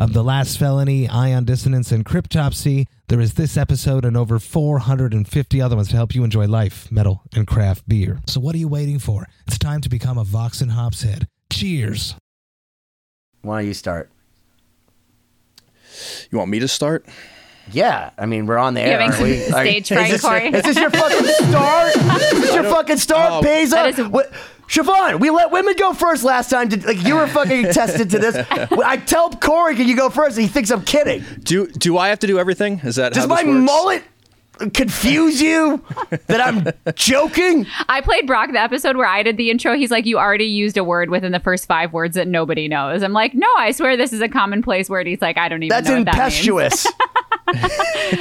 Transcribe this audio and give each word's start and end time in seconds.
of 0.00 0.14
The 0.14 0.24
Last 0.24 0.58
Felony, 0.58 1.06
Ion 1.08 1.44
Dissonance, 1.44 1.92
and 1.92 2.04
Cryptopsy. 2.06 2.86
There 3.08 3.20
is 3.20 3.34
this 3.34 3.56
episode 3.58 4.04
and 4.06 4.16
over 4.16 4.38
450 4.38 5.60
other 5.60 5.76
ones 5.76 5.88
to 5.90 5.96
help 5.96 6.14
you 6.14 6.24
enjoy 6.24 6.46
life, 6.46 6.90
metal, 6.90 7.22
and 7.34 7.46
craft 7.46 7.86
beer. 7.86 8.20
So 8.26 8.40
what 8.40 8.54
are 8.54 8.58
you 8.58 8.66
waiting 8.68 8.98
for? 8.98 9.26
It's 9.46 9.58
time 9.58 9.82
to 9.82 9.90
become 9.90 10.16
a 10.16 10.24
Vox 10.24 10.62
and 10.62 10.72
Hops 10.72 11.02
head. 11.02 11.28
Cheers. 11.52 12.14
Why 13.42 13.60
don't 13.60 13.68
you 13.68 13.74
start? 13.74 14.10
You 16.30 16.38
want 16.38 16.50
me 16.50 16.60
to 16.60 16.68
start? 16.68 17.04
Yeah, 17.70 18.10
I 18.18 18.24
mean 18.26 18.46
we're 18.46 18.58
on 18.58 18.74
the 18.74 18.80
You 18.80 18.86
air. 18.86 19.00
having 19.00 19.20
aren't 19.20 19.22
we? 19.22 19.38
stage 19.50 19.92
is 19.92 19.96
fright, 19.98 20.10
this, 20.10 20.20
Corey? 20.22 20.46
Is 20.48 20.62
this 20.64 20.76
your 20.78 20.90
fucking 20.90 21.26
start? 21.26 21.96
is 21.96 22.30
this 22.40 22.54
your 22.54 22.64
fucking 22.72 22.96
start, 22.96 23.32
oh. 23.32 23.46
Peza? 23.46 23.70
That 23.70 23.98
is- 23.98 24.08
What- 24.08 24.32
Siobhan, 24.70 25.18
we 25.18 25.30
let 25.30 25.50
women 25.50 25.74
go 25.76 25.92
first 25.92 26.22
last 26.22 26.48
time. 26.48 26.68
Did, 26.68 26.84
like 26.84 27.02
you 27.02 27.16
were 27.16 27.26
fucking 27.38 27.64
tested 27.72 28.08
to 28.10 28.18
this. 28.20 28.36
I 28.70 28.98
tell 28.98 29.30
Corey, 29.30 29.74
can 29.74 29.88
you 29.88 29.96
go 29.96 30.10
first? 30.10 30.36
And 30.36 30.46
he 30.46 30.52
thinks 30.52 30.70
I'm 30.70 30.84
kidding. 30.84 31.24
Do 31.42 31.66
do 31.66 31.98
I 31.98 32.08
have 32.08 32.20
to 32.20 32.28
do 32.28 32.38
everything? 32.38 32.80
Is 32.84 32.94
that 32.96 33.12
Does 33.12 33.24
how 33.24 33.28
my 33.28 33.42
this 33.42 33.52
works? 33.52 33.64
mullet 33.66 34.02
confuse 34.74 35.40
you 35.42 35.82
that 36.28 36.40
I'm 36.40 36.68
joking? 36.94 37.66
I 37.88 38.00
played 38.00 38.26
Brock 38.28 38.52
the 38.52 38.60
episode 38.60 38.96
where 38.96 39.06
I 39.08 39.22
did 39.24 39.36
the 39.38 39.50
intro. 39.50 39.74
He's 39.74 39.90
like, 39.90 40.06
You 40.06 40.18
already 40.18 40.44
used 40.44 40.76
a 40.76 40.84
word 40.84 41.10
within 41.10 41.32
the 41.32 41.40
first 41.40 41.66
five 41.66 41.92
words 41.92 42.14
that 42.14 42.28
nobody 42.28 42.68
knows. 42.68 43.02
I'm 43.02 43.12
like, 43.12 43.34
No, 43.34 43.48
I 43.58 43.72
swear 43.72 43.96
this 43.96 44.12
is 44.12 44.20
a 44.20 44.28
commonplace 44.28 44.88
word. 44.88 45.08
He's 45.08 45.20
like, 45.20 45.36
I 45.36 45.48
don't 45.48 45.64
even 45.64 45.70
That's 45.70 45.88
know 45.88 45.96
what 45.98 46.04
that 46.06 46.16
means. 46.16 46.46
impetuous. 46.46 46.86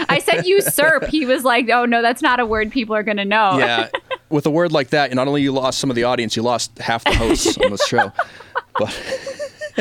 I 0.10 0.20
said 0.24 0.48
usurp. 0.48 1.06
He 1.06 1.26
was 1.28 1.44
like, 1.44 1.70
Oh, 1.70 1.86
no, 1.86 2.02
that's 2.02 2.22
not 2.24 2.40
a 2.40 2.46
word 2.46 2.72
people 2.72 2.96
are 2.96 3.04
going 3.04 3.18
to 3.18 3.26
know. 3.26 3.58
Yeah, 3.60 3.90
with 4.30 4.46
a 4.46 4.50
word 4.50 4.72
like 4.72 4.90
that, 4.90 5.14
not 5.14 5.28
only 5.28 5.42
you 5.42 5.52
lost 5.52 5.80
some 5.80 5.90
of 5.90 5.96
the 5.96 6.04
audience, 6.06 6.36
you 6.36 6.42
lost 6.44 6.78
half 6.80 7.04
the 7.04 7.16
hosts 7.16 7.58
on 7.58 7.72
this 7.72 7.86
show. 7.88 8.12
But 8.78 8.96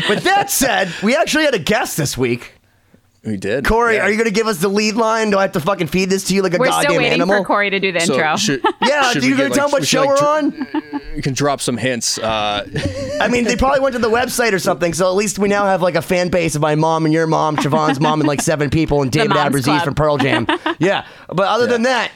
With 0.09 0.25
that 0.25 0.51
said, 0.51 0.93
we 1.03 1.15
actually 1.17 1.45
had 1.45 1.55
a 1.55 1.59
guest 1.59 1.97
this 1.97 2.17
week. 2.19 2.53
we 3.25 3.37
did. 3.37 3.65
Corey, 3.65 3.95
Yeah. 3.97 4.03
are 4.07 4.11
you 4.11 4.17
going 4.17 4.29
to 4.29 4.35
give 4.35 4.47
us 4.47 4.59
the 4.59 4.69
lead 4.69 4.95
line? 4.97 5.31
Do 5.31 5.39
I 5.39 5.43
have 5.43 5.53
to 5.53 5.61
fucking 5.61 5.87
feed 5.89 6.09
this 6.11 6.25
to 6.25 6.35
you 6.35 6.43
like 6.43 6.55
a 6.55 6.59
We're 6.59 6.67
goddamn 6.67 6.91
still 6.91 6.97
waiting 6.99 7.13
animal? 7.15 7.39
for 7.39 7.45
Corey 7.45 7.71
to 7.71 7.79
do 7.81 7.93
the 7.93 8.01
So 8.01 8.15
intro. 8.15 8.37
should- 8.37 8.63
Yeah, 8.83 9.11
should 9.13 9.21
do 9.23 9.29
you 9.29 9.35
we 9.35 9.43
gonna 9.43 9.55
tell 9.55 9.65
like- 9.67 9.73
them 9.73 9.81
what 9.81 9.87
show 9.87 10.01
like, 10.01 10.09
we're 10.09 10.17
dr- 10.17 10.83
on? 10.83 11.03
You 11.17 11.23
can 11.23 11.35
drop 11.35 11.61
some 11.61 11.77
hints. 11.77 12.19
Uh, 12.19 12.67
I 13.21 13.29
mean, 13.29 13.45
they 13.45 13.57
probably 13.57 13.81
went 13.81 13.95
to 13.95 13.99
the 14.01 14.11
website 14.11 14.53
or 14.53 14.59
something, 14.59 14.93
so 14.95 15.09
at 15.09 15.15
least 15.17 15.39
we 15.39 15.49
now 15.49 15.65
have 15.67 15.83
like 15.83 15.95
a 15.97 16.03
fan 16.03 16.29
base 16.29 16.55
of 16.55 16.63
my 16.63 16.75
mom 16.77 17.05
and 17.05 17.13
your 17.15 17.27
mom, 17.27 17.57
Siobhan's 17.57 18.01
mom, 18.01 18.21
and 18.21 18.29
like 18.29 18.41
seven 18.41 18.71
people, 18.71 19.03
and 19.03 19.11
David 19.13 19.31
Moms 19.31 19.83
from 19.83 19.95
Pearl 19.95 20.17
Jam. 20.19 20.47
Yeah, 20.79 21.07
but 21.29 21.49
other 21.49 21.67
than 21.67 21.83
that, 21.83 22.11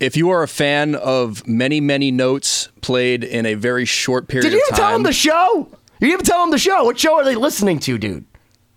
if 0.00 0.16
you 0.16 0.30
are 0.30 0.42
a 0.42 0.48
fan 0.48 0.94
of 0.94 1.46
many, 1.46 1.80
many 1.80 2.10
notes 2.10 2.68
played 2.80 3.24
in 3.24 3.46
a 3.46 3.54
very 3.54 3.84
short 3.84 4.28
period 4.28 4.46
of 4.46 4.52
time. 4.52 4.52
did 4.52 4.56
you 4.56 4.62
of 4.62 4.68
even 4.68 4.76
time, 4.78 4.88
tell 4.88 4.92
them 4.92 5.02
the 5.04 5.12
show? 5.12 5.68
You 6.00 6.08
didn't 6.08 6.12
even 6.12 6.24
tell 6.24 6.40
them 6.42 6.50
the 6.50 6.58
show? 6.58 6.84
What 6.84 6.98
show 6.98 7.16
are 7.16 7.24
they 7.24 7.34
listening 7.34 7.78
to, 7.80 7.98
dude? 7.98 8.24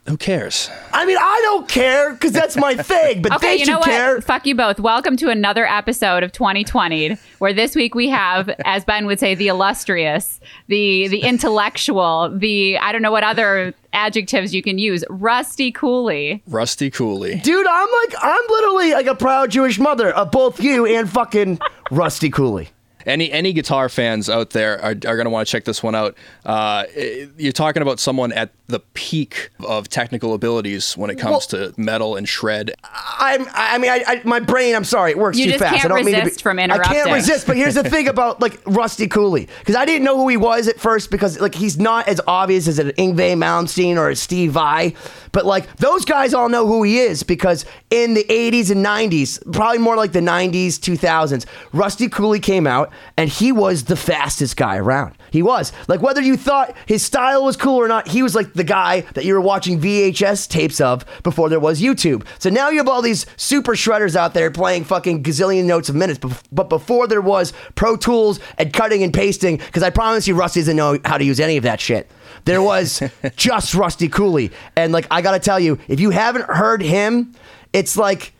Who 0.09 0.17
cares? 0.17 0.69
I 0.91 1.05
mean, 1.05 1.17
I 1.19 1.39
don't 1.43 1.69
care 1.69 2.11
because 2.13 2.31
that's 2.31 2.57
my 2.57 2.75
thing, 2.91 3.21
but 3.21 3.31
Okay, 3.35 3.47
they 3.47 3.53
you 3.59 3.65
should 3.65 3.71
know 3.73 3.77
what? 3.79 3.85
care. 3.89 4.21
Fuck 4.21 4.47
you 4.47 4.55
both. 4.55 4.79
Welcome 4.79 5.15
to 5.17 5.29
another 5.29 5.67
episode 5.67 6.23
of 6.23 6.31
2020, 6.31 7.15
where 7.37 7.53
this 7.53 7.75
week 7.75 7.93
we 7.93 8.09
have, 8.09 8.49
as 8.65 8.83
Ben 8.83 9.05
would 9.05 9.19
say, 9.19 9.35
the 9.35 9.47
illustrious, 9.47 10.39
the 10.67 11.07
the 11.09 11.19
intellectual, 11.21 12.35
the 12.35 12.77
I 12.79 12.91
don't 12.91 13.01
know 13.03 13.11
what 13.11 13.23
other 13.23 13.73
adjectives 13.93 14.53
you 14.53 14.61
can 14.63 14.79
use, 14.79 15.03
Rusty 15.09 15.71
Cooley. 15.71 16.41
Rusty 16.47 16.89
Cooley. 16.89 17.35
Dude, 17.35 17.67
I'm 17.67 17.87
like, 18.07 18.15
I'm 18.21 18.41
literally 18.49 18.93
like 18.93 19.05
a 19.07 19.15
proud 19.15 19.51
Jewish 19.51 19.77
mother 19.79 20.09
of 20.11 20.31
both 20.31 20.61
you 20.61 20.85
and 20.87 21.07
fucking 21.09 21.59
Rusty 21.91 22.29
Cooley. 22.31 22.69
Any 23.05 23.31
any 23.31 23.53
guitar 23.53 23.87
fans 23.89 24.29
out 24.29 24.49
there 24.51 24.77
are, 24.81 24.89
are 24.91 24.93
going 24.93 25.23
to 25.25 25.29
want 25.29 25.47
to 25.47 25.51
check 25.51 25.63
this 25.65 25.81
one 25.81 25.95
out. 25.95 26.15
Uh, 26.45 26.83
it- 26.95 27.29
you're 27.37 27.53
talking 27.53 27.81
about 27.81 27.99
someone 27.99 28.31
at 28.33 28.51
the 28.67 28.79
peak 28.93 29.49
of 29.61 29.89
technical 29.89 30.33
abilities 30.33 30.95
when 30.95 31.09
it 31.09 31.15
comes 31.15 31.47
to 31.47 31.73
metal 31.77 32.15
and 32.15 32.29
shred. 32.29 32.75
I'm, 32.83 33.47
I 33.53 33.77
mean, 33.79 33.89
I, 33.89 34.03
I, 34.05 34.21
my 34.25 34.39
brain, 34.39 34.75
I'm 34.75 34.83
sorry, 34.83 35.11
it 35.11 35.17
works 35.17 35.39
You 35.39 35.45
too 35.45 35.51
just 35.51 35.63
fast. 35.63 35.75
can't 35.77 35.85
I 35.85 35.87
don't 35.95 36.05
mean 36.05 36.13
to 36.15 36.21
resist 36.21 36.39
be, 36.39 36.43
from 36.43 36.59
I 36.59 36.77
can't 36.77 37.11
resist, 37.11 37.47
but 37.47 37.57
here's 37.57 37.73
the 37.75 37.83
thing 37.83 38.07
about 38.09 38.41
like 38.41 38.59
Rusty 38.65 39.07
Cooley, 39.07 39.47
because 39.59 39.75
I 39.75 39.85
didn't 39.85 40.03
know 40.03 40.17
who 40.17 40.27
he 40.27 40.37
was 40.37 40.67
at 40.67 40.79
first 40.79 41.09
because 41.09 41.39
like 41.39 41.55
he's 41.55 41.79
not 41.79 42.07
as 42.07 42.21
obvious 42.27 42.67
as 42.67 42.77
an 42.79 42.89
Yngwie 42.91 43.35
Malmsteen 43.37 43.95
or 43.97 44.09
a 44.09 44.15
Steve 44.15 44.51
Vai, 44.51 44.93
but 45.31 45.45
like 45.45 45.75
those 45.77 46.05
guys 46.05 46.33
all 46.33 46.49
know 46.49 46.65
who 46.67 46.83
he 46.83 46.99
is 46.99 47.23
because 47.23 47.65
in 47.89 48.13
the 48.13 48.23
80s 48.25 48.71
and 48.71 48.85
90s, 48.85 49.39
probably 49.53 49.77
more 49.79 49.95
like 49.95 50.11
the 50.11 50.19
90s, 50.19 50.73
2000s, 50.79 51.45
Rusty 51.73 52.07
Cooley 52.09 52.39
came 52.39 52.65
out 52.67 52.91
and 53.17 53.29
he 53.29 53.51
was 53.51 53.85
the 53.85 53.95
fastest 53.95 54.57
guy 54.57 54.77
around. 54.77 55.15
He 55.31 55.41
was 55.41 55.71
like 55.87 56.01
whether 56.01 56.21
you 56.21 56.37
thought 56.37 56.75
his 56.85 57.03
style 57.03 57.43
was 57.43 57.55
cool 57.57 57.75
or 57.77 57.87
not, 57.87 58.07
he 58.07 58.23
was 58.23 58.35
like 58.35 58.53
the 58.53 58.63
guy 58.63 59.01
that 59.13 59.25
you 59.25 59.33
were 59.33 59.41
watching 59.41 59.79
VHS 59.79 60.47
tapes 60.49 60.81
of 60.81 61.05
before 61.23 61.49
there 61.49 61.59
was 61.59 61.81
YouTube. 61.81 62.25
So 62.39 62.49
now 62.49 62.69
you 62.69 62.77
have 62.77 62.87
all 62.87 63.01
these 63.01 63.25
super 63.37 63.75
shredders 63.75 64.15
out 64.15 64.33
there 64.33 64.49
playing 64.51 64.85
fucking 64.85 65.23
gazillion 65.23 65.65
notes 65.65 65.89
a 65.89 65.93
minute. 65.93 66.19
Bef- 66.19 66.43
But 66.51 66.69
before 66.69 67.07
there 67.07 67.21
was 67.21 67.53
Pro 67.75 67.95
Tools 67.95 68.39
and 68.57 68.73
cutting 68.73 69.03
and 69.03 69.13
pasting, 69.13 69.57
because 69.57 69.83
I 69.83 69.89
promise 69.89 70.27
you, 70.27 70.35
Rusty 70.35 70.61
doesn't 70.61 70.75
know 70.75 70.97
how 71.05 71.17
to 71.17 71.23
use 71.23 71.39
any 71.39 71.57
of 71.57 71.63
that 71.63 71.79
shit. 71.79 72.09
There 72.45 72.61
was 72.61 73.01
just 73.35 73.73
Rusty 73.73 74.09
Cooley, 74.09 74.51
and 74.75 74.91
like 74.91 75.07
I 75.11 75.21
gotta 75.21 75.39
tell 75.39 75.59
you, 75.59 75.79
if 75.87 75.99
you 75.99 76.09
haven't 76.11 76.45
heard 76.45 76.81
him, 76.81 77.33
it's 77.73 77.97
like 77.97 78.33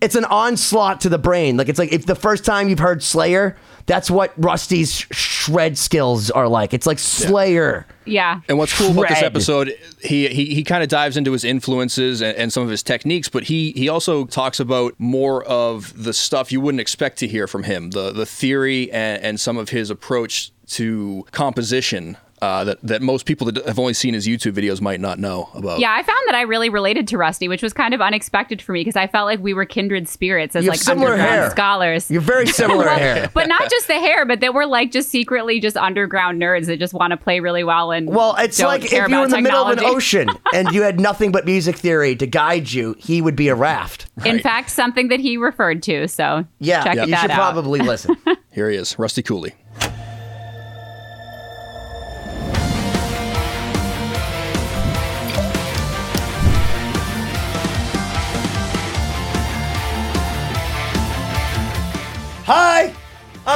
it's 0.00 0.14
an 0.14 0.24
onslaught 0.26 1.00
to 1.02 1.08
the 1.08 1.18
brain. 1.18 1.56
Like 1.56 1.68
it's 1.68 1.78
like 1.78 1.92
if 1.92 2.06
the 2.06 2.14
first 2.14 2.44
time 2.44 2.68
you've 2.68 2.78
heard 2.78 3.02
Slayer, 3.02 3.56
that's 3.86 4.10
what 4.10 4.32
Rusty's 4.36 4.92
shred 4.92 5.76
skills 5.76 6.30
are 6.30 6.46
like. 6.46 6.72
It's 6.72 6.86
like 6.86 6.98
Slayer. 6.98 7.86
Yeah. 8.04 8.40
And 8.48 8.58
what's 8.58 8.76
cool 8.76 8.92
about 8.92 9.08
this 9.08 9.22
episode, 9.22 9.76
he 10.00 10.28
he, 10.28 10.54
he 10.54 10.62
kind 10.62 10.82
of 10.82 10.88
dives 10.88 11.16
into 11.16 11.32
his 11.32 11.42
influences 11.44 12.20
and, 12.20 12.36
and 12.36 12.52
some 12.52 12.62
of 12.62 12.68
his 12.68 12.82
techniques, 12.82 13.28
but 13.28 13.44
he 13.44 13.72
he 13.72 13.88
also 13.88 14.24
talks 14.24 14.60
about 14.60 14.94
more 14.98 15.44
of 15.44 16.00
the 16.00 16.12
stuff 16.12 16.52
you 16.52 16.60
wouldn't 16.60 16.80
expect 16.80 17.18
to 17.18 17.26
hear 17.26 17.46
from 17.46 17.64
him, 17.64 17.90
the 17.90 18.12
the 18.12 18.26
theory 18.26 18.92
and, 18.92 19.22
and 19.22 19.40
some 19.40 19.56
of 19.56 19.70
his 19.70 19.90
approach 19.90 20.52
to 20.68 21.26
composition 21.32 22.16
uh, 22.42 22.64
that 22.64 22.78
that 22.82 23.02
most 23.02 23.26
people 23.26 23.50
that 23.50 23.66
have 23.66 23.78
only 23.78 23.94
seen 23.94 24.14
his 24.14 24.26
YouTube 24.26 24.52
videos 24.52 24.80
might 24.80 25.00
not 25.00 25.18
know 25.18 25.48
about. 25.54 25.80
Yeah, 25.80 25.92
I 25.92 26.02
found 26.02 26.18
that 26.26 26.34
I 26.34 26.42
really 26.42 26.68
related 26.68 27.08
to 27.08 27.18
Rusty, 27.18 27.48
which 27.48 27.62
was 27.62 27.72
kind 27.72 27.94
of 27.94 28.00
unexpected 28.00 28.60
for 28.62 28.72
me 28.72 28.80
because 28.80 28.96
I 28.96 29.06
felt 29.06 29.26
like 29.26 29.40
we 29.40 29.54
were 29.54 29.64
kindred 29.64 30.08
spirits 30.08 30.54
as 30.56 30.64
like 30.66 30.86
underground 30.88 31.20
hair. 31.20 31.50
scholars. 31.50 32.10
You're 32.10 32.20
very 32.20 32.46
similar 32.62 32.88
hair. 32.88 33.30
but 33.34 33.48
not 33.48 33.68
just 33.70 33.86
the 33.86 33.94
hair, 34.00 34.24
but 34.26 34.40
that 34.40 34.54
we're 34.54 34.66
like 34.66 34.90
just 34.92 35.08
secretly 35.08 35.60
just 35.60 35.76
underground 35.76 36.40
nerds 36.40 36.66
that 36.66 36.78
just 36.78 36.94
want 36.94 37.10
to 37.12 37.16
play 37.16 37.40
really 37.40 37.64
well 37.64 37.90
and 37.92 38.08
Well, 38.08 38.36
it's 38.38 38.58
don't 38.58 38.68
like 38.68 38.84
if 38.84 38.92
you 38.92 38.98
were 38.98 39.04
in 39.06 39.12
about 39.12 39.30
the 39.30 39.40
middle 39.42 39.64
of 39.64 39.78
an 39.78 39.84
ocean 39.84 40.28
and 40.54 40.70
you 40.72 40.82
had 40.82 41.00
nothing 41.00 41.32
but 41.32 41.44
music 41.44 41.76
theory 41.76 42.14
to 42.16 42.26
guide 42.26 42.70
you, 42.72 42.94
he 42.98 43.20
would 43.22 43.36
be 43.36 43.48
a 43.48 43.54
raft. 43.54 44.06
In 44.24 44.38
fact, 44.40 44.70
something 44.70 45.08
that 45.08 45.20
he 45.20 45.36
referred 45.36 45.82
to. 45.84 46.08
So 46.08 46.44
Yeah, 46.58 46.84
check 46.84 46.94
you 46.96 47.06
that 47.06 47.20
should 47.22 47.30
out. 47.30 47.36
probably 47.36 47.80
listen. 47.80 48.16
Here 48.52 48.70
he 48.70 48.76
is, 48.76 48.98
Rusty 48.98 49.22
Cooley. 49.22 49.54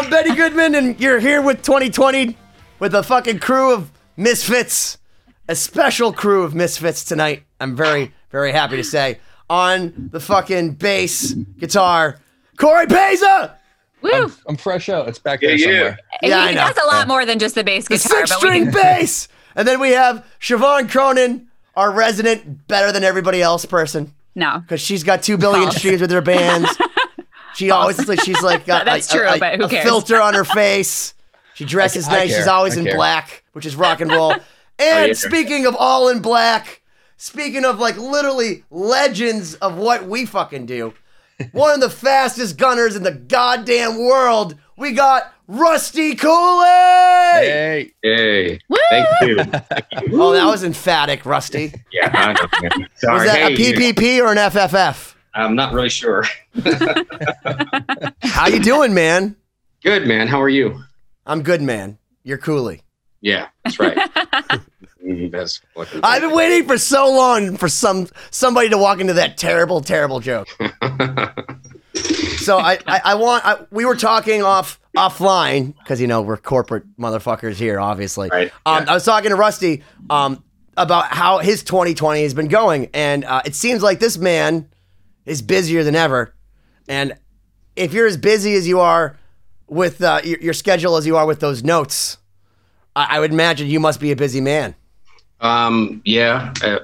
I'm 0.02 0.10
Betty 0.10 0.34
Goodman, 0.34 0.75
and 0.75 0.99
you're 1.00 1.20
here 1.20 1.40
with 1.40 1.62
2020 1.62 2.37
with 2.81 2.93
a 2.93 3.04
fucking 3.04 3.38
crew 3.38 3.72
of 3.72 3.93
misfits, 4.16 4.99
a 5.49 5.54
special 5.54 6.12
crew 6.12 6.43
of 6.43 6.56
misfits 6.56 7.04
tonight. 7.04 7.44
I'm 7.60 7.76
very, 7.76 8.12
very 8.32 8.50
happy 8.50 8.76
to 8.78 8.82
say. 8.82 9.20
On 9.49 10.08
the 10.10 10.19
fucking 10.19 10.72
bass 10.72 11.32
guitar, 11.32 12.19
Corey 12.56 12.87
Peza, 12.87 13.52
Woo! 14.00 14.32
I'm 14.49 14.56
fresh 14.56 14.88
out. 14.88 15.06
It's 15.08 15.20
back 15.20 15.40
there 15.40 15.56
somewhere. 15.56 15.99
Yeah, 16.20 16.28
he 16.28 16.32
I 16.50 16.52
know. 16.55 16.66
does 16.72 16.82
a 16.82 16.87
lot 16.88 17.06
more 17.06 17.25
than 17.25 17.38
just 17.38 17.55
the 17.55 17.62
bass 17.62 17.87
the 17.87 17.94
guitar. 17.98 18.26
six 18.26 18.31
but 18.31 18.43
we 18.43 18.48
string 18.48 18.64
can- 18.64 18.72
bass, 18.82 19.28
and 19.55 19.69
then 19.69 19.78
we 19.78 19.90
have 19.90 20.26
Siobhan 20.40 20.90
Cronin, 20.90 21.46
our 21.76 21.93
resident 21.93 22.66
better 22.66 22.90
than 22.90 23.05
everybody 23.05 23.40
else 23.40 23.64
person. 23.66 24.12
no. 24.34 24.58
because 24.58 24.81
she's 24.81 25.05
got 25.05 25.22
two 25.22 25.38
billion 25.38 25.66
False. 25.66 25.76
streams 25.76 26.00
with 26.00 26.10
her 26.10 26.20
bands. 26.22 26.69
She 27.54 27.70
always 27.70 28.06
like 28.08 28.20
she's 28.20 28.43
like 28.43 28.64
got 28.66 28.84
That's 28.84 29.12
a, 29.12 29.16
true, 29.19 29.28
a- 29.28 29.38
but 29.38 29.56
who 29.56 29.64
a 29.64 29.69
cares? 29.69 29.84
filter 29.84 30.20
on 30.20 30.34
her 30.34 30.44
face. 30.44 31.14
She 31.54 31.64
dresses 31.64 32.08
I 32.08 32.12
nice. 32.12 32.34
She's 32.37 32.46
always 32.49 32.76
I 32.76 32.81
in 32.81 32.87
care. 32.87 32.94
black, 32.96 33.44
which 33.52 33.66
is 33.66 33.76
rock 33.76 34.00
and 34.00 34.10
roll. 34.10 34.34
And 34.78 35.04
oh, 35.04 35.06
yeah. 35.08 35.12
speaking 35.12 35.66
of 35.66 35.76
all 35.76 36.08
in 36.08 36.22
black, 36.22 36.81
speaking 37.19 37.64
of 37.64 37.78
like 37.78 37.96
literally 37.99 38.64
legends 38.70 39.54
of 39.56 39.76
what 39.76 40.06
we 40.06 40.25
fucking 40.26 40.66
do, 40.66 40.94
one 41.52 41.72
of 41.75 41.81
the 41.81 41.90
fastest 41.90 42.56
gunners 42.56 42.96
in 42.96 43.02
the 43.04 43.12
goddamn 43.12 43.98
world, 43.98 44.56
we 44.76 44.93
got 44.93 45.32
Rusty 45.46 46.14
Cooley. 46.16 46.64
Hey, 46.64 47.93
Hey, 48.02 48.58
thank 48.90 49.08
you. 49.22 49.37
Oh, 50.20 50.32
that 50.32 50.46
was 50.46 50.64
emphatic, 50.64 51.25
Rusty. 51.26 51.72
Yeah, 51.93 52.10
I 52.12 52.32
know, 52.32 52.48
man. 52.70 52.88
Was 53.14 53.25
that 53.25 53.52
Hey, 53.52 53.55
a 53.72 53.93
PPP 53.93 54.20
or 54.25 54.32
an 54.32 54.38
FFF? 54.38 55.14
I'm 55.34 55.55
not 55.55 55.73
really 55.73 55.88
sure. 55.88 56.25
How 58.23 58.49
you 58.49 58.61
doing, 58.61 58.93
man? 58.94 59.37
Good, 59.82 60.06
man. 60.06 60.29
How 60.29 60.40
are 60.40 60.49
you? 60.49 60.82
I'm 61.26 61.43
good, 61.43 61.62
man. 61.62 61.99
You're 62.23 62.38
Cooley. 62.38 62.82
Yeah, 63.20 63.49
that's 63.64 63.79
right. 63.79 63.96
Mm, 65.05 65.31
that's 65.31 65.61
I've 66.02 66.23
been 66.23 66.34
waiting 66.34 66.67
for 66.67 66.76
so 66.79 67.11
long 67.11 67.56
for 67.56 67.69
some 67.69 68.08
somebody 68.31 68.69
to 68.70 68.79
walk 68.79 69.00
into 69.00 69.14
that 69.14 69.37
terrible, 69.38 69.81
terrible 69.81 70.20
joke. 70.20 70.49
so 72.38 72.58
I, 72.58 72.79
I, 72.87 73.00
I 73.05 73.14
want. 73.14 73.44
I, 73.44 73.58
we 73.70 73.84
were 73.84 73.96
talking 73.96 74.43
off 74.43 74.81
offline 74.96 75.76
because 75.79 76.00
you 76.00 76.06
know 76.06 76.23
we're 76.23 76.37
corporate 76.37 76.84
motherfuckers 76.99 77.55
here, 77.55 77.81
obviously. 77.81 78.29
Right, 78.29 78.52
Um, 78.67 78.84
yeah. 78.84 78.90
I 78.90 78.94
was 78.94 79.05
talking 79.05 79.31
to 79.31 79.37
Rusty 79.37 79.82
um, 80.11 80.43
about 80.76 81.06
how 81.06 81.38
his 81.38 81.62
2020 81.62 82.23
has 82.23 82.34
been 82.34 82.49
going, 82.49 82.90
and 82.93 83.25
uh, 83.25 83.43
it 83.44 83.55
seems 83.55 83.82
like 83.82 84.00
this 84.00 84.19
man 84.19 84.69
is 85.26 85.42
busier 85.42 85.84
than 85.84 85.94
ever. 85.94 86.34
And 86.88 87.14
if 87.76 87.92
you're 87.92 88.06
as 88.06 88.16
busy 88.16 88.54
as 88.54 88.66
you 88.66 88.80
are 88.80 89.16
with 89.69 90.02
uh, 90.02 90.20
your, 90.24 90.38
your 90.40 90.54
schedule 90.54 90.96
as 90.96 91.06
you 91.06 91.16
are 91.16 91.26
with 91.26 91.40
those 91.40 91.62
notes, 91.62 92.19
I, 92.94 93.16
I 93.16 93.20
would 93.20 93.32
imagine 93.32 93.69
you 93.69 93.80
must 93.80 94.00
be 94.00 94.12
a 94.12 94.16
busy 94.16 94.40
man. 94.40 94.74
Um, 95.40 96.02
yeah, 96.04 96.52
uh, 96.62 96.78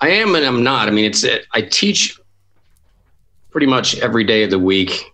I 0.00 0.10
am 0.10 0.34
and 0.34 0.44
I'm 0.44 0.62
not. 0.62 0.88
I 0.88 0.90
mean, 0.90 1.04
it's 1.04 1.24
it, 1.24 1.46
I 1.52 1.62
teach 1.62 2.18
pretty 3.50 3.66
much 3.66 3.98
every 3.98 4.24
day 4.24 4.44
of 4.44 4.50
the 4.50 4.58
week, 4.58 5.12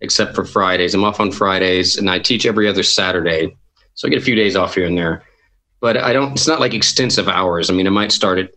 except 0.00 0.34
for 0.34 0.44
Fridays. 0.44 0.94
I'm 0.94 1.04
off 1.04 1.20
on 1.20 1.30
Fridays, 1.30 1.96
and 1.96 2.10
I 2.10 2.18
teach 2.18 2.46
every 2.46 2.68
other 2.68 2.82
Saturday, 2.82 3.56
so 3.94 4.06
I 4.06 4.10
get 4.10 4.18
a 4.18 4.24
few 4.24 4.34
days 4.34 4.56
off 4.56 4.74
here 4.74 4.86
and 4.86 4.96
there. 4.96 5.22
But 5.80 5.96
I 5.96 6.12
don't. 6.12 6.32
It's 6.32 6.46
not 6.46 6.60
like 6.60 6.74
extensive 6.74 7.28
hours. 7.28 7.68
I 7.68 7.74
mean, 7.74 7.86
I 7.86 7.90
might 7.90 8.12
start 8.12 8.38
at, 8.38 8.50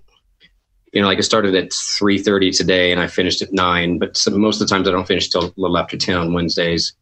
you 0.98 1.04
know, 1.04 1.08
like 1.10 1.20
I 1.20 1.22
started 1.22 1.54
at 1.54 1.72
three 1.72 2.18
thirty 2.18 2.50
today, 2.50 2.92
and 2.92 3.00
I 3.00 3.06
finished 3.06 3.44
at 3.44 3.54
nine. 3.54 4.00
But 4.00 4.18
some, 4.18 4.40
most 4.42 4.60
of 4.60 4.68
the 4.68 4.74
times 4.74 4.88
I 4.88 4.92
don't 4.92 5.06
finish 5.06 5.30
till 5.30 5.46
a 5.46 5.54
little 5.56 5.78
after 5.78 5.96
ten 5.96 6.18
on 6.18 6.34
Wednesdays. 6.34 6.94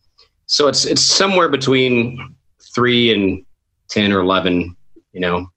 So 0.47 0.67
it's 0.67 0.83
it's 0.85 1.01
somewhere 1.01 1.47
between 1.47 2.35
three 2.75 3.13
and 3.13 3.45
ten 3.87 4.11
or 4.11 4.19
eleven. 4.19 4.75
You 5.13 5.21
know. 5.21 5.47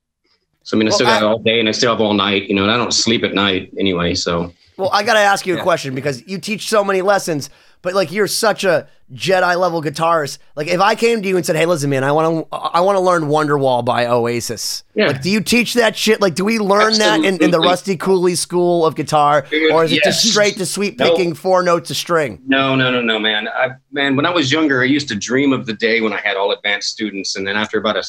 So 0.63 0.77
I 0.77 0.79
mean, 0.79 0.87
I 0.87 0.93
still 0.93 1.07
Well, 1.09 1.19
got 1.19 1.27
I- 1.27 1.29
all 1.31 1.39
day 1.41 1.59
and 1.59 1.69
I 1.69 1.73
still 1.73 1.91
have 1.91 2.01
all 2.01 2.15
night, 2.15 2.45
you 2.49 2.55
know, 2.55 2.63
and 2.63 2.71
I 2.71 2.77
don't 2.77 2.95
sleep 2.95 3.25
at 3.25 3.35
night 3.35 3.73
anyway. 3.77 4.15
So 4.15 4.53
Well, 4.77 4.91
I 4.93 5.03
got 5.03 5.15
to 5.15 5.19
ask 5.19 5.45
you 5.45 5.59
a 5.59 5.63
question 5.63 5.97
because 5.97 6.25
you 6.29 6.39
teach 6.39 6.69
so 6.69 6.85
many 6.85 7.03
lessons, 7.03 7.51
but 7.83 7.95
like 7.95 8.11
you're 8.13 8.27
such 8.27 8.65
a 8.65 8.89
Jedi 9.13 9.59
level 9.59 9.81
guitarist. 9.83 10.37
Like 10.55 10.67
if 10.67 10.81
I 10.81 10.95
came 10.95 11.23
to 11.23 11.29
you 11.29 11.37
and 11.37 11.47
said, 11.47 11.57
"Hey, 11.57 11.65
listen, 11.65 11.89
man, 11.89 12.05
I 12.05 12.13
want 12.13 12.47
to 12.51 12.57
I 12.57 12.81
want 12.83 12.97
to 12.97 13.01
learn 13.01 13.23
Wonderwall 13.25 13.83
by 13.85 14.07
Oasis." 14.07 14.85
Yeah. 14.95 15.07
Like, 15.07 15.23
do 15.23 15.31
you 15.31 15.41
teach 15.41 15.75
that 15.75 15.97
shit? 15.97 16.21
Like, 16.21 16.35
do 16.35 16.45
we 16.45 16.59
learn 16.59 16.93
that 16.99 17.25
in, 17.25 17.43
in 17.43 17.51
the 17.51 17.59
Rusty 17.61 17.97
Cooley 17.97 18.35
School 18.35 18.85
of 18.85 18.95
guitar, 18.97 19.47
or 19.73 19.85
is 19.85 19.93
it 19.93 20.03
just 20.05 20.29
straight 20.29 20.57
to 20.59 20.67
sweep 20.67 20.99
No. 20.99 21.11
picking 21.11 21.33
four 21.35 21.63
notes 21.63 21.89
a 21.89 21.95
string? 21.95 22.43
no, 22.47 22.75
no, 22.75 22.91
no, 22.91 23.01
no, 23.01 23.19
man. 23.19 23.49
I 23.49 23.71
man, 23.93 24.15
when 24.15 24.27
I 24.27 24.31
was 24.31 24.53
younger, 24.53 24.83
I 24.83 24.87
used 24.87 25.09
to 25.09 25.15
dream 25.15 25.55
of 25.55 25.65
the 25.65 25.73
day 25.75 26.01
when 26.03 26.13
I 26.13 26.21
had 26.21 26.37
all 26.37 26.53
advanced 26.53 26.91
students, 26.91 27.35
and 27.37 27.47
then 27.47 27.57
after 27.57 27.79
about 27.79 27.97
a 27.97 28.05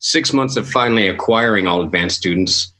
six 0.00 0.32
months 0.32 0.56
of 0.56 0.68
finally 0.68 1.06
acquiring 1.06 1.68
all 1.68 1.82
advanced 1.82 2.16
students, 2.16 2.74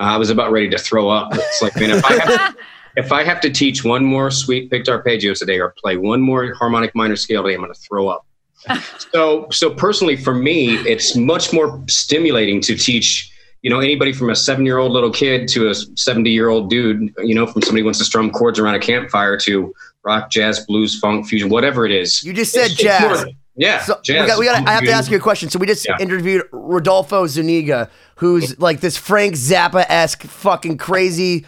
uh, 0.00 0.02
I 0.02 0.16
was 0.16 0.30
about 0.30 0.50
ready 0.50 0.68
to 0.70 0.78
throw 0.78 1.08
up. 1.08 1.28
It's 1.32 1.62
like, 1.62 1.76
man, 1.76 1.90
if 1.92 2.04
I 2.04 2.12
have, 2.14 2.56
if 2.96 3.12
I 3.12 3.24
have 3.24 3.40
to 3.42 3.50
teach 3.50 3.84
one 3.84 4.04
more 4.04 4.30
sweep 4.30 4.70
picked 4.70 4.88
arpeggios 4.88 5.38
today 5.38 5.58
or 5.60 5.70
play 5.82 5.96
one 5.96 6.20
more 6.20 6.54
harmonic 6.54 6.94
minor 6.94 7.16
scale 7.16 7.42
today, 7.42 7.54
I'm 7.54 7.60
going 7.60 7.72
to 7.72 7.78
throw 7.80 8.08
up. 8.08 8.26
so, 9.12 9.46
so 9.50 9.70
personally, 9.70 10.16
for 10.16 10.34
me, 10.34 10.76
it's 10.88 11.16
much 11.16 11.52
more 11.52 11.82
stimulating 11.88 12.60
to 12.62 12.76
teach. 12.76 13.30
You 13.62 13.70
know, 13.70 13.80
anybody 13.80 14.12
from 14.12 14.28
a 14.28 14.36
seven-year-old 14.36 14.92
little 14.92 15.10
kid 15.10 15.48
to 15.48 15.70
a 15.70 15.74
seventy-year-old 15.74 16.68
dude. 16.68 17.14
You 17.18 17.34
know, 17.34 17.46
from 17.46 17.62
somebody 17.62 17.80
who 17.80 17.86
wants 17.86 17.98
to 18.00 18.04
strum 18.04 18.30
chords 18.30 18.58
around 18.58 18.74
a 18.74 18.78
campfire 18.78 19.38
to 19.38 19.74
rock, 20.02 20.30
jazz, 20.30 20.60
blues, 20.66 20.98
funk, 20.98 21.26
fusion, 21.26 21.48
whatever 21.48 21.86
it 21.86 21.92
is. 21.92 22.22
You 22.22 22.34
just 22.34 22.52
said 22.52 22.70
It's- 22.70 22.72
it's 22.72 22.82
jazz. 22.82 23.24
more- 23.24 23.32
yeah, 23.56 23.80
So 23.82 23.98
jazz. 24.04 24.22
we 24.22 24.26
got, 24.26 24.38
we 24.38 24.44
got. 24.46 24.68
I 24.68 24.72
have 24.72 24.84
to 24.84 24.90
ask 24.90 25.10
you 25.10 25.16
a 25.16 25.20
question. 25.20 25.48
So 25.48 25.58
we 25.58 25.66
just 25.66 25.86
Yeah. 25.88 25.96
interviewed 25.98 26.42
Rodolfo 26.52 27.26
Zuniga, 27.26 27.88
who's 28.16 28.58
like 28.58 28.80
this 28.80 28.96
Frank 28.98 29.34
Zappa 29.34 29.86
esque 29.88 30.24
fucking 30.24 30.76
crazy. 30.76 31.46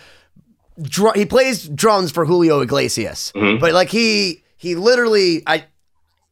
Dr- 0.82 1.16
he 1.16 1.24
plays 1.24 1.68
drums 1.68 2.10
for 2.12 2.24
Julio 2.26 2.60
Iglesias, 2.60 3.32
Mhm. 3.34 3.60
but 3.60 3.72
like 3.72 3.88
he 3.88 4.42
he 4.56 4.74
literally 4.74 5.42
I 5.46 5.64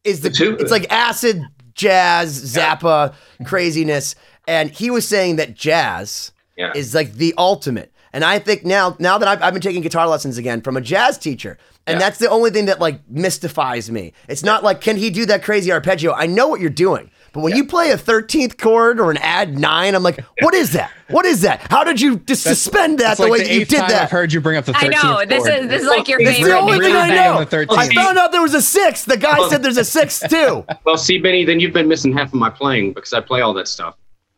is 0.03 0.21
the 0.21 0.29
The 0.29 0.35
two- 0.35 0.57
it's 0.59 0.71
like 0.71 0.91
acid 0.91 1.43
jazz 1.73 2.55
Zappa 2.55 3.13
craziness, 3.43 4.15
and 4.47 4.69
he 4.69 4.89
was 4.89 5.07
saying 5.07 5.37
that 5.37 5.55
jazz 5.55 6.31
Yeah. 6.57 6.71
is 6.75 6.93
like 6.93 7.13
the 7.15 7.33
ultimate. 7.37 7.91
And 8.13 8.23
I 8.23 8.39
think 8.39 8.63
now, 8.63 8.95
now 8.97 9.17
that 9.17 9.27
I've, 9.27 9.41
I've 9.43 9.51
been 9.53 9.61
taking 9.61 9.81
guitar 9.81 10.07
lessons 10.07 10.37
again 10.37 10.61
from 10.61 10.77
a 10.77 10.81
jazz 10.81 11.17
teacher, 11.17 11.57
and 11.85 11.95
Yeah. 11.95 11.99
that's 12.05 12.17
the 12.19 12.29
only 12.29 12.49
thing 12.49 12.65
that 12.67 12.79
like 12.79 13.01
mystifies 13.09 13.91
me. 13.91 14.13
It's 14.29 14.43
not 14.43 14.63
like 14.63 14.79
can 14.79 14.95
he 14.95 15.09
do 15.09 15.25
that 15.25 15.43
crazy 15.43 15.71
arpeggio? 15.71 16.13
I 16.13 16.27
know 16.27 16.47
what 16.47 16.61
you're 16.61 16.69
doing, 16.69 17.11
but 17.35 17.41
when 17.41 17.53
you 17.53 17.65
play 17.65 17.91
a 17.91 17.97
thirteenth 17.97 18.57
chord 18.57 18.97
or 18.97 19.11
an 19.11 19.17
add 19.17 19.59
nine, 19.59 19.93
I'm 19.93 20.03
like, 20.03 20.21
what 20.39 20.53
is 20.53 20.71
that? 20.71 20.89
What 21.09 21.25
is 21.25 21.41
that? 21.41 21.69
How 21.69 21.83
did 21.83 21.99
you 21.99 22.17
just 22.19 22.43
suspend 22.43 22.99
that 22.99 23.17
the 23.17 23.23
like 23.23 23.31
way 23.33 23.37
the 23.39 23.43
that 23.43 23.53
you 23.53 23.65
did 23.65 23.79
time 23.79 23.89
that? 23.89 24.03
I've 24.03 24.11
heard 24.11 24.31
you 24.31 24.39
bring 24.39 24.55
up 24.55 24.63
the 24.63 24.71
13th. 24.71 24.77
I 24.77 24.87
13th 24.87 25.03
know. 25.03 25.25
This 25.25 25.43
chord. 25.43 25.63
is 25.63 25.67
this 25.67 25.81
is 25.81 25.87
like 25.89 26.07
your 26.07 26.21
It's 26.21 26.29
it's 26.31 26.47
the 26.47 26.57
only 26.57 26.79
thing 26.79 26.95
I 26.95 27.09
know. 27.09 27.43
the 27.43 27.67
I 27.77 27.93
found 27.93 28.17
out 28.17 28.31
there 28.31 28.41
was 28.41 28.53
a 28.53 28.61
sixth. 28.61 29.03
The 29.05 29.17
guy 29.17 29.35
oh. 29.37 29.49
said 29.49 29.61
there's 29.61 29.75
a 29.75 29.83
sixth 29.83 30.29
too. 30.29 30.65
Well, 30.85 30.97
see, 30.97 31.17
Benny, 31.17 31.43
then 31.43 31.59
you've 31.59 31.73
been 31.73 31.89
missing 31.89 32.13
half 32.13 32.29
of 32.29 32.35
my 32.39 32.49
playing 32.49 32.93
because 32.93 33.11
I 33.11 33.19
play 33.19 33.41
all 33.41 33.53
that 33.55 33.67
stuff. 33.67 33.97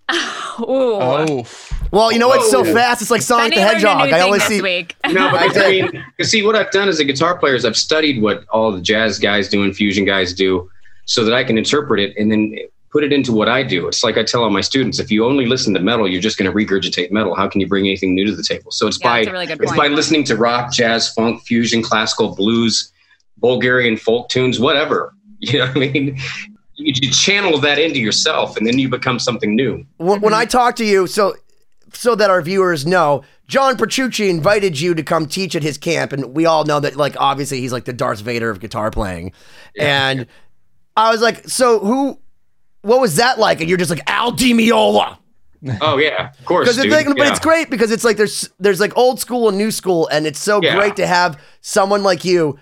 Ooh. 0.60 0.66
Oh, 0.68 1.46
Well, 1.92 2.12
you 2.12 2.18
know 2.18 2.30
what's 2.30 2.50
so 2.50 2.64
fast? 2.64 3.02
It's 3.02 3.12
like 3.12 3.22
Sonic 3.22 3.52
Benny 3.52 3.62
the 3.62 3.68
learned 3.68 3.84
a 3.84 3.88
Hedgehog. 3.88 3.98
new 3.98 4.16
I 4.16 4.18
thing 4.18 4.22
always 4.24 4.42
this 4.48 4.58
see. 4.58 4.62
week. 4.62 4.96
No, 5.06 5.32
because 5.32 5.58
I 5.58 5.70
mean, 5.70 6.06
you 6.18 6.26
see, 6.26 6.44
what 6.44 6.56
I've 6.56 6.72
done 6.72 6.88
as 6.90 7.00
a 7.00 7.04
guitar 7.06 7.38
player 7.38 7.54
is 7.54 7.64
I've 7.64 7.78
studied 7.78 8.22
what 8.22 8.46
all 8.50 8.72
the 8.72 8.82
jazz 8.82 9.20
guys 9.20 9.48
do 9.50 9.64
and 9.64 9.76
fusion 9.76 10.04
guys 10.06 10.34
do, 10.34 10.70
so 11.06 11.24
that 11.24 11.34
I 11.34 11.44
can 11.44 11.58
interpret 11.58 12.00
it 12.00 12.16
and 12.18 12.32
then 12.32 12.58
put 12.98 13.04
it 13.04 13.14
into 13.14 13.32
what 13.32 13.48
I 13.48 13.62
do. 13.62 13.88
It's 13.88 14.04
like 14.04 14.18
I 14.18 14.24
tell 14.24 14.44
all 14.44 14.50
my 14.50 14.62
students: 14.62 14.98
if 14.98 15.12
you 15.12 15.24
only 15.24 15.46
listen 15.46 15.72
to 15.76 15.80
metal, 15.80 16.08
you're 16.10 16.20
just 16.20 16.36
going 16.36 16.52
to 16.52 16.58
regurgitate 16.58 17.12
metal. 17.12 17.36
How 17.36 17.48
can 17.48 17.62
you 17.62 17.68
bring 17.68 17.86
anything 17.86 18.16
new 18.16 18.26
to 18.26 18.36
the 18.36 18.42
table? 18.42 18.72
So 18.72 18.88
it's 18.88 18.98
Yeah, 19.00 19.08
by 19.08 19.32
really 19.32 19.46
it's 19.46 19.66
point. 19.66 19.78
by 19.78 19.88
listening 19.90 20.24
to 20.24 20.36
rock, 20.36 20.74
jazz, 20.74 21.14
funk, 21.14 21.44
fusion, 21.44 21.84
classical, 21.84 22.34
blues, 22.34 22.92
Bulgarian 23.38 23.98
folk 23.98 24.30
tunes, 24.30 24.60
whatever. 24.60 25.13
You 25.39 25.60
know 25.60 25.68
what 25.68 25.77
I 25.77 25.80
mean? 25.92 26.18
You, 26.74 26.94
you 26.96 27.12
channel 27.12 27.60
that 27.60 27.77
into 27.77 28.00
yourself, 28.00 28.58
and 28.58 28.66
then 28.66 28.80
you 28.80 28.89
become 28.89 29.20
something 29.20 29.56
new. 29.56 29.86
when, 29.98 30.20
when 30.20 30.34
I 30.34 30.46
talk 30.46 30.75
to 30.77 30.84
you, 30.84 31.06
so 31.06 31.36
so 31.94 32.16
that 32.16 32.32
our 32.32 32.42
viewers 32.42 32.88
know, 32.88 33.24
John 33.48 33.77
Petrucci 33.77 34.32
invited 34.32 34.80
you 34.80 34.96
to 34.96 35.04
come 35.04 35.27
teach 35.27 35.56
at 35.56 35.62
his 35.62 35.77
camp, 35.77 36.12
and 36.12 36.34
we 36.34 36.48
all 36.48 36.66
know 36.66 36.80
that, 36.80 36.96
like, 36.96 37.16
obviously 37.20 37.62
he's 37.62 37.72
like 37.72 37.86
the 37.86 37.94
Darth 37.94 38.22
Vader 38.22 38.50
of 38.50 38.60
guitar 38.60 38.89
playing. 38.89 39.32
And 39.77 40.25
I 40.96 41.12
was 41.12 41.22
like, 41.22 41.48
so 41.48 41.77
who? 41.77 42.20
What 42.81 43.00
was 43.01 43.15
that 43.17 43.39
like? 43.39 43.60
And 43.60 43.69
you're 43.69 43.77
just 43.77 43.89
like 43.91 44.03
Al 44.07 44.31
Di 44.31 44.53
Meola. 44.53 45.17
Oh 45.81 45.98
yeah, 45.98 46.29
of 46.39 46.46
course. 46.46 46.67
It's 46.69 46.77
dude. 46.77 46.91
like, 46.91 47.07
but 47.07 47.17
Yeah. 47.17 47.29
it's 47.31 47.39
great 47.39 47.69
because 47.69 47.91
it's 47.91 48.03
like 48.03 48.17
there's 48.17 48.50
there's 48.60 48.79
like 48.79 48.96
old 48.96 49.19
school 49.19 49.50
and 49.50 49.57
new 49.57 49.72
school, 49.72 50.07
and 50.10 50.27
it's 50.27 50.39
so 50.39 50.62
Yeah. 50.62 50.75
great 50.75 50.96
to 50.98 51.07
have 51.07 51.39
someone 51.62 52.03
like 52.03 52.24
you, 52.24 52.60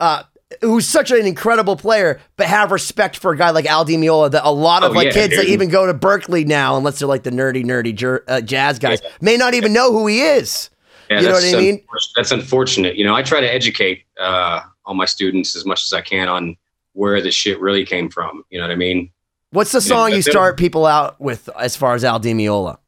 uh, 0.00 0.22
who's 0.62 0.86
such 0.86 1.10
an 1.10 1.26
incredible 1.26 1.76
player, 1.76 2.20
but 2.38 2.46
have 2.46 2.72
respect 2.72 3.18
for 3.18 3.32
a 3.32 3.36
guy 3.36 3.50
like 3.50 3.66
Al 3.66 3.84
Di 3.84 3.96
Meola 3.96 4.30
that 4.30 4.44
a 4.46 4.50
lot 4.50 4.82
of 4.82 4.92
Oh, 4.92 4.94
like 4.94 5.06
yeah, 5.08 5.12
kids 5.12 5.36
that 5.36 5.44
even 5.46 5.68
go 5.68 5.86
to 5.86 5.92
Berkeley 5.92 6.44
now, 6.44 6.76
unless 6.78 6.98
they're 6.98 7.06
like 7.08 7.22
the 7.24 7.30
nerdy 7.30 7.62
nerdy 7.64 7.94
jer- 7.94 8.24
uh, 8.28 8.40
jazz 8.40 8.78
guys, 8.78 9.00
may 9.20 9.36
not 9.36 9.52
even 9.52 9.74
know 9.74 9.92
who 9.92 10.06
he 10.06 10.22
is. 10.22 10.70
Yeah, 11.10 11.20
You 11.20 11.26
know 11.28 11.32
what 11.34 11.44
I 11.44 11.52
mean? 11.58 11.82
That's 12.16 12.32
unfortunate. 12.32 12.96
You 12.96 13.04
know, 13.04 13.14
I 13.14 13.22
try 13.22 13.40
to 13.40 13.50
educate 13.52 14.04
uh, 14.18 14.60
all 14.86 14.94
my 14.94 15.04
students 15.06 15.54
as 15.56 15.64
much 15.66 15.82
as 15.84 15.92
I 15.92 16.00
can 16.00 16.28
on 16.28 16.56
where 16.94 17.20
the 17.22 17.30
shit 17.30 17.60
really 17.60 17.84
came 17.84 18.08
from. 18.10 18.42
You 18.50 18.58
know 18.58 18.64
what 18.66 18.72
I 18.72 18.76
mean? 18.76 19.10
What's 19.50 19.72
the 19.72 19.80
song 19.80 20.12
you 20.12 20.20
start 20.20 20.58
people 20.58 20.84
out 20.84 21.18
with 21.20 21.48
as 21.58 21.74
far 21.74 21.94
as 21.94 22.04
Al 22.04 22.18
Di 22.18 22.34
Meola? 22.34 22.78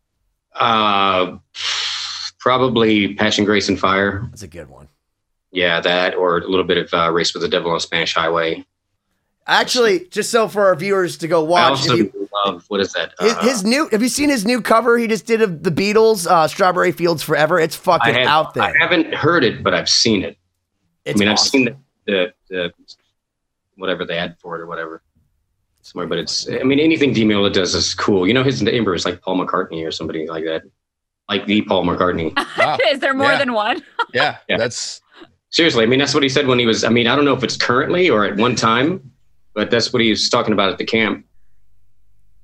Uh, 0.55 1.38
probably 2.38 3.14
Passion, 3.14 3.47
Grace, 3.47 3.69
and 3.71 3.79
Fire. 3.79 4.26
That's 4.31 4.43
a 4.43 4.49
good 4.49 4.69
one. 4.69 4.88
Yeah, 5.52 5.81
that 5.81 6.14
or 6.14 6.38
a 6.38 6.47
little 6.47 6.67
bit 6.67 6.76
of 6.76 6.93
uh, 6.93 7.11
Race 7.11 7.33
with 7.33 7.43
the 7.43 7.49
Devil 7.49 7.71
on 7.73 7.81
Spanish 7.81 8.14
Highway. 8.14 8.64
Actually, 9.47 10.07
just 10.11 10.31
so 10.31 10.49
for 10.49 10.67
our 10.67 10.76
viewers 10.76 11.17
to 11.19 11.29
go 11.29 11.43
watch. 11.43 11.62
I 11.62 11.69
also 11.71 11.95
you, 11.95 12.29
love 12.45 12.64
what 12.69 12.81
is 12.81 12.93
that? 12.93 13.14
his, 13.19 13.33
Uh, 13.33 13.40
his 13.43 13.64
new. 13.64 13.88
Have 13.90 14.02
you 14.02 14.09
seen 14.09 14.29
his 14.29 14.45
new 14.45 14.61
cover 14.61 14.99
he 14.99 15.07
just 15.07 15.26
did 15.26 15.40
of 15.40 15.62
the 15.62 15.71
Beatles, 15.71 16.26
uh, 16.26 16.47
"Strawberry 16.47 16.93
Fields 16.93 17.23
Forever"? 17.23 17.59
It's 17.59 17.75
fucking 17.75 18.14
had, 18.14 18.26
out 18.26 18.52
there. 18.52 18.64
I 18.64 18.75
haven't 18.79 19.14
heard 19.14 19.45
it, 19.45 19.62
but 19.64 19.73
I've 19.73 19.88
seen 19.88 20.23
it. 20.23 20.37
It's 21.07 21.19
I 21.19 21.25
mean, 21.25 21.29
awesome. 21.29 21.47
I've 21.47 21.50
seen 21.50 21.64
the, 21.64 21.76
the 22.07 22.33
the 22.49 22.73
whatever 23.76 24.05
they 24.05 24.17
had 24.17 24.37
for 24.38 24.57
it 24.57 24.61
or 24.61 24.67
whatever 24.67 25.02
somewhere. 25.90 26.06
But 26.06 26.18
it's 26.18 26.49
I 26.49 26.62
mean, 26.62 26.78
anything 26.80 27.12
Di 27.12 27.25
Meola 27.25 27.52
does 27.52 27.75
is 27.75 27.94
cool. 27.94 28.26
You 28.26 28.35
know, 28.35 28.42
his 28.44 28.62
neighbor 28.62 28.94
is 28.94 29.04
like 29.04 29.20
Paul 29.23 29.38
McCartney 29.44 29.87
or 29.87 29.90
somebody 29.90 30.26
like 30.26 30.44
that. 30.44 30.62
like 31.28 31.47
the 31.47 31.62
Paul 31.62 31.85
McCartney. 31.85 32.35
Wow. 32.59 32.76
Is 32.90 32.99
there 33.00 33.14
more 33.14 33.30
Yeah. 33.32 33.38
than 33.38 33.52
one? 33.52 33.82
Yeah, 34.14 34.38
Yeah. 34.49 34.56
that's 34.59 35.00
Seriously, 35.50 35.82
I 35.85 35.87
mean 35.87 35.99
that's 35.99 36.14
what 36.14 36.23
he 36.23 36.28
said 36.28 36.47
when 36.47 36.59
he 36.61 36.66
was. 36.66 36.85
I 36.85 36.88
mean, 36.90 37.06
I 37.09 37.14
don't 37.16 37.25
know 37.25 37.35
if 37.35 37.42
it's 37.44 37.56
currently 37.56 38.09
or 38.11 38.25
at 38.25 38.37
one 38.37 38.54
time, 38.54 39.12
but 39.54 39.70
that's 39.70 39.92
what 39.92 40.00
he 40.02 40.11
was 40.11 40.28
talking 40.28 40.52
about 40.52 40.70
at 40.70 40.78
the 40.78 40.85
camp. 40.85 41.25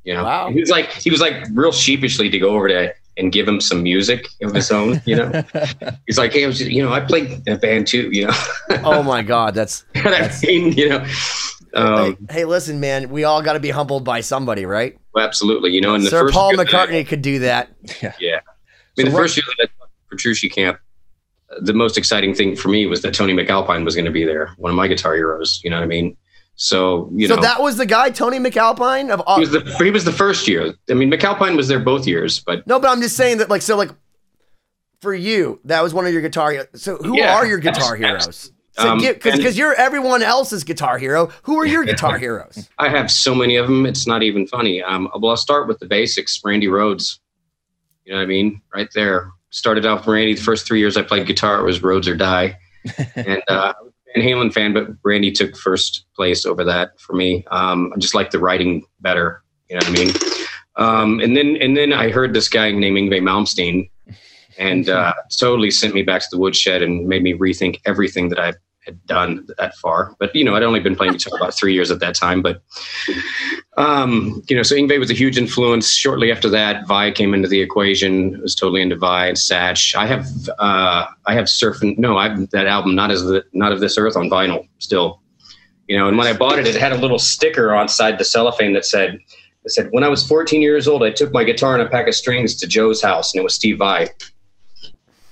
You 0.05 0.15
know, 0.15 0.25
Wow. 0.25 0.51
he 0.51 0.61
was 0.61 0.71
like 0.71 0.91
he 0.91 1.11
was 1.11 1.21
like 1.21 1.35
real 1.53 1.73
sheepishly 1.73 2.31
to 2.31 2.39
go 2.39 2.51
over 2.51 2.69
to 2.69 2.93
and 3.17 3.33
give 3.33 3.49
him 3.49 3.61
some 3.61 3.83
music 3.83 4.27
of 4.43 4.53
his 4.55 4.71
own. 4.71 5.01
You 5.07 5.17
know, 5.17 5.43
he's 6.07 6.19
like, 6.19 6.33
hey, 6.33 6.45
I 6.45 6.47
was, 6.49 6.59
just- 6.59 6.71
you 6.71 6.83
know, 6.83 6.93
I 6.93 7.01
played 7.01 7.43
in 7.47 7.53
a 7.55 7.57
band 7.59 7.87
too. 7.89 8.11
You 8.13 8.27
know, 8.27 8.35
Oh 8.85 9.03
my 9.03 9.23
God, 9.23 9.55
that's. 9.55 9.85
I 9.97 10.31
mean, 10.47 10.73
you 10.73 10.89
know, 10.91 11.05
um, 11.77 12.17
hey, 12.31 12.35
hey, 12.39 12.45
listen, 12.45 12.81
man. 12.81 13.11
We 13.11 13.25
all 13.25 13.43
got 13.43 13.53
to 13.55 13.61
be 13.61 13.71
humbled 13.71 14.05
by 14.05 14.21
somebody, 14.21 14.67
right? 14.67 14.97
absolutely. 15.19 15.71
You 15.73 15.81
know, 15.81 15.95
in 15.95 16.03
the 16.03 16.11
Sir 16.11 16.21
first 16.25 16.35
Paul 16.35 16.53
year 16.55 16.65
that 16.65 16.75
I- 16.75 16.87
McCartney 16.87 17.07
could 17.07 17.23
do 17.23 17.39
that. 17.41 17.71
Yeah. 18.03 18.13
yeah. 18.21 18.37
I 18.37 19.03
mean, 19.03 19.07
So 19.07 19.11
the 19.11 19.11
first 19.13 19.37
year 19.37 19.45
that 19.59 19.65
I 19.65 19.67
taught 19.79 19.91
Petrucci 20.11 20.49
camp, 20.49 20.79
uh, 21.51 21.57
the 21.61 21.73
most 21.73 21.97
exciting 21.99 22.35
thing 22.35 22.55
for 22.57 22.69
me 22.69 22.87
was 22.87 23.01
that 23.03 23.15
Tony 23.15 23.33
MacAlpine 23.33 23.85
was 23.85 23.95
going 23.95 24.05
to 24.05 24.11
be 24.11 24.25
there, 24.25 24.49
one 24.59 24.71
of 24.71 24.77
my 24.77 24.89
guitar 24.89 25.15
heroes. 25.15 25.61
You 25.65 25.71
know 25.71 25.77
what 25.77 25.85
I 25.85 25.87
mean? 25.87 26.17
So, 26.57 27.11
you 27.15 27.29
so 27.29 27.37
know, 27.37 27.43
that 27.43 27.61
was 27.61 27.77
the 27.77 27.85
guy, 27.87 28.09
Tony 28.11 28.39
MacAlpine 28.39 29.11
of 29.11 29.21
all. 29.21 29.37
he 29.37 29.41
was 29.41 29.51
the 29.51 29.61
he 29.85 29.91
was 29.91 30.05
the 30.05 30.13
first 30.13 30.49
year. 30.49 30.75
I 30.91 30.95
mean, 30.95 31.11
MacAlpine 31.11 31.55
was 31.57 31.69
there 31.69 31.79
both 31.79 32.07
years, 32.07 32.41
but 32.41 32.67
no, 32.67 32.81
but 32.81 32.89
I'm 32.89 33.01
just 33.03 33.15
saying 33.17 33.39
that, 33.39 33.51
like, 33.51 33.61
so, 33.63 33.77
like, 33.77 33.91
for 35.03 35.15
you, 35.15 35.61
that 35.65 35.83
was 35.83 35.93
one 35.93 36.07
of 36.07 36.13
your 36.15 36.23
guitar. 36.23 36.51
heroes. 36.53 36.69
So, 36.77 36.97
who 36.97 37.19
Yeah, 37.19 37.35
are 37.35 37.47
your 37.47 37.59
guitar 37.59 37.95
heroes? 37.97 38.53
Um, 38.79 38.99
Because 38.99 39.33
and- 39.33 39.39
because 39.39 39.57
you're 39.57 39.75
everyone 39.75 40.23
else's 40.23 40.65
guitar 40.65 40.99
hero. 40.99 41.31
Who 41.45 41.59
are 41.59 41.67
your 41.67 41.85
guitar 41.93 42.19
heroes? 42.19 42.69
I 42.79 42.89
have 42.89 43.11
so 43.11 43.35
many 43.35 43.57
of 43.57 43.67
them. 43.67 43.87
It's 43.87 44.07
not 44.07 44.23
even 44.23 44.47
funny. 44.47 44.83
Um, 44.83 45.09
well, 45.19 45.31
I'll 45.31 45.37
start 45.37 45.67
with 45.69 45.79
the 45.79 45.87
basics. 45.87 46.41
Randy 46.45 46.67
Rhoads. 46.67 47.19
You 48.05 48.13
know 48.13 48.19
what 48.19 48.25
I 48.25 48.27
mean? 48.27 48.61
Right 48.75 48.89
there. 48.95 49.31
Started 49.51 49.87
out 49.87 50.01
with 50.01 50.09
Randy. 50.09 50.35
The 50.35 50.43
first 50.43 50.67
three 50.67 50.79
years 50.79 50.97
I 50.97 51.03
played 51.03 51.27
guitar, 51.27 51.59
it 51.61 51.65
was 51.65 51.81
Rhoads 51.81 52.07
or 52.07 52.15
Die. 52.15 52.57
and 53.17 53.43
uh, 53.49 53.73
I 53.79 53.83
was 53.83 53.93
a 54.15 54.21
Van 54.21 54.29
Halen 54.29 54.53
fan, 54.53 54.73
but 54.75 54.89
Randy 55.05 55.33
took 55.33 55.57
first 55.57 56.05
place 56.15 56.45
over 56.47 56.63
that 56.65 57.01
for 57.01 57.15
me. 57.15 57.45
Um, 57.51 57.93
I 57.95 57.99
just 57.99 58.15
like 58.15 58.31
the 58.31 58.39
writing 58.39 58.85
better. 59.01 59.43
You 59.69 59.77
know 59.77 59.89
what 59.89 59.99
I 59.99 60.05
mean? 60.05 60.15
Um, 60.77 61.21
and 61.21 61.37
then 61.37 61.57
and 61.61 61.77
then 61.77 61.93
I 61.93 62.11
heard 62.11 62.35
this 62.35 62.49
guy 62.49 62.71
named 62.71 62.97
Yngwie 62.97 63.23
Malmsteen, 63.23 63.91
and 64.59 64.89
uh, 64.91 65.15
totally 65.37 65.71
sent 65.71 65.95
me 65.95 66.03
back 66.03 66.21
to 66.21 66.29
the 66.31 66.39
woodshed 66.39 66.83
and 66.83 67.09
made 67.09 67.23
me 67.23 67.33
rethink 67.33 67.81
everything 67.87 68.29
that 68.29 68.39
I 68.39 68.53
had 68.87 69.05
done 69.07 69.47
that 69.59 69.75
far. 69.77 70.15
But 70.19 70.35
you 70.35 70.45
know, 70.45 70.55
I'd 70.55 70.63
only 70.63 70.81
been 70.81 70.97
playing 70.97 71.13
guitar 71.15 71.37
about 71.37 71.55
three 71.55 71.75
years 71.75 71.91
at 71.91 72.01
that 72.01 72.15
time. 72.15 72.41
But 72.41 72.63
um, 73.77 74.43
you 74.49 74.57
know, 74.57 74.63
so 74.63 74.75
Yngwie 74.75 74.99
was 74.99 75.11
a 75.11 75.15
huge 75.15 75.37
influence. 75.37 75.93
Shortly 75.93 76.33
after 76.33 76.49
that, 76.51 76.87
Vai 76.87 77.11
came 77.13 77.35
into 77.35 77.49
the 77.49 77.61
equation. 77.61 78.37
I 78.37 78.41
was 78.41 78.55
totally 78.55 78.81
into 78.81 78.97
Vai 78.97 79.29
and 79.29 79.37
Satch. 79.37 79.95
I 79.95 80.07
have 80.07 80.27
uh, 80.59 81.07
I 81.27 81.35
have 81.35 81.49
Surf 81.49 81.83
no, 81.83 82.17
I 82.17 82.29
have 82.29 82.51
that 82.51 82.67
album 82.67 82.95
not 82.95 83.11
as 83.11 83.23
the 83.23 83.45
not 83.53 83.73
of 83.73 83.81
this 83.81 83.99
earth 83.99 84.17
on 84.17 84.31
vinyl 84.31 84.67
still. 84.79 85.21
You 85.89 85.99
know, 85.99 86.09
and 86.09 86.17
when 86.17 86.27
I 86.27 86.33
bought 86.33 86.59
it, 86.59 86.67
it 86.67 86.75
had 86.75 86.93
a 86.93 86.99
little 86.99 87.19
sticker 87.19 87.75
on 87.75 87.89
side 87.89 88.19
the 88.19 88.25
cellophane 88.25 88.73
that 88.73 88.87
said. 88.87 89.19
It 89.65 89.73
said, 89.73 89.89
when 89.91 90.05
I 90.05 90.09
was 90.09 90.25
14 90.25 90.63
years 90.63 90.87
old, 90.87 91.03
I 91.03 91.11
took 91.11 91.33
my 91.33 91.43
guitar 91.43 91.75
and 91.75 91.83
a 91.83 91.91
pack 91.91 92.07
of 92.07 92.15
strings 92.15 92.55
to 92.55 92.69
Joe's 92.69 93.03
house, 93.03 93.35
and 93.35 93.41
it 93.41 93.43
was 93.43 93.53
Steve 93.53 93.79
Vai. 93.79 94.09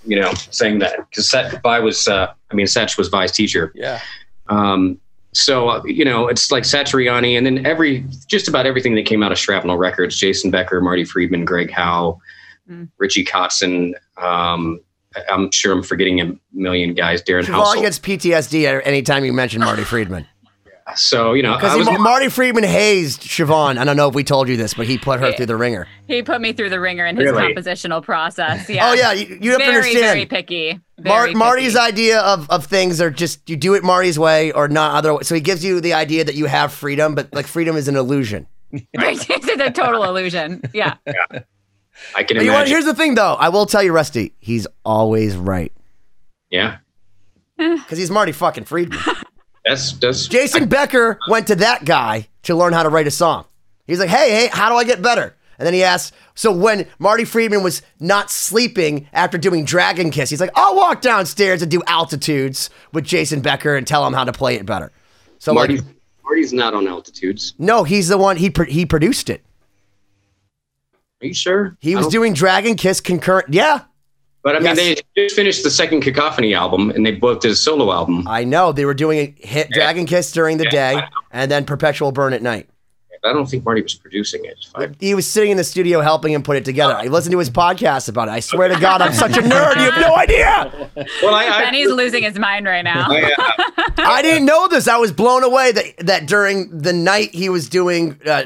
You 0.06 0.20
know, 0.20 0.32
saying 0.50 0.80
that 0.80 0.96
because 1.10 1.34
Vai 1.62 1.80
was, 1.80 2.06
uh, 2.08 2.32
I 2.50 2.54
mean, 2.54 2.66
Satch 2.66 2.98
was 2.98 3.08
Vai's 3.08 3.32
teacher. 3.32 3.72
yeah. 3.74 4.00
Um, 4.48 5.00
so 5.32 5.68
uh, 5.68 5.82
you 5.84 6.04
know, 6.04 6.28
it's 6.28 6.50
like 6.52 6.62
Satriani, 6.64 7.36
and 7.36 7.44
then 7.46 7.64
every 7.66 8.04
just 8.28 8.46
about 8.46 8.66
everything 8.66 8.94
that 8.96 9.06
came 9.06 9.22
out 9.22 9.32
of 9.32 9.38
Shrapnel 9.38 9.76
Records: 9.78 10.16
Jason 10.16 10.50
Becker, 10.50 10.80
Marty 10.80 11.04
Friedman, 11.04 11.44
Greg 11.44 11.70
Howe, 11.70 12.20
Mm. 12.70 12.88
Richie 12.98 13.24
Kotzen. 13.24 13.92
Um, 14.16 14.80
I- 15.16 15.22
I'm 15.30 15.50
sure 15.50 15.72
I'm 15.72 15.82
forgetting 15.82 16.20
a 16.22 16.32
million 16.52 16.94
guys. 16.94 17.22
Darren 17.22 17.42
Siobhan 17.44 17.74
Housel. 17.74 17.80
gets 17.82 17.98
PTSD 17.98 18.66
anytime 18.86 19.24
you 19.24 19.32
mention 19.34 19.60
Marty 19.60 19.84
Friedman. 19.84 20.26
So 20.96 21.32
you 21.32 21.42
know, 21.42 21.54
Because 21.56 21.78
was, 21.78 21.98
Marty 21.98 22.28
Friedman 22.28 22.62
hazed 22.64 23.22
Siobhan. 23.22 23.78
I 23.78 23.84
don't 23.84 23.96
know 23.96 24.08
if 24.08 24.14
we 24.14 24.22
told 24.22 24.48
you 24.48 24.56
this, 24.58 24.74
but 24.74 24.86
he 24.86 24.98
put 24.98 25.18
her 25.18 25.32
through 25.32 25.46
the 25.46 25.56
ringer. 25.56 25.88
He 26.06 26.22
put 26.22 26.42
me 26.42 26.52
through 26.52 26.68
the 26.70 26.78
ringer 26.78 27.06
in 27.06 27.16
his 27.16 27.24
Really? 27.24 27.54
compositional 27.54 28.02
process. 28.02 28.68
Yeah. 28.68 28.90
Oh 28.90 28.92
yeah, 28.92 29.12
you, 29.12 29.38
you 29.40 29.50
have 29.52 29.60
to 29.60 29.66
understand. 29.66 30.00
very 30.04 30.26
picky. 30.26 30.80
Mar- 31.02 31.22
Very 31.22 31.34
Marty's 31.34 31.72
picky. 31.72 31.84
idea 31.86 32.20
of, 32.20 32.48
of 32.50 32.66
things 32.66 33.00
are 33.00 33.10
just 33.10 33.48
you 33.48 33.56
do 33.56 33.72
it 33.74 33.82
Marty's 33.82 34.18
way 34.18 34.52
or 34.52 34.68
not 34.68 34.94
other 34.94 35.14
way. 35.14 35.22
So 35.22 35.34
he 35.34 35.40
gives 35.40 35.64
you 35.64 35.80
the 35.80 35.94
idea 35.94 36.22
that 36.24 36.34
you 36.34 36.44
have 36.46 36.70
freedom, 36.72 37.14
but 37.14 37.32
like 37.32 37.46
freedom 37.46 37.76
is 37.76 37.88
an 37.88 37.96
illusion. 37.96 38.46
it's 38.72 39.48
a 39.48 39.70
total 39.70 40.04
illusion. 40.04 40.62
Yeah. 40.74 40.96
I 42.14 42.24
can 42.24 42.36
But 42.36 42.44
you 42.44 42.52
want, 42.52 42.68
here's 42.68 42.84
the 42.84 42.94
thing 42.94 43.14
though, 43.14 43.34
I 43.34 43.48
will 43.48 43.66
tell 43.66 43.82
you, 43.82 43.92
Rusty, 43.92 44.34
he's 44.38 44.66
always 44.84 45.36
right 45.36 45.72
yeah, 46.50 46.78
because 47.56 47.98
he's 47.98 48.10
Marty 48.10 48.32
fucking 48.32 48.64
Friedman. 48.64 48.98
that's 49.64 49.92
that's 49.92 50.28
Jason 50.28 50.68
Becker 50.68 51.18
went 51.28 51.46
to 51.48 51.56
that 51.56 51.84
guy 51.84 52.28
to 52.42 52.54
learn 52.54 52.72
how 52.72 52.82
to 52.82 52.88
write 52.88 53.06
a 53.06 53.10
song. 53.10 53.44
He's 53.86 53.98
like, 53.98 54.08
hey, 54.08 54.30
hey, 54.30 54.48
how 54.52 54.68
do 54.68 54.76
I 54.76 54.84
get 54.84 55.02
better? 55.02 55.34
And 55.58 55.66
then 55.66 55.74
he 55.74 55.84
asks, 55.84 56.16
so 56.34 56.50
when 56.52 56.86
Marty 56.98 57.24
Friedman 57.24 57.62
was 57.62 57.82
not 58.00 58.30
sleeping 58.30 59.08
after 59.12 59.38
doing 59.38 59.64
Dragon 59.64 60.10
Kiss, 60.10 60.30
he's 60.30 60.40
like, 60.40 60.50
I'll 60.54 60.74
walk 60.74 61.00
downstairs 61.00 61.62
and 61.62 61.70
do 61.70 61.80
altitudes 61.86 62.70
with 62.92 63.04
Jason 63.04 63.40
Becker 63.40 63.76
and 63.76 63.86
tell 63.86 64.04
him 64.06 64.14
how 64.14 64.24
to 64.24 64.32
play 64.32 64.56
it 64.56 64.66
better. 64.66 64.90
So 65.38 65.54
Marty. 65.54 65.76
like, 65.76 65.86
Marty's 66.24 66.52
not 66.52 66.74
on 66.74 66.88
altitudes. 66.88 67.54
no, 67.58 67.84
he's 67.84 68.08
the 68.08 68.18
one 68.18 68.36
he 68.36 68.50
pro- 68.50 68.64
he 68.64 68.84
produced 68.84 69.30
it. 69.30 69.44
Are 71.22 71.26
you 71.26 71.34
sure? 71.34 71.76
He 71.80 71.94
was 71.94 72.08
doing 72.08 72.34
Dragon 72.34 72.74
Kiss 72.74 73.00
concurrent. 73.00 73.52
Yeah, 73.54 73.82
But 74.44 74.56
I 74.56 74.58
mean, 74.60 74.76
Yes. 74.76 74.76
they 75.16 75.22
just 75.24 75.34
finished 75.34 75.64
the 75.64 75.70
second 75.70 76.02
Cacophony 76.02 76.54
album, 76.54 76.90
and 76.90 77.04
they 77.04 77.12
both 77.12 77.40
did 77.40 77.50
a 77.50 77.56
solo 77.56 77.90
album. 77.90 78.28
I 78.28 78.44
know 78.44 78.70
they 78.72 78.84
were 78.84 78.94
doing 78.94 79.18
a 79.18 79.34
hit 79.46 79.70
Dragon 79.70 80.04
Kiss 80.06 80.30
during 80.32 80.58
the 80.58 80.66
day 80.66 81.00
and 81.32 81.50
then 81.50 81.64
Perpetual 81.64 82.12
Burn 82.12 82.32
at 82.34 82.42
night. 82.42 82.68
I 83.26 83.32
don't 83.32 83.46
think 83.48 83.64
Marty 83.64 83.80
was 83.80 83.94
producing 83.94 84.44
it. 84.44 84.66
I- 84.74 84.90
He 85.00 85.14
was 85.14 85.26
sitting 85.26 85.50
in 85.50 85.56
the 85.56 85.64
studio 85.64 86.02
helping 86.02 86.34
him 86.34 86.42
put 86.42 86.58
it 86.58 86.64
together. 86.66 86.92
I 86.94 87.04
listened 87.04 87.32
to 87.32 87.38
his 87.38 87.48
podcast 87.48 88.10
about 88.10 88.28
it. 88.28 88.32
I 88.32 88.40
swear 88.40 88.68
to 88.68 88.78
God, 88.78 89.00
I'm 89.00 89.14
such 89.14 89.38
a 89.38 89.40
nerd. 89.40 89.76
You 89.76 89.90
have 89.90 89.98
no 90.02 90.14
idea. 90.14 90.90
Well, 91.22 91.34
I, 91.34 91.46
I, 91.46 91.64
Benny's 91.64 91.88
losing 91.90 92.22
his 92.22 92.38
mind 92.38 92.66
right 92.66 92.82
now. 92.82 93.06
I, 93.08 93.32
uh, 93.32 93.92
I 93.96 94.20
didn't 94.20 94.44
know 94.44 94.68
this. 94.68 94.86
I 94.88 94.98
was 94.98 95.10
blown 95.10 95.42
away 95.42 95.72
that 95.72 95.84
that 96.06 96.26
during 96.26 96.68
the 96.82 96.92
night 96.92 97.34
he 97.34 97.48
was 97.48 97.66
doing 97.70 98.20
uh, 98.26 98.42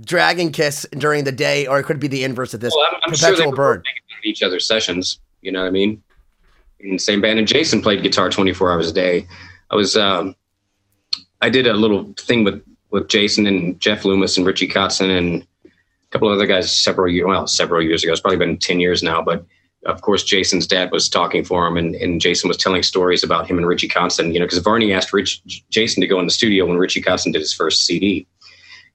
Dragon 0.00 0.50
Kiss 0.50 0.86
during 0.92 1.24
the 1.24 1.32
day, 1.32 1.66
or 1.66 1.78
it 1.78 1.82
could 1.84 2.00
be 2.00 2.08
the 2.08 2.24
inverse 2.24 2.54
of 2.54 2.60
this. 2.60 2.72
well, 2.74 2.86
I'm, 2.90 3.00
I'm 3.10 3.14
sure 3.14 3.32
they 3.32 3.36
Perpetual 3.36 3.50
were 3.50 3.56
Burn. 3.56 3.82
each 4.24 4.42
other's 4.42 4.66
sessions. 4.66 5.18
You 5.42 5.52
know 5.52 5.60
what 5.60 5.68
I 5.68 5.72
mean? 5.72 6.02
In 6.80 6.92
the 6.92 6.98
same 6.98 7.20
band, 7.20 7.38
and 7.38 7.46
Jason 7.46 7.82
played 7.82 8.02
guitar 8.02 8.30
24 8.30 8.72
hours 8.72 8.90
a 8.90 8.92
day. 8.92 9.26
I 9.70 9.76
was, 9.76 9.96
um, 9.96 10.34
I 11.40 11.50
did 11.50 11.66
a 11.66 11.74
little 11.74 12.14
thing 12.18 12.44
with 12.44 12.62
with 12.90 13.08
Jason 13.08 13.46
and 13.46 13.80
Jeff 13.80 14.04
Loomis 14.04 14.36
and 14.36 14.46
Richie 14.46 14.68
Kotzen 14.68 15.16
and 15.16 15.42
a 15.64 15.68
couple 16.10 16.28
of 16.28 16.34
other 16.34 16.46
guys 16.46 16.70
several 16.70 17.10
years, 17.10 17.26
well, 17.26 17.46
several 17.46 17.82
years 17.82 18.04
ago. 18.04 18.12
It's 18.12 18.20
probably 18.20 18.36
been 18.36 18.58
10 18.58 18.80
years 18.80 19.02
now, 19.02 19.22
but 19.22 19.44
of 19.86 20.02
course, 20.02 20.22
Jason's 20.22 20.66
dad 20.66 20.92
was 20.92 21.08
talking 21.08 21.42
for 21.42 21.66
him, 21.66 21.76
and, 21.76 21.96
and 21.96 22.20
Jason 22.20 22.46
was 22.48 22.56
telling 22.56 22.82
stories 22.82 23.24
about 23.24 23.48
him 23.48 23.58
and 23.58 23.66
Richie 23.66 23.88
Kotzen. 23.88 24.32
You 24.32 24.38
know, 24.38 24.44
because 24.44 24.58
Varney 24.58 24.92
asked 24.92 25.12
Rich, 25.12 25.42
Jason 25.70 26.00
to 26.02 26.06
go 26.06 26.20
in 26.20 26.26
the 26.26 26.32
studio 26.32 26.66
when 26.66 26.78
Richie 26.78 27.02
Kotzen 27.02 27.32
did 27.32 27.40
his 27.40 27.52
first 27.52 27.84
CD, 27.84 28.26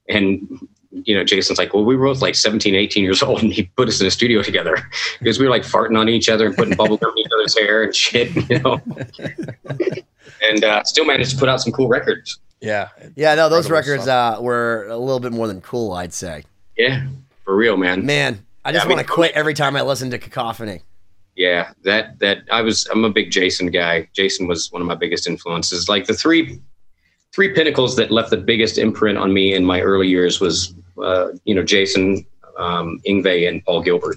and 0.08 0.48
you 0.90 1.14
know, 1.14 1.22
Jason's 1.24 1.58
like, 1.58 1.74
well, 1.74 1.84
we 1.84 1.96
were 1.96 2.06
both 2.06 2.22
like 2.22 2.34
17, 2.34 2.74
18 2.74 3.02
years 3.04 3.22
old, 3.24 3.42
and 3.42 3.52
he 3.52 3.64
put 3.76 3.88
us 3.88 4.00
in 4.00 4.06
a 4.06 4.10
studio 4.10 4.42
together 4.42 4.76
because 5.18 5.38
we 5.38 5.44
were 5.44 5.50
like 5.50 5.62
farting 5.62 5.98
on 5.98 6.08
each 6.08 6.28
other 6.28 6.46
and 6.46 6.56
putting 6.56 6.76
bubble 6.76 6.96
gum 6.96 7.10
in 7.12 7.18
each 7.18 7.26
other's 7.34 7.58
hair 7.58 7.82
and 7.82 7.94
shit, 7.94 8.34
you 8.50 8.58
know. 8.60 8.80
and 10.42 10.64
uh, 10.64 10.82
still 10.84 11.04
managed 11.04 11.32
to 11.32 11.36
put 11.36 11.48
out 11.48 11.60
some 11.60 11.72
cool 11.72 11.88
records. 11.88 12.38
Yeah. 12.60 12.88
Yeah, 13.16 13.34
no, 13.34 13.48
those 13.48 13.70
records 13.70 14.08
uh, 14.08 14.38
were 14.40 14.86
a 14.88 14.96
little 14.96 15.20
bit 15.20 15.32
more 15.32 15.46
than 15.46 15.60
cool, 15.60 15.92
I'd 15.92 16.12
say. 16.12 16.44
Yeah, 16.76 17.06
for 17.44 17.54
real, 17.56 17.76
man. 17.76 18.04
Man, 18.06 18.44
I 18.64 18.72
just 18.72 18.82
Yeah, 18.82 18.86
I 18.86 18.88
mean- 18.88 18.96
want 18.96 19.06
to 19.06 19.12
quit 19.12 19.32
every 19.32 19.54
time 19.54 19.76
I 19.76 19.82
listen 19.82 20.10
to 20.10 20.18
Cacophony. 20.18 20.82
Yeah, 21.36 21.70
that 21.84 22.18
that 22.18 22.38
I 22.50 22.62
was. 22.62 22.88
I'm 22.90 23.04
a 23.04 23.10
big 23.10 23.30
Jason 23.30 23.68
guy. 23.70 24.08
Jason 24.12 24.48
was 24.48 24.72
one 24.72 24.82
of 24.82 24.88
my 24.88 24.96
biggest 24.96 25.28
influences. 25.28 25.88
Like 25.88 26.06
the 26.06 26.14
three 26.14 26.60
three 27.32 27.54
pinnacles 27.54 27.94
that 27.94 28.10
left 28.10 28.30
the 28.30 28.36
biggest 28.36 28.76
imprint 28.76 29.18
on 29.18 29.32
me 29.32 29.54
in 29.54 29.64
my 29.64 29.80
early 29.80 30.08
years 30.08 30.40
was, 30.40 30.74
uh, 31.02 31.28
you 31.44 31.54
know, 31.54 31.62
Jason, 31.62 32.24
um, 32.58 33.00
Yngwie, 33.06 33.48
and 33.48 33.64
Paul 33.64 33.82
Gilbert. 33.82 34.16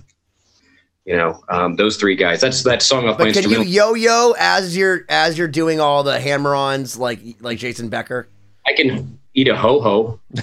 You 1.06 1.18
know, 1.18 1.44
um, 1.50 1.76
those 1.78 1.98
three 1.98 2.16
guys. 2.16 2.42
That's 2.42 2.64
that 2.64 2.82
song 2.84 3.08
off 3.08 3.18
my 3.18 3.26
But 3.26 3.34
can 3.34 3.50
you 3.50 3.64
yo-yo 3.64 4.34
as 4.38 4.78
you're 4.78 5.02
as 5.10 5.36
you're 5.38 5.48
doing 5.48 5.80
all 5.80 6.04
the 6.04 6.20
hammer-ons 6.20 6.96
like 6.98 7.20
like 7.40 7.58
Jason 7.58 7.90
Becker? 7.90 8.28
I 8.68 8.74
can 8.74 9.20
eat 9.34 9.48
a 9.48 9.56
ho 9.58 9.82
ho. 9.82 10.20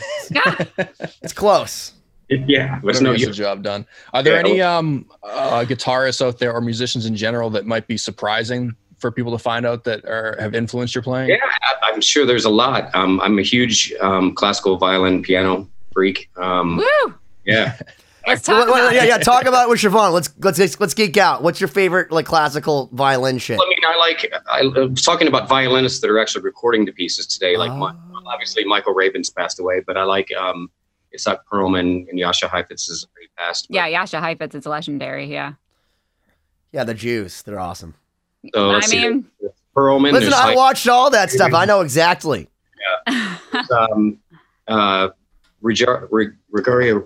It's 1.23 1.33
close. 1.33 1.93
Yeah, 2.29 2.79
but 2.83 2.91
it's 2.91 2.99
Whatever 2.99 3.05
no 3.05 3.13
gets 3.13 3.27
use. 3.29 3.37
job 3.37 3.63
done. 3.63 3.87
Are 4.13 4.23
there 4.23 4.35
Yeah. 4.35 4.41
any 4.41 4.61
um 4.61 5.07
uh, 5.23 5.65
guitarists 5.65 6.21
out 6.27 6.39
there 6.39 6.53
or 6.53 6.61
musicians 6.61 7.07
in 7.07 7.15
general 7.17 7.51
that 7.51 7.65
might 7.65 7.87
be 7.87 7.97
surprising 7.97 8.75
for 8.99 9.11
people 9.13 9.31
to 9.33 9.39
find 9.39 9.65
out 9.65 9.85
that 9.85 10.05
are 10.05 10.37
have 10.41 10.55
influenced 10.55 10.95
your 10.95 11.03
playing? 11.03 11.31
Yeah, 11.31 11.37
I- 11.43 11.91
I'm 11.93 12.01
sure 12.01 12.27
there's 12.27 12.45
a 12.45 12.51
lot. 12.51 12.95
Um, 12.95 13.21
I'm 13.21 13.39
a 13.39 13.43
huge 13.43 13.93
um, 14.01 14.35
classical 14.35 14.77
violin 14.77 15.23
piano 15.23 15.69
freak. 15.99 16.31
Um, 16.37 16.77
Woo! 16.77 17.15
yeah. 17.45 17.77
Let's 18.27 18.43
talk 18.43 18.67
Wait, 18.67 18.75
wait, 18.75 18.81
about 18.81 18.95
yeah, 18.95 19.05
it. 19.05 19.09
yeah. 19.09 19.19
Talk 19.19 19.47
about 19.47 19.67
it 19.67 19.71
with 19.71 19.81
Siobhan. 19.81 20.13
Let's 20.13 20.29
let's 20.41 20.79
let's 20.81 20.93
geek 20.93 21.17
out. 21.17 21.43
What's 21.43 21.61
your 21.63 21.69
favorite 21.69 22.13
like 22.13 22.27
classical 22.27 22.91
violin 22.93 23.39
shit? 23.39 23.59
I 23.59 23.67
mean, 23.67 23.79
I 23.87 23.97
like. 23.97 24.31
I, 24.47 24.61
I 24.83 24.85
was 24.87 25.03
talking 25.03 25.29
about 25.29 25.49
violinists 25.49 26.01
that 26.01 26.11
are 26.11 26.19
actually 26.19 26.43
recording 26.43 26.85
the 26.85 26.93
pieces 26.93 27.27
today. 27.27 27.57
Like, 27.57 27.71
Oh. 27.71 27.77
Mi- 27.91 27.99
obviously, 28.27 28.65
Michael 28.67 28.93
Rabin's 28.93 29.31
passed 29.31 29.59
away, 29.59 29.81
but 29.87 29.97
I 29.97 30.03
like 30.03 30.29
um, 30.39 30.71
Itzhak 31.17 31.39
Perlman 31.51 32.07
and 32.11 32.19
Jascha 32.19 32.51
Heifetz 32.51 32.91
is 32.91 33.07
already 33.11 33.31
passed. 33.39 33.69
but- 33.71 33.77
Yeah, 33.77 33.89
Jascha 34.05 34.21
Heifetz, 34.21 34.55
it's 34.55 34.67
legendary. 34.67 35.25
Yeah. 35.33 35.55
Yeah, 36.73 36.85
the 36.85 36.93
Jews. 36.95 37.41
They're 37.43 37.59
awesome. 37.61 37.95
So, 38.55 38.69
I 38.71 38.75
let's 38.75 38.89
see. 38.89 39.09
mean, 39.09 39.27
Perlman. 39.75 40.13
Listen, 40.13 40.35
I 40.35 40.49
like, 40.49 40.57
watched 40.57 40.87
all 40.87 41.09
that 41.11 41.31
stuff. 41.31 41.55
I 41.55 41.65
know 41.65 41.81
exactly. 41.81 42.47
Yeah. 43.07 43.65
um, 43.71 44.19
uh, 44.67 45.09
Rigar- 45.63 46.07
Rig- 46.11 46.35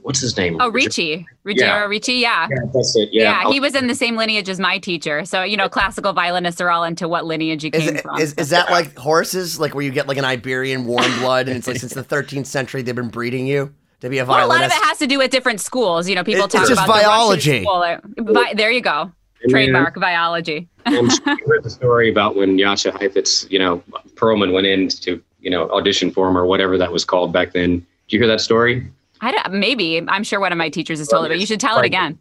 what's 0.02 0.20
his 0.20 0.36
name? 0.36 0.56
oh, 0.60 0.70
Rigar- 0.70 0.74
Ricci. 0.74 1.26
Ruggiero 1.44 1.68
Yeah. 1.68 1.84
Ricci, 1.86 2.12
yeah. 2.14 2.48
Yeah, 2.50 2.56
that's 2.74 2.94
it. 2.96 3.08
Yeah, 3.12 3.42
Yeah. 3.42 3.50
he 3.52 3.60
was 3.60 3.74
in 3.74 3.86
the 3.86 3.94
same 3.94 4.16
lineage 4.16 4.48
as 4.48 4.60
my 4.60 4.78
teacher. 4.78 5.24
So, 5.24 5.42
you 5.42 5.56
know, 5.56 5.68
classical 5.68 6.12
violinists 6.12 6.60
are 6.60 6.70
all 6.70 6.84
into 6.84 7.08
what 7.08 7.24
lineage 7.24 7.64
you 7.64 7.70
Is, 7.72 7.82
came 7.84 7.96
it, 7.96 8.02
from. 8.02 8.18
is, 8.18 8.34
is 8.34 8.50
that 8.50 8.70
like 8.70 8.96
horses, 8.96 9.58
like 9.58 9.74
where 9.74 9.84
you 9.84 9.90
get 9.90 10.06
like 10.06 10.18
an 10.18 10.24
Iberian 10.24 10.84
warm 10.86 11.10
blood, 11.20 11.48
and 11.48 11.56
it's 11.56 11.66
like 11.66 11.78
since 11.78 11.94
the 11.94 12.04
13th 12.04 12.46
century 12.46 12.82
they've 12.82 12.94
been 12.94 13.08
breeding 13.08 13.46
you 13.46 13.72
to 14.00 14.08
be 14.10 14.18
a 14.18 14.24
well, 14.24 14.46
a 14.46 14.48
lot 14.48 14.60
of 14.64 14.66
it 14.66 14.72
has 14.84 14.98
to 14.98 15.06
do 15.06 15.18
with 15.18 15.30
different 15.30 15.60
schools. 15.60 16.08
You 16.08 16.14
know, 16.14 16.24
people 16.24 16.44
It- 16.44 16.50
talk 16.50 16.68
about 16.70 16.86
the 16.86 16.92
Russian 16.92 17.04
biology. 17.08 17.62
school. 17.62 17.76
Uh, 17.82 17.98
Vi- 18.18 18.54
there 18.54 18.70
you 18.70 18.80
go. 18.82 18.90
I 18.90 19.46
mean, 19.46 19.50
Trademark 19.50 19.98
biology. 19.98 20.68
I'm 20.86 21.08
sure 21.08 21.18
you 21.26 21.46
heard 21.48 21.64
the 21.64 21.70
story 21.70 22.10
about 22.10 22.36
when 22.36 22.56
Jascha 22.58 22.92
Heifetz, 23.00 23.46
you 23.50 23.58
know, 23.58 23.82
Perlman 24.14 24.52
went 24.52 24.66
in 24.66 24.88
to, 24.88 25.20
you 25.40 25.50
know, 25.50 25.68
audition 25.70 26.10
for 26.12 26.28
him 26.28 26.36
or 26.38 26.46
whatever 26.46 26.78
that 26.78 26.92
was 26.92 27.04
called 27.04 27.32
back 27.32 27.52
then. 27.52 27.84
You 28.12 28.18
hear 28.18 28.28
that 28.28 28.40
story? 28.40 28.86
I 29.22 29.32
don't, 29.32 29.54
maybe. 29.54 30.02
I'm 30.06 30.22
sure 30.22 30.38
one 30.38 30.52
of 30.52 30.58
my 30.58 30.68
teachers 30.68 30.98
has 30.98 31.08
told 31.08 31.24
it, 31.24 31.28
but 31.30 31.38
you 31.40 31.46
should 31.46 31.60
tell 31.60 31.78
it 31.78 31.86
again. 31.86 32.18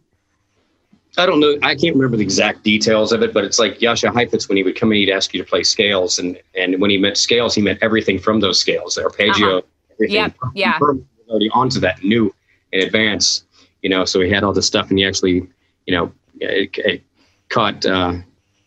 I 1.18 1.26
don't 1.26 1.40
know. 1.40 1.58
I 1.62 1.74
can't 1.74 1.94
remember 1.94 2.16
the 2.16 2.22
exact 2.22 2.62
details 2.62 3.12
of 3.12 3.22
it, 3.22 3.34
but 3.34 3.44
it's 3.44 3.58
like 3.58 3.78
Jascha 3.78 4.10
Heifetz 4.10 4.48
when 4.48 4.56
he 4.56 4.62
would 4.62 4.76
come 4.76 4.90
in, 4.92 4.98
he'd 4.98 5.10
ask 5.10 5.34
you 5.34 5.42
to 5.42 5.48
play 5.48 5.62
scales, 5.62 6.18
and 6.18 6.40
and 6.54 6.80
when 6.80 6.88
he 6.88 6.96
meant 6.96 7.18
scales, 7.18 7.54
he 7.54 7.60
meant 7.60 7.78
everything 7.82 8.18
from 8.18 8.40
those 8.40 8.58
scales, 8.58 8.96
arpeggio, 8.96 9.58
Uh-huh. 9.58 9.60
everything. 9.92 10.14
Yep, 10.14 10.34
yeah. 10.54 10.78
Perlman 10.78 11.04
already 11.28 11.50
onto 11.50 11.80
that, 11.80 12.02
knew 12.02 12.34
in 12.72 12.80
advance, 12.86 13.44
you 13.82 13.90
know. 13.90 14.06
So 14.06 14.20
he 14.22 14.30
had 14.30 14.42
all 14.42 14.54
this 14.54 14.66
stuff, 14.66 14.88
and 14.88 14.98
he 14.98 15.04
actually, 15.04 15.46
you 15.86 15.94
know, 15.94 16.10
it, 16.40 16.70
it 16.78 17.02
caught 17.50 17.84
uh, 17.84 18.14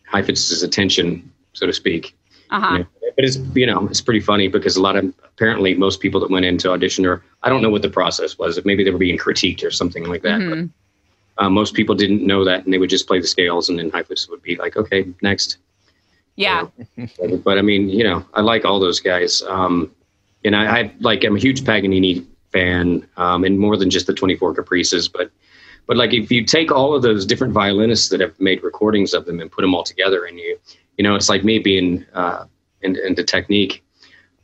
Heifetz's 0.04 0.62
attention, 0.62 1.28
so 1.52 1.66
to 1.66 1.72
speak. 1.72 2.14
Uh 2.50 2.60
huh. 2.60 2.76
Yeah. 2.78 3.10
But 3.16 3.24
it's 3.24 3.38
you 3.54 3.66
know 3.66 3.86
it's 3.88 4.00
pretty 4.00 4.20
funny 4.20 4.48
because 4.48 4.76
a 4.76 4.82
lot 4.82 4.96
of 4.96 5.12
apparently 5.24 5.74
most 5.74 6.00
people 6.00 6.20
that 6.20 6.30
went 6.30 6.44
into 6.44 6.70
audition 6.70 7.06
or 7.06 7.22
I 7.42 7.48
don't 7.48 7.62
know 7.62 7.70
what 7.70 7.82
the 7.82 7.90
process 7.90 8.38
was. 8.38 8.62
Maybe 8.64 8.84
they 8.84 8.90
were 8.90 8.98
being 8.98 9.18
critiqued 9.18 9.64
or 9.64 9.70
something 9.70 10.04
like 10.04 10.22
that. 10.22 10.40
Mhm. 10.40 10.70
But, 11.36 11.44
uh, 11.44 11.50
most 11.50 11.74
people 11.74 11.94
didn't 11.94 12.26
know 12.26 12.44
that, 12.44 12.64
and 12.64 12.72
they 12.72 12.78
would 12.78 12.90
just 12.90 13.06
play 13.06 13.20
the 13.20 13.26
scales, 13.26 13.68
and 13.68 13.78
then 13.78 13.90
Heifetz 13.90 14.28
would 14.28 14.42
be 14.42 14.56
like, 14.56 14.76
"Okay, 14.76 15.06
next." 15.22 15.58
Yeah. 16.36 16.66
But, 16.96 17.44
but 17.44 17.58
I 17.58 17.62
mean, 17.62 17.88
you 17.88 18.04
know, 18.04 18.24
I 18.34 18.40
like 18.42 18.64
all 18.64 18.78
those 18.80 19.00
guys. 19.00 19.42
Um, 19.48 19.90
and 20.44 20.54
I, 20.54 20.80
I 20.80 20.92
like 21.00 21.24
I'm 21.24 21.36
a 21.36 21.38
huge 21.38 21.64
Paganini 21.64 22.24
fan, 22.52 23.06
um, 23.16 23.44
and 23.44 23.58
more 23.58 23.76
than 23.76 23.90
just 23.90 24.06
the 24.06 24.14
24 24.14 24.54
Caprices, 24.54 25.08
but 25.08 25.30
but 25.86 25.96
like 25.96 26.12
if 26.12 26.30
you 26.32 26.44
take 26.44 26.72
all 26.72 26.94
of 26.94 27.02
those 27.02 27.24
different 27.26 27.52
violinists 27.52 28.08
that 28.10 28.20
have 28.20 28.38
made 28.40 28.62
recordings 28.62 29.14
of 29.14 29.24
them 29.24 29.40
and 29.40 29.50
put 29.50 29.62
them 29.62 29.74
all 29.74 29.82
together, 29.84 30.24
and 30.24 30.38
you 30.38 30.58
you 30.96 31.02
know, 31.04 31.14
it's 31.14 31.28
like 31.28 31.44
me 31.44 31.58
being 31.58 32.04
uh, 32.14 32.44
into, 32.82 33.04
into 33.06 33.22
technique. 33.24 33.82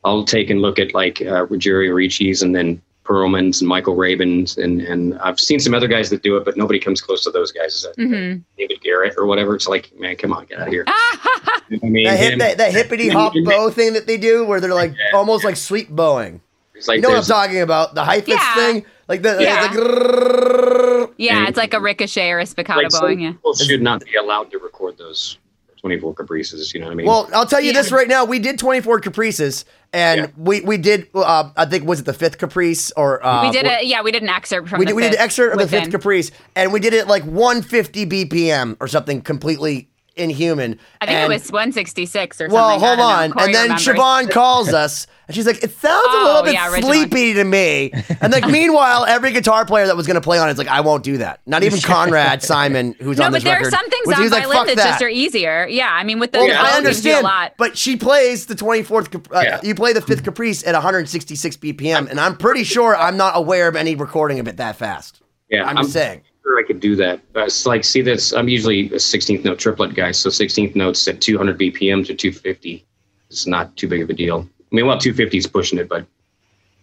I'll 0.05 0.25
take 0.25 0.51
and 0.51 0.61
look 0.61 0.79
at 0.79 0.95
like 0.95 1.23
uh, 1.23 1.47
Ruggiero 1.47 1.95
Ricci's 1.95 2.43
and 2.43 2.55
then 2.55 2.83
Perlman's 3.05 3.61
and 3.61 3.69
Michael 3.69 3.95
Rabin's, 3.97 4.59
and 4.59 4.81
and 4.81 5.19
I've 5.19 5.39
seen 5.41 5.59
some 5.61 5.75
other 5.75 5.89
guys 5.89 6.09
that 6.11 6.23
do 6.23 6.37
it, 6.37 6.45
but 6.45 6.57
nobody 6.57 6.79
comes 6.79 7.01
close 7.01 7.25
to 7.25 7.31
those 7.31 7.51
guys. 7.53 7.75
Is 7.75 7.83
that 7.83 7.95
hmm 7.97 8.39
David 8.57 8.81
Garrett 8.81 9.15
or 9.17 9.27
whatever? 9.27 9.55
It's 9.55 9.67
like, 9.69 9.93
man, 9.99 10.17
come 10.17 10.33
on, 10.33 10.47
get 10.47 10.59
out 10.61 10.69
of 10.69 10.73
here. 10.73 10.85
I 10.89 11.79
mean, 11.83 12.05
that, 12.05 12.19
hip, 12.19 12.39
that, 12.39 12.59
that 12.59 12.73
hippity 12.73 13.09
hop 13.09 13.33
bow 13.45 13.71
thing 13.71 13.95
that 13.95 14.07
they 14.07 14.19
do, 14.19 14.45
where 14.45 14.61
they're 14.61 14.75
like 14.75 14.91
Yeah. 14.93 15.17
almost 15.19 15.45
like 15.45 15.57
sweet 15.57 15.95
bowing. 15.95 16.41
It's 16.75 16.87
like 16.89 16.97
You 16.97 17.03
know 17.03 17.11
what 17.11 17.19
I'm 17.19 17.25
talking 17.25 17.61
about? 17.61 17.95
The 17.95 18.05
Heifetz 18.05 18.29
Yeah. 18.29 18.55
thing, 18.55 18.85
like 19.09 19.23
the, 19.23 19.39
Yeah. 19.41 19.63
like. 19.63 21.11
Yeah, 21.19 21.49
it's 21.49 21.57
like 21.59 21.75
a 21.75 21.81
ricochet 21.81 22.31
or 22.31 22.41
a 22.41 22.45
spiccato 22.45 22.77
like 22.77 22.91
some 22.91 23.01
bowing. 23.03 23.21
Yeah. 23.21 23.33
people 23.33 23.55
should 23.55 23.83
not 23.83 24.05
be 24.05 24.15
allowed 24.17 24.51
to 24.53 24.59
record 24.59 24.99
those 24.99 25.39
24 25.83 26.15
caprices. 26.15 26.73
You 26.73 26.81
know 26.81 26.87
what 26.87 26.93
I 26.93 26.95
mean? 26.95 27.07
Well, 27.07 27.29
I'll 27.35 27.45
tell 27.47 27.61
you 27.61 27.73
Yeah. 27.73 27.83
this 27.83 27.91
right 27.91 28.07
now. 28.07 28.25
We 28.25 28.39
did 28.39 28.57
24 28.59 29.01
caprices, 29.01 29.65
and 29.93 30.21
Yeah. 30.21 30.27
we 30.37 30.61
we 30.61 30.77
did. 30.77 31.09
Uh, 31.13 31.51
I 31.57 31.65
think 31.67 31.85
was 31.85 31.99
it 32.01 32.07
the 32.07 32.13
fifth 32.13 32.39
caprice 32.39 32.93
or 32.97 33.25
uh, 33.27 33.43
we 33.43 33.51
did 33.51 33.67
a 33.67 33.85
yeah, 33.85 34.01
we 34.01 34.13
did 34.13 34.23
an 34.23 34.29
excerpt 34.29 34.69
from 34.69 34.79
we 34.79 34.85
the 34.85 34.91
did, 34.91 34.95
we 34.97 35.03
did 35.03 35.15
an 35.15 35.19
excerpt 35.21 35.55
of 35.55 35.59
the 35.61 35.67
fifth 35.67 35.91
caprice, 35.91 36.31
and 36.55 36.73
we 36.73 36.79
did 36.79 36.95
it 36.95 37.09
like 37.09 37.25
150 37.25 38.07
BPM 38.07 38.77
or 38.79 38.87
something 38.87 39.21
completely 39.23 39.89
inhuman. 40.17 40.79
I 41.01 41.07
think 41.07 41.17
And- 41.19 41.33
it 41.33 41.35
was 41.35 41.51
166 41.51 42.41
or 42.41 42.45
something. 42.45 42.55
Well, 42.55 42.71
hold 42.79 42.81
don't 42.81 42.99
know. 42.99 43.05
on. 43.05 43.25
And 43.47 43.55
then 43.55 43.63
remembers. 43.71 43.85
Siobhan 43.87 44.31
calls 44.31 44.73
us, 44.73 45.07
and 45.27 45.35
she's 45.35 45.47
like, 45.47 45.63
"It 45.63 45.71
sounds 45.81 46.07
a 46.07 46.11
Oh, 46.11 46.25
little 46.27 46.43
bit 46.43 46.55
yeah, 46.55 46.71
originally. 46.73 46.99
sleepy 46.99 47.35
to 47.35 47.45
me." 47.45 47.93
And 48.21 48.33
like, 48.33 48.47
meanwhile, 48.51 49.05
every 49.05 49.31
guitar 49.33 49.65
player 49.65 49.87
that 49.87 49.97
was 49.97 50.07
going 50.07 50.15
to 50.17 50.21
play 50.21 50.39
on 50.39 50.49
it's 50.49 50.59
like, 50.59 50.69
"I 50.69 50.81
won't 50.81 51.03
do 51.05 51.19
that." 51.19 51.41
Not 51.47 51.63
even 51.65 51.81
Conrad 51.83 52.43
Simon, 52.43 52.95
who's 53.01 53.19
No, 53.19 53.25
on 53.27 53.33
this 53.33 53.45
record. 53.45 53.45
No, 53.45 53.45
but 53.45 53.45
there 53.45 53.55
record. 53.55 53.67
are 53.67 53.71
some 53.79 53.91
things 53.91 54.07
was- 54.07 54.15
on 54.17 54.21
my 54.21 54.25
was 54.25 54.33
like, 54.33 54.43
violin 54.43 54.57
"Fuck 54.59 54.67
that, 54.69 54.77
that." 54.77 54.89
just 54.91 55.03
are 55.03 55.09
easier. 55.09 55.67
Yeah, 55.69 55.89
I 55.91 56.05
mean, 56.05 56.19
with 56.19 56.33
the 56.33 56.39
Well, 56.39 56.49
Yeah. 56.49 56.63
I 56.63 56.73
bow 56.81 56.81
gives 56.83 57.05
you 57.05 57.13
a 57.13 57.17
understand, 57.17 57.25
lot. 57.25 57.53
but 57.59 57.77
she 57.79 57.97
plays 57.97 58.47
the 58.47 58.55
24th. 58.55 59.11
cap- 59.11 59.29
Uh, 59.35 59.41
Yeah. 59.45 59.61
You 59.63 59.75
play 59.75 59.93
the 59.93 60.03
fifth 60.03 60.25
caprice 60.25 60.67
at 60.67 60.75
166 60.75 61.57
BPM, 61.57 62.09
and 62.11 62.21
I'm 62.21 62.37
pretty 62.37 62.65
sure 62.65 62.97
I'm 62.97 63.17
not 63.17 63.33
aware 63.37 63.69
of 63.69 63.77
any 63.77 63.95
recording 63.95 64.39
of 64.41 64.49
it 64.49 64.57
that 64.59 64.77
fast. 64.77 65.21
yeah, 65.49 65.65
I'm, 65.67 65.77
just 65.79 65.93
saying. 65.93 66.23
Sure 66.43 66.59
I 66.59 66.63
could 66.67 66.81
do 66.81 66.97
that. 66.97 67.21
But 67.33 67.47
it's 67.47 67.67
like, 67.67 67.85
see, 67.85 68.03
this 68.03 68.33
I'm 68.33 68.49
usually 68.49 68.87
a 68.87 68.97
16th 68.97 69.45
note 69.45 69.59
triplet 69.59 69.95
guy, 69.95 70.11
so 70.13 70.29
16th 70.29 70.75
notes 70.75 71.07
at 71.09 71.21
200 71.21 71.59
BPM 71.59 72.07
to 72.07 72.15
250 72.15 72.85
is 73.31 73.47
not 73.47 73.77
too 73.77 73.89
big 73.89 74.03
of 74.03 74.11
a 74.11 74.15
deal. 74.15 74.49
I 74.61 74.75
mean, 74.75 74.87
well, 74.87 74.99
250 74.99 75.39
is 75.39 75.47
pushing 75.47 75.79
it, 75.79 75.89
but 75.89 76.07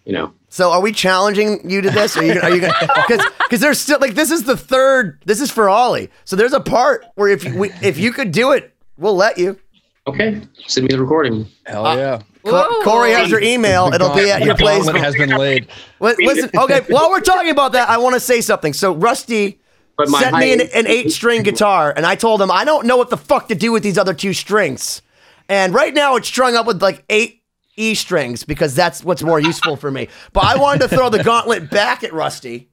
you 0.05 0.13
know, 0.13 0.33
So, 0.49 0.71
are 0.71 0.81
we 0.81 0.91
challenging 0.91 1.69
you 1.69 1.81
to 1.81 1.89
this? 1.91 2.17
Are 2.17 2.23
you? 2.23 2.39
Are 2.41 2.49
you? 2.49 2.61
Because 2.61 3.23
because 3.39 3.59
there's 3.59 3.79
still 3.79 3.99
like 3.99 4.15
this 4.15 4.31
is 4.31 4.43
the 4.43 4.57
third. 4.57 5.21
This 5.25 5.39
is 5.41 5.51
for 5.51 5.69
Ollie. 5.69 6.09
So 6.25 6.35
there's 6.35 6.53
a 6.53 6.59
part 6.59 7.05
where 7.15 7.27
if 7.29 7.43
we, 7.43 7.69
if 7.83 7.97
you 7.99 8.11
could 8.11 8.31
do 8.31 8.51
it, 8.53 8.73
we'll 8.97 9.15
let 9.15 9.37
you. 9.37 9.59
okay, 10.07 10.41
send 10.67 10.87
me 10.87 10.95
the 10.95 11.01
recording. 11.01 11.45
Hell 11.65 11.85
Uh, 11.85 11.97
yeah. 11.97 12.21
Co- 12.45 12.81
Corey 12.83 13.11
has 13.11 13.29
your 13.29 13.41
email. 13.41 13.91
It'll 13.93 14.13
be 14.15 14.31
at 14.31 14.41
your 14.43 14.55
The 14.55 14.59
place. 14.63 14.83
gauntlet 14.85 15.03
has 15.03 15.15
been 15.15 15.29
laid. 15.31 15.67
Li- 15.99 16.15
Listen, 16.19 16.49
okay. 16.57 16.81
While 16.87 17.09
we're 17.09 17.19
talking 17.21 17.51
about 17.51 17.73
that, 17.73 17.89
I 17.89 17.97
want 17.97 18.13
to 18.15 18.19
say 18.19 18.41
something. 18.41 18.73
So 18.73 18.93
Rusty 18.93 19.59
But 19.97 20.07
sent 20.09 20.37
me 20.37 20.53
an, 20.53 20.61
an 20.73 20.87
eight-string 20.87 21.43
guitar, 21.43 21.93
and 21.95 22.05
I 22.05 22.15
told 22.15 22.41
him 22.41 22.49
I 22.49 22.63
don't 22.63 22.85
know 22.87 22.95
what 22.97 23.09
the 23.09 23.17
fuck 23.17 23.49
to 23.49 23.55
do 23.55 23.71
with 23.71 23.83
these 23.83 23.97
other 23.97 24.13
two 24.13 24.33
strings. 24.33 25.01
And 25.49 25.73
right 25.73 25.93
now, 25.93 26.15
it's 26.15 26.27
strung 26.27 26.55
up 26.55 26.65
with 26.65 26.81
like 26.81 27.03
eight 27.09 27.43
E 27.75 27.95
strings 27.95 28.43
because 28.43 28.75
that's 28.75 29.03
what's 29.03 29.23
more 29.23 29.39
useful 29.39 29.75
for 29.75 29.89
me. 29.91 30.07
But 30.33 30.45
I 30.45 30.57
wanted 30.57 30.87
to 30.87 30.95
throw 30.95 31.09
the 31.09 31.23
gauntlet 31.23 31.69
back 31.69 32.03
at 32.03 32.13
Rusty 32.13 32.69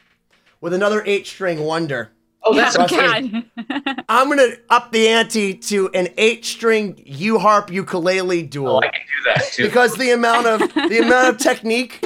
with 0.60 0.72
another 0.74 1.02
eight-string 1.06 1.60
wonder. 1.60 2.10
Oh, 2.48 2.54
that's 2.54 2.76
Rusty. 2.78 2.96
God. 2.96 3.44
I'm 4.08 4.28
gonna 4.28 4.48
up 4.70 4.92
the 4.92 5.08
ante 5.08 5.54
to 5.54 5.88
an 5.94 6.08
eight-string 6.16 7.02
U 7.04 7.38
harp 7.38 7.70
ukulele 7.72 8.42
duel 8.42 8.76
Oh, 8.76 8.78
I 8.78 8.82
can 8.88 8.92
do 8.92 9.30
that 9.34 9.52
too. 9.52 9.64
because 9.64 9.94
the 9.96 10.12
amount 10.12 10.46
of 10.46 10.60
the 10.74 10.98
amount 11.04 11.28
of 11.28 11.38
technique. 11.38 12.00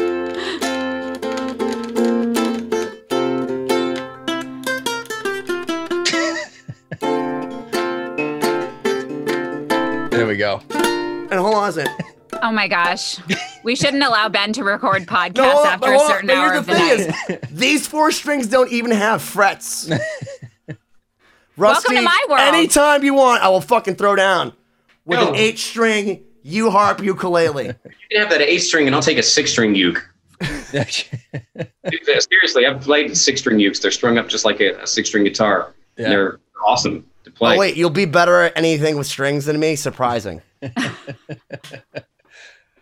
There 10.10 10.26
we 10.26 10.36
go. 10.36 10.60
And 10.70 11.34
hold 11.34 11.54
on 11.54 11.68
a 11.68 11.72
second. 11.72 11.94
Oh 12.42 12.52
my 12.52 12.68
gosh. 12.68 13.18
We 13.62 13.76
shouldn't 13.76 14.02
allow 14.02 14.28
Ben 14.28 14.52
to 14.54 14.64
record 14.64 15.02
podcasts 15.02 15.36
No, 15.36 15.50
hold 15.50 15.66
on, 15.66 15.72
after 15.74 15.92
a 15.92 15.98
certain 16.00 16.26
But 16.28 16.36
hour 16.36 16.52
here's 16.52 16.58
of 16.60 16.66
the 16.66 16.72
the 16.72 16.78
thing 16.78 17.08
night. 17.38 17.44
is, 17.44 17.50
these 17.50 17.86
four 17.86 18.10
strings 18.12 18.46
don't 18.46 18.70
even 18.72 18.90
have 18.90 19.20
frets. 19.22 19.88
Rusty, 21.56 21.94
Welcome 21.94 21.96
to 21.96 22.02
my 22.02 22.26
world. 22.28 22.40
anytime 22.54 23.04
you 23.04 23.12
want, 23.14 23.42
I 23.42 23.48
will 23.50 23.60
fucking 23.60 23.96
throw 23.96 24.16
down 24.16 24.52
with 25.04 25.18
No. 25.18 25.28
an 25.28 25.34
eight 25.34 25.58
string 25.58 26.24
U 26.42 26.70
harp 26.70 27.02
ukulele. 27.02 27.66
You 27.66 27.74
can 28.10 28.20
have 28.22 28.30
that 28.30 28.40
eight 28.40 28.60
string, 28.60 28.86
and 28.86 28.96
I'll 28.96 29.02
take 29.02 29.18
a 29.18 29.22
six 29.22 29.50
string 29.50 29.74
uke. 29.74 30.08
Dude, 30.40 30.86
Seriously, 32.30 32.64
I've 32.66 32.80
played 32.80 33.14
six 33.14 33.40
string 33.42 33.58
ukes. 33.58 33.82
They're 33.82 33.90
strung 33.90 34.16
up 34.16 34.28
just 34.28 34.46
like 34.46 34.60
a, 34.60 34.80
a 34.80 34.86
six 34.86 35.10
string 35.10 35.24
guitar. 35.24 35.74
Yeah. 35.98 36.04
And 36.04 36.12
they're 36.14 36.40
awesome 36.66 37.04
to 37.24 37.30
oh, 37.30 37.34
play. 37.34 37.56
oh 37.56 37.58
wait, 37.58 37.76
you'll 37.76 37.90
be 37.90 38.06
better 38.06 38.40
at 38.40 38.56
anything 38.56 38.96
with 38.96 39.06
strings 39.06 39.44
than 39.44 39.60
me? 39.60 39.76
Surprising. 39.76 40.40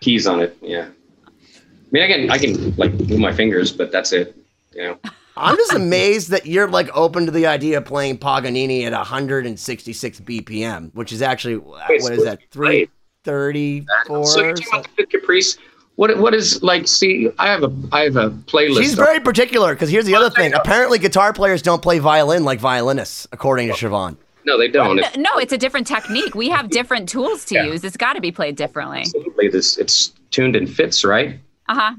keys 0.00 0.26
on 0.26 0.40
it. 0.40 0.56
Yeah. 0.60 0.88
I 0.88 1.90
mean, 1.90 2.02
I 2.02 2.06
can 2.06 2.30
I 2.30 2.38
can 2.38 2.76
like 2.76 2.92
move 2.92 3.18
my 3.18 3.32
fingers, 3.32 3.72
but 3.72 3.90
that's 3.90 4.12
it. 4.12 4.36
You 4.74 4.82
know. 4.82 4.98
I'm 5.36 5.56
just 5.56 5.72
amazed 5.72 6.30
that 6.30 6.46
you're 6.46 6.68
like 6.68 6.90
open 6.96 7.26
to 7.26 7.32
the 7.32 7.46
idea 7.46 7.78
of 7.78 7.84
playing 7.84 8.18
Paganini 8.18 8.84
at 8.84 8.92
166 8.92 10.20
BPM, 10.20 10.92
which 10.94 11.12
is 11.12 11.22
actually 11.22 11.56
uh, 11.56 11.60
what 12.00 12.12
is 12.12 12.24
that? 12.24 12.40
Wait. 12.56 12.90
334. 13.24 14.26
So 14.26 14.42
you're 14.42 14.54
talking 14.54 14.68
about 14.72 14.96
the 14.96 15.06
caprice. 15.06 15.58
what 15.96 16.16
what 16.18 16.34
is 16.34 16.62
like? 16.62 16.88
See, 16.88 17.30
I 17.38 17.48
have 17.48 17.62
a 17.62 17.74
I 17.92 18.02
have 18.02 18.16
a 18.16 18.30
playlist. 18.30 18.80
She's 18.80 18.94
very 18.94 19.20
particular 19.20 19.74
because 19.74 19.90
here's 19.90 20.06
the 20.06 20.14
other 20.14 20.30
thing. 20.30 20.54
Apparently, 20.54 20.98
guitar 20.98 21.32
players 21.32 21.62
don't 21.62 21.82
play 21.82 21.98
violin 21.98 22.44
like 22.44 22.60
violinists, 22.60 23.26
according 23.32 23.68
to 23.68 23.74
oh. 23.74 23.76
Siobhan. 23.76 24.16
No, 24.44 24.58
they 24.58 24.68
don't. 24.68 24.96
No, 25.16 25.30
it's 25.36 25.52
a 25.52 25.58
different 25.58 25.86
technique. 25.86 26.34
We 26.34 26.48
have 26.48 26.70
different 26.70 27.08
tools 27.08 27.44
to 27.46 27.64
use. 27.66 27.84
It's 27.84 27.96
got 27.96 28.14
to 28.14 28.20
be 28.20 28.32
played 28.32 28.56
differently. 28.56 29.00
Absolutely, 29.00 29.48
this 29.48 29.76
it's 29.78 30.12
tuned 30.30 30.56
in 30.56 30.66
fifths, 30.66 31.04
right? 31.04 31.38
Uh 31.68 31.74
huh. 31.74 31.94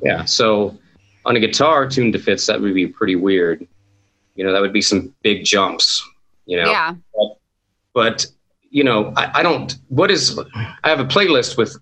Yeah. 0.00 0.24
So 0.24 0.78
on 1.24 1.36
a 1.36 1.40
guitar 1.40 1.88
tuned 1.88 2.12
to 2.12 2.18
fifths, 2.18 2.46
that 2.46 2.60
would 2.60 2.74
be 2.74 2.86
pretty 2.86 3.16
weird. 3.16 3.66
You 4.34 4.44
know, 4.44 4.52
that 4.52 4.60
would 4.60 4.72
be 4.72 4.82
some 4.82 5.14
big 5.22 5.44
jumps. 5.44 6.06
You 6.44 6.62
know. 6.62 6.70
Yeah. 6.70 6.94
But 7.94 8.26
you 8.70 8.84
know, 8.84 9.12
I, 9.16 9.40
I 9.40 9.42
don't. 9.42 9.76
What 9.88 10.10
is? 10.10 10.38
I 10.84 10.88
have 10.88 11.00
a 11.00 11.06
playlist 11.06 11.56
with. 11.56 11.76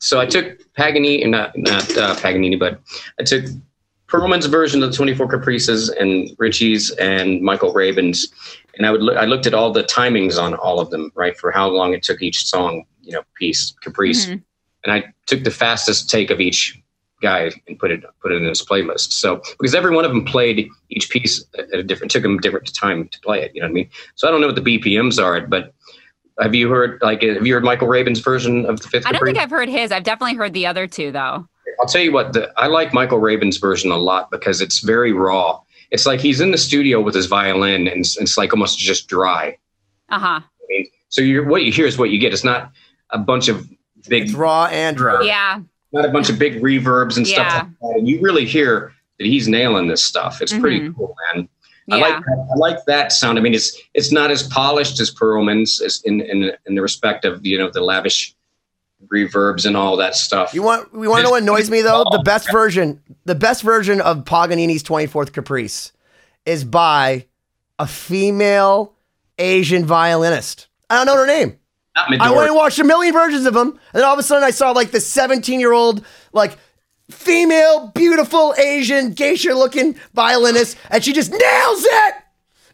So 0.00 0.20
I 0.20 0.26
took 0.26 0.58
Paganini, 0.74 1.24
not 1.26 1.56
not 1.56 1.96
uh, 1.96 2.14
Paganini, 2.16 2.56
but 2.56 2.80
I 3.18 3.22
took 3.22 3.46
Perlman's 4.06 4.46
version 4.46 4.82
of 4.82 4.90
the 4.90 4.96
24 4.96 5.26
Caprices 5.28 5.88
and 5.88 6.30
Richie's 6.38 6.90
and 6.92 7.40
Michael 7.40 7.72
Rabin's, 7.72 8.32
and 8.76 8.86
I 8.86 8.90
would 8.90 9.02
look. 9.02 9.16
I 9.16 9.24
looked 9.24 9.46
at 9.46 9.54
all 9.54 9.70
the 9.72 9.84
timings 9.84 10.40
on 10.40 10.54
all 10.54 10.80
of 10.80 10.90
them, 10.90 11.10
right, 11.14 11.36
for 11.36 11.50
how 11.50 11.68
long 11.68 11.94
it 11.94 12.02
took 12.02 12.22
each 12.22 12.46
song, 12.46 12.84
you 13.02 13.12
know, 13.12 13.22
piece 13.38 13.72
Caprice, 13.82 14.26
Mhm. 14.26 14.42
and 14.84 14.92
I 14.92 15.04
took 15.26 15.44
the 15.44 15.50
fastest 15.50 16.10
take 16.10 16.30
of 16.30 16.40
each 16.40 16.78
guy 17.22 17.50
and 17.68 17.78
put 17.78 17.90
it 17.90 18.02
put 18.20 18.32
it 18.32 18.36
in 18.42 18.48
his 18.48 18.62
playlist. 18.64 19.12
So 19.12 19.40
because 19.58 19.74
every 19.74 19.94
one 19.94 20.04
of 20.04 20.10
them 20.10 20.24
played 20.24 20.68
each 20.90 21.08
piece 21.10 21.44
at 21.58 21.72
a 21.72 21.82
different 21.82 22.10
took 22.10 22.22
them 22.22 22.38
a 22.38 22.40
different 22.40 22.74
time 22.74 23.08
to 23.08 23.20
play 23.20 23.42
it. 23.42 23.52
You 23.54 23.60
know 23.60 23.66
what 23.66 23.70
I 23.70 23.74
mean? 23.74 23.90
So 24.14 24.28
I 24.28 24.30
don't 24.30 24.40
know 24.40 24.48
what 24.48 24.56
the 24.56 24.78
BPMs 24.78 25.22
are, 25.22 25.40
but 25.46 25.72
have 26.40 26.54
you 26.54 26.68
heard 26.68 26.98
like 27.02 27.22
have 27.22 27.46
you 27.46 27.54
heard 27.54 27.64
Michael 27.64 27.88
Rabin's 27.88 28.20
version 28.20 28.66
of 28.66 28.80
the 28.80 28.88
Fifth 28.88 29.06
I 29.06 29.12
don't 29.12 29.24
think 29.24 29.38
I've 29.38 29.50
heard 29.50 29.68
his. 29.68 29.92
I've 29.92 30.02
definitely 30.02 30.36
heard 30.36 30.52
the 30.52 30.66
other 30.66 30.86
two 30.86 31.12
though. 31.12 31.48
I'll 31.80 31.86
tell 31.88 32.02
you 32.02 32.12
what, 32.12 32.32
the, 32.34 32.52
I 32.56 32.66
like 32.68 32.92
Michael 32.92 33.18
Rabin's 33.18 33.56
version 33.56 33.90
a 33.90 33.96
lot 33.96 34.30
because 34.30 34.60
it's 34.60 34.78
very 34.80 35.12
raw. 35.12 35.60
It's 35.94 36.06
like 36.06 36.20
he's 36.20 36.40
in 36.40 36.50
the 36.50 36.58
studio 36.58 37.00
with 37.00 37.14
his 37.14 37.26
violin 37.26 37.86
and 37.86 38.00
it's, 38.00 38.16
it's 38.18 38.36
like 38.36 38.52
almost 38.52 38.78
just 38.78 39.06
dry. 39.06 39.56
Uh 40.08 40.18
huh. 40.18 40.40
I 40.42 40.64
mean, 40.68 40.86
so 41.08 41.22
you're, 41.22 41.46
what 41.46 41.62
you 41.62 41.70
hear 41.70 41.86
is 41.86 41.96
what 41.96 42.10
you 42.10 42.18
get. 42.18 42.32
It's 42.32 42.42
not 42.42 42.72
a 43.10 43.18
bunch 43.18 43.46
of 43.48 43.68
big, 44.08 44.24
It's 44.24 44.32
raw 44.32 44.66
and 44.66 44.96
dry. 44.96 45.22
Yeah. 45.22 45.60
not 45.92 46.04
a 46.04 46.08
bunch 46.10 46.28
of 46.30 46.36
big 46.38 46.60
reverbs 46.60 47.16
and 47.16 47.24
stuff 47.26 47.46
Yeah. 47.46 47.58
like 47.58 47.68
that. 47.80 47.98
And 47.98 48.08
you 48.08 48.20
really 48.20 48.44
hear 48.44 48.92
that 49.20 49.26
he's 49.28 49.46
nailing 49.46 49.86
this 49.86 50.02
stuff. 50.02 50.42
It's 50.42 50.52
pretty 50.52 50.80
Mhm. 50.80 50.96
cool, 50.96 51.14
man. 51.32 51.48
Yeah. 51.86 51.94
I 51.94 51.98
Yeah. 51.98 52.04
like 52.16 52.24
I 52.26 52.56
like 52.56 52.84
that 52.86 53.12
sound. 53.12 53.38
I 53.38 53.42
mean, 53.42 53.54
it's 53.54 53.80
it's 53.94 54.10
not 54.10 54.32
as 54.32 54.42
polished 54.48 54.98
as 54.98 55.14
Perlman's 55.14 56.02
in, 56.04 56.20
in 56.22 56.50
in 56.66 56.74
the 56.74 56.82
respect 56.82 57.24
of 57.24 57.46
you 57.46 57.56
know 57.56 57.70
the 57.70 57.80
lavish 57.82 58.33
reverbs 59.12 59.66
and 59.66 59.76
all 59.76 59.96
that 59.98 60.14
stuff. 60.14 60.54
You 60.54 60.62
want 60.62 60.92
we 60.94 61.06
want 61.08 61.20
to 61.20 61.24
know 61.24 61.30
what 61.30 61.42
annoys 61.42 61.70
me 61.70 61.82
though? 61.82 62.04
The 62.10 62.22
best 62.24 62.50
version, 62.50 63.00
the 63.24 63.34
best 63.34 63.62
version 63.62 64.00
of 64.00 64.24
Paganini's 64.24 64.82
24th 64.82 65.32
Caprice 65.32 65.92
is 66.46 66.64
by 66.64 67.26
a 67.78 67.86
female 67.86 68.94
Asian 69.38 69.84
violinist. 69.84 70.68
I 70.90 70.96
don't 70.96 71.06
know 71.06 71.16
her 71.16 71.26
name. 71.26 71.58
I 71.96 72.06
Midori. 72.16 72.34
went 72.36 72.46
and 72.48 72.56
watched 72.56 72.78
a 72.80 72.84
million 72.84 73.12
versions 73.12 73.46
of 73.46 73.54
them, 73.54 73.68
and 73.68 73.78
then 73.92 74.04
all 74.04 74.12
of 74.14 74.18
a 74.18 74.22
sudden 74.22 74.42
I 74.44 74.50
saw 74.50 74.72
like 74.72 74.90
the 74.90 75.00
17 75.00 75.60
year 75.60 75.72
old 75.72 76.04
like 76.32 76.58
female, 77.10 77.92
beautiful 77.94 78.54
Asian 78.58 79.10
geisha 79.12 79.54
looking 79.54 79.94
violinist, 80.12 80.76
and 80.90 81.04
she 81.04 81.12
just 81.12 81.30
nails 81.30 81.84
it, 81.84 82.14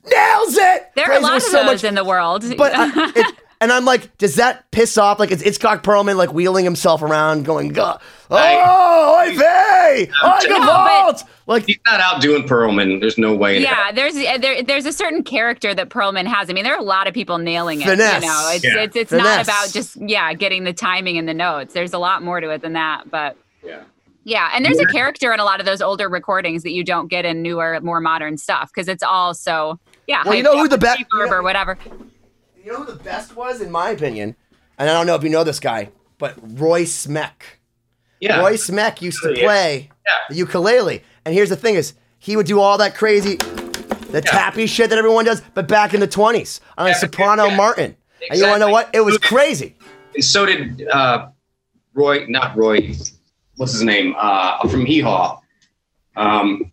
nails 0.06 0.56
it. 0.56 0.90
There 0.94 1.04
are 1.04 1.18
Plays 1.18 1.18
a 1.18 1.22
lot 1.22 1.36
of 1.36 1.42
so 1.42 1.52
those 1.58 1.66
much- 1.66 1.84
in 1.84 1.94
the 1.94 2.04
world. 2.04 2.44
but 2.56 2.72
uh, 2.72 2.90
I, 2.94 3.12
it, 3.16 3.34
and 3.60 3.70
I'm 3.72 3.84
like, 3.84 4.16
does 4.18 4.36
that 4.36 4.70
piss 4.70 4.96
off? 4.98 5.18
Like 5.18 5.30
it's 5.30 5.42
Itzhak 5.42 5.82
Perlman 5.82 6.16
like 6.16 6.32
wheeling 6.32 6.64
himself 6.64 7.02
around, 7.02 7.44
going, 7.44 7.68
"God, 7.70 8.00
"Oh, 8.30 9.18
oi 9.20 9.36
vey, 9.36 10.08
oi 10.24 10.28
No, 10.28 10.30
but- 10.30 10.44
gevalt!" 10.48 11.24
Like 11.46 11.66
He's 11.66 11.78
not 11.84 12.00
outdoing 12.00 12.46
Perlman. 12.46 13.00
There's 13.00 13.18
no 13.18 13.34
way. 13.34 13.58
yeah, 13.60 13.90
there's 13.92 14.16
uh, 14.16 14.38
there, 14.38 14.62
there's 14.62 14.86
a 14.86 14.92
certain 14.92 15.22
character 15.24 15.74
that 15.74 15.88
Perlman 15.88 16.26
has. 16.26 16.48
I 16.48 16.52
mean, 16.52 16.64
there 16.64 16.74
are 16.74 16.78
a 16.80 16.82
lot 16.84 17.06
of 17.08 17.14
people 17.14 17.38
nailing 17.38 17.80
it. 17.80 17.86
Finesse. 17.86 18.22
You 18.22 18.28
know, 18.28 18.50
it's 18.54 18.64
Yeah. 18.64 18.82
it's, 18.82 18.96
it's 18.96 19.12
not 19.12 19.42
about 19.42 19.70
just 19.72 19.96
yeah 19.96 20.32
getting 20.34 20.64
the 20.64 20.72
timing 20.72 21.18
and 21.18 21.28
the 21.28 21.34
notes. 21.34 21.74
There's 21.74 21.92
a 21.92 21.98
lot 21.98 22.22
more 22.22 22.40
to 22.40 22.50
it 22.50 22.62
than 22.62 22.74
that. 22.74 23.10
But 23.10 23.36
Yeah. 23.64 23.82
yeah, 24.24 24.50
and 24.54 24.64
there's 24.64 24.78
a 24.78 24.86
character 24.86 25.32
in 25.34 25.40
a 25.40 25.44
lot 25.44 25.58
of 25.60 25.66
those 25.66 25.82
older 25.82 26.08
recordings 26.08 26.62
that 26.62 26.70
you 26.72 26.84
don't 26.84 27.08
get 27.08 27.24
in 27.24 27.42
newer, 27.42 27.80
more 27.82 28.00
modern 28.00 28.38
stuff 28.38 28.70
because 28.72 28.86
it's 28.88 29.02
all 29.02 29.34
so 29.34 29.78
yeah. 30.06 30.22
Well, 30.24 30.34
you 30.36 30.42
know 30.44 30.56
who 30.56 30.68
the 30.68 30.74
with 30.76 30.80
best- 30.82 31.00
reverb 31.12 31.26
you 31.28 31.32
or 31.34 31.42
whatever. 31.42 31.76
You 32.64 32.72
know 32.72 32.78
who 32.82 32.92
the 32.92 33.02
best 33.02 33.34
was, 33.36 33.60
in 33.60 33.70
my 33.70 33.90
opinion, 33.90 34.36
and 34.78 34.88
I 34.88 34.92
don't 34.92 35.06
know 35.06 35.14
if 35.14 35.22
you 35.22 35.30
know 35.30 35.44
this 35.44 35.60
guy, 35.60 35.90
but 36.18 36.34
Roy 36.58 36.82
Smeck. 36.84 37.42
Yeah. 38.20 38.40
Roy 38.40 38.54
Smeck 38.54 39.00
used 39.00 39.22
to 39.22 39.32
play 39.34 39.90
Yeah. 40.06 40.12
the 40.28 40.36
ukulele, 40.36 41.02
and 41.24 41.34
here's 41.34 41.48
the 41.48 41.56
thing: 41.56 41.74
is 41.74 41.94
he 42.18 42.36
would 42.36 42.46
do 42.46 42.60
all 42.60 42.76
that 42.78 42.94
crazy, 42.94 43.36
the 43.36 44.20
tappy 44.24 44.66
shit 44.66 44.90
that 44.90 44.98
everyone 44.98 45.24
does, 45.24 45.42
but 45.54 45.66
back 45.68 45.94
in 45.94 46.00
the 46.00 46.08
20s 46.08 46.60
on 46.76 46.86
a 46.86 46.90
Yeah, 46.90 46.96
soprano 46.96 47.46
yeah. 47.46 47.56
Martin. 47.56 47.96
And 48.30 48.38
you 48.38 48.46
want 48.46 48.56
to 48.60 48.66
know 48.66 48.72
what? 48.72 48.90
It 48.92 49.00
was 49.00 49.16
crazy. 49.16 49.74
And 50.14 50.22
so 50.22 50.44
did 50.44 50.86
uh, 50.88 51.28
Roy, 51.94 52.26
not 52.28 52.54
Roy. 52.56 52.92
What's 53.56 53.72
his 53.72 53.82
name? 53.82 54.14
Uh, 54.18 54.68
from 54.68 54.84
Hee 54.84 55.00
Haw. 55.00 55.40
Um, 56.16 56.70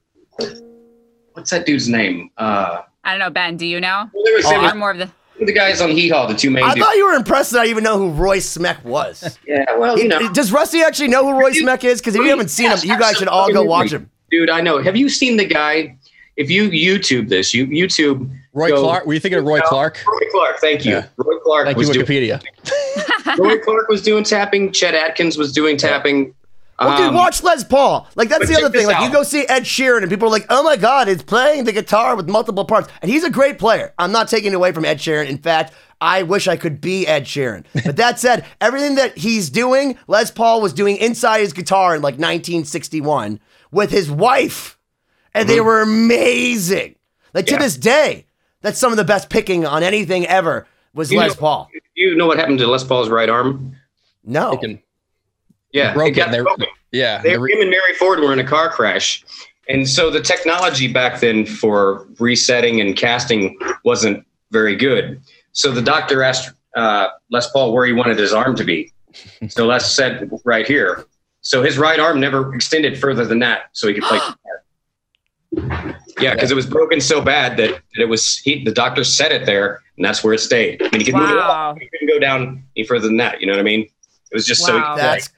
what's 1.33 1.51
that 1.51 1.65
dude's 1.65 1.87
name? 1.87 2.29
Uh, 2.37 2.81
I 3.05 3.11
don't 3.11 3.19
know, 3.19 3.29
Ben. 3.29 3.55
Do 3.55 3.65
you 3.65 3.79
know? 3.79 4.09
well, 4.13 4.23
there 4.25 4.35
was, 4.35 4.45
Oh, 4.45 4.49
there 4.49 4.59
was 4.59 4.71
Or 4.73 4.75
more 4.75 4.91
of 4.91 4.97
the 4.97 5.09
the 5.39 5.53
guys 5.53 5.81
on 5.81 5.89
Hee 5.91 6.09
Haw, 6.09 6.25
the 6.25 6.33
two 6.35 6.49
main 6.49 6.63
I 6.63 6.73
dudes. 6.73 6.85
thought 6.85 6.95
you 6.95 7.05
were 7.05 7.13
impressed 7.13 7.51
that 7.51 7.61
I 7.61 7.65
even 7.67 7.83
know 7.83 7.97
who 7.97 8.09
Roy 8.11 8.37
Smeck 8.37 8.83
was. 8.83 9.37
yeah, 9.47 9.65
well, 9.77 9.97
you 9.97 10.07
know. 10.07 10.31
Does 10.33 10.51
Rusty 10.51 10.81
actually 10.81 11.09
know 11.09 11.23
who 11.25 11.39
Roy 11.39 11.51
Smeck 11.51 11.83
is? 11.83 11.99
Because 12.01 12.15
if 12.15 12.21
you 12.21 12.29
haven't 12.29 12.49
seen 12.49 12.71
him, 12.71 12.79
you 12.83 12.97
guys 12.97 13.17
should 13.17 13.27
all 13.27 13.51
go 13.51 13.63
watch 13.63 13.91
him. 13.91 14.09
Dude, 14.31 14.49
I 14.49 14.61
know. 14.61 14.81
Have 14.81 14.95
you 14.97 15.09
seen 15.09 15.37
the 15.37 15.45
guy? 15.45 15.97
If 16.35 16.51
you 16.51 16.69
YouTube 16.69 17.29
this, 17.29 17.51
you 17.53 17.65
YouTube 17.65 18.29
Roy 18.53 18.69
go- 18.69 18.81
Clark. 18.83 19.05
Were 19.07 19.13
you 19.15 19.19
thinking 19.19 19.39
of 19.39 19.45
Roy 19.45 19.59
Clark? 19.61 19.99
Roy 20.07 20.27
Clark, 20.31 20.59
thank 20.59 20.85
you. 20.85 20.91
Yeah. 20.91 21.07
Roy 21.17 21.39
Clark 21.39 21.65
Thank 21.65 21.77
was 21.77 21.87
you, 21.87 21.93
doing 22.03 22.05
Wikipedia. 22.05 23.37
Roy 23.39 23.57
Clark 23.57 23.87
was 23.89 24.03
doing 24.03 24.23
tapping. 24.23 24.71
Chet 24.71 24.93
Atkins 24.93 25.35
was 25.37 25.51
doing 25.51 25.77
tapping. 25.77 26.35
Well, 26.79 26.95
dude, 26.97 27.07
Um, 27.07 27.15
watch 27.15 27.41
Les 27.41 27.63
Paul. 27.63 28.07
Like 28.15 28.29
that's 28.29 28.47
the 28.47 28.55
other 28.55 28.69
thing. 28.69 28.85
Like 28.87 29.03
you 29.03 29.11
go 29.13 29.23
see 29.23 29.45
Ed 29.47 29.63
Sheeran, 29.63 30.01
and 30.03 30.09
people 30.11 30.27
are 30.27 30.31
like, 30.31 30.45
"Oh 30.49 30.61
my 30.63 30.75
God, 30.75 31.07
he's 31.07 31.23
playing 31.23 31.63
the 31.63 31.71
guitar 31.71 32.15
with 32.15 32.29
multiple 32.29 32.65
parts," 32.65 32.87
and 33.01 33.09
he's 33.09 33.23
a 33.23 33.29
great 33.31 33.57
player. 33.57 33.93
I'm 33.97 34.11
not 34.11 34.27
taking 34.27 34.51
it 34.51 34.55
away 34.55 34.71
from 34.71 34.85
Ed 34.85 34.99
Sheeran. 34.99 35.27
In 35.27 35.39
fact, 35.39 35.73
I 35.99 36.21
wish 36.21 36.47
I 36.47 36.55
could 36.55 36.79
be 36.79 37.07
Ed 37.07 37.23
Sheeran. 37.25 37.65
But 37.83 37.95
that 37.95 38.19
said, 38.25 38.45
everything 38.61 38.95
that 38.95 39.17
he's 39.17 39.49
doing, 39.49 39.97
Les 40.07 40.29
Paul 40.29 40.61
was 40.61 40.71
doing 40.71 40.97
inside 40.97 41.39
his 41.39 41.51
guitar 41.53 41.95
in 41.95 42.01
like 42.03 42.19
1961 42.19 43.39
with 43.71 43.89
his 43.89 44.11
wife, 44.11 44.77
and 45.33 45.49
they 45.49 45.59
were 45.61 45.81
amazing. 45.81 46.95
Like 47.33 47.45
to 47.47 47.53
Mm-hmm. 47.53 47.61
This 47.63 47.77
day, 47.77 48.25
that's 48.61 48.77
some 48.79 48.91
of 48.91 48.97
the 48.97 49.03
best 49.03 49.29
picking 49.29 49.65
on 49.65 49.81
anything 49.83 50.25
ever 50.27 50.67
was 50.93 51.11
You 51.11 51.17
Les 51.19 51.29
know- 51.29 51.35
Paul. 51.39 51.69
You 51.95 52.15
know 52.15 52.27
what 52.27 52.37
happened 52.37 52.59
to 52.59 52.67
Les 52.67 52.83
Paul's 52.83 53.09
right 53.09 53.29
arm? 53.29 53.75
No, 54.23 54.59
Yeah, 55.71 55.93
Broke 55.93 56.09
it 56.09 56.11
got 56.11 56.29
it. 56.29 56.31
They- 56.31 56.41
broken. 56.41 56.65
Yeah. 56.91 57.21
They, 57.21 57.37
re- 57.37 57.51
him 57.51 57.61
and 57.61 57.69
Mary 57.69 57.93
Ford 57.95 58.19
were 58.19 58.31
in 58.33 58.39
a 58.39 58.43
car 58.47 58.69
crash, 58.69 59.23
and 59.67 59.87
so 59.87 60.09
the 60.09 60.21
technology 60.21 60.87
back 60.91 61.19
then 61.19 61.45
for 61.45 62.07
resetting 62.19 62.79
and 62.79 62.95
casting 62.95 63.57
wasn't 63.83 64.25
very 64.51 64.75
good. 64.75 65.21
So 65.51 65.71
the 65.71 65.81
doctor 65.81 66.23
asked 66.23 66.53
uh, 66.75 67.09
Les 67.31 67.49
Paul 67.51 67.73
where 67.73 67.85
he 67.85 67.91
wanted 67.93 68.17
his 68.17 68.31
arm 68.31 68.55
to 68.55 68.63
be. 68.63 68.93
So 69.49 69.65
Les 69.65 69.91
said 69.93 70.29
right 70.45 70.65
here. 70.65 71.05
So 71.41 71.61
his 71.63 71.77
right 71.77 71.99
arm 71.99 72.19
never 72.19 72.53
extended 72.55 72.97
further 72.99 73.25
than 73.25 73.39
that, 73.39 73.63
so 73.73 73.87
he 73.87 73.93
could 73.93 74.03
play. 74.03 74.19
Yeah, 76.19 76.33
because 76.33 76.49
it 76.49 76.55
was 76.55 76.65
broken 76.65 76.99
so 76.99 77.21
bad 77.21 77.57
that, 77.57 77.69
that 77.69 78.01
it 78.01 78.09
was 78.09 78.37
he. 78.39 78.63
The 78.63 78.71
doctor 78.71 79.03
set 79.03 79.31
it 79.31 79.45
there, 79.45 79.81
and 79.95 80.03
that's 80.03 80.23
where 80.23 80.33
it 80.33 80.39
stayed. 80.39 80.81
I 80.81 80.85
mean, 80.89 81.01
he 81.01 81.05
could 81.05 81.13
move 81.15 81.29
it 81.29 81.35
Wow. 81.35 81.71
off, 81.71 81.77
he 81.79 81.87
couldn't 81.89 82.07
go 82.07 82.17
down 82.19 82.63
any 82.75 82.87
further 82.87 83.05
than 83.07 83.17
that. 83.17 83.39
You 83.39 83.45
know 83.45 83.53
what 83.53 83.59
I 83.59 83.63
mean? 83.63 83.81
It 83.81 84.33
was 84.33 84.45
just 84.47 84.65
so. 84.65 84.77
Wow. 84.77 84.95
that's 84.95 85.29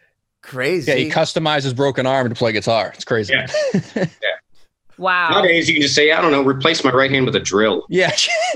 crazy. 0.49 0.91
yeah, 0.91 0.97
he 0.97 1.09
customizes 1.09 1.75
broken 1.75 2.05
arm 2.05 2.27
to 2.29 2.35
play 2.35 2.51
guitar. 2.51 2.91
It's 2.95 3.05
crazy. 3.05 3.33
Yeah. 3.95 4.07
wow. 4.97 5.29
Nowadays, 5.29 5.69
you 5.69 5.75
can 5.75 5.81
just 5.81 5.95
say, 5.95 6.11
I 6.11 6.21
don't 6.21 6.31
know, 6.33 6.43
replace 6.43 6.83
my 6.83 6.91
right 6.91 7.09
hand 7.09 7.25
with 7.25 7.35
a 7.35 7.39
drill. 7.39 7.85
Yeah. 7.87 8.11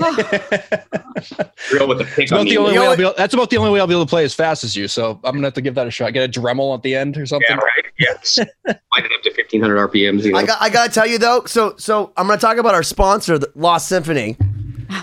Drill 1.70 1.88
with 1.88 2.00
a 2.00 2.04
pick 2.04 2.24
It's 2.24 2.32
on 2.32 2.40
about 2.40 2.44
the 2.44 2.50
the 2.50 2.56
only 2.58 2.78
way 2.78 2.84
I'll 2.86 2.96
be 2.96 3.02
able, 3.02 3.14
that's 3.16 3.32
about 3.32 3.48
the 3.50 3.56
only 3.56 3.70
way 3.70 3.80
I'll 3.80 3.86
be 3.86 3.94
able 3.94 4.04
to 4.04 4.10
play 4.10 4.24
as 4.24 4.34
fast 4.34 4.62
as 4.64 4.76
you. 4.76 4.86
So 4.88 5.12
I'm 5.24 5.34
gonna 5.34 5.46
have 5.46 5.54
to 5.54 5.60
give 5.62 5.74
that 5.76 5.86
a 5.86 5.90
shot. 5.90 6.12
Get 6.12 6.28
a 6.36 6.40
Dremel 6.40 6.74
at 6.76 6.82
the 6.82 6.94
end 6.94 7.16
or 7.16 7.24
something. 7.24 7.46
Yeah, 7.48 7.56
right. 7.56 7.84
Yes. 7.98 8.38
Might 8.66 8.76
have 8.96 9.04
up 9.12 9.22
to 9.22 9.30
1500 9.30 9.90
RPMs. 9.90 10.24
You 10.24 10.32
know? 10.32 10.38
I 10.38 10.44
got 10.46 10.60
I 10.60 10.68
gotta 10.68 10.92
tell 10.92 11.06
you 11.06 11.18
though. 11.18 11.44
So 11.46 11.76
so 11.78 12.12
I'm 12.16 12.26
gonna 12.26 12.40
talk 12.40 12.58
about 12.58 12.74
our 12.74 12.82
sponsor, 12.82 13.38
the 13.38 13.50
Lost 13.54 13.88
Symphony, 13.88 14.36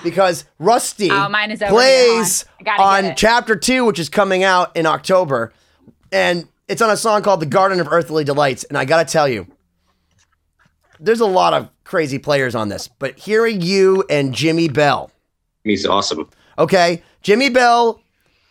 because 0.04 0.46
Rusty 0.60 1.10
Oh, 1.10 1.28
mine 1.30 1.50
is 1.52 1.60
plays 1.60 2.46
on. 2.78 3.06
On. 3.06 3.16
Chapter 3.16 3.56
Two, 3.56 3.86
which 3.86 3.98
is 4.00 4.10
coming 4.10 4.44
out 4.44 4.76
in 4.78 4.86
October, 4.86 5.54
and 6.12 6.48
it's 6.72 6.82
on 6.82 6.90
a 6.90 6.98
song 6.98 7.22
called 7.22 7.42
"The 7.42 7.46
Garden 7.46 7.80
of 7.80 7.88
Earthly 7.92 8.24
Delights." 8.24 8.64
And 8.66 8.78
I 8.78 8.86
gotta 8.86 9.06
tell 9.10 9.28
you, 9.28 9.46
there's 11.00 11.20
a 11.20 11.26
lot 11.26 11.54
of 11.54 11.70
crazy 11.84 12.20
players 12.20 12.56
on 12.56 12.70
this, 12.70 12.88
but 13.00 13.18
hearing 13.20 13.62
you 13.62 14.04
and 14.10 14.34
Jimi 14.34 14.72
Bell, 14.74 15.12
He's 15.64 15.86
awesome. 15.86 16.30
okay, 16.58 17.04
Jimi 17.24 17.54
Bell 17.54 18.02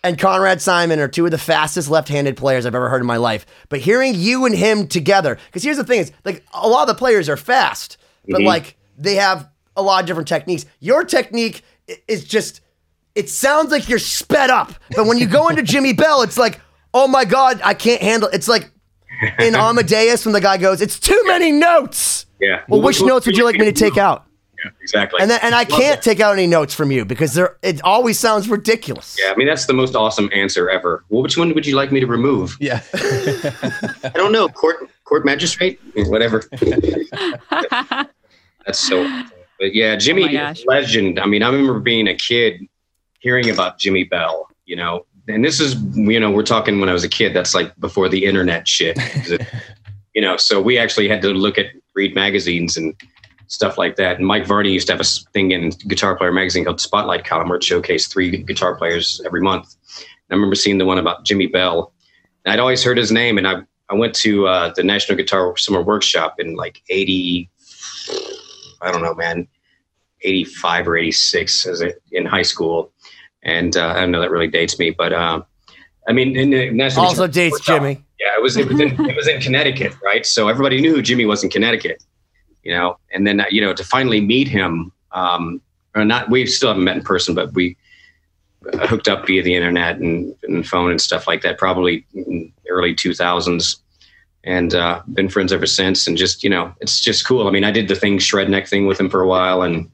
and 0.02 0.18
Conrad 0.18 0.60
Simon 0.60 0.98
are 1.00 1.08
two 1.08 1.24
of 1.24 1.30
the 1.30 1.38
fastest 1.38 1.90
left-handed 1.90 2.36
players 2.36 2.66
I've 2.66 2.74
ever 2.74 2.88
heard 2.88 3.00
in 3.02 3.06
my 3.06 3.16
life. 3.18 3.44
But 3.68 3.80
hearing 3.80 4.14
you 4.14 4.46
and 4.46 4.54
him 4.54 4.86
together, 4.86 5.38
because 5.46 5.62
here's 5.62 5.76
the 5.76 5.84
thing: 5.84 6.00
is 6.00 6.12
like 6.24 6.44
a 6.52 6.68
lot 6.68 6.82
of 6.82 6.88
the 6.88 6.98
players 6.98 7.28
are 7.28 7.36
fast, 7.36 7.96
but 8.28 8.40
Mhm. 8.40 8.46
like 8.46 8.76
they 8.98 9.14
have 9.16 9.48
a 9.76 9.82
lot 9.82 10.00
of 10.02 10.06
different 10.06 10.28
techniques. 10.28 10.66
Your 10.80 11.04
technique 11.04 11.62
is 12.08 12.24
just 12.24 12.60
it 13.16 13.28
sounds 13.28 13.72
like 13.72 13.88
you're 13.88 13.98
sped 13.98 14.50
up, 14.50 14.72
but 14.94 15.04
when 15.06 15.18
you 15.18 15.26
go 15.26 15.48
into 15.48 15.62
Jimi 15.62 15.96
Bell, 15.96 16.22
it's 16.22 16.38
like, 16.38 16.60
oh 16.94 17.08
my 17.08 17.24
god, 17.24 17.60
I 17.64 17.74
can't 17.74 18.02
handle. 18.02 18.28
It's 18.32 18.48
like 18.48 18.70
in 19.38 19.54
Amadeus 19.56 20.24
when 20.24 20.32
the 20.32 20.40
guy 20.40 20.56
goes, 20.56 20.80
"It's 20.80 20.98
too 20.98 21.20
many 21.26 21.52
notes." 21.52 22.26
Yeah. 22.40 22.62
Well, 22.68 22.80
which 22.80 23.02
notes 23.02 23.26
would 23.26 23.36
you 23.36 23.44
like 23.44 23.56
me 23.56 23.66
to 23.66 23.72
take 23.72 23.98
out? 23.98 24.26
Yeah, 24.64 24.70
exactly. 24.82 25.20
And 25.20 25.30
then, 25.30 25.40
and 25.42 25.54
I 25.54 25.64
can't 25.64 25.96
that. 25.96 26.02
take 26.02 26.20
out 26.20 26.32
any 26.34 26.46
notes 26.46 26.74
from 26.74 26.90
you 26.90 27.04
because 27.04 27.32
they're 27.34 27.56
it 27.62 27.82
always 27.82 28.18
sounds 28.18 28.48
ridiculous. 28.48 29.16
Yeah, 29.18 29.32
I 29.32 29.36
mean 29.36 29.46
that's 29.46 29.66
the 29.66 29.72
most 29.72 29.94
awesome 29.94 30.28
answer 30.32 30.68
ever. 30.68 31.04
Well, 31.08 31.22
which 31.22 31.38
one 31.38 31.54
would 31.54 31.66
you 31.66 31.76
like 31.76 31.92
me 31.92 32.00
to 32.00 32.06
remove? 32.06 32.56
Yeah. 32.60 32.82
I 32.94 34.12
don't 34.14 34.32
know. 34.32 34.48
Court 34.48 34.76
court 35.04 35.24
magistrate, 35.24 35.80
whatever. 35.94 36.44
That's 38.66 38.78
so. 38.78 39.04
But 39.58 39.74
yeah, 39.74 39.96
Jimi, 39.96 40.38
Oh 40.38 40.54
legend. 40.66 41.18
I 41.18 41.26
mean, 41.26 41.42
I 41.42 41.48
remember 41.48 41.80
being 41.80 42.08
a 42.08 42.14
kid, 42.14 42.66
hearing 43.18 43.50
about 43.50 43.78
Jimi 43.78 44.08
Bell. 44.08 44.46
You 44.64 44.76
know, 44.76 45.06
and 45.28 45.44
this 45.44 45.60
is 45.60 45.74
you 45.94 46.18
know 46.18 46.30
we're 46.30 46.42
talking 46.42 46.80
when 46.80 46.88
I 46.88 46.92
was 46.92 47.04
a 47.04 47.08
kid. 47.08 47.34
That's 47.34 47.54
like 47.54 47.78
before 47.80 48.08
the 48.08 48.24
internet 48.24 48.66
shit. 48.66 48.98
you 50.14 50.22
know, 50.22 50.36
so 50.36 50.60
we 50.60 50.78
actually 50.78 51.08
had 51.08 51.22
to 51.22 51.28
look 51.28 51.58
at 51.58 51.66
read 51.94 52.14
magazines 52.14 52.76
and 52.76 52.94
stuff 53.46 53.76
like 53.76 53.96
that. 53.96 54.16
And 54.16 54.26
Mike 54.26 54.46
Varney 54.46 54.70
used 54.70 54.86
to 54.86 54.92
have 54.92 55.00
a 55.00 55.30
thing 55.32 55.50
in 55.50 55.70
Guitar 55.88 56.16
Player 56.16 56.32
magazine 56.32 56.64
called 56.64 56.80
Spotlight 56.80 57.24
column 57.24 57.48
where 57.48 57.58
it 57.58 57.62
showcased 57.62 58.10
three 58.10 58.30
guitar 58.44 58.76
players 58.76 59.20
every 59.26 59.40
month. 59.40 59.74
And 59.96 60.30
I 60.30 60.34
remember 60.34 60.54
seeing 60.54 60.78
the 60.78 60.84
one 60.84 60.98
about 60.98 61.24
Jimi 61.24 61.50
Bell. 61.50 61.92
And 62.44 62.52
I'd 62.52 62.60
always 62.60 62.82
heard 62.82 62.96
his 62.96 63.12
name, 63.12 63.36
and 63.36 63.46
I 63.46 63.62
I 63.90 63.94
went 63.94 64.14
to 64.16 64.46
uh, 64.46 64.72
the 64.74 64.84
National 64.84 65.16
Guitar 65.16 65.56
Summer 65.56 65.82
Workshop 65.82 66.36
in 66.38 66.54
like 66.54 66.80
eighty, 66.88 67.50
I 68.80 68.90
don't 68.90 69.02
know, 69.02 69.14
man, 69.14 69.46
eighty 70.22 70.44
five 70.44 70.88
or 70.88 70.96
eighty 70.96 71.12
six 71.12 71.66
as 71.66 71.82
a, 71.82 71.92
in 72.12 72.24
high 72.24 72.42
school. 72.42 72.92
And 73.42 73.76
uh, 73.76 73.88
I 73.88 74.00
don't 74.00 74.10
know 74.10 74.20
that 74.20 74.30
really 74.30 74.48
dates 74.48 74.78
me, 74.78 74.90
but 74.90 75.12
uh, 75.12 75.42
I 76.08 76.12
mean, 76.12 76.36
in 76.36 76.76
National 76.76 77.06
Also 77.06 77.26
dates 77.26 77.54
Workshop- 77.54 77.82
Jimi. 77.82 78.02
yeah, 78.18 78.36
it 78.36 78.42
was 78.42 78.56
it 78.56 78.68
was 78.68 78.80
in, 78.80 78.88
it 79.08 79.16
was 79.16 79.28
in 79.28 79.40
Connecticut, 79.40 79.94
right? 80.02 80.26
So 80.26 80.48
everybody 80.48 80.80
knew 80.80 80.94
who 80.94 81.02
Jimi 81.02 81.26
was 81.26 81.42
in 81.42 81.50
Connecticut, 81.50 82.02
you 82.62 82.72
know. 82.74 82.98
And 83.12 83.26
then 83.26 83.40
uh, 83.40 83.46
you 83.50 83.60
know 83.60 83.72
to 83.72 83.84
finally 83.84 84.20
meet 84.20 84.48
him, 84.48 84.92
um, 85.12 85.60
or 85.94 86.04
not, 86.04 86.30
we 86.30 86.46
still 86.46 86.68
haven't 86.68 86.84
met 86.84 86.96
in 86.96 87.02
person, 87.02 87.34
but 87.34 87.52
we 87.54 87.76
uh, 88.72 88.86
hooked 88.86 89.08
up 89.08 89.26
via 89.26 89.42
the 89.42 89.54
internet 89.54 89.96
and, 89.96 90.34
and 90.42 90.66
phone 90.66 90.90
and 90.90 91.00
stuff 91.00 91.26
like 91.26 91.40
that, 91.42 91.56
probably 91.58 92.04
in 92.14 92.52
early 92.68 92.94
two 92.94 93.14
thousands, 93.14 93.82
and 94.44 94.74
uh, 94.74 95.00
been 95.14 95.28
friends 95.30 95.50
ever 95.52 95.66
since. 95.66 96.06
And 96.06 96.16
just 96.16 96.44
you 96.44 96.50
know, 96.50 96.74
it's 96.80 97.00
just 97.00 97.26
cool. 97.26 97.48
I 97.48 97.50
mean, 97.50 97.64
I 97.64 97.70
did 97.70 97.88
the 97.88 97.96
thing 97.96 98.18
shred 98.18 98.50
neck 98.50 98.68
thing 98.68 98.86
with 98.86 99.00
him 99.00 99.08
for 99.08 99.22
a 99.22 99.26
while, 99.26 99.62
and 99.62 99.90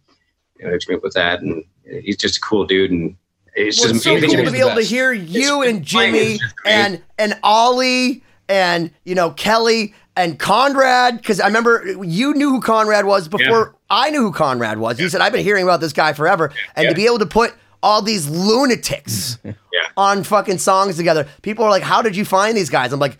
you 0.58 0.66
know, 0.66 0.98
with 1.02 1.14
that, 1.14 1.42
and 1.42 1.62
he's 2.02 2.16
just 2.16 2.38
a 2.38 2.40
cool 2.40 2.64
dude, 2.66 2.90
and 2.90 3.16
it's 3.56 3.80
Well, 3.80 3.88
just 3.92 4.04
so 4.04 4.10
cool 4.20 4.20
to 4.20 4.36
be 4.36 4.44
the 4.50 4.58
able 4.60 4.74
to 4.76 4.82
hear 4.82 5.12
you 5.12 5.62
and 5.62 5.82
Jimi 5.84 6.14
is 6.14 6.38
just 6.38 6.56
great. 6.56 6.72
and 6.74 7.02
and 7.18 7.38
Ollie 7.42 8.22
and 8.48 8.90
you 9.04 9.14
know 9.14 9.30
Kelly 9.30 9.94
and 10.16 10.38
Conrad 10.38 11.16
because 11.18 11.40
I 11.40 11.46
remember 11.46 11.84
you 12.04 12.34
knew 12.34 12.50
who 12.50 12.60
Conrad 12.60 13.04
was 13.06 13.28
before 13.28 13.74
I 13.90 14.10
knew 14.10 14.22
who 14.22 14.32
Conrad 14.32 14.78
was. 14.78 15.00
You 15.00 15.08
said 15.08 15.20
I've 15.20 15.32
been 15.32 15.42
hearing 15.44 15.64
about 15.64 15.80
this 15.80 15.92
guy 15.92 16.12
forever, 16.12 16.52
and 16.76 16.84
Yeah. 16.84 16.90
to 16.90 16.94
be 16.96 17.06
able 17.06 17.18
to 17.20 17.26
put 17.26 17.54
all 17.82 18.02
these 18.02 18.28
lunatics 18.28 19.38
Yeah. 19.44 19.52
on 19.96 20.22
fucking 20.24 20.58
songs 20.58 20.96
together, 20.96 21.26
people 21.42 21.64
are 21.64 21.70
like, 21.70 21.82
"How 21.82 22.02
did 22.02 22.16
you 22.16 22.24
find 22.24 22.56
these 22.56 22.70
guys?" 22.70 22.92
I'm 22.92 23.00
like. 23.00 23.18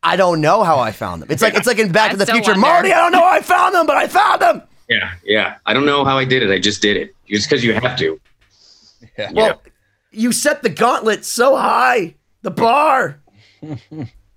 I 0.00 0.14
don't 0.14 0.40
know 0.40 0.62
how 0.62 0.78
I 0.78 0.92
found 0.92 1.20
them. 1.22 1.28
It's 1.28 1.42
like 1.42 1.54
it's 1.54 1.66
like 1.66 1.80
in 1.80 1.90
Back 1.90 2.10
I 2.10 2.12
to 2.12 2.16
the 2.18 2.26
Future. 2.26 2.52
wonder. 2.52 2.60
Marty, 2.60 2.92
I 2.92 2.98
don't 3.00 3.10
know 3.10 3.18
how 3.18 3.30
I 3.32 3.40
found 3.42 3.74
them, 3.74 3.84
but 3.84 3.96
I 3.96 4.06
found 4.06 4.40
them. 4.40 4.62
Yeah, 4.88 5.10
yeah. 5.24 5.56
I 5.66 5.74
don't 5.74 5.86
know 5.86 6.04
how 6.04 6.16
I 6.16 6.24
did 6.24 6.40
it. 6.44 6.52
I 6.52 6.60
just 6.60 6.80
did 6.80 6.96
it. 6.96 7.16
Just 7.28 7.50
because 7.50 7.64
you 7.64 7.72
have 7.74 7.98
to. 7.98 8.20
Yeah. 9.18 9.32
Well, 9.32 9.60
you 10.18 10.32
set 10.32 10.62
the 10.62 10.68
gauntlet 10.68 11.24
so 11.24 11.56
high, 11.56 12.14
the 12.42 12.50
bar. 12.50 13.20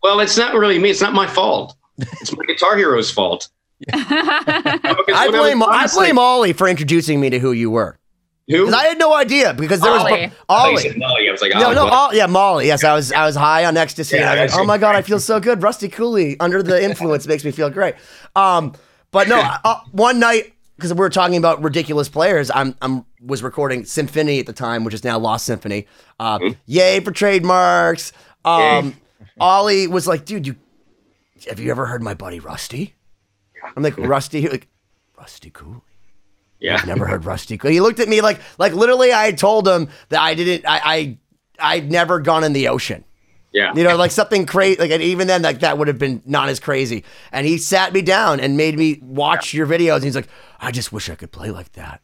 Well, 0.04 0.20
it's 0.20 0.36
not 0.36 0.56
really 0.56 0.80
me. 0.80 0.90
It's 0.90 1.00
not 1.00 1.14
my 1.14 1.28
fault. 1.28 1.76
It's 2.00 2.36
my 2.36 2.44
Guitar 2.48 2.76
Hero's 2.76 3.12
fault. 3.12 3.50
I 3.94 5.28
blame 5.32 5.62
I 5.62 5.88
blame 5.94 6.18
Ollie 6.18 6.54
for 6.54 6.68
introducing 6.68 7.20
me 7.20 7.30
to 7.30 7.38
who 7.38 7.52
you 7.52 7.70
were. 7.70 8.00
who. 8.48 8.66
Because 8.66 8.74
I 8.74 8.86
had 8.86 8.98
no 8.98 9.14
idea 9.14 9.54
because 9.54 9.80
there 9.80 9.92
was 9.92 10.02
Ollie. 10.02 10.24
I 10.24 10.32
Ollie. 10.50 10.82
said 10.82 10.98
Molly. 10.98 11.30
I 11.30 11.32
was 11.32 11.42
like, 11.42 11.54
No, 11.54 11.70
oh, 11.70 11.74
no, 11.74 11.84
what? 11.84 11.94
Ollie, 11.94 12.18
yeah, 12.18 12.26
Molly. 12.26 12.66
Yes, 12.66 12.84
I 12.84 12.96
was 12.96 13.12
I 13.12 13.26
was 13.28 13.36
high 13.36 13.66
on 13.66 13.78
ecstasy. 13.78 14.18
and 14.18 14.26
I 14.26 14.42
was 14.42 14.52
like, 14.54 14.60
oh 14.60 14.66
my 14.66 14.80
god, 14.80 14.96
I 14.96 15.04
feel 15.04 15.20
so 15.20 15.40
good. 15.40 15.62
Rusty 15.62 15.88
Cooley 15.88 16.36
under 16.40 16.64
the 16.64 16.84
influence 16.84 17.28
makes 17.28 17.46
me 17.46 17.52
feel 17.52 17.70
great. 17.70 17.94
Um, 18.36 18.74
but 19.12 19.28
no, 19.28 19.40
uh, 19.64 19.82
one 19.92 20.20
night 20.20 20.54
because 20.78 20.94
we 20.94 20.98
were 21.00 21.10
talking 21.12 21.38
about 21.38 21.62
ridiculous 21.62 22.10
players, 22.10 22.50
I'm 22.50 22.76
I'm 22.82 23.06
was 23.24 23.44
recording 23.44 23.86
Symphony 23.86 24.40
at 24.40 24.46
the 24.46 24.54
time, 24.54 24.84
which 24.84 24.94
is 24.94 25.04
now 25.04 25.18
Lost 25.20 25.46
Symphony. 25.46 25.88
Uh, 26.20 26.40
Yay 26.66 27.00
for 27.02 27.12
trademarks. 27.12 28.14
Um, 28.44 28.96
Ollie 29.40 29.88
was 29.88 30.08
like, 30.08 30.26
dude, 30.26 30.48
you 30.48 30.56
have 31.50 31.60
you 31.60 31.72
ever 31.72 31.86
heard 31.86 32.04
my 32.04 32.14
buddy 32.14 32.40
Rusty? 32.40 32.96
I'm 33.76 33.84
like 33.84 33.98
Rusty, 33.98 34.48
like 34.48 34.68
Rusty 35.18 35.50
Cooley. 35.52 35.82
yeah. 36.60 36.82
Never 36.86 37.06
heard 37.06 37.26
Rusty. 37.26 37.58
Cool. 37.58 37.72
He 37.72 37.80
looked 37.82 38.00
at 38.00 38.08
me 38.10 38.22
like 38.22 38.40
like 38.58 38.74
literally 38.74 39.14
I 39.14 39.32
told 39.32 39.68
him 39.68 39.90
that 40.10 40.22
I 40.22 40.34
didn't 40.34 40.66
I 40.68 40.80
I 40.84 41.18
I'd 41.76 41.92
never 41.92 42.20
gone 42.20 42.44
in 42.44 42.54
the 42.54 42.68
ocean. 42.68 43.04
Yeah. 43.54 43.74
You 43.76 43.84
know, 43.84 43.98
like 43.98 44.12
something 44.12 44.46
crazy 44.46 44.80
like 44.80 44.92
and 44.92 45.02
even 45.04 45.28
then 45.28 45.42
like 45.42 45.60
that 45.60 45.78
would 45.78 45.88
have 45.88 46.00
been 46.00 46.22
not 46.26 46.50
as 46.50 46.60
crazy. 46.60 47.04
And 47.32 47.46
he 47.46 47.58
sat 47.58 47.94
me 47.94 48.02
down 48.02 48.40
and 48.40 48.58
made 48.58 48.78
me 48.78 49.00
watch 49.04 49.54
your 49.54 49.68
videos 49.68 49.96
and 49.98 50.06
he's 50.06 50.16
like, 50.16 50.30
I 50.60 50.72
just 50.72 50.92
wish 50.92 51.10
I 51.10 51.16
could 51.16 51.32
play 51.32 51.52
like 51.52 51.72
that. 51.74 52.02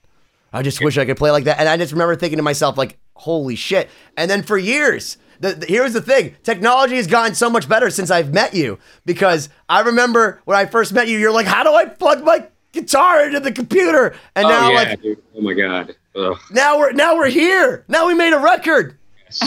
I 0.57 0.63
just 0.63 0.83
wish 0.83 0.97
I 0.97 1.05
could 1.05 1.17
play 1.17 1.31
like 1.31 1.43
that. 1.45 1.59
And 1.59 1.69
I 1.69 1.77
just 1.77 1.91
remember 1.91 2.15
thinking 2.15 2.37
to 2.37 2.43
myself, 2.43 2.77
like, 2.77 2.97
holy 3.15 3.55
shit. 3.55 3.89
And 4.17 4.29
then 4.29 4.43
for 4.43 4.57
years, 4.57 5.17
the, 5.39 5.53
the- 5.53 5.65
here's 5.67 5.93
the 5.93 6.01
thing 6.01 6.35
technology 6.43 6.95
has 6.95 7.07
gotten 7.07 7.35
so 7.35 7.49
much 7.49 7.69
better 7.69 7.89
since 7.89 8.09
I've 8.11 8.33
met 8.33 8.53
you 8.53 8.79
because 9.05 9.49
I 9.69 9.81
remember 9.81 10.41
when 10.45 10.57
I 10.57 10.65
first 10.65 10.93
met 10.93 11.07
you, 11.07 11.17
you're 11.19 11.31
like, 11.31 11.45
how 11.45 11.63
do 11.63 11.73
I 11.73 11.85
plug 11.85 12.23
my 12.23 12.47
guitar 12.71 13.25
into 13.25 13.39
the 13.39 13.51
computer? 13.51 14.15
And 14.35 14.45
oh, 14.45 14.49
now, 14.49 14.69
yeah, 14.71 14.75
like, 14.77 15.01
dude. 15.01 15.21
Oh 15.35 15.41
my 15.41 15.53
god. 15.53 15.95
Ugh. 16.15 16.37
now 16.51 16.79
we're 16.79 16.91
now 16.93 17.15
we're 17.15 17.29
here. 17.29 17.85
Now 17.87 18.07
we 18.07 18.15
made 18.15 18.33
a 18.33 18.39
record. 18.39 18.97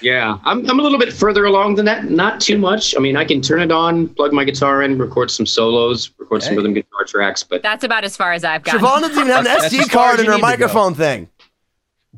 Yeah, 0.00 0.38
I'm, 0.44 0.68
I'm 0.68 0.78
a 0.78 0.82
little 0.82 0.98
bit 0.98 1.12
further 1.12 1.44
along 1.46 1.76
than 1.76 1.84
that. 1.86 2.04
Not 2.10 2.40
too 2.40 2.58
much. 2.58 2.94
I 2.96 3.00
mean, 3.00 3.16
I 3.16 3.24
can 3.24 3.40
turn 3.40 3.60
it 3.60 3.72
on, 3.72 4.08
plug 4.08 4.32
my 4.32 4.44
guitar 4.44 4.82
in, 4.82 4.98
record 4.98 5.30
some 5.30 5.46
solos, 5.46 6.10
record 6.18 6.42
some 6.42 6.52
Hey. 6.52 6.56
rhythm 6.58 6.74
guitar 6.74 7.04
tracks. 7.06 7.42
But 7.42 7.62
That's 7.62 7.84
about 7.84 8.04
as 8.04 8.16
far 8.16 8.32
as 8.32 8.44
I've 8.44 8.62
got. 8.64 8.76
Siobhan 8.80 9.00
doesn't 9.00 9.16
even 9.18 9.28
have 9.28 9.46
an 9.46 9.52
SD 9.70 9.90
card 9.90 10.20
in 10.20 10.26
her 10.26 10.32
need 10.32 10.36
to 10.36 10.42
go. 10.42 10.46
microphone 10.46 10.94
thing. 10.94 11.28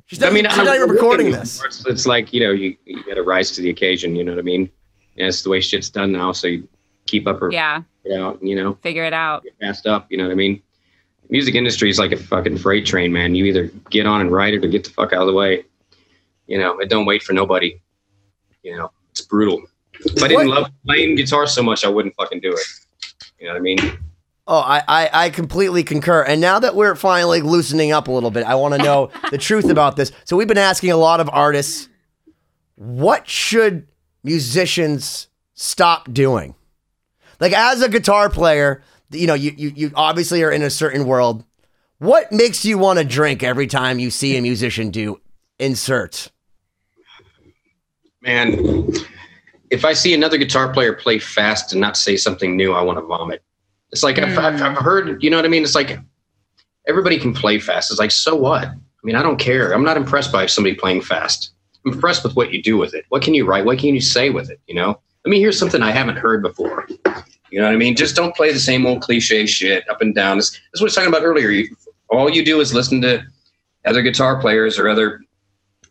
She's 0.06 0.22
I 0.22 0.26
not, 0.26 0.32
mean, 0.34 0.48
she's 0.48 0.56
not 0.64 0.76
even 0.76 0.88
recording 0.90 1.30
this. 1.32 1.62
It's, 1.64 1.84
it's 1.86 2.06
like 2.06 2.32
you 2.32 2.40
know, 2.40 2.52
you, 2.52 2.76
you 2.84 3.02
got 3.04 3.14
to 3.14 3.22
rise 3.22 3.50
to 3.52 3.60
the 3.62 3.70
occasion. 3.70 4.14
You 4.16 4.24
know 4.24 4.32
what 4.32 4.38
I 4.38 4.42
mean? 4.42 4.70
Yeah, 5.16 5.26
it's 5.26 5.42
the 5.42 5.50
way 5.50 5.60
shit's 5.60 5.90
done 5.90 6.12
now. 6.12 6.32
So 6.32 6.46
you 6.48 6.68
keep 7.06 7.26
up 7.26 7.40
or 7.42 7.50
Yeah, 7.50 7.82
get 8.04 8.20
out. 8.20 8.42
You 8.42 8.54
know, 8.56 8.74
figure 8.82 9.04
it 9.04 9.12
out. 9.12 9.42
get 9.44 9.54
fast 9.60 9.86
up. 9.86 10.06
You 10.10 10.18
know 10.18 10.24
what 10.24 10.32
I 10.32 10.36
mean? 10.36 10.62
Music 11.28 11.54
industry 11.56 11.90
is 11.90 11.98
like 11.98 12.12
a 12.12 12.16
fucking 12.16 12.58
freight 12.58 12.86
train, 12.86 13.12
man. 13.12 13.34
You 13.34 13.46
either 13.46 13.66
get 13.90 14.06
on 14.06 14.20
and 14.20 14.30
ride 14.30 14.54
it 14.54 14.64
or 14.64 14.68
get 14.68 14.84
the 14.84 14.90
fuck 14.90 15.12
out 15.12 15.22
of 15.22 15.26
the 15.26 15.32
way. 15.32 15.64
You 16.46 16.58
know, 16.58 16.78
and 16.80 16.88
don't 16.88 17.06
wait 17.06 17.22
for 17.22 17.32
nobody. 17.32 17.80
You 18.62 18.76
know, 18.76 18.90
it's 19.10 19.22
brutal. 19.22 19.62
If 20.00 20.22
I 20.22 20.28
didn't 20.28 20.48
What? 20.48 20.62
love 20.62 20.70
playing 20.86 21.16
guitar 21.16 21.46
so 21.46 21.62
much, 21.62 21.84
I 21.84 21.88
wouldn't 21.88 22.14
fucking 22.16 22.40
do 22.40 22.52
it. 22.52 22.60
You 23.38 23.46
know 23.46 23.52
what 23.54 23.58
I 23.58 23.62
mean? 23.62 23.78
Oh, 24.48 24.58
I, 24.60 24.82
I, 24.86 25.10
I 25.12 25.30
completely 25.30 25.82
concur. 25.82 26.22
And 26.22 26.40
now 26.40 26.58
that 26.60 26.76
we're 26.76 26.94
finally 26.94 27.40
loosening 27.42 27.90
up 27.92 28.06
a 28.06 28.12
little 28.12 28.30
bit, 28.30 28.44
I 28.46 28.54
want 28.54 28.74
to 28.74 28.82
know 28.82 29.10
the 29.30 29.38
truth 29.38 29.68
about 29.70 29.96
this. 29.96 30.12
So 30.24 30.36
we've 30.36 30.46
been 30.46 30.58
asking 30.58 30.92
a 30.92 30.96
lot 30.96 31.20
of 31.20 31.28
artists, 31.32 31.88
what 32.76 33.28
should 33.28 33.88
musicians 34.22 35.28
stop 35.54 36.12
doing? 36.12 36.54
Like 37.40 37.52
as 37.52 37.82
a 37.82 37.88
guitar 37.88 38.28
player, 38.30 38.82
you 39.10 39.26
know, 39.26 39.34
you, 39.34 39.52
you, 39.56 39.72
you 39.74 39.90
obviously 39.94 40.42
are 40.42 40.50
in 40.50 40.62
a 40.62 40.70
certain 40.70 41.06
world. 41.06 41.44
What 41.98 42.30
makes 42.30 42.64
you 42.64 42.78
want 42.78 42.98
to 42.98 43.04
drink 43.04 43.42
every 43.42 43.66
time 43.66 43.98
you 43.98 44.10
see 44.10 44.36
a 44.36 44.42
musician 44.42 44.90
do 44.90 45.20
insert? 45.58 46.30
Man, 48.22 48.88
if 49.70 49.84
I 49.84 49.92
see 49.92 50.14
another 50.14 50.38
guitar 50.38 50.72
player 50.72 50.92
play 50.92 51.18
fast 51.18 51.72
and 51.72 51.80
not 51.80 51.96
say 51.96 52.16
something 52.16 52.56
new, 52.56 52.72
I 52.72 52.82
want 52.82 52.98
to 52.98 53.04
vomit. 53.04 53.42
It's 53.92 54.02
like 54.02 54.18
I've, 54.18 54.36
I've, 54.38 54.60
I've 54.60 54.76
hmm. 54.76 54.84
heard, 54.84 55.22
you 55.22 55.30
know 55.30 55.36
what 55.36 55.44
I 55.44 55.48
mean? 55.48 55.62
It's 55.62 55.74
like 55.74 55.98
everybody 56.86 57.18
can 57.18 57.34
play 57.34 57.58
fast. 57.58 57.90
It's 57.90 58.00
like, 58.00 58.10
so 58.10 58.34
what? 58.34 58.64
I 58.64 59.04
mean, 59.04 59.16
I 59.16 59.22
don't 59.22 59.38
care. 59.38 59.72
I'm 59.72 59.84
not 59.84 59.96
impressed 59.96 60.32
by 60.32 60.46
somebody 60.46 60.74
playing 60.74 61.02
fast. 61.02 61.52
I'm 61.84 61.92
impressed 61.92 62.24
with 62.24 62.34
what 62.36 62.52
you 62.52 62.62
do 62.62 62.76
with 62.76 62.94
it. 62.94 63.04
What 63.08 63.22
can 63.22 63.34
you 63.34 63.44
write? 63.44 63.64
What 63.64 63.78
can 63.78 63.94
you 63.94 64.00
say 64.00 64.30
with 64.30 64.50
it? 64.50 64.60
You 64.66 64.74
know, 64.74 65.00
let 65.24 65.30
me 65.30 65.38
hear 65.38 65.52
something 65.52 65.82
I 65.82 65.92
haven't 65.92 66.16
heard 66.16 66.42
before. 66.42 66.88
You 67.50 67.60
know 67.60 67.66
what 67.66 67.74
I 67.74 67.76
mean? 67.76 67.94
Just 67.94 68.16
don't 68.16 68.34
play 68.34 68.52
the 68.52 68.58
same 68.58 68.86
old 68.86 69.02
cliche 69.02 69.46
shit 69.46 69.88
up 69.88 70.00
and 70.00 70.14
down. 70.14 70.38
This, 70.38 70.50
this 70.50 70.60
is 70.74 70.80
what 70.80 70.84
I 70.84 70.88
was 70.88 70.94
talking 70.96 71.08
about 71.08 71.22
earlier. 71.22 71.50
You, 71.50 71.76
all 72.08 72.28
you 72.28 72.44
do 72.44 72.60
is 72.60 72.74
listen 72.74 73.00
to 73.02 73.22
other 73.84 74.02
guitar 74.02 74.40
players 74.40 74.78
or 74.78 74.88
other 74.88 75.20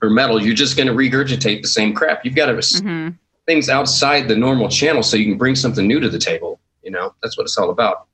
or 0.06 0.10
metal, 0.10 0.42
you're 0.42 0.54
just 0.56 0.78
going 0.78 0.88
to 0.88 0.94
regurgitate 0.94 1.62
the 1.62 1.68
same 1.68 1.94
crap. 1.94 2.24
You've 2.24 2.36
got 2.36 2.48
to 2.48 2.82
hmm 2.82 3.10
things 3.48 3.70
outside 3.70 4.28
the 4.28 4.36
normal 4.36 4.68
channel 4.68 5.04
so 5.04 5.16
you 5.16 5.26
can 5.26 5.38
bring 5.38 5.54
something 5.54 5.86
new 5.88 6.00
to 6.00 6.10
the 6.10 6.18
table. 6.18 6.60
You 6.82 6.90
know, 6.90 7.14
that's 7.22 7.38
what 7.38 7.44
it's 7.44 7.56
all 7.60 7.70
about. 7.70 8.08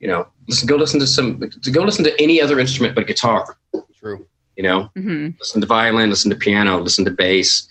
You 0.00 0.08
know, 0.08 0.28
listen, 0.48 0.66
go 0.66 0.76
listen 0.76 1.00
to 1.00 1.06
some, 1.06 1.40
to 1.62 1.70
go 1.70 1.82
listen 1.82 2.04
to 2.04 2.20
any 2.22 2.42
other 2.42 2.60
instrument 2.60 2.94
but 2.94 3.06
guitar. 3.06 3.56
True. 3.98 4.26
You 4.56 4.64
know, 4.64 4.90
hmm 4.94 5.28
listen 5.38 5.60
to 5.62 5.66
violin, 5.66 6.10
listen 6.10 6.30
to 6.30 6.36
piano, 6.36 6.78
listen 6.78 7.04
to 7.06 7.10
bass. 7.10 7.66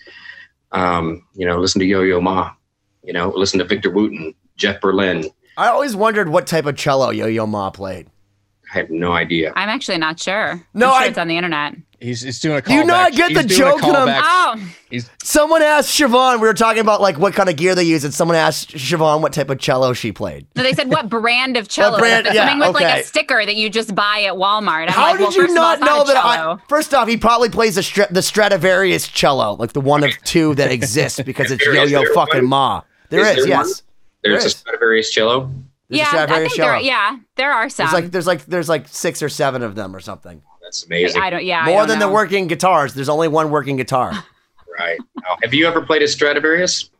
Um, 0.72 1.24
you 1.34 1.46
know, 1.46 1.58
listen 1.58 1.78
to 1.80 1.86
Yo 1.86 2.02
Yo 2.02 2.20
Ma. 2.20 2.52
You 3.04 3.12
know, 3.12 3.28
listen 3.30 3.58
to 3.60 3.64
Victor 3.64 3.90
Wooten, 3.90 4.34
Jeff 4.56 4.80
Berlin. 4.80 5.26
I 5.56 5.68
always 5.68 5.94
wondered 5.94 6.28
what 6.28 6.46
type 6.46 6.66
of 6.66 6.76
cello 6.76 7.10
Yo 7.10 7.26
Yo 7.26 7.46
Ma 7.46 7.70
played. 7.70 8.08
I 8.74 8.78
have 8.78 8.90
no 8.90 9.12
idea. 9.12 9.52
I'm 9.54 9.68
actually 9.68 9.98
not 9.98 10.18
sure. 10.18 10.60
No, 10.74 10.86
I'm 10.88 10.92
sure 10.92 11.02
I- 11.02 11.06
it's 11.06 11.18
on 11.18 11.28
the 11.28 11.36
internet. 11.36 11.74
He's, 11.98 12.20
he's 12.20 12.38
doing 12.40 12.58
a 12.58 12.60
callback. 12.60 12.66
Do 12.66 12.74
you 12.74 12.84
not 12.84 13.12
get 13.12 13.30
He's 13.30 13.38
the 13.38 13.44
joke 13.44 13.80
that 13.80 13.94
I'm- 13.96 14.08
callback. 14.08 14.20
Oh, 14.22 14.72
He's 14.90 15.10
Someone 15.24 15.62
asked 15.62 15.98
Siobhan, 15.98 16.34
we 16.40 16.46
were 16.46 16.54
talking 16.54 16.80
about 16.80 17.00
like 17.00 17.18
what 17.18 17.32
kind 17.34 17.48
of 17.48 17.56
gear 17.56 17.74
they 17.74 17.82
use, 17.84 18.04
and 18.04 18.12
someone 18.14 18.36
asked 18.36 18.72
Siobhan 18.74 19.20
what 19.22 19.32
type 19.32 19.48
of 19.50 19.58
cello 19.58 19.92
she 19.94 20.12
played. 20.12 20.46
no, 20.54 20.62
they 20.62 20.72
said 20.74 20.88
what 20.90 21.08
brand 21.10 21.56
of 21.56 21.68
cello? 21.68 21.98
brand- 21.98 22.26
yeah, 22.26 22.48
Something 22.50 22.58
with 22.68 22.80
like 22.80 23.00
a 23.00 23.04
sticker 23.04 23.44
that 23.44 23.56
you 23.56 23.68
just 23.70 23.94
buy 23.94 24.24
at 24.24 24.34
Walmart. 24.34 24.82
I'm 24.88 24.88
How 24.90 25.02
like, 25.10 25.18
did 25.18 25.22
well, 25.24 25.32
you 25.32 25.42
first 25.42 25.54
not 25.54 25.80
know 25.80 26.04
that 26.04 26.16
I? 26.16 26.56
First 26.68 26.92
off, 26.94 27.08
he 27.08 27.16
probably 27.16 27.48
plays 27.48 27.74
the, 27.76 27.80
Strat- 27.80 28.10
the 28.10 28.22
Stradivarius 28.22 29.08
cello, 29.08 29.54
like 29.54 29.72
the 29.72 29.80
one 29.80 30.04
of 30.04 30.10
two 30.24 30.54
that 30.56 30.70
exists 30.70 31.20
because 31.22 31.50
it's 31.50 31.64
Yo 31.66 31.84
Yo 31.84 32.04
fucking 32.14 32.42
one? 32.42 32.46
Ma. 32.48 32.82
There 33.08 33.20
Is 33.22 33.38
is, 33.38 33.44
there 33.44 33.48
yes. 33.48 33.56
one? 33.66 33.66
There's 34.22 34.40
There 34.42 34.46
a. 34.46 34.50
Stradivarius 34.50 35.10
cello. 35.10 35.50
There's 35.88 36.00
a 36.00 36.02
yeah, 36.02 36.04
I 36.04 36.08
Stradivarius 36.08 36.52
think 36.52 36.62
there. 36.66 36.80
Yeah, 36.80 37.16
there 37.36 37.52
are 37.52 37.68
some. 37.68 37.86
There's 37.86 37.94
like 37.94 38.10
there's 38.12 38.26
like 38.26 38.44
there's 38.46 38.68
like 38.68 38.88
six 38.88 39.22
or 39.22 39.28
seven 39.28 39.62
of 39.62 39.74
them 39.74 39.94
or 39.96 40.00
something. 40.00 40.42
That's 40.66 40.84
amazing. 40.84 41.22
I 41.22 41.30
don't. 41.30 41.44
Yeah, 41.44 41.60
I 41.62 41.66
More 41.66 41.78
don't 41.82 41.88
than 41.88 41.98
know. 42.00 42.08
the 42.08 42.12
working 42.12 42.48
guitars. 42.48 42.92
There's 42.92 43.08
only 43.08 43.28
one 43.28 43.50
working 43.50 43.76
guitar. 43.76 44.12
Right. 44.78 44.98
Now, 45.22 45.38
have 45.42 45.54
you 45.54 45.66
ever 45.66 45.80
played 45.80 46.02
a 46.02 46.06
Stradivarius? 46.08 46.90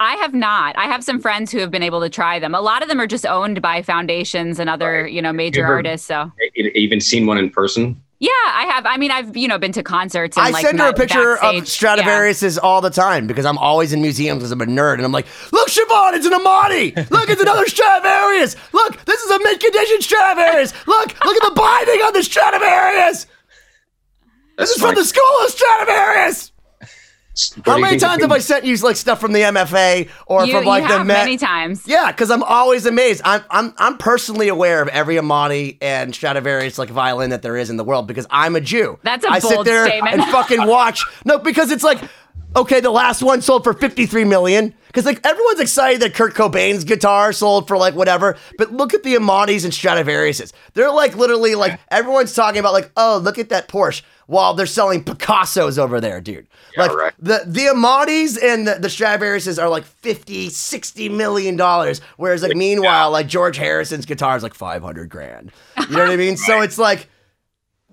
I 0.00 0.16
have 0.16 0.34
not. 0.34 0.76
I 0.76 0.86
have 0.86 1.04
some 1.04 1.20
friends 1.20 1.52
who 1.52 1.60
have 1.60 1.70
been 1.70 1.84
able 1.84 2.00
to 2.00 2.08
try 2.10 2.40
them. 2.40 2.52
A 2.52 2.60
lot 2.60 2.82
of 2.82 2.88
them 2.88 3.00
are 3.00 3.06
just 3.06 3.24
owned 3.24 3.62
by 3.62 3.80
foundations 3.80 4.58
and 4.58 4.68
other, 4.68 5.06
you 5.06 5.22
know, 5.22 5.32
major 5.32 5.62
ever- 5.62 5.74
artists. 5.74 6.08
So 6.08 6.32
Even 6.56 7.00
seen 7.00 7.26
one 7.26 7.38
in 7.38 7.48
person? 7.48 8.02
Yeah, 8.18 8.30
I 8.30 8.66
have. 8.70 8.86
I 8.86 8.96
mean, 8.96 9.10
I've 9.10 9.36
you 9.36 9.46
know 9.46 9.58
been 9.58 9.72
to 9.72 9.82
concerts. 9.82 10.36
And, 10.36 10.46
I 10.46 10.50
like, 10.50 10.64
send 10.64 10.78
her 10.80 10.88
a 10.88 10.94
picture 10.94 11.34
backstage. 11.34 11.62
of 11.62 11.68
Stradivarius's 11.68 12.58
all 12.58 12.80
the 12.80 12.90
time 12.90 13.26
because 13.26 13.44
I'm 13.44 13.58
always 13.58 13.92
in 13.92 14.00
museums 14.00 14.38
because 14.38 14.52
I'm 14.52 14.60
a 14.60 14.66
nerd, 14.66 14.94
and 14.94 15.04
I'm 15.04 15.12
like, 15.12 15.26
"Look, 15.52 15.68
Siobhan, 15.68 16.14
it's 16.14 16.26
an 16.26 16.32
Amati. 16.32 17.10
Look, 17.10 17.28
it's 17.28 17.42
another 17.42 17.66
Stradivarius. 17.66 18.56
Look, 18.72 19.04
this 19.04 19.20
is 19.20 19.30
a 19.30 19.38
mint 19.38 19.60
condition 19.60 20.00
Stradivarius. 20.00 20.72
Look, 20.86 21.24
look 21.24 21.36
at 21.36 21.48
the 21.48 21.54
binding 21.54 22.00
on 22.00 22.12
the 22.14 22.22
Stradivarius. 22.22 23.26
This 24.56 24.70
is 24.70 24.80
from 24.80 24.94
the 24.94 25.04
school 25.04 25.44
of 25.44 25.50
Stradivarius." 25.50 26.52
How 27.64 27.78
many 27.78 27.98
times 27.98 28.22
have 28.22 28.32
I 28.32 28.38
sent 28.38 28.64
you 28.64 28.76
like 28.76 28.96
stuff 28.96 29.20
from 29.20 29.32
the 29.32 29.40
MFA 29.42 30.08
or 30.26 30.46
You, 30.46 30.52
from 30.52 30.64
like 30.64 30.82
you 30.84 30.88
the 30.88 31.04
Met? 31.04 31.18
many 31.24 31.36
times. 31.36 31.86
Yeah, 31.86 32.10
because 32.10 32.30
I'm 32.30 32.42
always 32.42 32.86
amazed. 32.86 33.20
I'm 33.24 33.42
I'm 33.50 33.74
I'm 33.78 33.98
personally 33.98 34.48
aware 34.48 34.80
of 34.82 34.88
every 34.88 35.16
Amati 35.16 35.76
and 35.80 36.14
Stradivarius 36.14 36.78
like 36.78 36.88
violin 36.88 37.30
that 37.30 37.42
there 37.42 37.56
is 37.56 37.68
in 37.70 37.76
the 37.76 37.84
world 37.84 38.06
because 38.06 38.26
I'm 38.30 38.56
a 38.56 38.60
Jew. 38.60 38.98
That's 39.02 39.24
a 39.24 39.28
I 39.30 39.38
sit 39.38 39.64
there 39.64 39.86
statement. 39.86 40.14
and 40.20 40.24
fucking 40.30 40.66
watch. 40.66 41.04
No, 41.24 41.38
because 41.38 41.70
it's 41.72 41.82
like, 41.82 41.98
okay, 42.56 42.80
the 42.80 42.90
last 42.90 43.22
one 43.22 43.42
sold 43.42 43.62
for 43.62 43.74
53 43.74 44.24
million. 44.24 44.74
Because 44.86 45.04
like 45.04 45.24
everyone's 45.26 45.60
excited 45.60 46.00
that 46.00 46.14
Kurt 46.14 46.34
Cobain's 46.34 46.82
guitar 46.82 47.30
sold 47.32 47.68
for 47.68 47.76
like 47.76 47.94
whatever, 47.94 48.38
but 48.56 48.72
look 48.72 48.94
at 48.94 49.02
the 49.02 49.14
Amatis 49.14 49.64
and 49.64 49.72
Stradivariuses. 49.72 50.52
They're 50.72 50.90
like 50.90 51.14
literally 51.16 51.54
like 51.54 51.78
everyone's 51.90 52.32
talking 52.32 52.58
about 52.58 52.72
like, 52.72 52.90
oh, 52.96 53.20
look 53.22 53.38
at 53.38 53.50
that 53.50 53.68
Porsche. 53.68 54.02
While 54.26 54.54
they're 54.54 54.66
selling 54.66 55.04
Picassos 55.04 55.78
over 55.78 56.00
there, 56.00 56.20
dude. 56.20 56.48
Yeah, 56.76 56.86
like 56.86 56.96
right. 56.96 57.12
the 57.18 57.44
the 57.46 57.66
Amatis 57.66 58.42
and 58.42 58.66
the, 58.66 58.74
the 58.74 58.88
Stradivariuses 58.88 59.62
are 59.62 59.68
like 59.68 59.84
50, 59.84 60.48
60 60.48 61.08
million 61.10 61.56
dollars. 61.56 62.00
Whereas 62.16 62.42
like 62.42 62.56
meanwhile, 62.56 63.10
like 63.12 63.28
George 63.28 63.56
Harrison's 63.56 64.04
guitar 64.06 64.36
is 64.36 64.42
like 64.42 64.54
500 64.54 65.08
grand. 65.08 65.52
You 65.78 65.96
know 65.96 66.04
what 66.04 66.10
I 66.10 66.16
mean? 66.16 66.36
So 66.36 66.60
it's 66.62 66.78
like, 66.78 67.08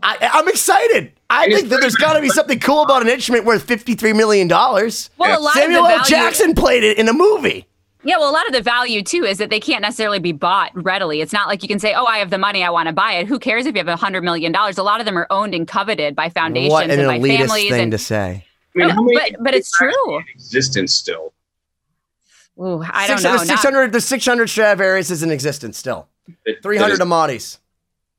I, 0.03 0.29
I'm 0.33 0.47
excited. 0.49 1.11
I 1.29 1.45
And 1.45 1.53
think 1.53 1.69
that 1.69 1.81
there's 1.81 1.95
got 1.95 2.13
to 2.13 2.21
be 2.21 2.29
something 2.29 2.59
cool 2.59 2.83
about 2.83 3.01
an 3.01 3.07
instrument 3.09 3.45
worth 3.45 3.65
$53 3.65 4.15
million. 4.15 4.47
Well, 4.47 4.87
a 4.87 5.41
lot 5.41 5.53
Samuel 5.53 5.81
of 5.81 5.87
the 5.87 5.93
L. 5.93 5.97
value, 5.99 6.03
Jackson 6.05 6.53
played 6.55 6.83
it 6.83 6.97
in 6.99 7.07
a 7.07 7.13
movie. 7.13 7.65
Yeah, 8.03 8.17
well, 8.17 8.29
a 8.29 8.33
lot 8.33 8.45
of 8.47 8.51
the 8.53 8.61
value 8.61 9.01
too 9.01 9.23
is 9.23 9.37
that 9.37 9.49
they 9.49 9.61
can't 9.61 9.81
necessarily 9.81 10.19
be 10.19 10.33
bought 10.33 10.71
readily. 10.75 11.21
It's 11.21 11.31
not 11.31 11.47
like 11.47 11.61
you 11.63 11.69
can 11.69 11.79
say, 11.79 11.93
"Oh, 11.93 12.05
I 12.05 12.17
have 12.17 12.31
the 12.31 12.37
money, 12.37 12.61
I 12.61 12.69
want 12.69 12.87
to 12.87 12.93
buy 12.93 13.13
it." 13.13 13.27
Who 13.27 13.39
cares 13.39 13.65
if 13.65 13.75
you 13.75 13.79
have 13.79 13.87
a 13.87 13.95
hundred 13.95 14.25
million 14.25 14.51
dollars? 14.51 14.77
A 14.77 14.83
lot 14.83 14.99
of 14.99 15.05
them 15.05 15.17
are 15.17 15.25
owned 15.29 15.55
and 15.55 15.65
coveted 15.65 16.13
by 16.13 16.27
foundations 16.27 16.73
What 16.73 16.89
an 16.89 16.99
and 16.99 17.07
by 17.07 17.17
elitist 17.19 17.37
families. 17.37 17.69
thing 17.71 17.81
and 17.83 17.91
to 17.93 17.97
say. 17.97 18.45
I 18.75 18.77
mean, 18.77 18.87
No, 18.89 18.93
how 18.95 19.01
many 19.03 19.17
but- 19.31 19.41
but 19.45 19.53
it's 19.55 19.71
true. 19.71 20.19
existence 20.35 20.93
still? 20.93 21.31
Ooh, 22.59 22.83
I 22.91 23.07
don't 23.07 23.19
600, 23.19 23.23
know. 23.23 23.35
not- 23.37 23.47
600, 23.47 23.91
there's 23.93 24.05
600 24.05 24.49
Stradivarius 24.49 25.09
is 25.09 25.23
in 25.23 25.31
existence 25.31 25.77
still. 25.77 26.09
300 26.61 26.89
that, 26.89 26.91
is- 26.91 26.99
Amatis. 26.99 27.57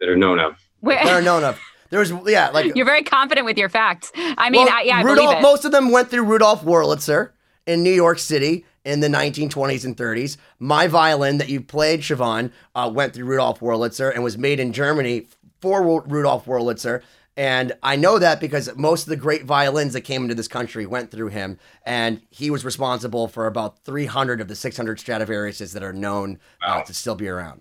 that 0.01 0.09
are 0.09 0.17
known 0.17 0.39
of. 0.41 0.57
Where- 0.81 1.05
They're 1.05 1.21
known 1.23 1.45
of. 1.45 1.61
There 1.95 2.01
was, 2.01 2.13
yeah, 2.27 2.49
like 2.51 2.75
You're 2.75 2.85
very 2.87 3.05
confident 3.05 3.45
with 3.45 3.57
your 3.57 3.69
facts. 3.69 4.11
I 4.17 4.51
mean, 4.51 4.65
Well, 4.67 4.75
I, 4.75 4.83
yeah, 4.83 4.99
I 4.99 5.03
Rudolph, 5.03 5.29
believe 5.29 5.39
it. 5.39 5.43
most 5.43 5.65
of 5.65 5.71
them 5.71 5.93
went 5.93 6.11
through 6.11 6.25
Rudolf 6.25 6.65
Wurlitzer 6.65 7.31
in 7.69 7.85
New 7.85 7.93
York 7.93 8.19
City 8.19 8.65
in 8.85 8.99
the 8.99 9.07
1920s 9.07 9.85
and 9.85 9.97
30s. 9.97 10.37
My 10.59 10.89
violin 10.89 11.39
that 11.39 11.49
you 11.49 11.61
played, 11.61 12.01
Siobhan, 12.01 12.51
uh, 12.75 12.91
went 12.93 13.15
through 13.15 13.27
Rudolf 13.27 13.61
Wurlitzer 13.61 14.13
and 14.13 14.25
was 14.25 14.37
made 14.37 14.59
in 14.59 14.73
Germany 14.73 15.29
for 15.61 15.85
Ru- 15.85 16.03
Rudolf 16.09 16.47
Wurlitzer. 16.47 17.01
And 17.37 17.73
I 17.81 17.95
know 17.95 18.19
that 18.19 18.41
because 18.41 18.75
most 18.77 19.05
of 19.05 19.09
the 19.11 19.17
great 19.17 19.45
violins 19.45 19.93
that 19.93 20.01
came 20.01 20.23
into 20.25 20.35
this 20.35 20.49
country 20.49 20.87
went 20.87 21.13
through 21.13 21.29
him, 21.29 21.61
and 21.87 22.21
he 22.31 22.51
was 22.51 22.65
responsible 22.65 23.29
for 23.29 23.47
about 23.47 23.79
300 23.85 24.41
of 24.41 24.49
the 24.49 24.57
600 24.57 24.99
Stradivariuses 24.99 25.73
that 25.75 25.85
are 25.85 25.93
known 25.93 26.41
uh, 26.61 26.83
to 26.83 26.93
still 26.93 27.15
be 27.15 27.29
around. 27.29 27.61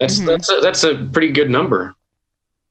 That's 0.00 0.16
Mm-hmm. 0.18 0.26
that's 0.28 0.50
a, 0.50 0.60
that's 0.62 0.84
a 0.84 0.94
pretty 1.12 1.30
good 1.32 1.50
number. 1.50 1.94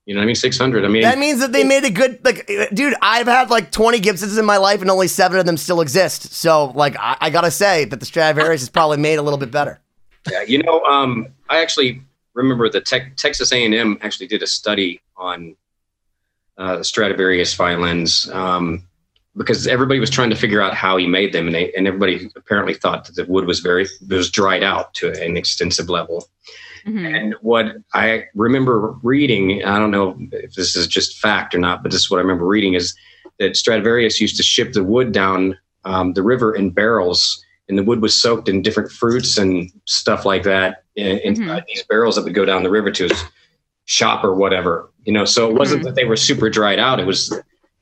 You 0.06 0.14
know, 0.14 0.20
what 0.20 0.24
I 0.24 0.26
mean, 0.28 0.36
six 0.36 0.58
hundred. 0.58 0.86
I 0.86 0.88
mean, 0.88 1.02
That 1.02 1.18
means 1.18 1.40
that 1.40 1.52
they 1.52 1.64
made 1.64 1.84
a 1.84 1.90
good 1.90 2.24
like, 2.24 2.48
dude. 2.74 2.94
I've 3.02 3.26
had 3.26 3.50
like 3.50 3.72
twenty 3.72 4.00
Gibsons 4.00 4.38
in 4.38 4.46
my 4.46 4.58
life, 4.58 4.82
and 4.82 4.92
only 4.92 5.08
seven 5.08 5.40
of 5.40 5.48
them 5.48 5.58
still 5.58 5.82
exist. 5.82 6.34
So, 6.34 6.66
like, 6.76 6.96
I, 7.00 7.18
I 7.22 7.30
gotta 7.32 7.50
say 7.50 7.86
that 7.86 8.00
the 8.00 8.06
Stradivarius 8.06 8.62
is 8.62 8.70
probably 8.70 8.98
made 8.98 9.18
a 9.18 9.24
little 9.24 9.40
bit 9.40 9.50
better. 9.50 9.82
Yeah, 10.32 10.44
you 10.44 10.62
know, 10.62 10.82
um, 10.82 11.28
I 11.50 11.60
actually 11.62 12.02
remember 12.36 12.70
the 12.70 12.82
tech, 12.82 13.16
Texas 13.16 13.52
A&M 13.52 13.98
actually 14.02 14.28
did 14.28 14.44
a 14.44 14.48
study 14.48 15.02
on 15.18 15.56
uh, 16.58 16.84
Stradivarius 16.84 17.54
violins 17.56 18.30
um, 18.32 18.84
because 19.36 19.68
everybody 19.68 20.00
was 20.00 20.10
trying 20.10 20.30
to 20.30 20.36
figure 20.36 20.62
out 20.62 20.74
how 20.74 20.98
he 20.98 21.08
made 21.08 21.34
them, 21.34 21.48
and 21.48 21.56
they, 21.56 21.72
and 21.74 21.88
everybody 21.88 22.30
apparently 22.36 22.74
thought 22.74 23.06
that 23.06 23.16
the 23.16 23.26
wood 23.26 23.46
was 23.46 23.60
very 23.60 23.88
was 24.08 24.30
dried 24.30 24.64
out 24.64 24.94
to 24.96 25.12
an 25.22 25.36
extensive 25.36 25.90
level. 25.90 26.28
Mhm. 26.88 27.16
And 27.16 27.36
what 27.42 27.78
I 27.94 28.26
remember 28.36 28.96
reading, 29.02 29.64
I 29.64 29.80
don't 29.80 29.92
know 29.92 30.18
if 30.32 30.54
this 30.54 30.76
is 30.76 30.88
just 30.88 31.18
fact 31.20 31.56
or 31.56 31.60
not, 31.60 31.82
but 31.82 31.92
this 31.92 32.02
is 32.02 32.12
what 32.12 32.18
I 32.18 32.22
remember 32.22 32.46
reading 32.46 32.76
is 32.76 32.96
that 33.40 33.58
Stradivarius 33.58 34.22
used 34.22 34.38
to 34.38 34.44
ship 34.44 34.74
the 34.74 34.84
wood 34.84 35.12
down 35.12 35.58
um, 35.84 36.14
the 36.14 36.24
river 36.24 36.56
in 36.56 36.70
barrels, 36.72 37.44
and 37.68 37.78
the 37.78 37.84
wood 37.84 38.02
was 38.02 38.20
soaked 38.20 38.48
in 38.48 38.62
different 38.62 38.92
fruits 38.92 39.38
and 39.38 39.72
stuff 39.86 40.26
like 40.26 40.44
that 40.44 40.84
in, 40.96 41.18
inside 41.20 41.64
these 41.68 41.84
barrels 41.84 42.16
that 42.16 42.24
would 42.24 42.34
go 42.34 42.46
down 42.46 42.64
the 42.64 42.70
river 42.70 42.92
to 42.92 43.08
his 43.08 43.24
shop 43.86 44.24
or 44.24 44.36
whatever. 44.36 44.92
You 45.06 45.14
know, 45.14 45.26
so 45.26 45.50
it 45.50 45.56
wasn't 45.56 45.84
that 45.84 45.96
they 45.96 46.06
were 46.06 46.18
super 46.18 46.50
dried 46.50 46.80
out; 46.80 47.00
it 47.00 47.06
was 47.06 47.30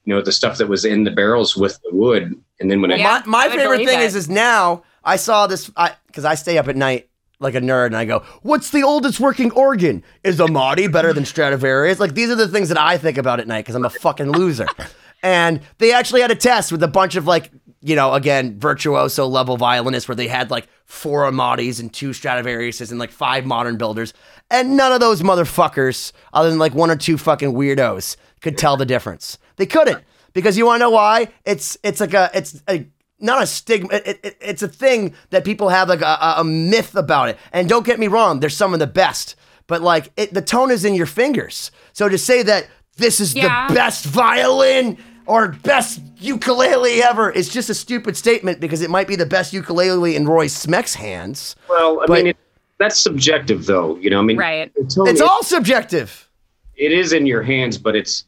you 0.06 0.14
know 0.14 0.22
the 0.22 0.32
stuff 0.32 0.58
that 0.58 0.68
was 0.68 0.86
in 0.86 1.04
the 1.04 1.12
barrels 1.12 1.56
with 1.56 1.80
the 1.84 1.96
wood, 1.96 2.34
and 2.60 2.72
then 2.72 2.82
when 2.82 2.92
it 2.92 3.00
my 3.02 3.24
my 3.26 3.46
I 3.46 3.50
favorite 3.50 3.78
thing 3.80 4.00
that. 4.00 4.04
is 4.04 4.16
is 4.16 4.30
now 4.30 4.84
I 5.04 5.18
saw 5.18 5.48
this 5.48 5.70
because 6.08 6.26
I, 6.26 6.36
stay 6.36 6.58
up 6.58 6.68
at 6.68 6.76
night 6.76 7.10
like 7.44 7.56
a 7.56 7.62
nerd, 7.62 7.88
and 7.88 7.98
I 7.98 8.06
go, 8.06 8.24
"What's 8.42 8.70
the 8.70 8.84
oldest 8.84 9.20
working 9.20 9.52
organ? 9.52 10.04
Is 10.24 10.40
Amati 10.40 10.92
better 10.92 11.14
than 11.14 11.26
Stradivarius?" 11.26 12.00
Like 12.00 12.16
these 12.16 12.30
are 12.30 12.36
the 12.36 12.48
things 12.48 12.70
that 12.70 12.80
I 12.80 12.98
think 12.98 13.18
about 13.18 13.40
at 13.40 13.48
night 13.48 13.62
because 13.62 13.76
I'm 13.76 13.86
a 13.86 13.90
fucking 13.90 14.32
loser. 14.32 14.68
and 15.24 15.62
they 15.78 15.94
actually 15.94 16.22
had 16.22 16.32
a 16.32 16.36
test 16.36 16.72
with 16.72 16.84
a 16.84 16.88
bunch 16.88 17.16
of 17.16 17.28
like 17.28 17.52
you 17.82 17.96
know 17.96 18.14
again 18.14 18.60
virtuoso 18.60 19.28
level 19.28 19.58
violinists 19.58 20.08
where 20.08 20.16
they 20.16 20.28
had 20.28 20.50
like 20.50 20.68
four 20.86 21.24
Amatis 21.24 21.80
and 21.80 21.94
two 21.94 22.10
Stradivariuses 22.10 22.92
and 22.92 23.00
like 23.00 23.12
five 23.12 23.46
modern 23.46 23.78
builders, 23.78 24.14
and 24.50 24.78
none 24.78 24.92
of 24.92 25.00
those 25.00 25.22
motherfuckers, 25.22 26.12
other 26.34 26.50
than 26.50 26.60
like 26.60 26.74
one 26.74 26.90
or 26.90 26.96
two 26.96 27.18
fucking 27.18 27.54
weirdos, 27.54 28.16
could 28.42 28.58
tell 28.58 28.78
the 28.78 28.86
difference. 28.86 29.38
They 29.56 29.66
couldn't 29.66 30.04
because 30.34 30.58
you 30.58 30.66
want 30.66 30.80
to 30.80 30.86
know 30.86 30.90
why? 30.92 31.30
It's 31.46 31.78
it's 31.84 32.00
like 32.00 32.14
a 32.14 32.30
it's 32.34 32.62
a 32.68 32.86
not 33.24 33.42
a 33.42 33.48
stigma. 33.48 33.90
It, 33.94 34.20
it, 34.24 34.38
it's 34.42 34.62
a 34.64 34.68
thing 34.68 35.14
that 35.32 35.44
people 35.46 35.70
have 35.70 35.90
like 35.90 36.02
a, 36.02 36.06
a- 36.22 36.36
a 36.40 36.44
myth 36.44 36.96
about 36.96 37.30
it. 37.30 37.38
And 37.52 37.68
don't 37.70 37.86
get 37.86 38.00
me 38.00 38.08
wrong, 38.08 38.40
they're 38.40 38.50
some 38.50 38.74
of 38.74 38.80
the 38.80 38.88
best, 38.88 39.36
but 39.68 39.82
like 39.82 40.12
it, 40.18 40.34
the 40.34 40.42
tone 40.42 40.70
is 40.72 40.84
in 40.86 40.94
your 40.94 41.06
fingers. 41.06 41.72
So 41.94 42.10
to 42.10 42.18
say 42.18 42.44
that 42.44 42.68
this 42.98 43.20
is 43.20 43.34
Yeah. 43.36 43.68
the 43.70 43.74
best 43.74 44.06
violin 44.06 44.98
or 45.26 45.48
best 45.50 46.02
ukulele 46.20 47.02
ever 47.02 47.32
is 47.32 47.48
just 47.50 47.70
a 47.70 47.74
stupid 47.74 48.18
statement 48.18 48.60
because 48.60 48.82
it 48.82 48.90
might 48.90 49.08
be 49.08 49.16
the 49.16 49.26
best 49.26 49.54
ukulele 49.54 50.16
in 50.16 50.28
Roy 50.28 50.48
Smeck's 50.48 50.96
hands. 50.96 51.56
well, 51.70 52.02
I 52.02 52.06
But- 52.08 52.14
mean, 52.16 52.28
it, 52.28 52.38
that's 52.78 53.00
subjective, 53.00 53.66
though. 53.66 53.96
You 53.98 54.10
know, 54.10 54.20
I 54.20 54.24
mean, 54.24 54.38
Right. 54.38 54.72
the 54.76 54.84
tone 54.84 55.08
It's 55.08 55.22
is- 55.22 55.28
all 55.28 55.44
subjective. 55.44 56.28
it 56.76 56.92
is 56.92 57.14
in 57.14 57.26
your 57.26 57.42
hands, 57.42 57.78
but 57.78 57.96
it's 57.96 58.26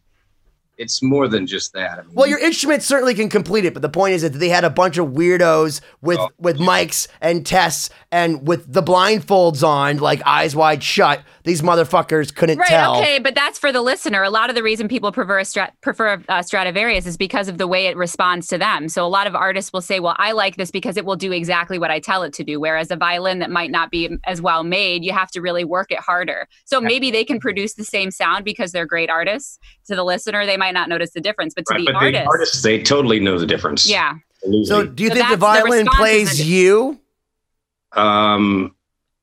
it's 0.77 1.01
more 1.01 1.27
than 1.27 1.47
just 1.47 1.73
that. 1.73 1.99
I 1.99 2.01
mean, 2.03 2.11
Well, 2.13 2.27
your 2.27 2.39
instrument 2.39 2.83
certainly 2.83 3.13
can 3.13 3.29
complete 3.29 3.65
it, 3.65 3.73
but 3.73 3.81
the 3.81 3.89
point 3.89 4.13
is 4.15 4.21
that 4.23 4.29
they 4.29 4.49
had 4.49 4.63
a 4.63 4.69
bunch 4.69 4.97
of 4.97 5.07
weirdos 5.07 5.81
with 6.01 6.19
Oh. 6.19 6.29
with 6.39 6.57
mics 6.57 7.07
and 7.21 7.45
tests 7.45 7.89
and 8.11 8.47
with 8.47 8.71
the 8.71 8.83
blindfolds 8.83 9.65
on, 9.67 9.97
like 9.97 10.21
eyes 10.25 10.55
wide 10.55 10.83
shut. 10.83 11.21
These 11.45 11.61
motherfuckers 11.61 12.33
couldn't 12.33 12.57
Right. 12.57 12.67
tell. 12.67 12.97
Okay, 12.97 13.19
but 13.19 13.35
that's 13.35 13.59
for 13.59 13.71
the 13.71 13.81
listener. 13.81 14.23
A 14.23 14.29
lot 14.29 14.49
of 14.49 14.55
the 14.55 14.63
reason 14.63 14.87
people 14.87 15.11
prefer 15.11 15.39
a 15.39 15.43
strat- 15.43 15.71
prefer 15.81 16.21
uh, 16.27 16.41
Stradivarius 16.41 17.05
is 17.05 17.17
because 17.17 17.47
of 17.47 17.57
the 17.57 17.67
way 17.67 17.85
it 17.87 17.95
responds 17.95 18.47
to 18.47 18.57
them. 18.57 18.89
So 18.89 19.05
a 19.05 19.07
lot 19.07 19.27
of 19.27 19.35
artists 19.35 19.71
will 19.71 19.81
say, 19.81 19.99
"Well, 19.99 20.15
I 20.17 20.31
like 20.31 20.55
this 20.57 20.71
because 20.71 20.97
it 20.97 21.05
will 21.05 21.15
do 21.15 21.31
exactly 21.31 21.77
what 21.77 21.91
I 21.91 21.99
tell 21.99 22.23
it 22.23 22.33
to 22.33 22.43
do." 22.43 22.59
Whereas 22.59 22.89
a 22.91 22.95
violin 22.95 23.39
that 23.39 23.51
might 23.51 23.69
not 23.71 23.91
be 23.91 24.09
as 24.25 24.41
well 24.41 24.63
made, 24.63 25.03
you 25.05 25.13
have 25.13 25.29
to 25.31 25.41
really 25.41 25.63
work 25.63 25.91
it 25.91 25.99
harder. 25.99 26.47
So 26.65 26.81
maybe 26.81 27.11
they 27.11 27.23
can 27.23 27.39
produce 27.39 27.75
the 27.75 27.85
same 27.85 28.09
sound 28.11 28.43
because 28.43 28.71
they're 28.71 28.85
great 28.87 29.09
artists. 29.09 29.59
To 29.87 29.95
the 29.95 30.03
listener, 30.03 30.45
they 30.47 30.57
might 30.57 30.73
not 30.73 30.89
notice 30.89 31.11
the 31.11 31.21
difference, 31.21 31.53
but 31.53 31.65
to 31.67 31.75
right, 31.75 31.85
the 31.85 31.93
but 31.93 31.95
artist, 32.03 32.23
the 32.23 32.27
artists, 32.27 32.61
they 32.63 32.81
totally 32.81 33.19
know 33.19 33.37
the 33.37 33.45
difference. 33.45 33.87
yeah. 33.89 34.15
Absolutely. 34.43 34.65
So, 34.65 34.85
do 34.85 35.03
you 35.03 35.09
So 35.09 35.15
think 35.15 35.29
the 35.29 35.35
that's- 35.37 35.61
the 35.61 35.69
violin 35.69 35.87
plays 35.87 36.47
you? 36.47 36.99
um, 37.93 38.75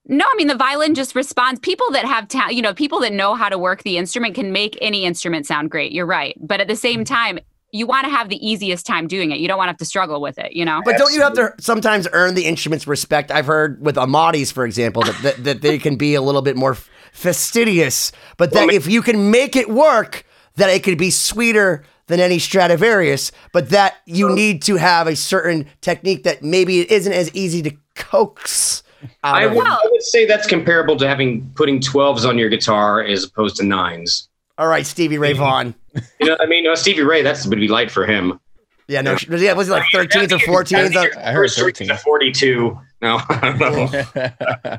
No, 0.07 0.24
I 0.28 0.34
mean 0.36 0.48
the 0.48 0.57
violin 0.57 0.94
just 0.94 1.14
responds. 1.14 1.61
People 1.61 1.90
that 1.92 2.05
have 2.05 2.26
talent, 2.28 2.55
you 2.55 2.62
know, 2.62 2.74
people 2.74 3.00
that 3.00 3.12
know 3.12 3.34
how 3.34 3.48
to 3.48 3.57
work 3.57 3.82
the 3.84 3.98
instrument 3.98 4.34
can 4.34 4.53
make 4.53 4.76
any 4.80 5.05
instrument 5.05 5.46
sound 5.46 5.70
great. 5.70 5.92
You're 5.92 6.07
right, 6.07 6.36
but 6.40 6.61
at 6.61 6.68
the 6.68 6.76
same 6.76 7.05
mm-hmm. 7.05 7.14
time, 7.14 7.38
you 7.70 7.86
want 7.86 8.05
to 8.05 8.11
have 8.11 8.28
the 8.28 8.46
easiest 8.46 8.84
time 8.84 9.07
doing 9.07 9.30
it. 9.30 9.38
You 9.38 9.48
don't 9.48 9.57
want 9.57 9.68
to 9.68 9.72
have 9.72 9.78
to 9.78 9.84
struggle 9.84 10.20
with 10.20 10.38
it. 10.38 10.53
You 10.53 10.64
know. 10.64 10.82
But 10.84 10.98
don't 10.98 11.14
you 11.14 11.22
have 11.22 11.34
to 11.34 11.55
sometimes 11.59 12.09
earn 12.12 12.34
the 12.34 12.46
instrument's 12.46 12.86
respect? 12.86 13.30
I've 13.30 13.46
heard 13.46 13.80
with 13.80 13.96
Amatis, 13.96 14.53
for 14.53 14.66
example, 14.66 15.03
that, 15.03 15.22
that, 15.22 15.44
that 15.44 15.62
they 15.62 15.78
can 15.78 15.96
be 15.96 16.14
a 16.14 16.22
little 16.22 16.42
bit 16.42 16.57
more 16.57 16.76
fastidious, 17.12 18.11
but 18.36 18.53
that 18.53 18.72
if 18.72 18.88
you 18.88 19.03
can 19.03 19.30
make 19.30 19.55
it 19.55 19.70
work, 19.70 20.24
that 20.57 20.68
it 20.68 20.82
could 20.82 20.98
be 20.98 21.11
sweeter 21.11 21.84
than 22.07 22.18
any 22.20 22.38
Stradivarius, 22.38 23.30
but 23.53 23.70
that 23.70 23.96
you 24.07 24.34
need 24.34 24.62
to 24.62 24.76
have 24.76 25.07
a 25.07 25.14
certain 25.14 25.66
technique 25.80 26.24
that 26.24 26.42
maybe 26.42 26.80
it 26.80 26.90
isn't 26.90 27.12
as 27.12 27.32
easy 27.34 27.62
to 27.62 27.76
coax 27.94 28.81
out 28.81 28.81
I 29.22 29.46
would. 29.46 29.66
I 29.66 29.78
would 29.90 30.03
say 30.03 30.26
that's 30.26 30.46
comparable 30.46 30.96
to 30.96 31.09
having 31.09 31.48
putting 31.55 31.80
12s 31.80 32.26
on 32.28 32.38
your 32.38 32.48
guitar 32.48 33.03
as 33.03 33.24
opposed 33.24 33.57
to 33.57 33.64
nines. 33.64 34.28
All 34.59 34.68
right, 34.68 34.86
Stevie 34.86 35.18
Ray 35.18 35.32
Vaughan. 35.32 35.74
You 36.20 36.28
know, 36.28 36.36
I 36.40 36.46
mean, 36.46 36.66
uh, 36.66 36.74
Stevie 36.74 37.03
Ray, 37.03 37.20
that's 37.20 37.46
would 37.46 37.61
be 37.61 37.68
light 37.68 37.90
for 37.90 38.07
him. 38.07 38.40
Yeah, 38.88 39.03
no, 39.03 39.16
yeah, 39.28 39.53
was 39.53 39.68
it 39.68 39.72
like 39.72 39.82
13s 39.92 40.32
or 40.32 40.38
14s? 40.38 40.96
I, 40.96 41.28
I 41.28 41.32
heard 41.32 41.50
first 41.50 41.59
13. 41.59 41.88
to 41.88 41.96
42. 41.98 42.78
No, 43.03 43.20
I 43.28 43.40
don't 43.40 43.59
know. 43.59 44.78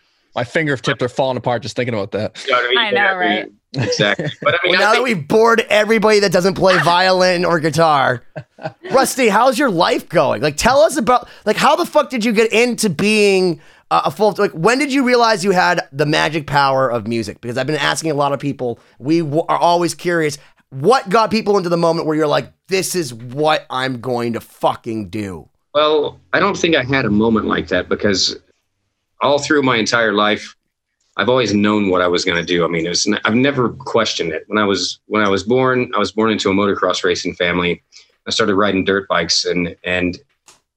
My 0.34 0.42
fingertips 0.44 1.00
are 1.02 1.08
falling 1.08 1.36
apart 1.36 1.62
just 1.62 1.76
thinking 1.76 1.94
about 1.94 2.10
that. 2.12 2.44
You 2.44 2.52
know 2.52 2.58
I 2.58 2.68
mean? 2.68 2.78
I 2.78 2.90
know, 2.90 2.96
Yeah, 2.96 3.12
right? 3.12 3.52
Exactly. 3.74 4.28
But 4.40 4.54
I 4.54 4.58
mean, 4.64 4.72
Well, 4.72 4.82
I 4.82 4.84
now 4.84 4.92
that 4.94 5.02
we've 5.02 5.28
bored 5.28 5.60
everybody 5.68 6.20
that 6.20 6.32
doesn't 6.32 6.54
play 6.54 6.78
violin 6.78 7.44
or 7.44 7.60
guitar, 7.60 8.22
Rusty, 8.90 9.28
how's 9.28 9.58
your 9.58 9.70
life 9.70 10.08
going? 10.08 10.42
Like, 10.42 10.56
tell 10.56 10.80
us 10.80 10.96
about 10.96 11.28
like 11.44 11.56
how 11.56 11.76
the 11.76 11.84
fuck 11.84 12.10
did 12.10 12.24
you 12.24 12.32
get 12.32 12.52
into 12.52 12.88
being 12.88 13.60
uh, 13.90 14.02
a 14.06 14.10
full 14.10 14.34
like 14.38 14.52
when 14.52 14.78
did 14.78 14.92
you 14.92 15.04
realize 15.04 15.44
you 15.44 15.50
had 15.50 15.86
the 15.92 16.06
magic 16.06 16.46
power 16.46 16.88
of 16.90 17.06
music? 17.06 17.40
Because 17.40 17.58
I've 17.58 17.66
been 17.66 17.76
asking 17.76 18.10
a 18.10 18.14
lot 18.14 18.32
of 18.32 18.40
people. 18.40 18.78
We 18.98 19.20
w- 19.20 19.44
are 19.48 19.58
always 19.58 19.94
curious. 19.94 20.38
What 20.70 21.08
got 21.08 21.30
people 21.30 21.56
into 21.56 21.70
the 21.70 21.78
moment 21.78 22.06
where 22.06 22.16
you're 22.16 22.26
like, 22.26 22.52
this 22.68 22.94
is 22.94 23.14
what 23.14 23.64
I'm 23.70 24.00
going 24.00 24.34
to 24.34 24.40
fucking 24.40 25.08
do? 25.08 25.48
Well, 25.72 26.20
I 26.32 26.40
don't 26.40 26.56
think 26.56 26.74
I 26.74 26.82
had 26.84 27.04
a 27.04 27.10
moment 27.10 27.46
like 27.46 27.68
that 27.68 27.88
because 27.88 28.36
all 29.22 29.38
through 29.38 29.62
my 29.62 29.76
entire 29.76 30.12
life, 30.12 30.54
I've 31.18 31.28
always 31.28 31.52
known 31.52 31.90
what 31.90 32.00
I 32.00 32.06
was 32.06 32.24
going 32.24 32.38
to 32.38 32.44
do. 32.44 32.64
I 32.64 32.68
mean, 32.68 32.86
it 32.86 32.90
was, 32.90 33.12
I've 33.24 33.34
never 33.34 33.70
questioned 33.70 34.32
it. 34.32 34.44
When 34.46 34.56
I 34.56 34.64
was 34.64 35.00
when 35.06 35.22
I 35.22 35.28
was 35.28 35.42
born, 35.42 35.90
I 35.94 35.98
was 35.98 36.12
born 36.12 36.30
into 36.30 36.48
a 36.48 36.54
motocross 36.54 37.02
racing 37.02 37.34
family. 37.34 37.82
I 38.26 38.30
started 38.30 38.54
riding 38.54 38.84
dirt 38.84 39.08
bikes, 39.08 39.44
and 39.44 39.74
and 39.82 40.16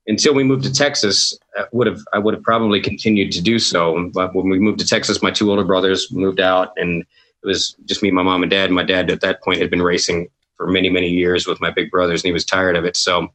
until 0.08 0.34
we 0.34 0.44
moved 0.44 0.64
to 0.64 0.74
Texas, 0.74 1.38
I 1.56 1.66
would 1.72 1.86
have 1.86 2.02
I 2.12 2.18
would 2.18 2.34
have 2.34 2.44
probably 2.44 2.82
continued 2.82 3.32
to 3.34 3.42
do 3.42 3.60
so. 3.60 4.10
But 4.14 4.34
when 4.34 4.50
we 4.50 4.58
moved 4.58 4.80
to 4.80 4.88
Texas, 4.88 5.22
my 5.22 5.30
two 5.32 5.52
older 5.52 5.64
brothers 5.64 6.12
moved 6.12 6.40
out, 6.40 6.74
and 6.76 7.02
it 7.44 7.48
was 7.48 7.76
just 7.86 8.02
me, 8.02 8.10
my 8.10 8.24
mom, 8.24 8.42
and 8.42 8.50
dad. 8.50 8.72
My 8.72 8.84
dad 8.84 9.12
at 9.12 9.22
that 9.22 9.44
point 9.44 9.62
had 9.62 9.70
been 9.70 9.84
racing 9.84 10.28
for 10.58 10.68
many 10.68 10.90
many 10.90 11.10
years 11.10 11.46
with 11.46 11.62
my 11.62 11.70
big 11.70 11.92
brothers, 11.92 12.24
and 12.24 12.30
he 12.30 12.34
was 12.34 12.46
tired 12.46 12.76
of 12.76 12.84
it. 12.84 12.98
So 12.98 13.32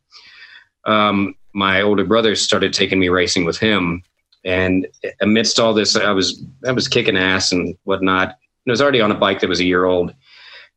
um, 0.87 1.37
my 1.53 1.83
older 1.83 2.05
brothers 2.05 2.41
started 2.41 2.73
taking 2.73 2.99
me 2.99 3.11
racing 3.11 3.45
with 3.45 3.59
him. 3.59 4.03
And 4.47 4.87
amidst 5.21 5.59
all 5.59 5.75
this, 5.75 5.97
I 5.97 6.13
was 6.13 6.43
I 6.67 6.73
was 6.73 6.89
kicking 6.89 7.17
ass 7.17 7.53
and 7.53 7.77
whatnot. 7.85 8.29
And 8.29 8.71
I 8.71 8.71
was 8.71 8.81
already 8.81 9.01
on 9.01 9.11
a 9.11 9.15
bike 9.15 9.41
that 9.41 9.49
was 9.49 9.61
a 9.61 9.65
year 9.65 9.85
old, 9.85 10.15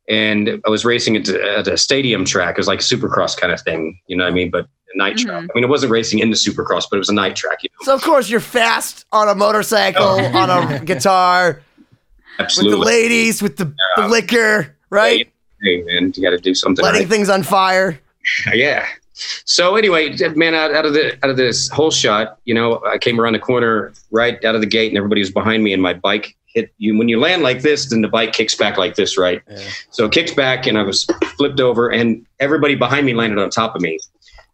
and 0.08 0.60
I 0.66 0.70
was 0.70 0.84
racing 0.84 1.16
at, 1.16 1.28
at 1.28 1.68
a 1.68 1.78
stadium 1.78 2.24
track. 2.24 2.56
It 2.56 2.58
was 2.58 2.66
like 2.66 2.80
a 2.80 2.82
supercross 2.82 3.36
kind 3.36 3.52
of 3.52 3.60
thing, 3.60 3.98
you 4.08 4.16
know 4.16 4.24
what 4.24 4.32
I 4.32 4.34
mean? 4.34 4.50
But 4.50 4.66
a 4.92 4.98
night 4.98 5.18
track. 5.18 5.42
Mm-hmm. 5.42 5.50
I 5.50 5.54
mean, 5.54 5.64
it 5.64 5.70
wasn't 5.70 5.92
racing 5.92 6.18
in 6.18 6.30
the 6.30 6.36
supercross, 6.36 6.84
but 6.90 6.96
it 6.96 6.98
was 6.98 7.08
a 7.08 7.14
night 7.14 7.36
track. 7.36 7.62
You 7.62 7.70
know? 7.70 7.84
So 7.84 7.94
of 7.94 8.02
course 8.02 8.28
you're 8.28 8.40
fast 8.40 9.06
on 9.12 9.28
a 9.28 9.36
motorcycle, 9.36 10.02
oh. 10.02 10.36
on 10.36 10.50
a 10.50 10.80
guitar, 10.84 11.62
with 12.38 12.56
the 12.56 12.76
ladies, 12.76 13.40
with 13.40 13.56
the, 13.56 13.72
the 13.96 14.08
liquor, 14.08 14.76
right? 14.90 15.30
Hey, 15.62 15.82
man, 15.82 16.12
you 16.16 16.22
got 16.22 16.30
to 16.30 16.38
do 16.38 16.54
something. 16.54 16.82
Letting 16.82 17.02
right. 17.02 17.08
things 17.08 17.28
on 17.28 17.42
fire. 17.42 18.00
yeah. 18.52 18.86
So 19.44 19.76
anyway, 19.76 20.16
man, 20.34 20.54
out, 20.54 20.74
out 20.74 20.86
of 20.86 20.92
the 20.94 21.18
out 21.22 21.30
of 21.30 21.36
this 21.36 21.68
whole 21.68 21.90
shot, 21.90 22.38
you 22.44 22.54
know, 22.54 22.82
I 22.86 22.98
came 22.98 23.20
around 23.20 23.34
the 23.34 23.38
corner 23.38 23.92
right 24.10 24.42
out 24.44 24.54
of 24.54 24.60
the 24.60 24.66
gate, 24.66 24.88
and 24.90 24.96
everybody 24.96 25.20
was 25.20 25.30
behind 25.30 25.62
me, 25.62 25.72
and 25.72 25.82
my 25.82 25.94
bike 25.94 26.36
hit 26.46 26.72
you. 26.78 26.96
When 26.98 27.08
you 27.08 27.20
land 27.20 27.42
like 27.42 27.62
this, 27.62 27.90
then 27.90 28.00
the 28.00 28.08
bike 28.08 28.32
kicks 28.32 28.54
back 28.54 28.76
like 28.78 28.94
this, 28.96 29.16
right? 29.18 29.42
So 29.90 30.06
it 30.06 30.12
kicks 30.12 30.32
back, 30.34 30.66
and 30.66 30.78
I 30.78 30.82
was 30.82 31.04
flipped 31.36 31.60
over, 31.60 31.90
and 31.90 32.24
everybody 32.40 32.74
behind 32.74 33.06
me 33.06 33.14
landed 33.14 33.38
on 33.38 33.50
top 33.50 33.74
of 33.76 33.82
me, 33.82 33.98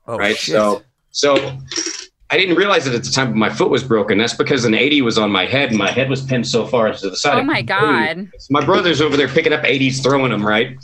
Oh, 0.07 0.17
right? 0.19 0.37
shit. 0.37 0.55
So, 0.55 0.83
so 1.11 1.59
I 2.29 2.37
didn't 2.37 2.57
realize 2.57 2.89
it 2.89 2.95
at 2.95 3.05
the 3.05 3.11
time, 3.11 3.29
but 3.29 3.37
my 3.37 3.49
foot 3.49 3.71
was 3.71 3.85
broken. 3.85 4.19
That's 4.19 4.35
because 4.35 4.65
an 4.65 4.75
80 4.75 5.03
was 5.03 5.17
on 5.17 5.31
my 5.31 5.47
head, 5.47 5.69
and 5.69 5.79
my 5.79 5.91
head 5.91 6.11
was 6.11 6.23
pinned 6.23 6.47
so 6.47 6.67
far 6.67 6.93
to 6.93 7.11
the 7.11 7.17
side. 7.17 7.39
Oh 7.39 7.45
my 7.45 7.63
god. 7.63 8.29
My 8.51 8.65
brother's 8.65 9.01
over 9.01 9.17
there 9.17 9.29
picking 9.29 9.53
up 9.53 9.63
80s, 9.63 10.03
throwing 10.03 10.33
them, 10.33 10.45
right? 10.45 10.77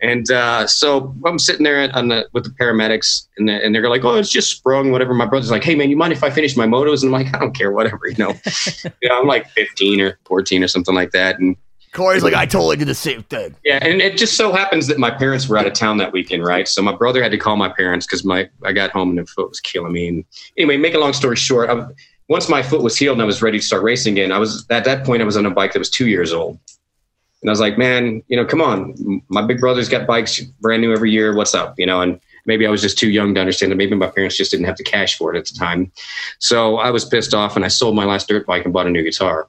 And 0.00 0.28
uh, 0.32 0.66
so 0.66 1.14
I'm 1.24 1.38
sitting 1.38 1.62
there 1.62 1.88
on 1.94 2.08
the, 2.08 2.28
with 2.32 2.44
the 2.44 2.50
paramedics, 2.50 3.28
and, 3.38 3.48
the, 3.48 3.64
and 3.64 3.72
they're 3.72 3.88
like, 3.88 4.04
"Oh, 4.04 4.16
it's 4.16 4.30
just 4.30 4.50
sprung, 4.50 4.90
whatever." 4.90 5.14
My 5.14 5.26
brother's 5.26 5.52
like, 5.52 5.62
"Hey, 5.62 5.76
man, 5.76 5.88
you 5.88 5.96
mind 5.96 6.12
if 6.12 6.24
I 6.24 6.30
finish 6.30 6.56
my 6.56 6.66
motos?" 6.66 7.04
And 7.04 7.14
I'm 7.14 7.22
like, 7.22 7.32
"I 7.32 7.38
don't 7.38 7.56
care, 7.56 7.70
whatever, 7.70 8.08
you 8.08 8.16
know." 8.16 8.34
you 9.02 9.08
know, 9.08 9.20
I'm 9.20 9.28
like 9.28 9.48
15 9.50 10.00
or 10.00 10.18
14 10.24 10.64
or 10.64 10.68
something 10.68 10.94
like 10.94 11.12
that, 11.12 11.38
and 11.38 11.56
Corey's 11.92 12.22
like, 12.22 12.32
I 12.34 12.46
totally 12.46 12.76
did 12.76 12.88
the 12.88 12.94
same 12.94 13.22
thing. 13.24 13.54
yeah, 13.64 13.78
and 13.82 14.00
it 14.00 14.16
just 14.16 14.34
so 14.36 14.50
happens 14.50 14.86
that 14.86 14.98
my 14.98 15.10
parents 15.10 15.46
were 15.46 15.58
out 15.58 15.66
of 15.66 15.74
town 15.74 15.98
that 15.98 16.10
weekend, 16.12 16.42
right? 16.42 16.66
So 16.66 16.80
my 16.80 16.94
brother 16.94 17.22
had 17.22 17.32
to 17.32 17.38
call 17.38 17.56
my 17.56 17.68
parents 17.68 18.06
because 18.06 18.24
my 18.24 18.48
I 18.64 18.72
got 18.72 18.90
home 18.90 19.10
and 19.10 19.18
the 19.18 19.26
foot 19.26 19.50
was 19.50 19.60
killing 19.60 19.92
me. 19.92 20.08
And 20.08 20.24
anyway, 20.56 20.78
make 20.78 20.94
a 20.94 20.98
long 20.98 21.12
story 21.12 21.36
short, 21.36 21.68
I, 21.68 21.86
once 22.28 22.48
my 22.48 22.62
foot 22.62 22.82
was 22.82 22.96
healed 22.96 23.16
and 23.16 23.22
I 23.22 23.26
was 23.26 23.42
ready 23.42 23.58
to 23.58 23.64
start 23.64 23.82
racing 23.82 24.14
again, 24.14 24.32
I 24.32 24.38
was 24.38 24.64
at 24.70 24.84
that 24.86 25.04
point 25.04 25.20
I 25.20 25.26
was 25.26 25.36
on 25.36 25.44
a 25.44 25.50
bike 25.50 25.74
that 25.74 25.78
was 25.78 25.90
two 25.90 26.08
years 26.08 26.32
old, 26.32 26.58
and 27.42 27.50
I 27.50 27.52
was 27.52 27.60
like, 27.60 27.76
man, 27.76 28.22
you 28.28 28.36
know, 28.38 28.46
come 28.46 28.62
on, 28.62 29.22
my 29.28 29.42
big 29.42 29.60
brother's 29.60 29.90
got 29.90 30.06
bikes 30.06 30.40
brand 30.40 30.80
new 30.80 30.92
every 30.94 31.10
year. 31.10 31.36
What's 31.36 31.54
up, 31.54 31.74
you 31.78 31.84
know? 31.84 32.00
And 32.00 32.18
maybe 32.46 32.66
I 32.66 32.70
was 32.70 32.80
just 32.80 32.98
too 32.98 33.10
young 33.10 33.34
to 33.34 33.40
understand 33.40 33.70
that. 33.70 33.76
Maybe 33.76 33.94
my 33.94 34.08
parents 34.08 34.38
just 34.38 34.50
didn't 34.50 34.64
have 34.64 34.78
the 34.78 34.84
cash 34.84 35.18
for 35.18 35.34
it 35.34 35.38
at 35.38 35.44
the 35.44 35.58
time, 35.58 35.92
so 36.38 36.78
I 36.78 36.90
was 36.90 37.04
pissed 37.04 37.34
off 37.34 37.54
and 37.54 37.66
I 37.66 37.68
sold 37.68 37.94
my 37.94 38.06
last 38.06 38.28
dirt 38.28 38.46
bike 38.46 38.64
and 38.64 38.72
bought 38.72 38.86
a 38.86 38.90
new 38.90 39.02
guitar, 39.02 39.46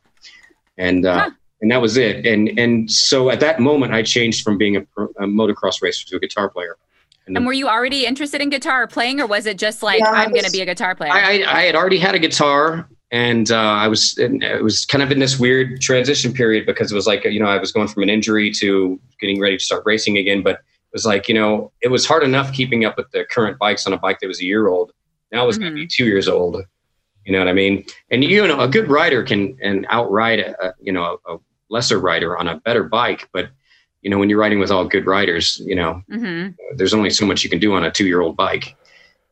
and. 0.77 1.05
Uh, 1.05 1.19
Huh. 1.21 1.29
And 1.63 1.71
that 1.71 1.81
was 1.81 1.95
it. 1.95 2.25
And 2.25 2.59
and 2.59 2.91
so 2.91 3.29
at 3.29 3.39
that 3.39 3.61
moment, 3.61 3.93
I 3.93 4.03
changed 4.03 4.43
from 4.43 4.57
being 4.57 4.75
a, 4.75 4.81
a 5.01 5.25
motocross 5.25 5.81
racer 5.81 6.05
to 6.09 6.17
a 6.17 6.19
guitar 6.19 6.49
player. 6.49 6.77
And, 7.25 7.37
And 7.37 7.45
were 7.45 7.53
you 7.53 7.69
already 7.69 8.05
interested 8.05 8.41
in 8.41 8.49
guitar 8.49 8.85
playing, 8.85 9.21
or 9.21 9.27
was 9.27 9.45
it 9.45 9.57
just 9.57 9.81
like 9.81 10.01
Yeah, 10.01 10.11
I'm 10.11 10.31
going 10.31 10.43
to 10.43 10.51
be 10.51 10.59
a 10.59 10.65
guitar 10.65 10.93
player? 10.93 11.13
I, 11.13 11.41
I 11.41 11.59
I 11.59 11.61
had 11.61 11.75
already 11.75 11.99
had 11.99 12.15
a 12.15 12.19
guitar, 12.19 12.89
and 13.11 13.49
uh, 13.49 13.55
I 13.55 13.87
was 13.87 14.17
and 14.17 14.43
it 14.43 14.61
was 14.61 14.85
kind 14.85 15.01
of 15.01 15.09
in 15.09 15.19
this 15.19 15.39
weird 15.39 15.79
transition 15.79 16.33
period 16.33 16.65
because 16.65 16.91
it 16.91 16.95
was 16.95 17.07
like 17.07 17.23
you 17.23 17.39
know 17.39 17.47
I 17.47 17.57
was 17.57 17.71
going 17.71 17.87
from 17.87 18.03
an 18.03 18.09
injury 18.09 18.51
to 18.59 18.99
getting 19.21 19.39
ready 19.39 19.57
to 19.57 19.63
start 19.63 19.83
racing 19.85 20.17
again, 20.17 20.43
but 20.43 20.55
it 20.55 20.91
was 20.91 21.05
like 21.05 21.29
you 21.29 21.33
know 21.33 21.71
it 21.81 21.87
was 21.87 22.05
hard 22.05 22.23
enough 22.23 22.51
keeping 22.51 22.83
up 22.83 22.97
with 22.97 23.09
the 23.11 23.23
current 23.23 23.57
bikes 23.57 23.87
on 23.87 23.93
a 23.93 23.97
bike 23.97 24.19
that 24.19 24.27
was 24.27 24.41
a 24.41 24.45
year 24.45 24.67
old. 24.67 24.91
Now 25.31 25.47
it's 25.47 25.57
going 25.57 25.71
to 25.71 25.75
be 25.75 25.87
two 25.87 26.05
years 26.05 26.27
old. 26.27 26.57
You 27.25 27.31
know 27.31 27.39
what 27.39 27.47
I 27.47 27.53
mean? 27.53 27.85
And 28.11 28.21
you 28.21 28.45
know, 28.45 28.59
a 28.59 28.67
good 28.67 28.89
rider 28.89 29.23
can 29.23 29.57
and 29.61 29.85
outride 29.87 30.39
a, 30.41 30.61
a 30.61 30.73
you 30.81 30.91
know 30.91 31.19
a, 31.25 31.35
a 31.35 31.39
lesser 31.73 31.99
rider 31.99 32.37
on 32.37 32.47
a 32.47 32.59
better 32.61 32.83
bike, 32.83 33.27
but 33.33 33.49
you 34.01 34.09
know 34.09 34.17
when 34.19 34.29
you're 34.29 34.39
riding 34.39 34.59
with 34.59 34.71
all 34.71 34.85
good 34.85 35.05
riders, 35.05 35.59
you 35.65 35.75
know 35.75 36.01
hmm 36.09 36.49
there's 36.77 36.93
only 36.93 37.09
so 37.09 37.25
much 37.25 37.43
you 37.43 37.49
can 37.49 37.59
do 37.59 37.73
on 37.73 37.83
a 37.83 37.91
two 37.91 38.05
year 38.07 38.21
old 38.21 38.35
bike. 38.37 38.75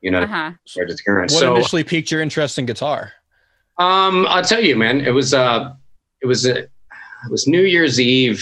You 0.01 0.11
know, 0.11 0.23
Uh-huh. 0.23 0.51
compared 0.73 0.89
to 0.89 0.95
the 0.95 1.03
current. 1.05 1.31
What 1.31 1.39
so 1.39 1.55
initially 1.55 1.83
piqued 1.83 2.09
your 2.11 2.21
interest 2.21 2.57
in 2.59 2.65
guitar? 2.65 3.13
um, 3.77 4.25
I'll 4.27 4.43
tell 4.43 4.59
you, 4.63 4.75
man, 4.75 5.01
it 5.01 5.11
was 5.11 5.33
uh, 5.33 5.73
it 6.21 6.25
was 6.27 6.45
uh, 6.45 6.55
it 7.25 7.31
was 7.31 7.47
New 7.47 7.61
Year's 7.61 7.99
Eve 7.99 8.41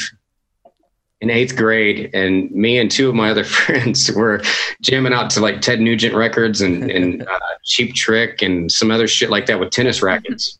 in 1.21 1.29
eighth 1.29 1.55
grade, 1.57 2.09
and 2.13 2.49
me 2.51 2.77
and 2.79 2.89
two 2.89 3.09
of 3.09 3.15
my 3.15 3.29
other 3.29 3.43
friends 3.57 4.09
were 4.11 4.41
jamming 4.81 5.13
out 5.13 5.29
to 5.31 5.41
like 5.41 5.59
Ted 5.61 5.81
Nugent 5.81 6.15
records 6.15 6.61
and 6.61 6.89
and 6.89 7.27
uh, 7.33 7.39
Cheap 7.65 7.93
Trick 7.95 8.41
and 8.41 8.71
some 8.71 8.89
other 8.91 9.07
shit 9.07 9.29
like 9.29 9.45
that 9.47 9.59
with 9.59 9.71
tennis 9.71 10.01
rackets. 10.01 10.59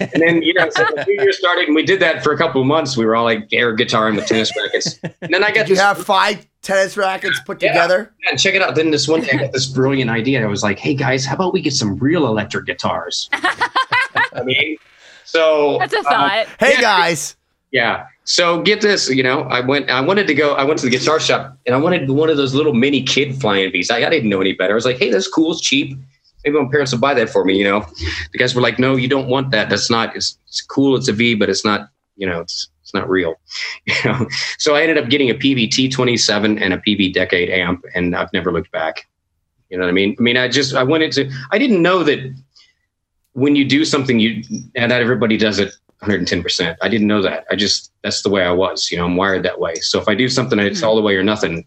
And 0.00 0.22
then 0.22 0.42
you 0.42 0.54
know, 0.54 0.68
so 0.70 0.84
the 0.94 1.04
new 1.06 1.22
year 1.22 1.32
started, 1.32 1.66
and 1.66 1.74
we 1.74 1.82
did 1.84 2.00
that 2.00 2.22
for 2.24 2.32
a 2.32 2.38
couple 2.38 2.60
of 2.60 2.66
months. 2.66 2.96
We 2.96 3.04
were 3.04 3.14
all 3.16 3.24
like 3.24 3.48
air 3.52 3.72
guitar 3.74 4.08
and 4.08 4.16
with 4.16 4.26
tennis 4.26 4.50
rackets. 4.56 4.98
And 5.20 5.32
then 5.34 5.44
I 5.44 5.48
got 5.48 5.54
Did 5.66 5.70
you 5.70 5.74
this, 5.76 5.84
have 5.84 6.04
five 6.04 6.46
tennis 6.62 6.96
rackets 6.96 7.40
put 7.44 7.62
Yeah. 7.62 7.72
together? 7.72 8.12
Yeah, 8.24 8.30
and 8.30 8.38
check 8.40 8.54
it 8.54 8.62
out. 8.62 8.74
Then 8.74 8.90
this 8.90 9.06
one 9.08 9.20
day, 9.22 9.30
I 9.32 9.36
got 9.36 9.52
this 9.52 9.66
brilliant 9.66 10.10
idea. 10.10 10.42
I 10.42 10.46
was 10.46 10.62
like, 10.62 10.78
"Hey 10.78 10.94
guys, 10.94 11.24
how 11.26 11.34
about 11.34 11.52
we 11.52 11.60
get 11.60 11.72
some 11.74 11.96
real 11.98 12.26
electric 12.26 12.66
guitars?" 12.66 13.28
I 13.32 14.42
mean, 14.44 14.76
so 15.24 15.78
That's 15.80 15.92
a 15.94 15.98
uh, 16.00 16.02
thought. 16.02 16.46
Hey 16.58 16.72
Yeah. 16.74 16.80
guys, 16.80 17.36
Yeah. 17.70 18.06
So 18.24 18.60
get 18.62 18.82
this, 18.82 19.08
you 19.08 19.22
know, 19.22 19.42
I 19.44 19.60
went, 19.60 19.88
I 19.90 20.00
wanted 20.02 20.26
to 20.26 20.34
go, 20.34 20.52
I 20.54 20.62
went 20.64 20.78
to 20.80 20.84
the 20.86 20.90
guitar 20.96 21.18
shop 21.18 21.56
and 21.64 21.74
I 21.74 21.78
wanted 21.78 22.10
one 22.10 22.28
of 22.28 22.36
those 22.36 22.52
little 22.54 22.74
mini 22.74 23.02
kid 23.02 23.40
Flying 23.40 23.72
Vs. 23.72 23.90
I, 23.90 24.04
I 24.06 24.10
didn't 24.10 24.28
know 24.28 24.40
any 24.42 24.52
better. 24.52 24.72
I 24.72 24.74
was 24.74 24.84
like, 24.84 24.98
hey, 24.98 25.10
that's 25.10 25.26
cool. 25.28 25.52
It's 25.52 25.62
cheap. 25.62 25.96
Maybe 26.44 26.60
my 26.60 26.68
parents 26.70 26.92
will 26.92 27.00
buy 27.00 27.14
that 27.14 27.30
for 27.30 27.44
me. 27.44 27.56
You 27.56 27.64
know, 27.64 27.86
the 28.32 28.38
guys 28.38 28.54
were 28.54 28.62
like, 28.62 28.78
no, 28.78 28.96
you 28.96 29.08
don't 29.08 29.28
want 29.28 29.50
that. 29.50 29.68
That's 29.68 29.90
not, 29.90 30.14
it's, 30.16 30.38
it's 30.46 30.60
cool. 30.60 30.96
It's 30.96 31.08
a 31.08 31.12
V, 31.12 31.34
but 31.34 31.48
it's 31.48 31.64
not, 31.64 31.88
you 32.16 32.26
know, 32.26 32.40
it's, 32.40 32.68
it's 32.82 32.94
not 32.94 33.08
real. 33.08 33.34
You 33.86 33.94
know? 34.04 34.26
So 34.58 34.74
I 34.74 34.82
ended 34.82 34.98
up 34.98 35.10
getting 35.10 35.30
a 35.30 35.34
Peavey 35.34 35.70
T-27 35.70 36.60
and 36.60 36.72
a 36.72 36.78
Peavey 36.78 37.12
decade 37.12 37.50
amp 37.50 37.84
and 37.94 38.14
I've 38.14 38.32
never 38.32 38.52
looked 38.52 38.70
back. 38.70 39.06
You 39.70 39.76
know 39.76 39.84
what 39.84 39.90
I 39.90 39.92
mean? 39.92 40.16
I 40.18 40.22
mean, 40.22 40.36
I 40.36 40.48
just, 40.48 40.74
I 40.74 40.82
went 40.82 41.02
into, 41.04 41.30
I 41.50 41.58
didn't 41.58 41.82
know 41.82 42.02
that 42.04 42.34
when 43.32 43.54
you 43.54 43.64
do 43.64 43.84
something, 43.84 44.18
you, 44.18 44.42
and 44.74 44.90
not 44.90 45.00
everybody 45.00 45.36
does 45.36 45.58
it 45.58 45.72
110%. 46.02 46.76
I 46.80 46.88
didn't 46.88 47.08
know 47.08 47.22
that. 47.22 47.44
I 47.50 47.56
just, 47.56 47.92
that's 48.02 48.22
the 48.22 48.28
way 48.30 48.44
I 48.44 48.52
was, 48.52 48.90
you 48.90 48.96
know, 48.98 49.04
I'm 49.04 49.16
wired 49.16 49.42
that 49.42 49.58
way. 49.58 49.74
So 49.76 50.00
if 50.00 50.08
I 50.08 50.14
do 50.14 50.28
something, 50.28 50.58
it's 50.58 50.82
all 50.82 50.94
the 50.94 51.02
way 51.02 51.16
or 51.16 51.24
nothing. 51.24 51.66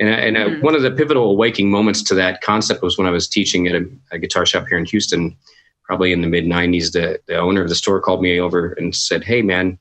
And, 0.00 0.08
and 0.08 0.36
uh, 0.36 0.48
Mhm. 0.48 0.62
one 0.62 0.74
of 0.74 0.82
the 0.82 0.90
pivotal 0.90 1.30
awakening 1.30 1.70
moments 1.70 2.02
to 2.04 2.14
that 2.16 2.40
concept 2.40 2.82
was 2.82 2.98
when 2.98 3.06
I 3.06 3.10
was 3.10 3.28
teaching 3.28 3.68
at 3.68 3.76
a, 3.76 3.88
a 4.10 4.18
guitar 4.18 4.44
shop 4.44 4.66
here 4.68 4.78
in 4.78 4.84
Houston, 4.86 5.36
probably 5.84 6.12
in 6.12 6.22
the 6.22 6.26
mid 6.26 6.44
90s. 6.44 6.92
The, 6.92 7.20
the 7.26 7.36
owner 7.38 7.62
of 7.62 7.68
the 7.68 7.76
store 7.76 8.00
called 8.00 8.20
me 8.20 8.40
over 8.40 8.72
and 8.72 8.94
said, 8.94 9.22
Hey, 9.22 9.42
man, 9.42 9.78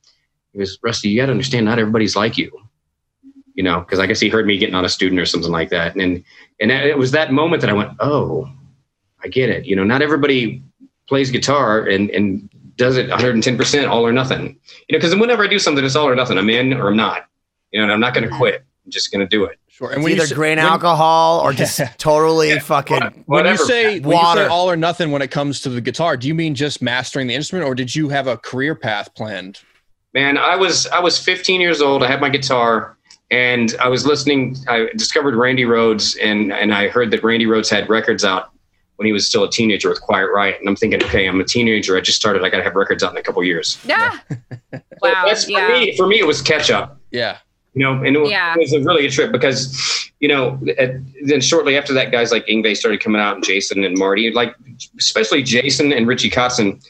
he 0.53 0.59
goes, 0.59 0.77
Rusty, 0.83 1.09
you 1.09 1.19
got 1.19 1.25
to 1.25 1.31
understand, 1.31 1.65
not 1.65 1.79
everybody's 1.79 2.15
like 2.15 2.37
you. 2.37 2.51
You 3.55 3.63
know, 3.63 3.79
because 3.79 3.97
I 3.97 4.05
guess 4.05 4.19
he 4.19 4.29
heard 4.29 4.45
me 4.45 4.59
getting 4.59 4.75
on 4.75 4.85
a 4.85 4.89
student 4.89 5.19
or 5.19 5.25
something 5.25 5.51
like 5.51 5.69
that. 5.71 5.95
And, 5.95 6.23
and 6.61 6.71
it 6.71 6.99
was 6.99 7.09
that 7.11 7.31
moment 7.33 7.61
that 7.61 7.71
I 7.71 7.73
went, 7.73 7.93
Oh, 7.99 8.47
I 9.23 9.27
get 9.27 9.49
it. 9.49 9.65
You 9.65 9.75
know, 9.75 9.83
not 9.83 10.03
everybody 10.03 10.61
plays 11.07 11.31
guitar 11.31 11.81
and, 11.87 12.11
and 12.11 12.47
does 12.77 12.95
it 12.97 13.09
110% 13.09 13.89
all 13.89 14.05
or 14.05 14.11
nothing. 14.11 14.57
You 14.87 14.93
know, 14.93 14.99
because 14.99 15.15
whenever 15.15 15.43
I 15.43 15.47
do 15.47 15.59
something, 15.59 15.83
it's 15.83 15.95
all 15.95 16.07
or 16.07 16.15
nothing. 16.15 16.37
I'm 16.37 16.49
in 16.49 16.73
or 16.73 16.87
I'm 16.89 16.95
not. 16.97 17.25
You 17.71 17.79
know, 17.79 17.83
and 17.85 17.91
I'm 17.93 17.99
not 17.99 18.13
going 18.13 18.29
to 18.29 18.35
quit. 18.35 18.63
I'm 18.85 18.91
just 18.91 19.11
going 19.11 19.19
to 19.19 19.27
do 19.27 19.43
it. 19.43 19.59
Sure. 19.67 19.89
And 19.89 19.97
it's 19.97 20.03
when 20.05 20.11
you 20.13 20.17
either 20.17 20.27
say- 20.27 20.35
grain 20.35 20.57
when- 20.57 20.65
alcohol 20.65 21.41
or 21.41 21.51
just 21.63 21.79
totally 21.97 22.49
Yeah. 22.49 22.59
fucking. 22.59 22.97
When 22.99 23.13
you 23.15 23.23
Whatever. 23.25 23.57
say 23.65 23.99
when 23.99 24.03
you 24.11 24.15
Water. 24.15 24.45
say 24.45 24.47
all 24.47 24.69
or 24.69 24.75
nothing 24.77 25.11
when 25.11 25.21
it 25.21 25.29
comes 25.31 25.59
to 25.61 25.69
the 25.69 25.81
guitar, 25.81 26.15
do 26.17 26.27
you 26.27 26.33
mean 26.33 26.55
just 26.55 26.81
mastering 26.81 27.27
the 27.27 27.35
instrument, 27.35 27.67
or 27.67 27.75
did 27.75 27.93
you 27.95 28.09
have 28.09 28.27
a 28.27 28.37
career 28.37 28.73
path 28.75 29.13
planned? 29.15 29.59
Man, 30.13 30.37
I 30.37 30.55
was 30.55 30.87
I 30.87 30.99
was 30.99 31.19
15 31.19 31.59
years 31.61 31.81
old. 31.81 32.01
I 32.03 32.07
had 32.07 32.21
my 32.21 32.29
guitar, 32.29 32.97
and 33.29 33.75
I 33.79 33.87
was 33.89 34.05
listening. 34.07 34.55
I 34.67 34.87
discovered 34.95 35.35
Randy 35.35 35.63
Rhoads, 35.65 36.17
and 36.23 36.51
and 36.53 36.73
I 36.73 36.87
heard 36.87 37.11
that 37.11 37.23
Randy 37.23 37.45
Rhoads 37.45 37.69
had 37.69 37.87
records 37.89 38.23
out 38.23 38.49
when 38.97 39.05
he 39.05 39.13
was 39.13 39.25
still 39.27 39.43
a 39.43 39.49
teenager 39.49 39.89
with 39.89 40.01
Quiet 40.01 40.29
Riot. 40.33 40.59
And 40.59 40.67
I'm 40.67 40.75
thinking, 40.75 41.01
okay, 41.03 41.27
I'm 41.27 41.39
a 41.39 41.43
teenager. 41.43 41.95
I 41.97 42.01
just 42.01 42.17
started. 42.17 42.43
I 42.43 42.49
got 42.49 42.57
to 42.57 42.63
have 42.63 42.75
records 42.75 43.03
out 43.03 43.11
in 43.11 43.17
a 43.17 43.23
couple 43.23 43.43
years. 43.43 43.77
Yeah. 43.85 44.19
So 44.29 44.37
wow. 45.01 45.23
That's 45.25 45.45
for 45.45 45.51
Yeah. 45.51 45.67
me. 45.69 45.95
For 45.95 46.07
me, 46.07 46.19
it 46.19 46.25
was 46.27 46.41
catch 46.41 46.69
up. 46.69 46.99
Yeah. 47.11 47.37
You 47.73 47.83
know, 47.83 48.03
and 48.03 48.15
it 48.15 48.19
was, 48.19 48.31
Yeah. 48.31 48.53
it 48.55 48.59
was 48.59 48.73
a 48.73 48.79
really 48.81 49.03
good 49.03 49.11
trip 49.11 49.31
because, 49.31 50.11
you 50.19 50.27
know, 50.27 50.59
at, 50.79 50.95
then 51.25 51.41
shortly 51.41 51.77
after 51.77 51.93
that, 51.93 52.11
guys 52.11 52.31
like 52.31 52.45
Yngwie 52.47 52.75
started 52.75 53.01
coming 53.03 53.21
out, 53.21 53.35
and 53.35 53.43
Jason 53.45 53.83
and 53.83 53.95
Marty, 53.97 54.31
like 54.31 54.55
especially 54.97 55.43
Jason 55.43 55.93
and 55.93 56.07
Richie 56.07 56.31
Kotzen, 56.31 56.83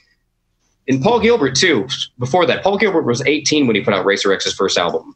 and 0.88 1.02
Paul 1.04 1.20
Gilbert 1.20 1.56
too. 1.58 1.88
Before 2.20 2.46
that, 2.46 2.64
Paul 2.64 2.78
Gilbert 2.78 3.02
was 3.02 3.22
18 3.26 3.68
when 3.68 3.76
he 3.76 3.82
put 3.82 3.94
out 3.94 4.06
Racer 4.06 4.32
X's 4.32 4.54
first 4.54 4.78
album. 4.78 5.14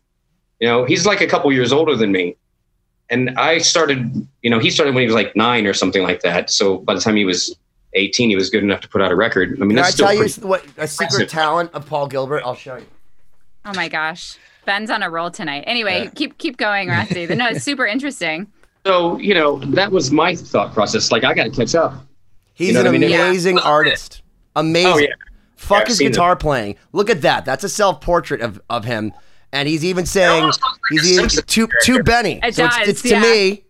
You 0.59 0.67
know, 0.67 0.83
he's 0.83 1.05
like 1.05 1.21
a 1.21 1.27
couple 1.27 1.49
years 1.53 1.71
older 1.71 1.95
than 1.95 2.11
me, 2.11 2.35
and 3.11 3.29
I 3.37 3.59
started. 3.59 4.27
You 4.41 4.49
know, 4.49 4.57
he 4.59 4.71
started 4.71 4.95
when 4.95 5.01
he 5.03 5.07
was 5.07 5.15
like 5.15 5.35
nine 5.35 5.67
or 5.67 5.73
something 5.73 6.01
like 6.03 6.21
that. 6.21 6.49
So 6.49 6.77
by 6.79 6.95
the 6.95 7.01
time 7.01 7.15
he 7.15 7.25
was 7.25 7.55
18, 7.93 8.29
he 8.31 8.35
was 8.35 8.49
good 8.49 8.63
enough 8.63 8.81
to 8.81 8.87
put 8.89 9.01
out 9.01 9.11
a 9.11 9.15
record. 9.15 9.49
I 9.61 9.65
mean, 9.65 9.69
Can 9.71 9.79
I 9.79 9.81
that's 9.83 9.93
still 9.93 10.07
tell 10.07 10.15
you 10.15 10.47
what 10.47 10.65
a 10.77 10.87
secret 10.87 11.11
impressive. 11.13 11.27
talent 11.29 11.71
of 11.73 11.85
Paul 11.85 12.07
Gilbert? 12.07 12.41
I'll 12.45 12.55
show 12.55 12.77
you. 12.77 12.85
Oh 13.65 13.73
my 13.75 13.87
gosh. 13.89 14.37
Ben's 14.65 14.89
on 14.89 15.03
a 15.03 15.09
roll 15.09 15.29
tonight. 15.29 15.63
Anyway, 15.67 16.05
Yeah. 16.05 16.09
keep 16.11 16.37
keep 16.37 16.57
going, 16.57 16.87
Rusty. 16.89 17.27
no, 17.27 17.47
it's 17.49 17.63
super 17.63 17.85
interesting. 17.85 18.47
so 18.85 19.17
you 19.17 19.33
know 19.33 19.59
that 19.59 19.91
was 19.91 20.09
my 20.11 20.35
thought 20.35 20.73
process. 20.73 21.11
Like 21.11 21.23
I 21.23 21.33
got 21.33 21.43
to 21.43 21.49
catch 21.51 21.75
up. 21.75 21.93
He's 22.53 22.69
You 22.69 22.73
know 22.75 22.79
an 22.81 22.85
what 22.87 22.95
I 22.95 22.97
mean? 22.99 23.09
Yeah. 23.09 23.25
amazing 23.27 23.59
artist. 23.59 24.21
Amazing. 24.55 24.91
Oh, 24.93 24.97
yeah. 24.97 25.07
Fuck 25.55 25.81
Yeah, 25.83 25.87
his 25.89 25.97
seen 25.99 26.07
guitar 26.11 26.35
playing. 26.35 26.75
Look 26.91 27.09
at 27.09 27.21
that. 27.21 27.45
That's 27.45 27.63
a 27.63 27.69
self 27.69 28.01
portrait 28.01 28.41
of, 28.41 28.59
of 28.69 28.83
him. 28.85 29.13
And 29.53 29.67
he's 29.67 29.83
even 29.83 30.05
saying 30.05 30.41
almost 30.41 30.61
looks 30.61 30.73
like 30.73 30.81
a 30.81 30.93
he's 30.93 31.11
even 31.11 31.29
Simpsons 31.29 31.71
to 31.81 31.95
to 31.97 32.03
Benny. 32.03 32.39
It 32.43 32.55
so 32.55 32.65
it's, 32.65 32.77
does, 32.77 32.87
it's 32.87 33.01
to 33.03 33.09
yeah. 33.09 33.21
me 33.21 33.63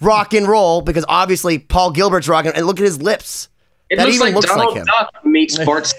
rock 0.00 0.34
and 0.34 0.46
roll 0.46 0.82
because 0.82 1.04
obviously 1.08 1.58
Paul 1.58 1.92
Gilbert's 1.92 2.28
rocking 2.28 2.52
and 2.54 2.66
look 2.66 2.78
at 2.78 2.84
his 2.84 3.00
lips. 3.00 3.48
It 3.90 3.96
That 3.96 4.04
looks 4.04 4.16
even 4.16 4.26
like 4.26 4.34
looks 4.34 4.48
like 4.48 4.58
Donald 4.58 4.76
him. 4.76 4.86
Duck 4.86 5.24
meets 5.24 5.58
Bart. 5.64 5.94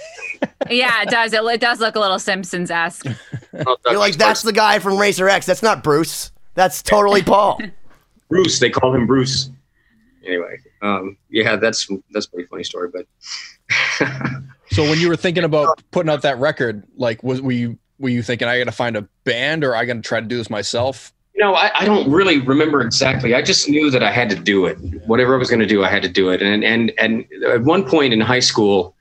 Yeah, 0.70 1.02
it 1.02 1.10
does. 1.10 1.34
It, 1.34 1.44
it 1.44 1.62
does 1.62 1.80
look 1.80 1.96
a 1.96 2.00
little 2.00 2.20
Simpsons 2.20 2.70
esque. 2.70 3.06
You're 3.86 3.98
like, 3.98 4.16
that's 4.16 4.42
the 4.42 4.54
guy 4.54 4.80
from 4.80 4.98
Racer 4.98 5.28
X. 5.28 5.46
That's 5.46 5.64
not 5.64 5.84
Bruce. 5.84 6.32
That's 6.54 6.84
totally 6.84 7.24
Paul. 7.24 7.60
Bruce. 8.30 8.60
They 8.60 8.70
call 8.70 8.94
him 8.94 9.08
Bruce. 9.08 9.50
Anyway, 10.26 10.58
um, 10.82 11.18
yeah, 11.30 11.56
that's 11.56 11.90
that's 12.12 12.28
a 12.28 12.30
pretty 12.30 12.48
funny 12.48 12.64
story. 12.64 12.90
But 12.90 13.08
So 14.72 14.84
when 14.84 15.00
you 15.00 15.10
were 15.10 15.16
thinking 15.16 15.44
about 15.44 15.82
putting 15.92 16.10
out 16.12 16.22
that 16.22 16.38
record, 16.38 16.84
like 16.96 17.24
was 17.24 17.42
were 17.42 17.52
you 17.52 17.78
were 18.00 18.10
you 18.10 18.24
thinking 18.24 18.48
I 18.48 18.58
got 18.58 18.66
to 18.66 18.72
find 18.72 18.96
a 18.96 19.02
band 19.24 19.64
or 19.64 19.76
I 19.76 19.86
got 19.86 19.94
to 19.96 20.02
try 20.02 20.20
to 20.20 20.26
do 20.26 20.38
this 20.38 20.50
myself? 20.50 21.14
No, 21.36 21.54
I, 21.56 21.72
I 21.74 21.86
don't 21.86 22.10
really 22.12 22.40
remember 22.40 22.82
exactly. 22.82 23.34
I 23.34 23.42
just 23.42 23.70
knew 23.70 23.90
that 23.92 24.04
I 24.04 24.12
had 24.12 24.30
to 24.32 24.36
do 24.36 24.66
it. 24.66 24.78
Whatever 25.06 25.36
I 25.36 25.38
was 25.38 25.50
going 25.50 25.62
to 25.62 25.66
do, 25.66 25.84
I 25.84 25.90
had 25.90 26.02
to 26.04 26.10
do 26.10 26.30
it. 26.30 26.42
And 26.42 26.64
and 26.64 26.92
and 26.98 27.26
at 27.48 27.62
one 27.62 27.88
point 27.88 28.12
in 28.14 28.20
high 28.20 28.42
school, 28.42 28.94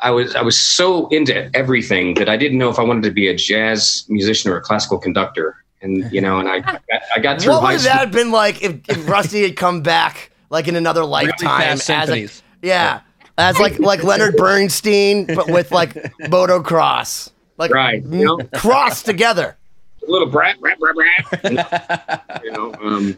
I 0.00 0.10
was 0.10 0.36
I 0.36 0.42
was 0.42 0.58
so 0.58 1.08
into 1.08 1.50
everything 1.56 2.14
that 2.14 2.28
I 2.28 2.36
didn't 2.36 2.58
know 2.58 2.68
if 2.70 2.78
I 2.78 2.82
wanted 2.82 3.02
to 3.04 3.10
be 3.10 3.26
a 3.26 3.34
jazz 3.34 4.04
musician 4.08 4.52
or 4.52 4.56
a 4.56 4.60
classical 4.60 4.98
conductor. 4.98 5.56
And 5.82 6.10
you 6.12 6.20
know, 6.20 6.38
and 6.38 6.48
I 6.48 6.60
got, 6.60 6.82
I 7.16 7.18
got 7.18 7.40
through 7.40 7.54
What 7.54 7.62
high 7.62 7.72
would 7.72 7.80
school. 7.80 7.92
that 7.92 8.00
have 8.00 8.12
been 8.12 8.30
like 8.30 8.62
if, 8.62 8.88
if 8.88 9.08
Rusty 9.08 9.42
had 9.42 9.56
come 9.56 9.82
back 9.82 10.30
like 10.50 10.68
in 10.68 10.76
another 10.76 11.04
lifetime 11.04 11.60
fast 11.60 11.72
as 11.72 11.80
a, 11.80 11.82
symphonies. 11.82 12.42
yeah, 12.62 13.00
as 13.36 13.58
like 13.58 13.80
like 13.80 14.04
Leonard 14.04 14.36
Bernstein 14.36 15.26
but 15.26 15.48
with 15.48 15.72
like 15.72 15.94
motocross. 16.22 17.30
Like 17.56 17.72
Right, 17.72 18.02
you 18.02 18.24
know? 18.24 18.38
cross 18.54 19.02
together. 19.02 19.56
a 20.06 20.10
little 20.10 20.28
brat, 20.28 20.60
brat, 20.60 20.78
brat, 20.78 20.94
brat. 20.94 22.42
you 22.44 22.52
know, 22.52 22.74
um, 22.82 23.16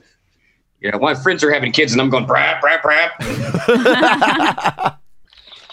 yeah, 0.80 0.96
my 0.96 1.14
friends 1.14 1.42
are 1.42 1.52
having 1.52 1.72
kids 1.72 1.92
and 1.92 2.00
I'm 2.00 2.10
going 2.10 2.26
brat, 2.26 2.60
brat, 2.60 2.82
brat. 2.82 3.12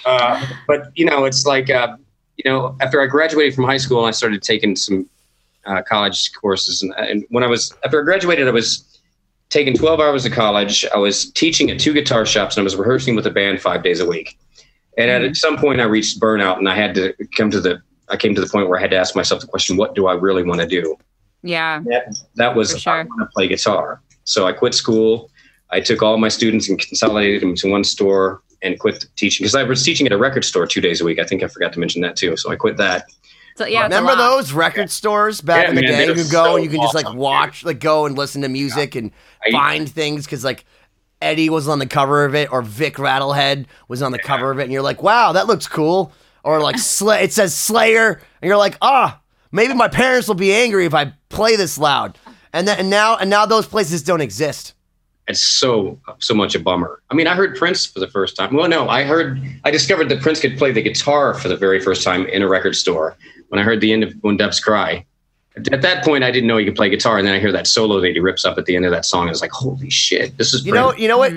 uh, 0.06 0.48
but 0.68 0.92
you 0.96 1.06
know, 1.06 1.26
it's 1.26 1.46
like, 1.46 1.70
uh, 1.70 1.98
you 2.38 2.50
know, 2.50 2.76
after 2.82 3.02
I 3.02 3.08
graduated 3.08 3.54
from 3.54 3.66
high 3.66 3.78
school, 3.78 4.06
I 4.06 4.12
started 4.12 4.42
taking 4.42 4.76
some 4.76 5.10
uh, 5.66 5.82
college 5.84 6.34
courses, 6.34 6.82
and, 6.82 6.94
and 6.98 7.26
when 7.30 7.44
I 7.44 7.48
was 7.48 7.74
after 7.86 8.02
I 8.02 8.04
graduated, 8.04 8.48
I 8.48 8.52
was 8.52 9.00
taking 9.50 9.76
12 9.76 10.00
hours 10.00 10.26
of 10.26 10.32
college. 10.32 10.86
I 10.94 10.98
was 10.98 11.32
teaching 11.32 11.70
at 11.70 11.80
two 11.80 11.94
guitar 11.94 12.26
shops, 12.26 12.58
and 12.58 12.64
I 12.64 12.66
was 12.66 12.76
rehearsing 12.76 13.16
with 13.16 13.28
a 13.28 13.32
band 13.32 13.62
five 13.62 13.84
days 13.84 14.00
a 14.00 14.06
week. 14.06 14.38
And 14.98 15.10
at 15.10 15.36
some 15.36 15.58
point, 15.58 15.80
I 15.80 15.86
reached 15.86 16.20
burnout, 16.20 16.58
and 16.58 16.68
I 16.68 16.76
had 16.76 16.96
to 16.96 17.14
come 17.36 17.52
to 17.52 17.62
the. 17.62 17.82
I 18.10 18.18
came 18.18 18.36
to 18.36 18.42
the 18.42 18.48
point 18.48 18.70
where 18.70 18.78
I 18.78 18.82
had 18.82 18.92
to 18.92 18.98
ask 18.98 19.16
myself 19.16 19.42
the 19.42 19.48
question: 19.48 19.78
What 19.78 19.96
do 19.96 20.08
I 20.08 20.14
really 20.14 20.44
want 20.44 20.62
to 20.62 20.68
do? 20.68 20.96
Yeah. 21.44 21.82
that, 21.88 22.18
that 22.36 22.56
was 22.56 22.80
sure. 22.80 22.94
I 22.94 23.04
want 23.04 23.20
to 23.22 23.26
play 23.34 23.48
guitar. 23.48 24.02
So 24.24 24.48
I 24.48 24.54
quit 24.54 24.74
school. 24.74 25.30
I 25.72 25.82
took 25.82 26.02
all 26.02 26.18
my 26.18 26.30
students 26.30 26.70
and 26.70 26.80
consolidated 26.80 27.42
them 27.42 27.56
to 27.56 27.70
one 27.70 27.84
store 27.84 28.42
and 28.62 28.80
quit 28.80 29.06
teaching 29.18 29.44
because 29.44 29.56
I 29.56 29.64
was 29.64 29.84
teaching 29.84 30.06
at 30.08 30.14
a 30.14 30.18
record 30.18 30.46
store 30.46 30.66
two 30.66 30.80
days 30.80 31.02
a 31.02 31.06
week. 31.06 31.20
I 31.20 31.26
think 31.26 31.44
I 31.44 31.48
forgot 31.48 31.74
to 31.74 31.80
mention 31.80 32.02
that 32.04 32.16
too. 32.16 32.38
So 32.38 32.52
I 32.52 32.56
quit 32.56 32.78
that. 32.78 33.06
So 33.56 33.66
yeah, 33.66 33.84
Remember 33.84 34.16
those 34.16 34.52
record 34.54 34.90
stores 34.90 35.42
back 35.42 35.64
Yeah, 35.64 35.70
in 35.70 35.76
the 35.76 35.82
man, 35.82 35.92
day? 35.92 36.06
You 36.08 36.14
could 36.14 36.32
go 36.32 36.46
so 36.46 36.56
and 36.56 36.64
you 36.64 36.72
could 36.72 36.82
just 36.82 36.96
like 36.96 37.06
awesome, 37.06 37.18
watch, 37.18 37.64
like 37.64 37.80
go 37.80 38.06
and 38.06 38.18
listen 38.18 38.42
to 38.42 38.50
music 38.50 38.96
and 38.96 39.12
I- 39.46 39.52
find 39.52 39.88
things 39.90 40.26
because 40.26 40.44
like 40.44 40.66
Eddie 41.22 41.50
was 41.50 41.68
on 41.68 41.80
the 41.80 41.86
cover 41.86 42.26
of 42.26 42.36
it 42.36 42.52
or 42.52 42.62
Vic 42.62 42.96
Rattlehead 42.96 43.66
was 43.88 44.02
on 44.02 44.12
the 44.12 44.20
cover 44.20 44.52
of 44.52 44.60
it, 44.60 44.64
and 44.64 44.72
you're 44.72 44.82
like, 44.82 45.04
wow, 45.04 45.32
that 45.34 45.48
looks 45.48 45.68
cool. 45.68 46.12
Or 46.44 46.60
like 46.60 46.78
Slay, 46.78 47.24
it 47.24 47.34
says 47.34 47.56
Slayer, 47.56 48.22
and 48.42 48.48
you're 48.48 48.58
like, 48.58 48.78
ah, 48.82 49.22
maybe 49.52 49.74
my 49.74 49.88
parents 49.88 50.28
will 50.28 50.36
be 50.36 50.54
angry 50.54 50.86
if 50.86 50.94
I 50.94 51.14
play 51.30 51.56
this 51.56 51.78
loud. 51.78 52.18
And 52.52 52.68
then 52.68 52.80
and 52.80 52.90
now 52.90 53.18
and 53.18 53.30
now 53.30 53.46
those 53.46 53.66
places 53.66 54.04
don't 54.04 54.22
exist. 54.22 54.74
It's 55.28 55.40
so 55.40 56.00
so 56.20 56.34
much 56.34 56.54
a 56.54 56.60
bummer. 56.60 57.02
I 57.10 57.16
mean, 57.16 57.28
I 57.28 57.34
heard 57.34 57.56
Prince 57.56 57.86
for 57.86 58.00
the 58.00 58.10
first 58.10 58.36
time. 58.36 58.54
Well, 58.54 58.68
no, 58.68 58.90
I 58.90 59.04
heard 59.04 59.42
I 59.64 59.72
discovered 59.72 60.10
that 60.10 60.22
Prince 60.22 60.42
could 60.42 60.58
play 60.58 60.72
the 60.72 60.82
guitar 60.82 61.34
for 61.34 61.48
the 61.48 61.56
very 61.58 61.80
first 61.80 62.04
time 62.04 62.28
in 62.28 62.42
a 62.42 62.48
record 62.48 62.76
store 62.76 63.16
when 63.48 63.60
I 63.60 63.64
heard 63.64 63.80
the 63.82 63.94
end 63.94 64.04
of 64.04 64.14
When 64.22 64.36
Doves 64.36 64.60
Cry. 64.60 65.06
At 65.72 65.84
that 65.84 66.04
point, 66.04 66.24
I 66.24 66.32
didn't 66.32 66.48
know 66.48 66.58
he 66.58 66.66
could 66.66 66.76
play 66.76 66.90
guitar, 66.90 67.20
and 67.20 67.28
then 67.28 67.36
I 67.36 67.40
hear 67.40 67.52
that 67.52 67.68
solo 67.68 68.02
that 68.02 68.12
he 68.12 68.20
rips 68.20 68.44
up 68.44 68.58
at 68.58 68.66
the 68.66 68.76
end 68.76 68.86
of 68.86 68.92
that 68.92 69.06
song. 69.06 69.24
and 69.24 69.32
It's 69.32 69.42
like, 69.42 69.52
holy 69.52 69.92
shit, 69.92 70.36
this 70.36 70.52
is 70.52 70.66
You 70.66 70.74
know, 70.74 70.96
you 70.96 71.08
know 71.08 71.20
what? 71.20 71.32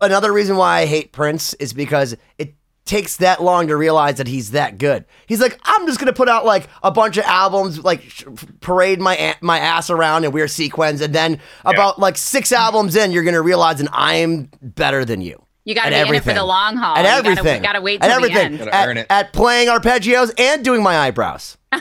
Another 0.00 0.32
reason 0.32 0.56
why 0.56 0.80
I 0.80 0.86
hate 0.86 1.12
Prince 1.12 1.54
is 1.54 1.72
because 1.72 2.16
it 2.38 2.54
takes 2.84 3.16
that 3.18 3.42
long 3.42 3.68
to 3.68 3.76
realize 3.76 4.16
that 4.16 4.26
he's 4.26 4.50
that 4.52 4.76
good. 4.78 5.04
He's 5.26 5.40
like, 5.40 5.58
I'm 5.64 5.86
just 5.86 5.98
gonna 6.00 6.12
put 6.12 6.28
out 6.28 6.44
like 6.44 6.68
a 6.82 6.90
bunch 6.90 7.16
of 7.16 7.24
albums, 7.24 7.82
like 7.84 8.02
sh- 8.02 8.24
parade 8.60 9.00
my 9.00 9.16
a- 9.16 9.34
my 9.40 9.58
ass 9.58 9.88
around 9.90 10.24
and 10.24 10.32
wear 10.32 10.48
sequins, 10.48 11.00
and 11.00 11.14
then 11.14 11.40
about 11.64 11.98
like 11.98 12.16
six 12.16 12.50
albums 12.52 12.96
in, 12.96 13.12
you're 13.12 13.22
gonna 13.24 13.42
realize 13.42 13.80
and 13.80 13.88
I'm 13.92 14.50
better 14.60 15.04
than 15.04 15.20
you. 15.20 15.42
You 15.64 15.76
got 15.76 15.90
to 15.90 15.94
At 15.94 16.04
be 16.04 16.08
in 16.08 16.14
it 16.16 16.24
for 16.24 16.32
the 16.32 16.42
long 16.42 16.76
haul. 16.76 16.96
At 16.96 17.02
You 17.02 17.04
gotta- 17.22 17.28
everything. 17.40 17.62
Got 17.62 17.74
to 17.74 17.80
wait 17.80 18.02
At 18.02 18.10
everything. 18.10 18.56
the 18.56 18.62
end. 18.62 18.70
At, 18.70 18.88
earn 18.88 18.96
it. 18.96 19.06
at 19.08 19.32
playing 19.32 19.68
arpeggios 19.68 20.32
and 20.36 20.64
doing 20.64 20.82
my 20.82 20.98
eyebrows. 20.98 21.56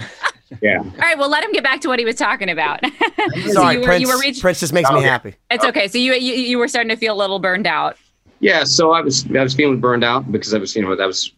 Yeah. 0.62 0.80
All 0.80 0.92
right, 1.00 1.18
well, 1.18 1.30
let 1.30 1.46
him 1.46 1.54
get 1.54 1.64
back 1.64 1.80
to 1.80 1.88
what 1.88 1.98
he 1.98 2.04
was 2.04 2.16
talking 2.18 2.50
about. 2.50 2.82
So 3.46 3.52
Sorry, 3.54 3.76
you 3.76 3.80
were, 3.80 3.86
Prince. 3.86 4.02
you 4.02 4.08
were 4.10 4.20
reach- 4.20 4.42
Prince 4.42 4.60
just 4.60 4.74
makes 4.74 4.90
me 4.90 4.98
oh, 4.98 5.02
happy. 5.02 5.36
It's 5.50 5.64
okay. 5.64 5.88
So 5.88 5.98
you, 5.98 6.14
you 6.14 6.34
you 6.34 6.58
were 6.58 6.68
starting 6.68 6.90
to 6.90 6.96
feel 6.98 7.16
a 7.16 7.18
little 7.18 7.40
burned 7.40 7.66
out. 7.68 7.96
Yeah, 8.42 8.64
so 8.64 8.92
I 8.92 9.02
was 9.02 9.26
I 9.36 9.42
was 9.44 9.54
feeling 9.54 9.80
burned 9.80 10.04
out 10.04 10.30
because 10.32 10.54
I 10.54 10.58
was 10.58 10.76
you 10.76 10.82
know 10.82 10.96
that 10.96 11.06
was 11.08 11.32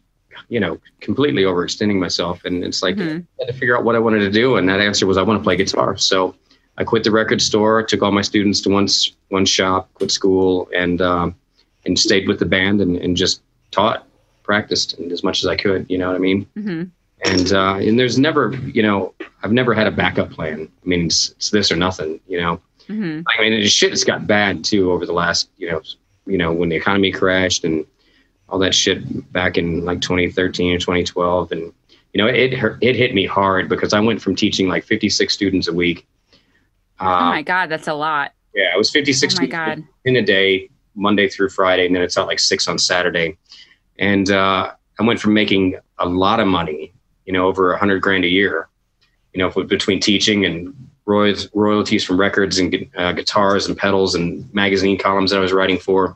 you 0.50 0.60
know 0.60 0.80
completely 1.02 1.44
overextending 1.44 2.00
myself, 2.00 2.44
and 2.46 2.64
it's 2.64 2.82
like 2.82 2.96
Mhm. 2.96 3.26
I 3.40 3.46
had 3.46 3.54
to 3.54 3.60
figure 3.60 3.78
out 3.78 3.84
what 3.84 3.96
I 3.96 4.00
wanted 4.00 4.20
to 4.20 4.32
do, 4.32 4.56
and 4.56 4.68
that 4.70 4.80
answer 4.80 5.06
was 5.06 5.18
I 5.18 5.22
want 5.22 5.40
to 5.40 5.44
play 5.44 5.56
guitar. 5.56 5.98
So 5.98 6.34
I 6.78 6.84
quit 6.84 7.04
the 7.04 7.12
record 7.12 7.42
store, 7.42 7.84
took 7.84 8.02
all 8.02 8.12
my 8.12 8.22
students 8.22 8.62
to 8.62 8.70
one 8.70 8.88
one 9.30 9.46
shop, 9.46 9.94
quit 9.96 10.12
school, 10.12 10.70
and 10.76 11.02
um, 11.02 11.36
and 11.86 12.00
stayed 12.00 12.28
with 12.28 12.40
the 12.40 12.46
band 12.46 12.80
and, 12.82 12.96
and 12.98 13.18
just 13.18 13.42
taught, 13.72 14.08
practiced 14.44 14.98
and 14.98 15.12
as 15.12 15.24
much 15.24 15.44
as 15.44 15.48
I 15.48 15.56
could. 15.58 15.86
You 15.90 15.98
know 15.98 16.08
what 16.08 16.16
I 16.16 16.20
mean? 16.20 16.46
hmm 16.56 16.84
And 17.26 17.52
uh, 17.52 17.76
and 17.76 18.00
there's 18.00 18.18
never 18.18 18.54
you 18.74 18.82
know 18.82 19.14
I've 19.44 19.52
never 19.52 19.74
had 19.74 19.88
a 19.88 19.92
backup 19.92 20.32
plan. 20.32 20.70
I 20.84 20.88
mean 20.88 21.08
it's, 21.08 21.32
it's 21.32 21.50
this 21.50 21.70
or 21.70 21.76
nothing. 21.76 22.22
You 22.30 22.40
know. 22.40 22.62
hmm 22.88 23.22
I 23.28 23.42
mean, 23.42 23.52
the 23.60 23.68
shit 23.68 23.90
has 23.92 24.04
got 24.06 24.26
bad 24.28 24.64
too 24.64 24.92
over 24.92 25.06
the 25.06 25.14
last, 25.14 25.50
you 25.58 25.70
know, 25.70 25.82
you 26.26 26.38
know, 26.38 26.52
when 26.54 26.70
the 26.70 26.76
economy 26.76 27.12
crashed 27.12 27.64
and 27.64 27.86
all 28.50 28.60
that 28.60 28.76
shit 28.76 29.32
back 29.32 29.58
in 29.58 29.84
like 29.86 30.02
2013 30.02 30.74
or 30.74 30.78
2012, 30.78 31.52
and 31.52 31.62
you 32.14 32.18
know, 32.24 32.28
it 32.28 32.54
it 32.82 32.96
hit 32.96 33.14
me 33.16 33.26
hard 33.26 33.68
because 33.70 33.94
I 33.94 34.00
went 34.00 34.22
from 34.22 34.36
teaching 34.36 34.68
like 34.68 34.84
56 34.84 35.34
students 35.34 35.68
a 35.68 35.74
week. 35.74 36.06
oh 37.00 37.06
Uh, 37.06 37.20
my 37.32 37.42
God, 37.42 37.68
that's 37.70 37.88
a 37.88 37.94
lot. 37.94 38.34
yeah, 38.54 38.74
it 38.74 38.78
was 38.78 38.92
56 38.92 39.34
Oh 39.34 39.42
my 39.42 39.48
students 39.48 39.82
God. 39.82 39.88
in 40.06 40.16
a 40.18 40.22
day, 40.22 40.70
Monday 40.96 41.28
through 41.28 41.50
Friday, 41.50 41.86
and 41.88 41.96
then 41.96 42.04
it's 42.04 42.18
out 42.18 42.28
like 42.28 42.40
six 42.40 42.68
on 42.68 42.78
Saturday. 42.78 43.38
And 44.00 44.30
uh, 44.30 44.72
I 45.00 45.04
went 45.04 45.20
from 45.20 45.34
making 45.34 45.76
a 46.00 46.08
lot 46.08 46.40
of 46.40 46.48
money, 46.48 46.94
you 47.26 47.34
know, 47.34 47.48
over 47.48 47.74
a 47.74 47.78
hundred 47.78 48.02
grand 48.02 48.26
a 48.26 48.28
year, 48.30 48.68
you 49.34 49.40
know, 49.40 49.50
between 49.64 50.00
teaching 50.00 50.46
and 50.46 50.74
royalties, 51.06 51.50
royalties 51.54 52.04
from 52.04 52.20
records 52.20 52.60
and 52.60 52.74
uh, 52.98 53.12
guitars 53.12 53.68
and 53.68 53.78
pedals 53.78 54.16
and 54.16 54.52
magazine 54.54 54.98
columns 54.98 55.32
that 55.32 55.38
I 55.38 55.42
was 55.42 55.54
writing 55.54 55.78
for, 55.78 56.16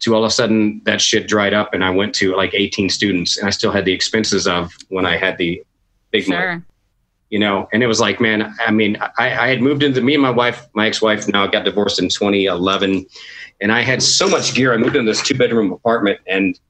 to 0.00 0.14
all 0.14 0.24
of 0.24 0.28
a 0.28 0.30
sudden 0.30 0.80
that 0.84 1.00
shit 1.00 1.28
dried 1.28 1.54
up, 1.54 1.74
and 1.74 1.84
I 1.84 1.90
went 1.90 2.14
to 2.16 2.34
like 2.36 2.52
18 2.54 2.88
students, 2.90 3.38
and 3.38 3.46
I 3.46 3.50
still 3.50 3.70
had 3.70 3.84
the 3.84 3.92
expenses 3.92 4.46
of 4.46 4.72
when 4.88 5.06
I 5.06 5.16
had 5.16 5.38
the 5.38 5.62
big 6.14 6.28
money. 6.28 6.62
You 7.30 7.40
know 7.40 7.68
and 7.72 7.82
it 7.82 7.88
was 7.88 7.98
like 7.98 8.20
man 8.20 8.54
i 8.64 8.70
mean 8.70 8.96
i, 9.18 9.26
I 9.26 9.48
had 9.48 9.60
moved 9.60 9.82
into 9.82 10.00
me 10.00 10.14
and 10.14 10.22
my 10.22 10.30
wife 10.30 10.68
my 10.74 10.86
ex-wife 10.86 11.26
now 11.26 11.48
got 11.48 11.64
divorced 11.64 11.98
in 11.98 12.08
2011 12.08 13.04
and 13.60 13.72
i 13.72 13.80
had 13.80 14.00
so 14.04 14.28
much 14.28 14.54
gear 14.54 14.72
i 14.72 14.76
moved 14.76 14.94
into 14.94 15.10
this 15.10 15.20
two 15.20 15.36
bedroom 15.36 15.72
apartment 15.72 16.20
and 16.28 16.60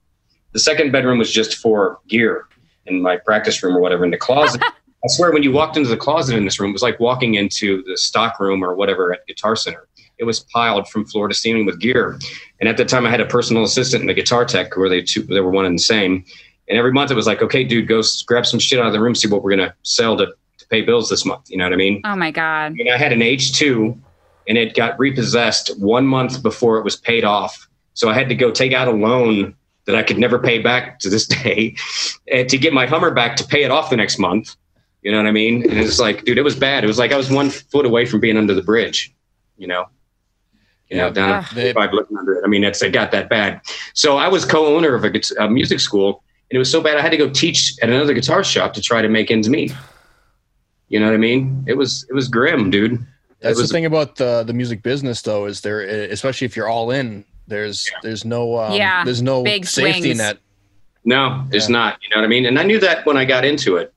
the 0.53 0.59
second 0.59 0.91
bedroom 0.91 1.19
was 1.19 1.31
just 1.31 1.57
for 1.57 1.99
gear 2.07 2.47
in 2.87 2.99
my 2.99 3.15
practice 3.15 3.61
room 3.61 3.77
or 3.77 3.79
whatever 3.79 4.05
in 4.05 4.09
the 4.09 4.17
closet 4.17 4.63
i 5.05 5.07
swear 5.07 5.31
when 5.31 5.43
you 5.43 5.51
walked 5.51 5.77
into 5.77 5.89
the 5.89 5.97
closet 5.97 6.35
in 6.35 6.43
this 6.43 6.59
room 6.59 6.71
it 6.71 6.73
was 6.73 6.81
like 6.81 6.99
walking 6.99 7.35
into 7.35 7.83
the 7.83 7.97
stock 7.97 8.39
room 8.39 8.63
or 8.63 8.75
whatever 8.75 9.13
at 9.13 9.25
guitar 9.27 9.55
center 9.55 9.87
it 10.17 10.23
was 10.23 10.39
piled 10.39 10.87
from 10.87 11.05
floor 11.05 11.27
to 11.27 11.33
ceiling 11.33 11.65
with 11.65 11.79
gear 11.79 12.19
and 12.59 12.67
at 12.67 12.77
that 12.77 12.89
time 12.89 13.05
i 13.05 13.09
had 13.09 13.21
a 13.21 13.25
personal 13.25 13.63
assistant 13.63 14.01
and 14.01 14.09
a 14.09 14.13
guitar 14.13 14.43
tech 14.43 14.75
where 14.75 14.89
they 14.89 15.01
two 15.01 15.23
they 15.23 15.39
were 15.39 15.51
one 15.51 15.65
and 15.65 15.77
the 15.77 15.83
same 15.83 16.25
and 16.67 16.77
every 16.77 16.91
month 16.91 17.11
it 17.11 17.15
was 17.15 17.27
like, 17.27 17.41
okay, 17.41 17.63
dude, 17.63 17.87
go 17.87 18.01
grab 18.25 18.45
some 18.45 18.59
shit 18.59 18.79
out 18.79 18.87
of 18.87 18.93
the 18.93 18.99
room, 18.99 19.15
see 19.15 19.27
what 19.27 19.43
we're 19.43 19.51
gonna 19.51 19.73
sell 19.83 20.17
to, 20.17 20.27
to 20.57 20.67
pay 20.67 20.81
bills 20.81 21.09
this 21.09 21.25
month. 21.25 21.49
You 21.49 21.57
know 21.57 21.65
what 21.65 21.73
I 21.73 21.77
mean? 21.77 22.01
Oh 22.03 22.15
my 22.15 22.31
God. 22.31 22.75
I 22.79 22.93
I 22.93 22.97
had 22.97 23.13
an 23.13 23.19
H2 23.19 23.97
and 24.47 24.57
it 24.57 24.75
got 24.75 24.97
repossessed 24.99 25.79
one 25.79 26.05
month 26.05 26.41
before 26.41 26.77
it 26.77 26.83
was 26.83 26.95
paid 26.95 27.23
off. 27.23 27.67
So 27.93 28.09
I 28.09 28.13
had 28.13 28.29
to 28.29 28.35
go 28.35 28.51
take 28.51 28.73
out 28.73 28.87
a 28.87 28.91
loan 28.91 29.55
that 29.85 29.95
I 29.95 30.03
could 30.03 30.17
never 30.17 30.39
pay 30.39 30.59
back 30.59 30.99
to 30.99 31.09
this 31.09 31.27
day 31.43 31.75
and 32.31 32.49
to 32.49 32.57
get 32.57 32.73
my 32.73 32.87
Hummer 32.87 33.11
back 33.11 33.35
to 33.37 33.45
pay 33.45 33.63
it 33.63 33.71
off 33.71 33.89
the 33.89 33.97
next 33.97 34.17
month. 34.17 34.55
You 35.05 35.11
know 35.11 35.17
what 35.17 35.27
I 35.27 35.31
mean? 35.31 35.61
And 35.69 35.79
it's 35.79 35.99
like, 35.99 36.25
dude, 36.25 36.39
it 36.39 36.41
was 36.41 36.55
bad. 36.55 36.83
It 36.83 36.87
was 36.87 36.97
like 36.97 37.11
I 37.11 37.15
was 37.17 37.29
one 37.29 37.51
foot 37.51 37.85
away 37.85 38.07
from 38.07 38.19
being 38.19 38.37
under 38.37 38.55
the 38.55 38.63
bridge, 38.63 39.13
you 39.55 39.67
know? 39.67 39.85
You 40.89 40.97
know, 40.97 41.05
Yeah. 41.07 41.13
down 41.13 41.29
Ugh. 41.51 41.57
at 41.59 41.75
five 41.75 41.93
looking 41.93 42.17
under 42.17 42.33
it. 42.37 42.43
I 42.43 42.47
mean, 42.47 42.63
it's 42.63 42.81
it 42.81 42.91
got 42.91 43.11
that 43.11 43.29
bad. 43.29 43.61
So 43.93 44.17
I 44.17 44.27
was 44.27 44.45
co-owner 44.45 44.95
of 44.95 45.03
a, 45.05 45.11
a 45.39 45.47
music 45.47 45.79
school, 45.79 46.23
and 46.49 46.55
it 46.55 46.57
was 46.59 46.71
so 46.71 46.81
bad 46.81 46.97
I 46.97 47.01
had 47.01 47.11
to 47.11 47.17
go 47.17 47.29
teach 47.29 47.75
at 47.83 47.89
another 47.89 48.15
guitar 48.15 48.43
shop 48.43 48.73
to 48.73 48.81
try 48.81 49.03
to 49.03 49.07
make 49.07 49.29
ends 49.29 49.47
meet. 49.47 49.73
You 50.89 50.99
know 50.99 51.05
what 51.07 51.13
I 51.15 51.17
mean? 51.17 51.63
It 51.67 51.75
was 51.75 52.05
it 52.09 52.13
was 52.13 52.27
grim, 52.27 52.69
dude. 52.71 53.03
That's 53.41 53.57
was 53.59 53.69
the 53.69 53.73
thing 53.73 53.85
about 53.85 54.15
the 54.15 54.43
the 54.45 54.53
music 54.53 54.81
business, 54.83 55.21
though, 55.21 55.45
is 55.45 55.61
there, 55.61 55.81
especially 55.81 56.45
if 56.45 56.55
you're 56.55 56.67
all 56.69 56.91
in. 56.91 57.25
There's 57.47 57.89
there's 58.01 58.25
no 58.25 58.57
um, 58.57 58.73
Yeah, 58.73 59.03
there's 59.03 59.21
no 59.21 59.43
big 59.43 59.65
safety 59.65 60.01
swings. 60.01 60.17
net. 60.17 60.37
no, 61.03 61.45
there's 61.49 61.67
Yeah. 61.69 61.73
not. 61.73 61.99
You 62.03 62.09
know 62.09 62.17
what 62.21 62.25
I 62.25 62.29
mean? 62.29 62.45
And 62.47 62.57
I 62.59 62.63
knew 62.63 62.79
that 62.79 63.05
when 63.05 63.17
I 63.17 63.25
got 63.25 63.45
into 63.45 63.77
it. 63.77 63.91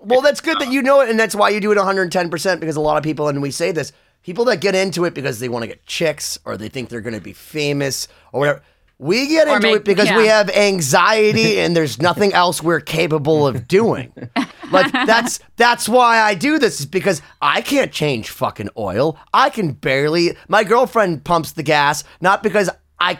Well, 0.00 0.20
that's 0.22 0.40
good 0.40 0.58
that 0.60 0.72
you 0.72 0.82
know 0.82 1.00
it, 1.00 1.10
and 1.10 1.20
that's 1.20 1.34
why 1.34 1.50
you 1.50 1.60
do 1.60 1.70
it 1.72 1.78
110% 1.78 2.60
because 2.60 2.76
a 2.76 2.80
lot 2.80 2.96
of 2.96 3.02
people, 3.02 3.28
and 3.28 3.40
we 3.42 3.50
say 3.50 3.70
this, 3.70 3.92
people 4.22 4.44
that 4.46 4.60
get 4.60 4.74
into 4.74 5.04
it 5.04 5.14
because 5.14 5.40
they 5.40 5.48
want 5.48 5.62
to 5.62 5.66
get 5.66 5.84
chicks 5.86 6.38
or 6.44 6.56
they 6.56 6.68
think 6.68 6.88
they're 6.88 7.00
going 7.00 7.14
to 7.14 7.20
be 7.20 7.32
famous 7.34 8.08
or 8.32 8.40
whatever. 8.40 8.62
We 8.98 9.28
get 9.28 9.48
Or 9.48 9.56
into 9.56 9.68
make- 9.68 9.76
it 9.76 9.84
because 9.84 10.06
yeah. 10.10 10.18
we 10.18 10.26
have 10.26 10.50
anxiety 10.50 11.58
and 11.58 11.74
there's 11.74 11.98
nothing 12.00 12.34
else 12.34 12.62
we're 12.62 12.80
capable 12.80 13.46
of 13.46 13.66
doing. 13.68 14.12
Like 14.70 14.92
that's 14.92 15.40
that's 15.56 15.88
why 15.88 16.20
I 16.20 16.36
do 16.36 16.60
this 16.60 16.78
is 16.78 16.86
because 16.86 17.22
I 17.42 17.60
can't 17.60 17.90
change 17.90 18.30
fucking 18.30 18.68
oil. 18.78 19.18
I 19.34 19.50
can 19.50 19.72
barely. 19.72 20.36
My 20.46 20.62
girlfriend 20.62 21.24
pumps 21.24 21.50
the 21.50 21.64
gas 21.64 22.04
not 22.20 22.44
because 22.44 22.70
I 23.00 23.18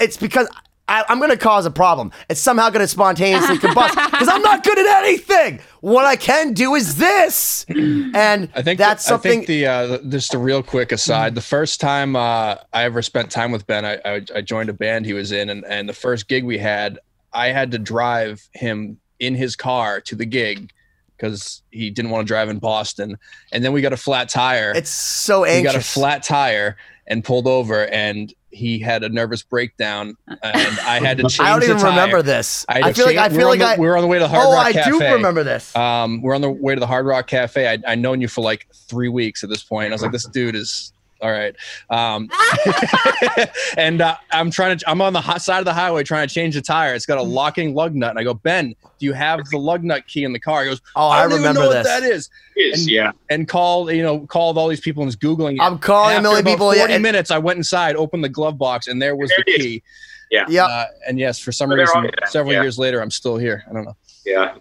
it's 0.00 0.16
because 0.16 0.48
I, 0.88 1.04
I'm 1.08 1.18
going 1.18 1.30
to 1.32 1.36
cause 1.36 1.66
a 1.66 1.70
problem. 1.70 2.12
It's 2.30 2.40
somehow 2.40 2.70
going 2.70 2.80
to 2.82 2.86
spontaneously 2.88 3.56
combust 3.58 3.94
because 4.10 4.28
I'm 4.28 4.42
not 4.42 4.62
good 4.62 4.78
at 4.78 4.86
anything. 5.04 5.58
What 5.80 6.04
I 6.04 6.14
can 6.16 6.52
do 6.52 6.74
is 6.76 6.94
this, 6.96 7.64
and 7.68 8.48
I 8.54 8.62
think 8.62 8.78
that's 8.78 9.02
the- 9.04 9.08
something. 9.08 9.30
I 9.30 9.34
think 9.34 9.46
the 9.48 9.66
uh, 9.66 9.98
just 10.08 10.34
a 10.34 10.38
real 10.38 10.62
quick 10.62 10.92
aside. 10.92 11.34
The 11.34 11.40
first 11.40 11.80
time 11.80 12.14
uh, 12.14 12.56
I 12.72 12.84
ever 12.84 13.02
spent 13.02 13.30
time 13.30 13.50
with 13.50 13.66
Ben, 13.66 13.84
I, 13.84 13.94
I 14.04 14.22
I 14.36 14.40
joined 14.42 14.68
a 14.68 14.72
band 14.72 15.06
he 15.06 15.12
was 15.12 15.32
in, 15.32 15.50
and 15.50 15.64
and 15.66 15.88
the 15.88 15.92
first 15.92 16.28
gig 16.28 16.44
we 16.44 16.58
had, 16.58 16.98
I 17.32 17.48
had 17.48 17.72
to 17.72 17.78
drive 17.78 18.48
him 18.52 18.98
in 19.18 19.34
his 19.34 19.56
car 19.56 20.00
to 20.02 20.14
the 20.14 20.26
gig 20.26 20.70
because 21.16 21.62
he 21.70 21.90
didn't 21.90 22.10
want 22.10 22.26
to 22.26 22.28
drive 22.28 22.48
in 22.48 22.58
Boston, 22.58 23.18
and 23.50 23.64
then 23.64 23.72
we 23.72 23.80
got 23.80 23.92
a 23.92 23.96
flat 23.96 24.28
tire. 24.28 24.72
it's 24.76 24.90
so 24.90 25.42
he 25.42 25.52
anxious. 25.52 25.72
got 25.72 25.80
a 25.80 25.84
flat 25.84 26.22
tire 26.22 26.76
and 27.08 27.24
pulled 27.24 27.46
over, 27.48 27.86
and 27.88 28.32
he 28.56 28.78
had 28.78 29.04
a 29.04 29.08
nervous 29.08 29.42
breakdown, 29.42 30.16
and 30.26 30.78
I 30.80 30.98
had 31.00 31.18
to 31.18 31.22
change. 31.28 31.40
I 31.40 31.50
don't 31.50 31.60
the 31.60 31.74
even 31.74 31.82
remember 31.82 32.22
this. 32.22 32.64
I, 32.68 32.88
I 32.88 32.92
feel 32.92 33.06
like 33.06 33.18
I 33.18 33.28
feel 33.28 33.48
like 33.48 33.60
on 33.60 33.66
I. 33.66 33.76
we're 33.76 33.96
on 33.96 34.02
the 34.02 34.08
way 34.08 34.18
to 34.18 34.24
the 34.24 34.28
Hard 34.28 34.46
oh, 34.46 34.52
Rock 34.54 34.66
I 34.66 34.72
Cafe. 34.72 34.90
do 34.90 35.14
remember 35.14 35.44
this. 35.44 35.76
Um, 35.76 36.22
we're 36.22 36.34
on 36.34 36.40
the 36.40 36.50
way 36.50 36.74
to 36.74 36.80
the 36.80 36.86
Hard 36.86 37.06
Rock 37.06 37.26
Cafe. 37.26 37.68
I 37.68 37.78
I 37.86 37.94
known 37.94 38.20
you 38.20 38.28
for 38.28 38.40
like 38.40 38.66
three 38.74 39.08
weeks 39.08 39.44
at 39.44 39.50
this 39.50 39.62
point. 39.62 39.92
I 39.92 39.94
was 39.94 40.02
like, 40.02 40.12
this 40.12 40.26
dude 40.26 40.56
is 40.56 40.92
all 41.20 41.30
right. 41.30 41.54
Um, 41.90 42.28
and 43.76 44.00
uh, 44.00 44.16
I'm 44.32 44.50
trying 44.50 44.78
to. 44.78 44.88
I'm 44.90 45.00
on 45.00 45.12
the 45.12 45.20
hot 45.20 45.42
side 45.42 45.58
of 45.58 45.64
the 45.64 45.72
highway 45.74 46.02
trying 46.02 46.26
to 46.28 46.34
change 46.34 46.54
the 46.54 46.62
tire. 46.62 46.94
It's 46.94 47.06
got 47.06 47.18
a 47.18 47.22
locking 47.22 47.74
lug 47.74 47.94
nut, 47.94 48.10
and 48.10 48.18
I 48.18 48.24
go, 48.24 48.34
Ben, 48.34 48.74
do 48.98 49.06
you 49.06 49.12
have 49.12 49.40
the 49.50 49.58
lug 49.58 49.82
nut 49.84 50.06
key 50.06 50.24
in 50.24 50.32
the 50.32 50.40
car? 50.40 50.62
He 50.64 50.68
goes, 50.70 50.80
oh, 50.94 51.08
I, 51.08 51.22
don't 51.22 51.32
even 51.32 51.42
remember 51.42 51.60
know 51.62 51.68
this. 51.70 51.86
what 51.86 52.00
that 52.00 52.02
is. 52.02 52.30
Is 52.56 52.80
And- 52.82 52.90
yeah. 52.90 53.12
And 53.30 53.48
called, 53.48 53.90
you 53.92 54.02
know, 54.02 54.20
called 54.26 54.58
all 54.58 54.68
these 54.68 54.80
people 54.80 55.02
and 55.02 55.08
was 55.08 55.16
googling. 55.16 55.54
It. 55.54 55.60
I'm 55.62 55.78
calling 55.78 56.16
a 56.16 56.22
million 56.22 56.40
about 56.42 56.50
people. 56.50 56.74
yeah, 56.74 56.82
40 56.82 56.94
and- 56.94 57.02
minutes, 57.02 57.30
I 57.30 57.38
went 57.38 57.56
inside, 57.58 57.96
opened 57.96 58.24
the 58.24 58.28
glove 58.28 58.58
box, 58.58 58.86
and 58.86 59.00
there 59.00 59.16
was 59.16 59.30
There 59.36 59.44
the 59.46 59.52
it 59.52 59.60
is. 59.60 59.66
key. 59.66 59.82
yeah. 60.30 60.64
Uh, 60.66 60.86
and 61.06 61.18
yes, 61.18 61.38
for 61.38 61.52
some 61.52 61.68
Well, 61.70 61.78
reason, 61.78 61.96
all- 61.96 62.04
yeah, 62.04 62.26
several 62.26 62.52
yeah. 62.54 62.62
years 62.62 62.78
later, 62.78 63.00
I'm 63.02 63.10
still 63.10 63.36
here. 63.36 63.64
I 63.68 63.72
don't 63.72 63.84
know. 63.84 63.96
Yeah. 64.24 64.56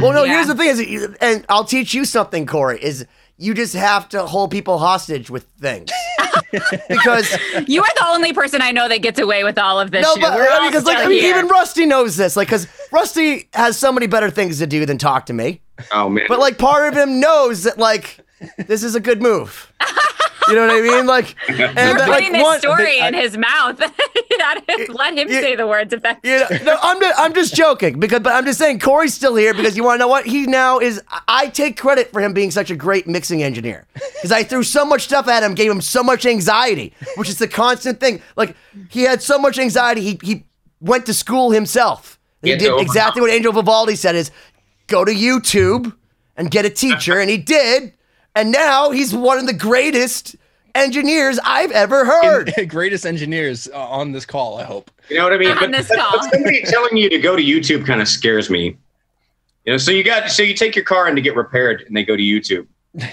Well, 0.00 0.12
no. 0.12 0.22
Yeah. 0.24 0.34
Here's 0.34 0.46
the 0.46 0.54
thing: 0.54 0.68
is 0.68 1.16
and 1.20 1.44
I'll 1.48 1.64
teach 1.64 1.94
you 1.94 2.04
something, 2.04 2.46
Corey. 2.46 2.78
Is 2.82 3.06
you 3.36 3.52
just 3.54 3.74
have 3.74 4.08
to 4.10 4.24
hold 4.26 4.50
people 4.50 4.78
hostage 4.78 5.28
with 5.30 5.44
things 5.60 5.90
because 6.88 7.30
You 7.66 7.82
are 7.82 7.94
the 7.96 8.06
only 8.08 8.32
person 8.32 8.62
I 8.62 8.70
know 8.72 8.88
that 8.88 8.98
gets 9.02 9.18
away 9.18 9.44
with 9.44 9.58
all 9.58 9.80
of 9.80 9.90
this 9.90 10.02
no, 10.02 10.14
shit. 10.14 10.22
but 10.22 10.34
We're 10.34 10.48
I 10.48 10.54
all 10.54 10.62
mean, 10.62 10.72
'cause, 10.72 10.84
like 10.84 10.98
I 10.98 11.06
mean, 11.08 11.24
even 11.24 11.48
Rusty 11.48 11.86
knows 11.86 12.16
this. 12.16 12.36
Like, 12.36 12.48
because 12.48 12.66
Rusty 12.92 13.48
has 13.54 13.76
so 13.78 13.90
many 13.92 14.06
better 14.06 14.30
things 14.30 14.58
to 14.58 14.66
do 14.66 14.86
than 14.86 14.98
talk 14.98 15.26
to 15.26 15.32
me. 15.32 15.60
Oh 15.90 16.08
man. 16.08 16.26
But 16.28 16.38
like, 16.38 16.58
part 16.58 16.86
of 16.92 16.96
him 16.96 17.18
knows 17.20 17.64
that 17.64 17.78
like 17.78 18.18
this 18.66 18.82
is 18.82 18.94
a 18.94 19.00
good 19.00 19.20
move. 19.22 19.72
You 20.46 20.56
know 20.56 20.66
what 20.66 20.76
I 20.76 20.80
mean? 20.82 21.06
Like, 21.06 21.34
and 21.48 21.58
You're 21.58 21.68
that, 21.72 22.06
putting 22.06 22.08
like 22.08 22.32
this 22.32 22.42
one. 22.42 22.58
story 22.58 22.98
in 22.98 23.14
his 23.14 23.38
mouth. 23.38 23.80
Him, 23.80 23.90
let 24.90 25.16
him 25.16 25.28
you- 25.30 25.40
say 25.40 25.56
the 25.56 25.66
words 25.66 25.94
if 25.94 26.02
that's 26.02 26.20
You 26.22 26.38
know, 26.40 26.46
no, 26.64 26.78
I'm 26.82 27.00
just, 27.00 27.18
I'm 27.20 27.32
just 27.34 27.54
joking 27.54 27.98
because, 27.98 28.20
but 28.20 28.34
I'm 28.34 28.44
just 28.44 28.58
saying 28.58 28.80
Corey's 28.80 29.14
still 29.14 29.36
here 29.36 29.54
because 29.54 29.74
you 29.74 29.82
want 29.84 29.94
to 29.94 29.98
know 30.00 30.08
what 30.08 30.26
he 30.26 30.46
now 30.46 30.80
is. 30.80 31.00
I 31.28 31.46
take 31.46 31.78
credit 31.80 32.12
for 32.12 32.20
him 32.20 32.34
being 32.34 32.50
such 32.50 32.70
a 32.70 32.76
great 32.76 33.06
mixing 33.06 33.42
engineer 33.42 33.86
because 33.94 34.32
I 34.32 34.42
threw 34.42 34.62
so 34.64 34.84
much 34.84 35.04
stuff 35.04 35.28
at 35.28 35.42
him, 35.42 35.54
gave 35.54 35.70
him 35.70 35.80
so 35.80 36.02
much 36.02 36.26
anxiety, 36.26 36.92
which 37.16 37.30
is 37.30 37.38
the 37.38 37.48
constant 37.48 37.98
thing. 37.98 38.20
Like 38.36 38.54
he 38.90 39.04
had 39.04 39.22
so 39.22 39.38
much 39.38 39.58
anxiety, 39.58 40.02
he 40.02 40.18
he 40.22 40.44
went 40.82 41.06
to 41.06 41.14
school 41.14 41.52
himself. 41.52 42.18
He 42.42 42.50
Get 42.50 42.58
did 42.58 42.78
exactly 42.82 43.22
what 43.22 43.30
Angel 43.30 43.50
Vivaldi 43.54 43.96
said: 43.96 44.14
is 44.14 44.30
go 44.88 45.06
to 45.06 45.12
YouTube 45.12 45.94
and 46.36 46.50
get 46.50 46.66
a 46.66 46.70
teacher, 46.70 47.18
and 47.18 47.30
he 47.30 47.38
did. 47.38 47.94
And 48.34 48.50
now 48.50 48.90
he's 48.90 49.14
one 49.14 49.38
of 49.38 49.46
the 49.46 49.52
greatest 49.52 50.36
engineers 50.74 51.38
I've 51.44 51.70
ever 51.70 52.04
heard. 52.04 52.52
Greatest 52.68 53.06
engineers 53.06 53.68
uh, 53.72 53.78
on 53.78 54.12
this 54.12 54.26
call, 54.26 54.58
I 54.58 54.64
hope. 54.64 54.90
You 55.08 55.18
know 55.18 55.24
what 55.24 55.32
I 55.32 55.38
mean? 55.38 55.56
On 55.56 55.70
this 55.70 55.88
call. 55.88 56.22
somebody 56.22 56.62
telling 56.62 56.96
you 56.96 57.08
to 57.10 57.18
go 57.18 57.36
to 57.36 57.42
YouTube 57.42 57.86
kind 57.86 58.00
of 58.00 58.08
scares 58.08 58.50
me. 58.50 58.76
You 59.64 59.72
know, 59.72 59.76
so 59.76 59.92
you 59.92 60.02
got 60.02 60.30
so 60.30 60.42
you 60.42 60.54
take 60.54 60.76
your 60.76 60.84
car 60.84 61.08
in 61.08 61.14
to 61.16 61.22
get 61.22 61.36
repaired, 61.36 61.82
and 61.86 61.96
they 61.96 62.04
go 62.04 62.16
to 62.16 62.22
YouTube. 62.22 62.66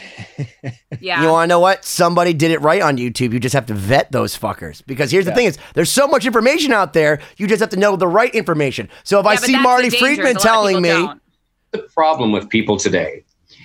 Yeah. 0.99 1.23
You 1.23 1.29
want 1.29 1.45
to 1.45 1.47
know 1.47 1.59
what? 1.59 1.83
Somebody 1.85 2.33
did 2.33 2.51
it 2.51 2.61
right 2.61 2.81
on 2.81 2.97
YouTube. 2.97 3.33
You 3.33 3.39
just 3.39 3.53
have 3.53 3.65
to 3.67 3.73
vet 3.73 4.11
those 4.11 4.37
fuckers. 4.37 4.85
Because 4.85 5.09
here's 5.09 5.25
the 5.25 5.33
thing: 5.33 5.47
is 5.47 5.57
there's 5.73 5.89
so 5.89 6.05
much 6.07 6.25
information 6.25 6.73
out 6.73 6.93
there. 6.93 7.19
You 7.37 7.47
just 7.47 7.61
have 7.61 7.69
to 7.69 7.77
know 7.77 7.95
the 7.95 8.07
right 8.07 8.33
information. 8.35 8.89
So 9.03 9.19
if 9.19 9.25
I 9.25 9.33
Yeah, 9.33 9.39
but 9.39 9.45
see 9.45 9.59
Marty 9.59 9.89
the 9.89 9.91
danger, 9.91 10.05
is 10.05 10.15
Friedman 10.15 10.25
a 10.25 10.29
lot 10.33 10.35
of 10.35 10.41
telling 10.43 10.81
me, 10.81 10.89
don't. 10.89 11.21
The 11.71 11.79
problem 11.79 12.31
with 12.33 12.49
people 12.49 12.77
today 12.77 13.23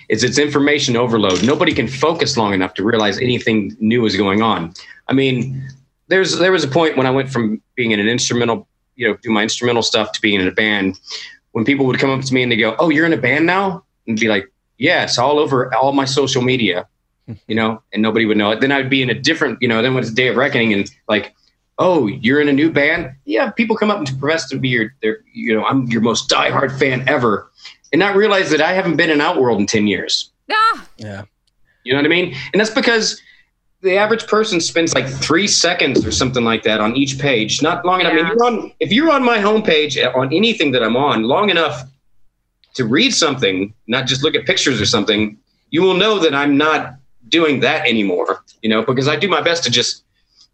is 0.09 0.22
it's 0.22 0.38
information 0.38 0.96
overload. 0.96 1.42
Nobody 1.44 1.72
can 1.72 1.88
focus 1.88 2.36
long 2.36 2.54
enough 2.54 2.74
to 2.74 2.84
realize 2.84 3.18
anything 3.18 3.76
new 3.80 4.07
is 4.07 4.16
going 4.16 4.42
on. 4.42 4.72
I 5.09 5.12
mean, 5.12 5.68
there's 6.09 6.38
there 6.38 6.52
was 6.52 6.64
a 6.64 6.68
point 6.68 6.96
when 6.96 7.07
I 7.07 7.11
went 7.11 7.30
from 7.30 7.61
being 7.74 7.90
in 7.90 8.00
an 8.00 8.09
instrumental, 8.09 8.68
you 8.94 9.09
know, 9.09 9.16
do 9.22 9.30
my 9.30 9.42
instrumental 9.42 9.82
stuff 9.82 10.12
to 10.12 10.20
being 10.20 10.40
in 10.40 10.46
a 10.46 10.52
band. 10.52 10.98
When 11.52 11.64
people 11.64 11.86
would 11.86 11.98
come 11.98 12.11
up 12.11 12.24
to 12.24 12.34
me 12.34 12.42
and 12.42 12.52
they 12.52 12.57
go, 12.57 12.76
"Oh, 12.78 12.90
you're 12.90 13.07
in 13.07 13.12
a 13.12 13.18
band 13.18 13.46
now," 13.46 13.84
and 14.07 14.18
be 14.18 14.28
like, 14.28 14.50
"Yeah, 14.78 15.04
it's 15.04 15.18
all 15.18 15.38
over 15.38 15.74
all 15.74 15.92
my 15.92 16.04
social 16.04 16.42
media," 16.42 16.86
hmm. 17.26 17.34
you 17.48 17.54
know, 17.54 17.82
and 17.92 18.02
nobody 18.02 18.26
would 18.26 18.36
know 18.36 18.50
it. 18.50 18.61
Then 18.61 18.72
I'd 18.72 18.90
be 18.90 19.02
in 19.02 19.11
a 19.11 19.14
different, 19.14 19.61
you 19.61 19.68
know, 19.68 19.82
then 19.82 19.94
when 19.94 20.02
it's 20.02 20.12
Day 20.12 20.28
of 20.28 20.36
Reckoning 20.36 20.72
and 20.72 20.90
like, 21.09 21.34
"Oh, 21.78 22.07
you're 22.07 22.40
in 22.40 22.48
a 22.48 22.52
new 22.52 22.70
band?" 22.70 23.12
Yeah, 23.24 23.50
people 23.50 23.76
come 23.76 23.90
up 23.90 23.98
and 23.98 24.20
profess 24.20 24.48
to 24.50 24.59
be 24.59 24.68
your, 24.68 24.94
their, 25.02 25.18
you 25.32 25.54
know, 25.54 25.64
I'm 25.64 25.86
your 25.86 26.02
most 26.02 26.28
diehard 26.28 26.78
fan 26.78 27.09
ever, 27.09 27.50
and 27.93 27.99
not 28.01 28.16
realize 28.16 28.51
that 28.51 28.61
I 28.61 28.72
haven't 28.72 28.97
been 28.97 29.11
in 29.11 29.20
Outworld 29.20 29.61
in 29.61 29.66
ten 29.66 29.87
years. 29.87 30.30
Ah, 30.51 30.87
Yeah. 30.99 31.22
You 31.84 31.93
know 31.93 31.99
what 32.01 32.07
I 32.07 32.09
mean? 32.09 32.34
And 32.53 32.59
that's 32.61 32.70
because 32.70 33.20
the 33.82 33.97
average 33.97 34.26
person 34.26 34.61
spends 34.61 34.93
like 34.95 35.07
three 35.07 35.47
seconds 35.47 36.05
or 36.05 36.11
something 36.11 36.43
like 36.45 36.64
that 36.64 36.80
on 36.80 36.97
each 36.97 37.18
page. 37.20 37.62
Not 37.62 37.84
long 37.84 38.01
enough. 38.01 38.12
I 38.12 38.16
mean, 38.16 38.26
you're 38.26 38.45
on, 38.45 38.72
if 38.80 38.91
you're 38.93 39.11
on 39.12 39.22
my 39.24 39.39
homepage 39.39 39.97
uh, 40.03 40.11
on 40.18 40.32
anything 40.32 40.72
that 40.72 40.82
I'm 40.82 40.97
on 40.97 41.22
long 41.22 41.49
enough 41.51 41.82
to 42.74 42.84
read 42.84 43.14
something, 43.14 43.72
not 43.87 44.07
just 44.07 44.24
look 44.24 44.34
at 44.34 44.45
pictures 44.47 44.80
or 44.80 44.87
something, 44.87 45.39
you 45.70 45.82
will 45.82 45.95
know 45.95 46.18
that 46.18 46.34
I'm 46.34 46.57
not 46.57 46.95
doing 47.28 47.61
that 47.61 47.87
anymore. 47.87 48.43
You 48.62 48.70
know, 48.70 48.82
because 48.82 49.07
I 49.07 49.14
do 49.14 49.28
my 49.28 49.41
best 49.41 49.62
to 49.64 49.70
just, 49.70 50.03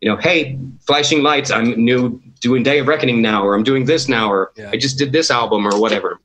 you 0.03 0.11
know, 0.11 0.17
hey, 0.19 0.59
flashing 0.87 1.23
lights, 1.23 1.51
I'm 1.51 1.83
new 1.83 2.21
doing 2.41 2.63
Day 2.63 2.81
of 2.81 2.89
Reckoning 2.89 3.23
now, 3.23 3.43
or 3.43 3.55
I'm 3.55 3.63
doing 3.63 3.87
this 3.87 4.07
now, 4.09 4.31
or 4.31 4.53
Yeah. 4.57 4.69
I 4.71 4.77
just 4.77 4.99
did 4.99 5.13
this 5.13 5.31
album 5.31 5.67
or 5.67 5.81
whatever. 5.81 6.21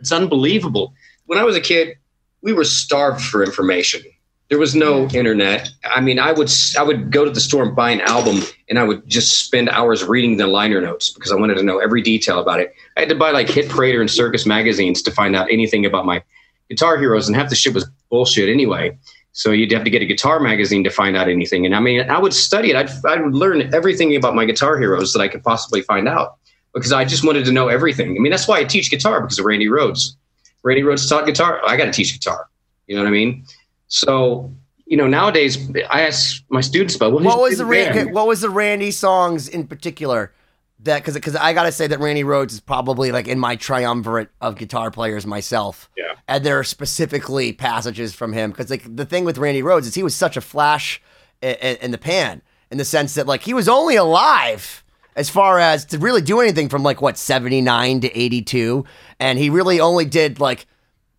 It's 0.00 0.12
unbelievable. 0.12 0.94
When 1.26 1.38
I 1.38 1.44
was 1.44 1.56
a 1.56 1.60
kid, 1.60 1.96
we 2.42 2.52
were 2.52 2.64
starved 2.64 3.22
for 3.22 3.42
information. 3.42 4.02
There 4.48 4.58
was 4.58 4.74
no 4.74 5.08
internet. 5.08 5.68
I 5.84 6.00
mean, 6.00 6.18
I 6.18 6.32
would 6.32 6.50
I 6.78 6.82
would 6.82 7.10
go 7.10 7.24
to 7.24 7.30
the 7.30 7.40
store 7.40 7.64
and 7.64 7.76
buy 7.76 7.90
an 7.90 8.00
album, 8.00 8.42
and 8.70 8.78
I 8.78 8.84
would 8.84 9.06
just 9.06 9.44
spend 9.44 9.68
hours 9.68 10.04
reading 10.04 10.38
the 10.38 10.46
liner 10.46 10.80
notes 10.80 11.10
because 11.10 11.30
I 11.30 11.34
wanted 11.34 11.56
to 11.56 11.62
know 11.62 11.78
every 11.80 12.00
detail 12.00 12.38
about 12.40 12.60
it. 12.60 12.72
I 12.96 13.00
had 13.00 13.10
to 13.10 13.14
buy 13.14 13.30
like 13.30 13.50
Hit 13.50 13.68
Parader 13.68 14.00
and 14.00 14.10
Circus 14.10 14.46
magazines 14.46 15.02
to 15.02 15.10
find 15.10 15.36
out 15.36 15.50
anything 15.50 15.84
about 15.84 16.06
my 16.06 16.22
Guitar 16.70 16.96
Heroes, 16.96 17.28
and 17.28 17.36
half 17.36 17.50
the 17.50 17.56
shit 17.56 17.74
was 17.74 17.86
bullshit 18.08 18.48
anyway. 18.48 18.96
So 19.32 19.52
you'd 19.52 19.70
have 19.72 19.84
to 19.84 19.90
get 19.90 20.02
a 20.02 20.06
guitar 20.06 20.40
magazine 20.40 20.82
to 20.84 20.90
find 20.90 21.16
out 21.16 21.28
anything. 21.28 21.64
And 21.64 21.76
I 21.76 21.80
mean, 21.80 22.10
I 22.10 22.18
would 22.18 22.32
study 22.32 22.70
it. 22.70 22.76
I'd, 22.76 22.90
I 23.06 23.20
would 23.20 23.34
learn 23.34 23.72
everything 23.72 24.16
about 24.16 24.34
my 24.34 24.44
Guitar 24.44 24.78
Heroes 24.78 25.12
that 25.12 25.20
I 25.20 25.28
could 25.28 25.44
possibly 25.44 25.82
find 25.82 26.08
out 26.08 26.38
because 26.74 26.92
I 26.92 27.04
just 27.04 27.24
wanted 27.24 27.44
to 27.46 27.52
know 27.52 27.68
everything. 27.68 28.16
I 28.16 28.20
mean, 28.20 28.30
that's 28.30 28.46
why 28.48 28.58
I 28.58 28.64
teach 28.64 28.90
guitar 28.90 29.20
because 29.20 29.38
of 29.38 29.44
Randy 29.44 29.66
Rhoads. 29.66 30.14
Randy 30.62 30.82
Rhoads 30.82 31.08
taught 31.08 31.26
guitar. 31.26 31.60
I 31.66 31.76
got 31.76 31.86
to 31.86 31.92
teach 31.92 32.12
guitar. 32.12 32.48
You 32.86 32.96
know 32.96 33.02
what 33.02 33.08
I 33.08 33.12
mean? 33.12 33.44
So, 33.88 34.52
you 34.86 34.96
know, 34.96 35.06
nowadays 35.06 35.58
I 35.90 36.02
ask 36.02 36.42
my 36.48 36.60
students 36.60 36.96
about 36.96 37.12
well, 37.12 37.24
what 37.24 37.40
was 37.40 37.58
the 37.58 37.64
band? 37.64 37.96
Ran- 37.96 38.12
what 38.12 38.26
was 38.26 38.40
the 38.40 38.50
Randy 38.50 38.90
songs 38.90 39.48
in 39.48 39.66
particular 39.66 40.32
that 40.80 40.98
because 40.98 41.14
because 41.14 41.36
I 41.36 41.52
gotta 41.52 41.72
say 41.72 41.86
that 41.86 41.98
Randy 42.00 42.22
Rhoads 42.24 42.52
is 42.52 42.60
probably 42.60 43.12
like 43.12 43.28
in 43.28 43.38
my 43.38 43.56
triumvirate 43.56 44.30
of 44.40 44.56
guitar 44.56 44.90
players 44.90 45.26
myself. 45.26 45.90
Yeah. 45.96 46.04
and 46.28 46.44
there 46.44 46.58
are 46.58 46.64
specifically 46.64 47.52
passages 47.52 48.14
from 48.14 48.32
him 48.32 48.50
because 48.50 48.70
like 48.70 48.84
the 48.96 49.04
thing 49.04 49.24
with 49.24 49.38
Randy 49.38 49.62
Rhoads 49.62 49.86
is 49.86 49.94
he 49.94 50.02
was 50.02 50.14
such 50.14 50.36
a 50.36 50.40
flash 50.40 51.02
in, 51.42 51.54
in 51.54 51.90
the 51.90 51.98
pan 51.98 52.42
in 52.70 52.78
the 52.78 52.84
sense 52.84 53.14
that 53.14 53.26
like 53.26 53.42
he 53.42 53.54
was 53.54 53.68
only 53.68 53.96
alive 53.96 54.84
as 55.18 55.28
far 55.28 55.58
as 55.58 55.84
to 55.86 55.98
really 55.98 56.22
do 56.22 56.40
anything 56.40 56.68
from 56.68 56.84
like 56.84 57.02
what 57.02 57.18
79 57.18 58.00
to 58.00 58.18
82 58.18 58.84
and 59.18 59.36
he 59.36 59.50
really 59.50 59.80
only 59.80 60.04
did 60.04 60.38
like 60.38 60.66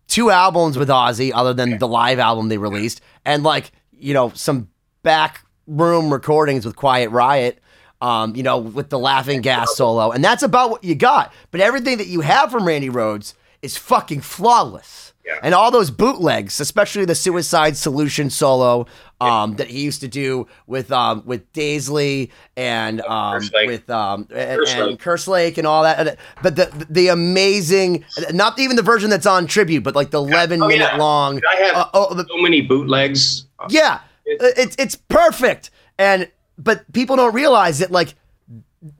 two 0.08 0.30
albums 0.30 0.78
with 0.78 0.88
Ozzy 0.88 1.30
other 1.34 1.52
than 1.52 1.78
the 1.78 1.86
live 1.86 2.18
album 2.18 2.48
they 2.48 2.56
released 2.56 3.02
and 3.26 3.44
like 3.44 3.70
you 3.92 4.14
know 4.14 4.30
some 4.34 4.70
back 5.02 5.44
room 5.66 6.10
recordings 6.10 6.64
with 6.64 6.76
Quiet 6.76 7.10
Riot 7.10 7.60
um 8.00 8.34
you 8.34 8.42
know 8.42 8.58
with 8.58 8.88
the 8.88 8.98
laughing 8.98 9.42
gas 9.42 9.76
solo 9.76 10.10
and 10.10 10.24
that's 10.24 10.42
about 10.42 10.70
what 10.70 10.82
you 10.82 10.94
got. 10.94 11.32
But 11.50 11.60
everything 11.60 11.98
that 11.98 12.06
you 12.06 12.22
have 12.22 12.50
from 12.50 12.66
Randy 12.66 12.88
Rhoads 12.88 13.34
is 13.60 13.76
fucking 13.76 14.22
flawless 14.22 15.09
Yeah. 15.24 15.38
and 15.42 15.54
all 15.54 15.70
those 15.70 15.90
bootlegs 15.90 16.60
especially 16.60 17.04
the 17.04 17.14
Suicide 17.14 17.76
Solution 17.76 18.30
solo 18.30 18.86
um 19.20 19.56
that 19.56 19.68
he 19.68 19.80
used 19.82 20.00
to 20.00 20.08
do 20.08 20.46
with 20.66 20.90
um 20.90 21.22
with 21.26 21.52
Daisley 21.52 22.30
and 22.56 23.00
um 23.02 23.42
with 23.66 23.88
um 23.90 24.26
and, 24.34 24.60
Kerslake. 24.60 24.88
and 24.88 24.98
Kerslake 24.98 25.58
and 25.58 25.66
all 25.66 25.82
that. 25.82 26.18
But 26.42 26.56
the 26.56 26.86
the 26.88 27.08
amazing, 27.08 28.04
not 28.32 28.58
even 28.58 28.76
the 28.76 28.82
version 28.82 29.10
that's 29.10 29.26
on 29.26 29.46
tribute, 29.46 29.84
but 29.84 29.94
like 29.94 30.10
the 30.10 30.18
eleven 30.18 30.62
Oh, 30.62 30.68
minute 30.68 30.96
long. 30.96 31.40
I 31.48 31.56
have 31.56 31.76
uh, 31.76 31.88
oh, 31.94 32.14
the, 32.14 32.26
so 32.26 32.38
many 32.38 32.62
bootlegs. 32.62 33.46
yeah, 33.68 34.00
it's 34.24 34.74
it's 34.78 34.96
perfect. 34.96 35.70
And 35.98 36.30
but 36.58 36.90
people 36.92 37.16
don't 37.16 37.34
realize 37.34 37.78
that 37.80 37.90
like 37.90 38.14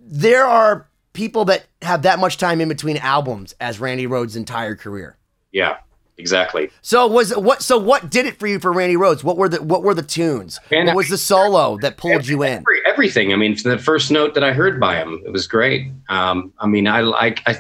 there 0.01 0.45
are 0.45 0.87
people 1.15 1.47
that 1.47 1.65
have 1.83 2.03
that 2.03 2.19
much 2.19 2.37
time 2.37 2.61
in 2.61 2.69
between 2.69 2.99
albums 2.99 3.55
as 3.59 3.81
Randy 3.81 4.07
Rhoads' 4.07 4.37
entire 4.37 4.77
career. 4.77 5.17
Yeah, 5.53 5.79
exactly. 6.21 6.71
So 6.83 7.07
was 7.07 7.37
what? 7.37 7.63
So 7.63 7.79
what 7.79 8.11
did 8.11 8.27
it 8.27 8.39
for 8.39 8.47
you 8.47 8.61
for 8.61 8.73
Randy 8.73 8.97
Rhoads? 8.97 9.25
What 9.25 9.37
were 9.37 9.49
the 9.49 9.63
what 9.63 9.83
were 9.83 9.95
the 9.95 10.03
tunes? 10.03 10.61
And 10.71 10.87
what 10.87 10.97
was 10.97 11.09
the 11.09 11.19
solo 11.19 11.79
that 11.79 11.97
pulled 11.97 12.29
you 12.29 12.43
in? 12.45 12.59
Every- 12.59 12.81
everything. 12.87 13.33
I 13.33 13.37
mean, 13.37 13.57
the 13.65 13.79
first 13.79 14.11
note 14.11 14.35
that 14.35 14.45
I 14.45 14.53
heard 14.53 14.79
by 14.79 14.97
him, 14.97 15.23
it 15.25 15.33
was 15.33 15.47
great. 15.47 15.91
Um, 16.11 16.53
I 16.59 16.67
mean, 16.67 16.87
I 16.87 17.01
like, 17.01 17.41
I, 17.47 17.57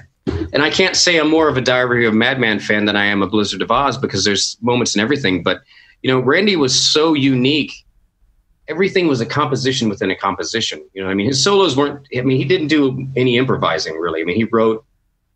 and 0.52 0.62
I 0.62 0.68
can't 0.68 0.94
say 0.94 1.18
I'm 1.18 1.30
more 1.30 1.48
of 1.48 1.56
a 1.56 1.62
Diary 1.62 2.04
of 2.06 2.12
Madman 2.12 2.61
fan 2.61 2.84
than 2.84 2.94
I 2.94 3.06
am 3.06 3.22
a 3.22 3.26
Blizzard 3.26 3.62
of 3.62 3.70
Oz 3.70 3.96
because 3.96 4.24
there's 4.24 4.58
moments 4.61 4.94
in 4.94 5.00
everything. 5.00 5.42
But 5.42 5.62
you 6.02 6.11
know, 6.11 6.20
Randy 6.20 6.56
was 6.56 6.78
so 6.78 7.14
unique. 7.14 7.72
Everything 8.68 9.08
was 9.08 9.20
a 9.20 9.26
composition 9.26 9.88
within 9.88 10.11
a 10.11 10.16
composition. 10.16 10.84
You 10.92 11.02
know, 11.02 11.08
I 11.11 11.14
mean, 11.14 11.26
his 11.26 11.42
solos 11.42 11.76
weren't. 11.76 12.06
I 12.16 12.20
mean, 12.20 12.36
he 12.36 12.44
didn't 12.44 12.68
do 12.68 13.08
any 13.16 13.36
improvising 13.38 13.96
really. 13.96 14.20
I 14.20 14.24
mean, 14.24 14.36
he 14.36 14.44
wrote 14.44 14.84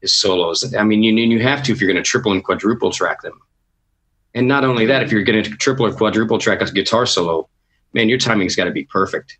his 0.04 0.14
solos. 0.14 0.74
I 0.74 0.84
mean, 0.84 1.02
you 1.02 1.12
you 1.12 1.40
have 1.40 1.62
to 1.64 1.72
if 1.72 1.80
you're 1.80 1.90
going 1.90 2.02
to 2.02 2.08
triple 2.08 2.30
and 2.30 2.44
quadruple 2.44 2.92
track 2.92 3.22
them. 3.22 3.40
And 4.34 4.46
not 4.46 4.64
only 4.64 4.84
that, 4.86 5.02
if 5.02 5.10
you're 5.10 5.22
going 5.22 5.42
to 5.42 5.50
triple 5.56 5.86
or 5.86 5.92
quadruple 5.92 6.38
track 6.38 6.60
a 6.60 6.70
guitar 6.70 7.06
solo, 7.06 7.48
man, 7.94 8.08
your 8.08 8.18
timing's 8.18 8.54
got 8.54 8.64
to 8.64 8.70
be 8.70 8.84
perfect. 8.84 9.38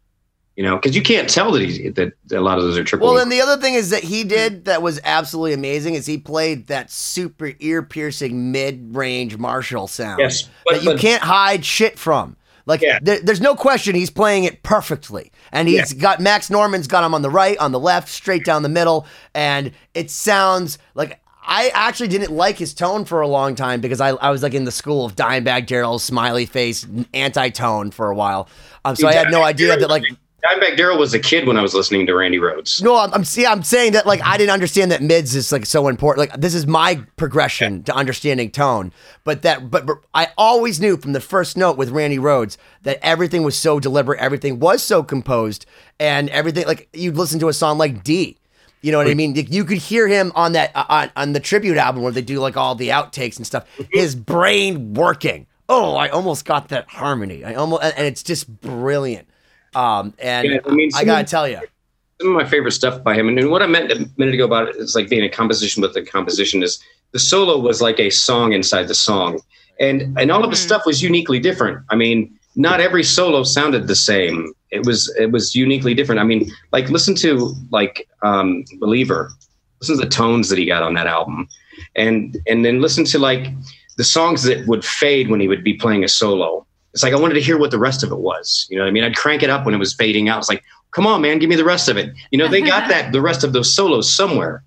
You 0.57 0.62
know, 0.62 0.77
because 0.77 0.95
you 0.95 1.03
can't 1.03 1.29
tell 1.29 1.51
that 1.53 1.62
he 1.62 1.89
that 1.91 2.12
a 2.33 2.41
lot 2.41 2.59
of 2.59 2.65
those 2.65 2.79
are 2.79 2.85
triple. 2.85 3.09
Well, 3.09 3.21
and 3.21 3.31
the 3.31 3.41
other 3.41 3.61
thing 3.61 3.75
is 3.75 3.91
that 3.91 4.05
he 4.05 4.23
did 4.23 4.67
that 4.67 4.83
was 4.83 5.01
absolutely 5.03 5.53
amazing 5.53 5.95
is 5.95 6.07
he 6.07 6.17
played 6.17 6.69
that 6.69 6.93
super 6.93 7.53
ear 7.59 7.83
piercing 7.83 8.53
mid 8.53 8.95
range 8.95 9.37
Marshall 9.37 9.89
sound 9.89 10.21
yes, 10.21 10.49
but, 10.65 10.77
that 10.77 10.85
you 10.85 10.91
but- 10.91 11.01
can't 11.01 11.23
hide 11.23 11.65
shit 11.65 11.99
from. 11.99 12.37
Like 12.67 12.81
Yeah. 12.81 12.99
there, 13.03 13.21
there's 13.21 13.41
no 13.41 13.55
question 13.55 13.95
he's 13.95 14.11
playing 14.11 14.45
it 14.45 14.62
perfectly, 14.62 15.31
and 15.53 15.69
he's 15.69 15.93
got 15.93 16.21
Max 16.21 16.51
Norman's 16.51 16.87
got 16.87 17.05
him 17.05 17.15
on 17.15 17.23
the 17.23 17.31
right, 17.31 17.59
on 17.59 17.73
the 17.73 17.81
left, 17.81 18.09
straight 18.09 18.45
down 18.45 18.62
the 18.62 18.69
middle, 18.69 19.07
and 19.35 19.73
it 19.95 20.11
sounds 20.11 20.79
like. 20.95 21.21
I 21.47 21.71
actually 21.75 22.09
didn't 22.09 22.33
like 22.33 22.57
his 22.57 22.73
tone 22.73 23.05
for 23.05 23.21
a 23.21 23.29
long 23.29 23.55
time 23.55 23.83
because 23.83 24.01
I, 24.01 24.12
I 24.12 24.31
was 24.31 24.43
like 24.43 24.55
in 24.55 24.65
the 24.65 24.73
school 24.73 25.05
of 25.05 25.15
Dimebag 25.15 25.67
Darrell, 25.67 25.99
smiley 25.99 26.47
face, 26.47 26.87
anti 27.12 27.51
tone 27.51 27.91
for 27.91 28.11
a 28.11 28.15
while. 28.15 28.49
Um, 28.83 28.97
so 28.97 29.07
I 29.07 29.12
had 29.12 29.31
no 29.31 29.43
idea 29.43 29.77
that 29.77 29.91
like 29.91 30.05
Dimebag 30.45 30.76
Darrell 30.76 30.99
was 30.99 31.14
a 31.14 31.18
kid 31.18 31.47
when 31.47 31.57
I 31.57 31.62
was 31.62 31.72
listening 31.72 32.05
to 32.07 32.14
Randy 32.14 32.38
Rhoads. 32.38 32.82
no, 32.82 32.97
I'm, 32.97 33.12
I'm 33.14 33.24
see, 33.24 33.47
I'm 33.47 33.62
saying 33.62 33.92
that 33.92 34.07
like 34.07 34.20
I 34.22 34.36
didn't 34.36 34.53
understand 34.53 34.92
that 34.92 35.03
mids 35.03 35.34
is 35.34 35.51
like 35.51 35.64
so 35.64 35.88
important. 35.88 36.28
Like 36.28 36.40
this 36.40 36.55
is 36.55 36.66
my 36.66 37.03
progression 37.16 37.82
to 37.84 37.95
understanding 37.95 38.51
tone, 38.51 38.92
but 39.24 39.42
that 39.42 39.70
but, 39.70 39.86
but 39.86 39.99
I 40.12 40.28
always 40.36 40.80
knew 40.80 40.99
from 40.99 41.12
the 41.14 41.20
first 41.20 41.57
note 41.57 41.78
with 41.78 41.90
Randy 41.90 42.18
Rhoads 42.18 42.59
that 42.82 42.99
everything 43.03 43.42
was 43.42 43.57
so 43.57 43.80
deliberate, 43.80 44.20
everything 44.20 44.61
was 44.61 44.82
so 44.82 45.03
composed, 45.03 45.64
and 45.99 46.28
everything 46.28 46.66
like 46.66 46.88
you'd 46.92 47.16
listen 47.16 47.40
to 47.40 47.49
a 47.49 47.55
song 47.55 47.78
like 47.78 48.05
D. 48.05 48.36
You 48.82 48.92
know 48.92 48.99
what 48.99 49.09
I 49.09 49.14
mean? 49.14 49.34
You 49.34 49.64
could 49.64 49.78
hear 49.78 50.07
him 50.09 50.30
on 50.34 50.53
that 50.53 50.72
uh, 50.74 50.84
on 50.90 51.11
on 51.16 51.32
the 51.32 51.40
tribute 51.40 51.78
album 51.78 52.03
where 52.03 52.12
they 52.12 52.20
do 52.20 52.38
like 52.38 52.59
all 52.59 52.74
the 52.74 52.90
outtakes 52.90 53.38
and 53.38 53.47
stuff. 53.47 53.64
His 53.90 54.14
brain 54.14 54.92
working. 54.92 55.47
Oh, 55.70 55.97
I 55.97 56.09
almost 56.09 56.45
got 56.45 56.68
that 56.68 56.90
harmony. 56.90 57.45
I 57.45 57.55
almost 57.55 57.82
and 57.82 58.07
it's 58.07 58.22
just 58.22 58.61
brilliant. 58.61 59.26
Um, 59.75 60.14
and 60.18 60.49
Yeah, 60.49 60.59
I 60.66 60.70
mean, 60.72 60.91
I 60.95 61.05
gotta 61.05 61.27
some- 61.27 61.31
tell 61.31 61.49
you, 61.49 61.61
some 62.20 62.31
of 62.31 62.35
my 62.35 62.45
favorite 62.49 62.72
stuff 62.72 63.03
by 63.03 63.14
him. 63.14 63.29
And 63.29 63.51
what 63.51 63.62
I 63.62 63.66
meant 63.66 63.91
a 63.93 64.09
minute 64.16 64.35
ago 64.35 64.45
about 64.45 64.68
it 64.68 64.77
is 64.77 64.95
like 64.95 65.09
being 65.09 65.25
a 65.25 65.29
composition 65.29 65.83
with 65.83 65.97
a 65.97 66.03
composition 66.03 66.62
is 66.62 66.79
the 67.12 67.18
solo 67.18 67.59
was 67.59 67.81
like 67.83 67.99
a 67.99 68.11
song 68.11 68.53
inside 68.53 68.89
the 68.89 68.95
song. 68.95 69.41
And 69.81 70.16
and 70.18 70.31
all 70.31 70.45
of 70.45 70.51
the 70.51 70.57
Mhm. 70.57 70.66
stuff 70.66 70.83
was 70.87 71.03
uniquely 71.03 71.41
different. 71.41 71.79
I 71.91 71.97
mean, 71.97 72.39
not 72.57 72.81
every 72.81 73.03
solo 73.03 73.43
sounded 73.43 73.89
the 73.89 73.97
same. 73.97 74.53
It 74.70 74.87
was 74.87 75.12
it 75.18 75.33
was 75.33 75.55
uniquely 75.57 75.95
different. 75.95 76.20
I 76.20 76.25
mean, 76.25 76.51
like 76.72 76.89
listen 76.91 77.14
to 77.16 77.53
like 77.70 78.07
um 78.22 78.64
Believer. 78.79 79.33
Listen 79.81 79.99
to 79.99 80.05
the 80.05 80.09
tones 80.11 80.49
that 80.51 80.59
he 80.59 80.64
got 80.66 80.83
on 80.85 80.95
that 80.95 81.09
album. 81.09 81.49
And 81.97 82.37
and 82.47 82.64
then 82.64 82.81
listen 82.81 83.05
to 83.07 83.18
like 83.18 83.49
the 83.97 84.05
songs 84.05 84.45
that 84.45 84.66
would 84.68 84.85
fade 84.85 85.29
when 85.31 85.41
he 85.41 85.49
would 85.49 85.64
be 85.64 85.75
playing 85.75 86.05
a 86.05 86.09
solo. 86.09 86.64
It's 86.95 87.03
like 87.03 87.12
I 87.12 87.18
wanted 87.18 87.34
to 87.34 87.40
hear 87.40 87.59
what 87.59 87.72
the 87.72 87.78
rest 87.78 88.05
of 88.05 88.12
it 88.12 88.18
was. 88.18 88.68
You 88.70 88.76
know 88.78 88.84
what 88.84 88.88
I 88.88 88.92
mean? 88.92 89.03
I'd 89.03 89.16
crank 89.16 89.42
it 89.42 89.51
up 89.51 89.66
when 89.66 89.74
it 89.74 89.78
was 89.78 89.92
fading 89.92 90.28
out. 90.28 90.38
It's 90.38 90.49
like, 90.49 90.62
come 90.92 91.09
on, 91.09 91.20
man, 91.20 91.40
give 91.40 91.51
me 91.51 91.57
the 91.57 91.64
rest 91.64 91.88
of 91.88 91.97
it. 91.97 92.14
You 92.30 92.38
know, 92.38 92.47
they 92.47 92.62
got 92.62 92.88
that 92.88 93.12
the 93.12 93.20
rest 93.20 93.42
of 93.42 93.53
those 93.53 93.74
solos 93.74 94.14
somewhere. 94.14 94.62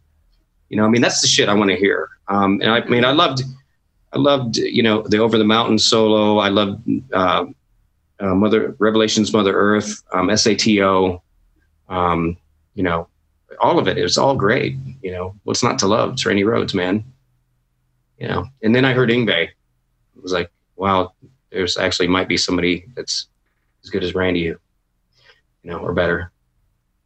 You 0.68 0.76
know, 0.76 0.86
I 0.86 0.90
mean, 0.90 1.02
that's 1.02 1.22
the 1.22 1.28
shit 1.28 1.48
I 1.48 1.54
want 1.54 1.72
to 1.72 1.78
hear. 1.78 2.10
Um, 2.28 2.60
and 2.62 2.70
I, 2.70 2.84
mean, 2.86 3.06
I 3.06 3.12
loved, 3.12 3.44
I 4.12 4.18
loved, 4.18 4.58
you 4.58 4.84
know, 4.84 5.04
the 5.04 5.20
Over 5.20 5.38
the 5.38 5.46
Mountain 5.46 5.80
solo. 5.80 6.40
I 6.40 6.50
loved 6.50 6.86
uh, 7.14 7.46
uh, 8.20 8.36
Mother 8.36 8.76
Revelations, 8.78 9.32
Mother 9.32 9.56
Earth, 9.56 10.04
um, 10.14 10.28
SATO. 10.28 11.22
Um, 11.88 12.36
you 12.76 12.84
know, 12.84 13.08
all 13.62 13.80
of 13.80 13.88
it. 13.88 13.98
It 13.98 14.04
was 14.04 14.18
all 14.18 14.36
great. 14.36 14.76
You 15.02 15.12
know, 15.12 15.36
what's 15.46 15.64
not 15.64 15.80
to 15.80 15.88
love? 15.88 16.14
It's 16.14 16.26
Randy 16.26 16.44
Rhoads, 16.44 16.74
man. 16.74 17.06
You 18.20 18.28
know, 18.28 18.48
and 18.62 18.76
then 18.76 18.84
I 18.84 18.92
heard 18.92 19.10
Yngwie. 19.10 19.48
It 19.48 20.24
was 20.24 20.34
like, 20.34 20.52
wow, 20.76 21.14
there's 21.52 21.78
actually 21.78 22.08
might 22.08 22.28
be 22.28 22.38
somebody 22.38 22.86
that's 22.96 23.28
as 23.84 23.90
good 23.90 24.04
as 24.04 24.14
Randy, 24.16 24.40
you 24.42 24.58
know, 25.64 25.78
or 25.80 25.94
better. 25.94 26.32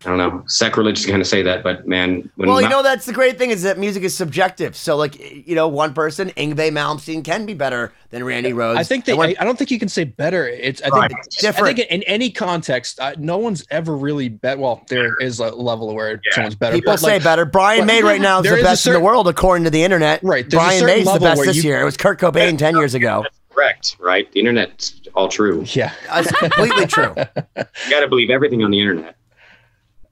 I 0.04 0.10
don't 0.10 0.18
know. 0.18 0.44
Sacrilege 0.48 1.04
to 1.04 1.10
kind 1.10 1.22
of 1.22 1.28
say 1.28 1.44
that, 1.44 1.62
but 1.62 1.88
man, 1.88 2.28
when 2.36 2.50
Well, 2.50 2.60
you 2.60 2.68
Ma- 2.68 2.78
know 2.78 2.82
that's 2.82 3.06
the 3.06 3.14
great 3.14 3.38
thing 3.38 3.52
is 3.52 3.62
that 3.62 3.78
music 3.78 4.02
is 4.02 4.16
subjective. 4.18 4.76
So, 4.76 4.98
like, 4.98 5.20
you 5.48 5.54
know, 5.54 5.68
one 5.68 5.94
person, 5.94 6.30
Yngwie 6.32 6.72
Malmsteen, 6.72 7.24
can 7.24 7.46
be 7.46 7.54
better 7.54 7.94
than 8.10 8.24
Randy 8.24 8.52
Rhoads. 8.52 8.78
I 8.78 8.84
think 8.84 9.06
they. 9.06 9.14
When- 9.14 9.30
I, 9.30 9.36
I 9.42 9.44
don't 9.44 9.60
think 9.60 9.70
you 9.70 9.78
can 9.78 9.90
say 9.90 10.06
better. 10.06 10.48
It's. 10.48 10.82
I 10.82 10.88
Right. 10.90 11.12
think. 11.12 11.30
Different. 11.40 11.70
I 11.80 11.84
think 11.84 11.92
in 11.92 12.02
any 12.04 12.32
context, 12.32 13.00
uh, 13.00 13.14
no 13.20 13.38
one's 13.38 13.64
ever 13.70 13.96
really 13.96 14.28
bet. 14.28 14.58
Well, 14.58 14.84
there 14.90 15.18
is 15.20 15.40
a 15.40 15.52
level 15.52 15.94
where 15.94 16.14
Yeah. 16.14 16.34
someone's 16.34 16.56
better. 16.56 16.78
people 16.78 16.94
but, 16.94 17.00
say 17.00 17.14
like, 17.14 17.24
better. 17.24 17.46
Brian 17.46 17.86
May 17.86 18.02
right 18.02 18.20
now 18.20 18.40
is 18.40 18.44
There 18.46 18.54
the 18.54 18.58
is 18.58 18.64
a 18.64 18.70
best 18.70 18.88
in 18.88 18.94
the 18.94 19.00
world 19.00 19.28
according 19.28 19.66
to 19.66 19.70
the 19.70 19.84
internet. 19.84 20.24
Right, 20.24 20.50
there's 20.50 20.60
Brian 20.64 20.80
certain 20.80 20.96
May's 20.96 21.14
the 21.14 21.20
best 21.20 21.44
this 21.44 21.58
you- 21.58 21.62
year. 21.70 21.80
It 21.80 21.86
was 21.86 21.96
Kurt 21.98 22.20
Cobain 22.20 22.58
ten 22.58 22.76
years 22.76 22.96
ago. 22.96 23.24
Correct, 23.54 23.98
right? 24.00 24.32
The 24.32 24.40
internet's 24.40 25.02
all 25.14 25.28
true. 25.28 25.64
Yeah, 25.68 25.94
it's 26.14 26.32
completely 26.32 26.88
true. 26.88 27.14
You 27.58 27.90
got 27.90 28.00
to 28.02 28.08
believe 28.08 28.30
everything 28.30 28.64
on 28.64 28.72
the 28.72 28.80
internet. 28.80 29.16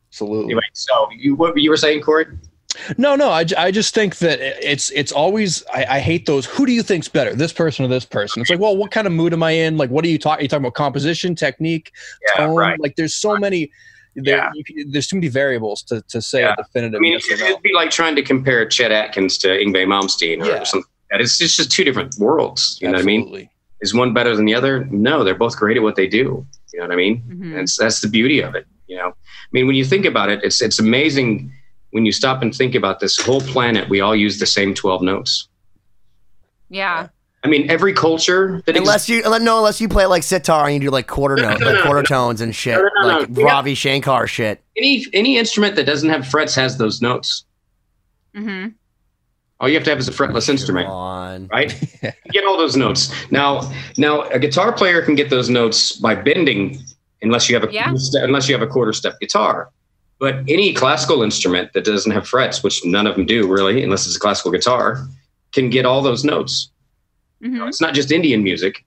absolutely. 0.10 0.46
Anyway, 0.52 0.62
so 0.74 1.10
you 1.16 1.36
what 1.36 1.56
you 1.58 1.70
were 1.70 1.78
saying, 1.78 2.02
Corey? 2.02 2.26
No, 2.98 3.16
no. 3.16 3.30
I, 3.30 3.46
I 3.58 3.72
just 3.72 3.96
think 3.96 4.18
that 4.18 4.40
it's 4.42 4.90
it's 4.92 5.12
always. 5.12 5.64
I, 5.74 5.86
I 5.86 6.00
hate 6.00 6.26
those. 6.26 6.46
Who 6.46 6.66
do 6.66 6.72
you 6.72 6.84
think's 6.84 7.08
better, 7.08 7.34
this 7.34 7.52
person 7.54 7.84
or 7.86 7.88
this 7.88 8.06
person? 8.06 8.42
It's 8.42 8.50
like, 8.50 8.60
well, 8.60 8.76
what 8.78 8.92
kind 8.92 9.08
of 9.08 9.14
mood 9.14 9.34
am 9.34 9.42
I 9.44 9.52
in? 9.52 9.78
Like, 9.78 9.90
what 9.90 10.06
are 10.06 10.08
you 10.08 10.20
talking? 10.20 10.44
You 10.44 10.50
talking 10.50 10.64
about 10.66 10.76
composition, 10.76 11.34
technique, 11.36 11.92
Yeah, 12.28 12.46
tone? 12.46 12.56
right. 12.56 12.80
Like, 12.80 12.96
there's 12.96 13.16
so 13.16 13.38
many. 13.38 13.72
There, 14.16 14.38
Yeah. 14.38 14.50
you 14.54 14.64
can- 14.64 14.92
there's 14.92 15.08
too 15.08 15.16
many 15.16 15.28
variables 15.30 15.82
to, 15.84 16.02
to 16.10 16.22
say 16.22 16.42
Yeah. 16.42 16.54
a 16.58 16.64
definitive. 16.64 16.98
I 16.98 17.00
mean, 17.00 17.14
yes 17.14 17.28
it, 17.30 17.40
no. 17.40 17.46
it'd 17.48 17.62
be 17.62 17.74
like 17.74 17.90
trying 17.92 18.16
to 18.16 18.22
compare 18.22 18.66
Chet 18.68 18.92
Atkins 18.92 19.38
to 19.40 19.48
Yngwie 19.50 19.86
Malmsteen 19.88 20.42
or 20.44 20.48
Yeah. 20.48 20.64
something. 20.64 20.90
Like 21.12 21.20
that. 21.20 21.22
It's, 21.24 21.41
it's 21.41 21.55
just 21.55 21.72
two 21.72 21.84
different 21.84 22.16
worlds. 22.20 22.78
You 22.82 22.88
know 22.88 22.93
what 22.93 23.01
I 23.01 23.05
mean? 23.05 23.49
Is 23.82 23.93
one 23.93 24.14
better 24.14 24.36
than 24.36 24.45
the 24.45 24.55
other? 24.55 24.86
No, 24.86 25.24
they're 25.24 25.36
both 25.36 25.55
great 25.57 25.78
at 25.78 25.84
what 25.84 25.95
they 25.95 26.07
do. 26.07 26.45
You 26.74 26.80
know 26.80 26.86
what 26.86 26.91
I 26.91 26.95
mean? 26.97 27.24
Mhm. 27.28 27.57
And 27.60 27.68
that's 27.80 28.01
the 28.01 28.07
beauty 28.10 28.41
of 28.41 28.53
it. 28.55 28.66
You 28.88 28.97
know, 28.97 29.07
I 29.10 29.14
mean, 29.51 29.68
when 29.68 29.76
you 29.76 29.86
think 29.86 30.05
about 30.05 30.30
it, 30.30 30.43
it's 30.43 30.62
it's 30.62 30.80
amazing 30.80 31.51
when 31.91 32.05
you 32.05 32.12
stop 32.12 32.41
and 32.41 32.53
think 32.53 32.76
about 32.76 32.99
this 32.99 33.20
whole 33.20 33.41
planet. 33.41 33.88
We 33.89 34.01
all 34.01 34.16
use 34.16 34.39
the 34.39 34.45
same 34.45 34.74
twelve 34.74 35.01
notes. 35.01 35.47
Yeah. 36.70 37.07
I 37.43 37.47
mean, 37.47 37.70
every 37.72 37.93
culture 37.93 38.62
that 38.66 38.76
Unless 38.76 39.07
you 39.07 39.22
no, 39.24 39.57
unless 39.60 39.80
you 39.80 39.88
play 39.88 40.05
like 40.07 40.24
sitar 40.24 40.66
and 40.66 40.74
you 40.74 40.82
do 40.82 40.89
like 40.91 41.07
quarter 41.07 41.38
No, 41.38 41.51
note, 41.51 41.60
no, 41.62 41.72
like 41.72 41.84
quarter 41.84 42.01
no. 42.01 42.03
tones 42.03 42.41
and 42.41 42.53
shit, 42.53 42.76
No, 42.76 42.82
no, 42.82 43.07
no, 43.14 43.20
like 43.20 43.30
no. 43.30 43.43
Ravi 43.43 43.76
Shankar 43.76 44.28
shit. 44.28 44.62
any 44.78 45.05
any 45.14 45.38
instrument 45.38 45.78
that 45.78 45.86
doesn't 45.86 46.10
have 46.10 46.28
frets 46.28 46.53
has 46.55 46.78
those 46.78 47.01
notes. 47.01 47.45
hmm 48.36 48.68
All 49.60 49.68
you 49.68 49.76
have 49.76 49.84
to 49.84 49.89
have 49.89 49.99
is 49.99 50.07
a 50.07 50.12
fretless 50.12 50.47
instrument. 50.47 50.88
On. 50.88 51.47
right? 51.47 51.74
get 52.32 52.45
all 52.45 52.57
those 52.57 52.78
notes. 52.78 53.14
Now, 53.32 53.70
now 53.97 54.22
a 54.30 54.39
guitar 54.39 54.72
player 54.72 55.01
can 55.01 55.16
get 55.16 55.30
those 55.30 55.49
notes 55.49 55.93
by 55.97 56.16
bending, 56.16 56.80
unless 57.22 57.49
you 57.49 57.55
have 57.60 57.68
a 57.70 57.72
Yeah. 57.74 57.93
unless 58.14 58.47
you 58.47 58.55
have 58.55 58.62
a 58.62 58.68
quarter 58.72 58.93
step 58.93 59.20
guitar. 59.20 59.70
But 60.18 60.36
any 60.47 60.74
classical 60.74 61.24
instrument 61.24 61.74
that 61.74 61.84
doesn't 61.86 62.12
have 62.12 62.28
frets, 62.28 62.64
which 62.64 62.84
none 62.86 63.07
of 63.07 63.16
them 63.16 63.26
do 63.26 63.47
really, 63.47 63.84
unless 63.84 64.05
it's 64.05 64.16
a 64.16 64.20
classical 64.20 64.51
guitar, 64.51 65.05
can 65.51 65.70
get 65.70 65.86
all 65.86 66.01
those 66.01 66.24
notes. 66.24 66.70
hmm 67.41 67.62
It's 67.64 67.82
not 67.82 67.93
just 67.93 68.12
Indian 68.12 68.43
music. 68.43 68.86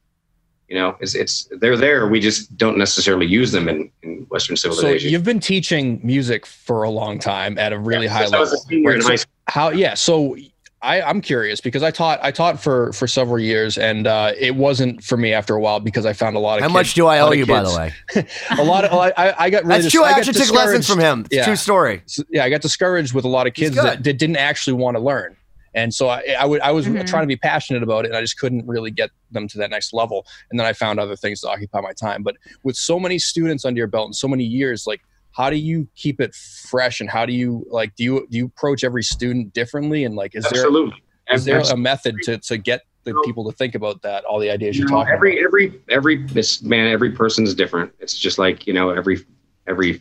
You 0.68 0.78
know, 0.78 0.96
it's 1.00 1.14
it's 1.14 1.48
they're 1.60 1.76
there. 1.76 2.06
We 2.08 2.18
just 2.18 2.56
don't 2.56 2.78
necessarily 2.78 3.26
use 3.26 3.52
them 3.52 3.68
in, 3.68 3.90
in 4.02 4.24
Western 4.30 4.56
civilization. 4.56 5.06
So 5.08 5.12
you've 5.12 5.24
been 5.24 5.40
teaching 5.40 6.00
music 6.02 6.46
for 6.46 6.84
a 6.84 6.88
long 6.90 7.18
time 7.18 7.58
at 7.58 7.74
a 7.74 7.78
really 7.78 8.06
high 8.06 8.22
Since 8.22 8.32
I 8.32 8.40
was 8.40 8.50
level. 8.52 8.64
a 8.64 8.68
senior 8.68 8.90
in 8.92 8.96
right? 9.00 9.02
So 9.02 9.08
high 9.10 9.16
school. 9.16 9.32
how? 9.48 9.68
Yeah. 9.70 9.92
So 9.94 10.36
I, 10.82 11.00
I'm 11.00 11.20
curious 11.20 11.60
because 11.60 11.84
I 11.84 11.92
taught 11.92 12.18
I 12.22 12.32
taught 12.32 12.60
for 12.60 12.92
for 12.92 13.06
several 13.06 13.38
years 13.38 13.78
and 13.78 14.06
uh, 14.08 14.32
it 14.36 14.56
wasn't 14.56 15.02
for 15.04 15.16
me 15.16 15.32
after 15.32 15.54
a 15.54 15.60
while 15.60 15.78
because 15.78 16.04
I 16.04 16.12
found 16.12 16.34
a 16.34 16.40
lot 16.40 16.58
of 16.58 16.62
How 16.62 16.68
kids- 16.68 16.74
much 16.74 16.94
do 16.94 17.06
I 17.06 17.20
owe 17.20 17.28
of 17.30 17.36
you, 17.36 17.46
by 17.46 17.62
the 17.62 17.70
way? 18.16 18.26
A 18.58 18.64
lot 18.64 18.84
of 18.84 18.92
I, 18.92 19.34
I 19.38 19.48
got 19.50 19.62
really 19.62 19.74
That's 19.74 19.84
dis- 19.84 19.92
true. 19.92 20.02
I 20.02 20.10
got 20.10 20.18
actually 20.18 20.32
took 20.44 20.50
lessons 20.52 20.88
from 20.88 20.98
him. 20.98 21.20
It's 21.20 21.34
a 21.34 21.36
Yeah. 21.36 21.44
true 21.44 21.56
story. 21.56 22.02
yeah, 22.30 22.44
I 22.44 22.50
got 22.50 22.62
discouraged 22.62 23.14
with 23.14 23.24
a 23.24 23.28
lot 23.28 23.46
of 23.46 23.54
kids 23.54 23.76
that, 23.76 24.02
that 24.02 24.18
didn't 24.18 24.36
actually 24.36 24.72
want 24.74 24.96
to 24.96 25.02
learn. 25.02 25.36
And 25.74 25.94
so 25.94 26.08
I, 26.08 26.34
I 26.38 26.44
would, 26.44 26.60
I 26.60 26.70
was 26.72 26.86
Mhm. 26.86 27.06
trying 27.06 27.22
to 27.22 27.26
be 27.28 27.36
passionate 27.36 27.82
about 27.82 28.04
it 28.04 28.08
and 28.08 28.16
I 28.16 28.20
just 28.20 28.38
couldn't 28.38 28.66
really 28.66 28.90
get 28.90 29.10
them 29.30 29.48
to 29.48 29.58
that 29.58 29.70
next 29.70 29.94
level. 29.94 30.26
And 30.50 30.58
then 30.60 30.66
I 30.66 30.72
found 30.74 30.98
other 31.00 31.16
things 31.16 31.40
to 31.42 31.48
occupy 31.48 31.80
my 31.80 31.92
time. 31.92 32.22
But 32.22 32.36
with 32.64 32.76
so 32.76 32.98
many 33.00 33.18
students 33.18 33.64
under 33.64 33.78
your 33.78 33.86
belt 33.86 34.06
and 34.06 34.14
so 34.16 34.28
many 34.28 34.44
years, 34.44 34.86
like 34.86 35.00
how 35.34 35.50
do 35.50 35.56
you 35.56 35.88
keep 35.96 36.20
it 36.20 36.34
fresh 36.34 37.00
and 37.00 37.10
how 37.10 37.26
do 37.26 37.32
you 37.32 37.66
like, 37.70 37.94
do 37.96 38.04
you, 38.04 38.26
do 38.30 38.38
you 38.38 38.46
approach 38.46 38.84
every 38.84 39.02
student 39.02 39.52
differently? 39.52 40.04
And 40.04 40.14
like, 40.14 40.34
is 40.34 40.44
there, 40.44 40.62
Absolutely. 40.62 41.02
is 41.32 41.44
there 41.44 41.60
a 41.60 41.76
method 41.76 42.16
to, 42.24 42.38
to 42.38 42.58
get 42.58 42.82
the 43.04 43.20
people 43.24 43.50
to 43.50 43.56
think 43.56 43.74
about 43.74 44.02
that, 44.02 44.24
all 44.24 44.38
the 44.38 44.50
ideas 44.50 44.76
You 44.76 44.82
you're 44.82 44.90
know, 44.90 44.98
talking 44.98 45.14
every 45.14 45.38
about? 45.38 45.46
every 45.46 45.80
every 45.88 46.26
this 46.26 46.62
man 46.62 46.86
every 46.88 47.10
person's 47.10 47.54
different 47.54 47.92
it's 47.98 48.16
just 48.16 48.38
like 48.38 48.66
you 48.66 48.72
know 48.72 48.90
every 48.90 49.18
every 49.66 50.00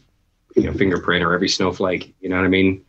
you 0.56 0.64
know 0.64 0.74
fingerprint 0.74 1.24
or 1.24 1.34
every 1.34 1.50
snowflake 1.50 2.14
you 2.22 2.30
know 2.30 2.36
what 2.36 2.46
i 2.46 2.50
mean 2.50 2.84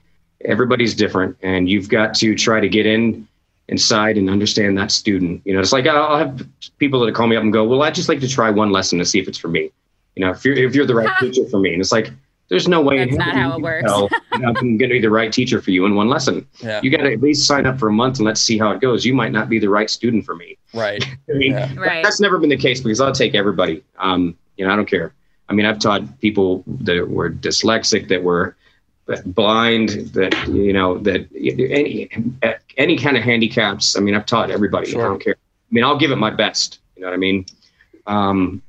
everybody's 0.45 0.95
different 0.95 1.37
and 1.43 1.69
you've 1.69 1.89
got 1.89 2.15
to 2.15 2.35
try 2.35 2.61
to 2.61 2.69
get 2.69 2.87
in 2.87 3.27
inside 3.69 4.19
and 4.19 4.29
understand 4.29 4.77
that 4.77 4.91
student 4.91 5.41
you 5.45 5.55
know 5.55 5.61
it's 5.61 5.73
like 5.73 5.87
i'll 5.87 6.19
have 6.19 6.47
people 6.79 7.01
that 7.05 7.15
call 7.15 7.27
me 7.27 7.37
up 7.37 7.43
and 7.43 7.53
go 7.53 7.65
well 7.65 7.83
i'd 7.83 7.95
just 7.95 8.09
like 8.09 8.21
to 8.21 8.29
try 8.29 8.51
one 8.51 8.71
lesson 8.71 8.99
to 8.99 9.05
see 9.05 9.19
if 9.19 9.29
it's 9.29 9.39
for 9.39 9.49
me 9.49 9.71
you 10.17 10.25
know 10.25 10.31
if 10.31 10.45
you're 10.45 10.57
if 10.57 10.75
you're 10.75 10.87
the 10.87 10.95
right 10.95 11.17
teacher 11.21 11.47
for 11.49 11.59
me 11.61 11.73
and 11.73 11.81
it's 11.81 11.93
like 11.93 12.11
there's 12.53 12.69
no 12.69 12.83
way 12.83 12.99
in 12.99 13.09
That's 13.09 13.19
not 13.19 13.35
how 13.35 13.57
it 13.57 13.63
works. 13.63 13.91
tell, 13.91 14.11
you 14.35 14.41
know, 14.41 14.49
I'm 14.49 14.77
going 14.77 14.79
to 14.81 14.89
be 14.89 15.01
the 15.01 15.09
right 15.09 15.33
teacher 15.33 15.63
for 15.63 15.71
you 15.71 15.87
in 15.87 15.95
one 15.95 16.11
lesson. 16.11 16.47
Yeah. 16.61 16.81
You 16.83 16.91
got 16.91 17.05
to 17.05 17.11
at 17.15 17.23
least 17.23 17.47
sign 17.47 17.65
up 17.65 17.79
for 17.79 17.89
a 17.89 17.93
month 17.93 18.19
and 18.19 18.27
let's 18.27 18.43
see 18.43 18.59
how 18.59 18.73
it 18.73 18.81
goes. 18.83 19.07
You 19.07 19.15
might 19.15 19.33
not 19.33 19.49
be 19.49 19.59
the 19.59 19.71
right 19.71 19.89
student 19.89 20.27
for 20.27 20.35
me. 20.35 20.59
Right. 20.75 21.03
I 21.31 21.33
mean, 21.33 21.53
Yeah. 21.53 21.75
Right. 21.77 22.05
that's 22.05 22.21
never 22.21 22.39
been 22.39 22.51
the 22.51 22.59
case 22.59 22.83
because 22.83 23.01
I'll 23.01 23.11
take 23.11 23.35
everybody. 23.35 23.83
Um, 23.99 24.37
you 24.59 24.67
know, 24.67 24.73
I 24.73 24.77
don't 24.77 24.85
care. 24.85 25.15
I 25.49 25.55
mean, 25.55 25.65
I've 25.65 25.79
taught 25.79 26.21
people 26.21 26.63
that 26.67 27.09
were 27.09 27.31
dyslexic, 27.31 28.09
that 28.09 28.23
were 28.23 28.55
blind, 29.25 29.89
that 30.13 30.47
you 30.47 30.75
know, 30.75 30.99
that 30.99 31.27
any 31.35 32.11
any 32.77 32.99
kind 32.99 33.17
of 33.17 33.23
handicaps. 33.23 33.97
I 33.97 34.01
mean, 34.01 34.15
I've 34.15 34.27
taught 34.27 34.51
everybody. 34.51 34.91
Sure. 34.91 35.07
I 35.07 35.09
don't 35.09 35.25
care. 35.25 35.37
I 35.39 35.71
mean, 35.71 35.85
I'll 35.85 35.99
give 35.99 36.11
it 36.11 36.17
my 36.17 36.31
best. 36.31 36.81
You 36.97 37.03
know 37.03 37.09
what 37.09 37.15
I 37.15 37.19
mean? 37.19 37.47
Um, 38.07 38.63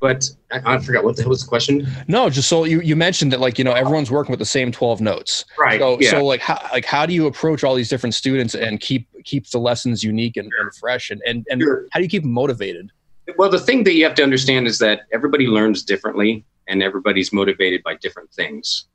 but 0.00 0.28
I, 0.50 0.74
I 0.74 0.78
forgot 0.78 1.04
what 1.04 1.16
the 1.16 1.22
hell 1.22 1.30
was 1.30 1.42
the 1.42 1.48
question. 1.48 1.86
No, 2.08 2.30
just 2.30 2.48
so 2.48 2.64
you, 2.64 2.80
you 2.80 2.96
mentioned 2.96 3.32
that 3.32 3.40
like, 3.40 3.58
you 3.58 3.64
know, 3.64 3.72
everyone's 3.72 4.10
working 4.10 4.32
with 4.32 4.38
the 4.38 4.46
same 4.46 4.72
12 4.72 5.00
notes. 5.00 5.44
Right. 5.58 5.78
So, 5.78 6.00
yeah. 6.00 6.10
so 6.10 6.24
like 6.24 6.40
how 6.40 6.58
like 6.72 6.86
how 6.86 7.06
do 7.06 7.12
you 7.12 7.26
approach 7.26 7.62
all 7.62 7.74
these 7.74 7.88
different 7.88 8.14
students 8.14 8.54
and 8.54 8.80
keep 8.80 9.06
keep 9.24 9.48
the 9.50 9.58
lessons 9.58 10.02
unique 10.02 10.36
and, 10.36 10.50
and 10.58 10.74
fresh 10.74 11.10
and, 11.10 11.20
and 11.26 11.46
and 11.50 11.60
Sure. 11.60 11.86
how 11.92 12.00
do 12.00 12.04
you 12.04 12.08
keep 12.08 12.22
them 12.22 12.32
motivated? 12.32 12.90
Well, 13.36 13.50
the 13.50 13.60
thing 13.60 13.84
that 13.84 13.94
you 13.94 14.04
have 14.04 14.14
to 14.14 14.22
understand 14.22 14.66
is 14.66 14.78
that 14.78 15.02
everybody 15.12 15.46
learns 15.46 15.82
differently 15.82 16.44
and 16.66 16.82
everybody's 16.82 17.32
motivated 17.32 17.82
by 17.82 17.96
different 17.96 18.32
things. 18.32 18.86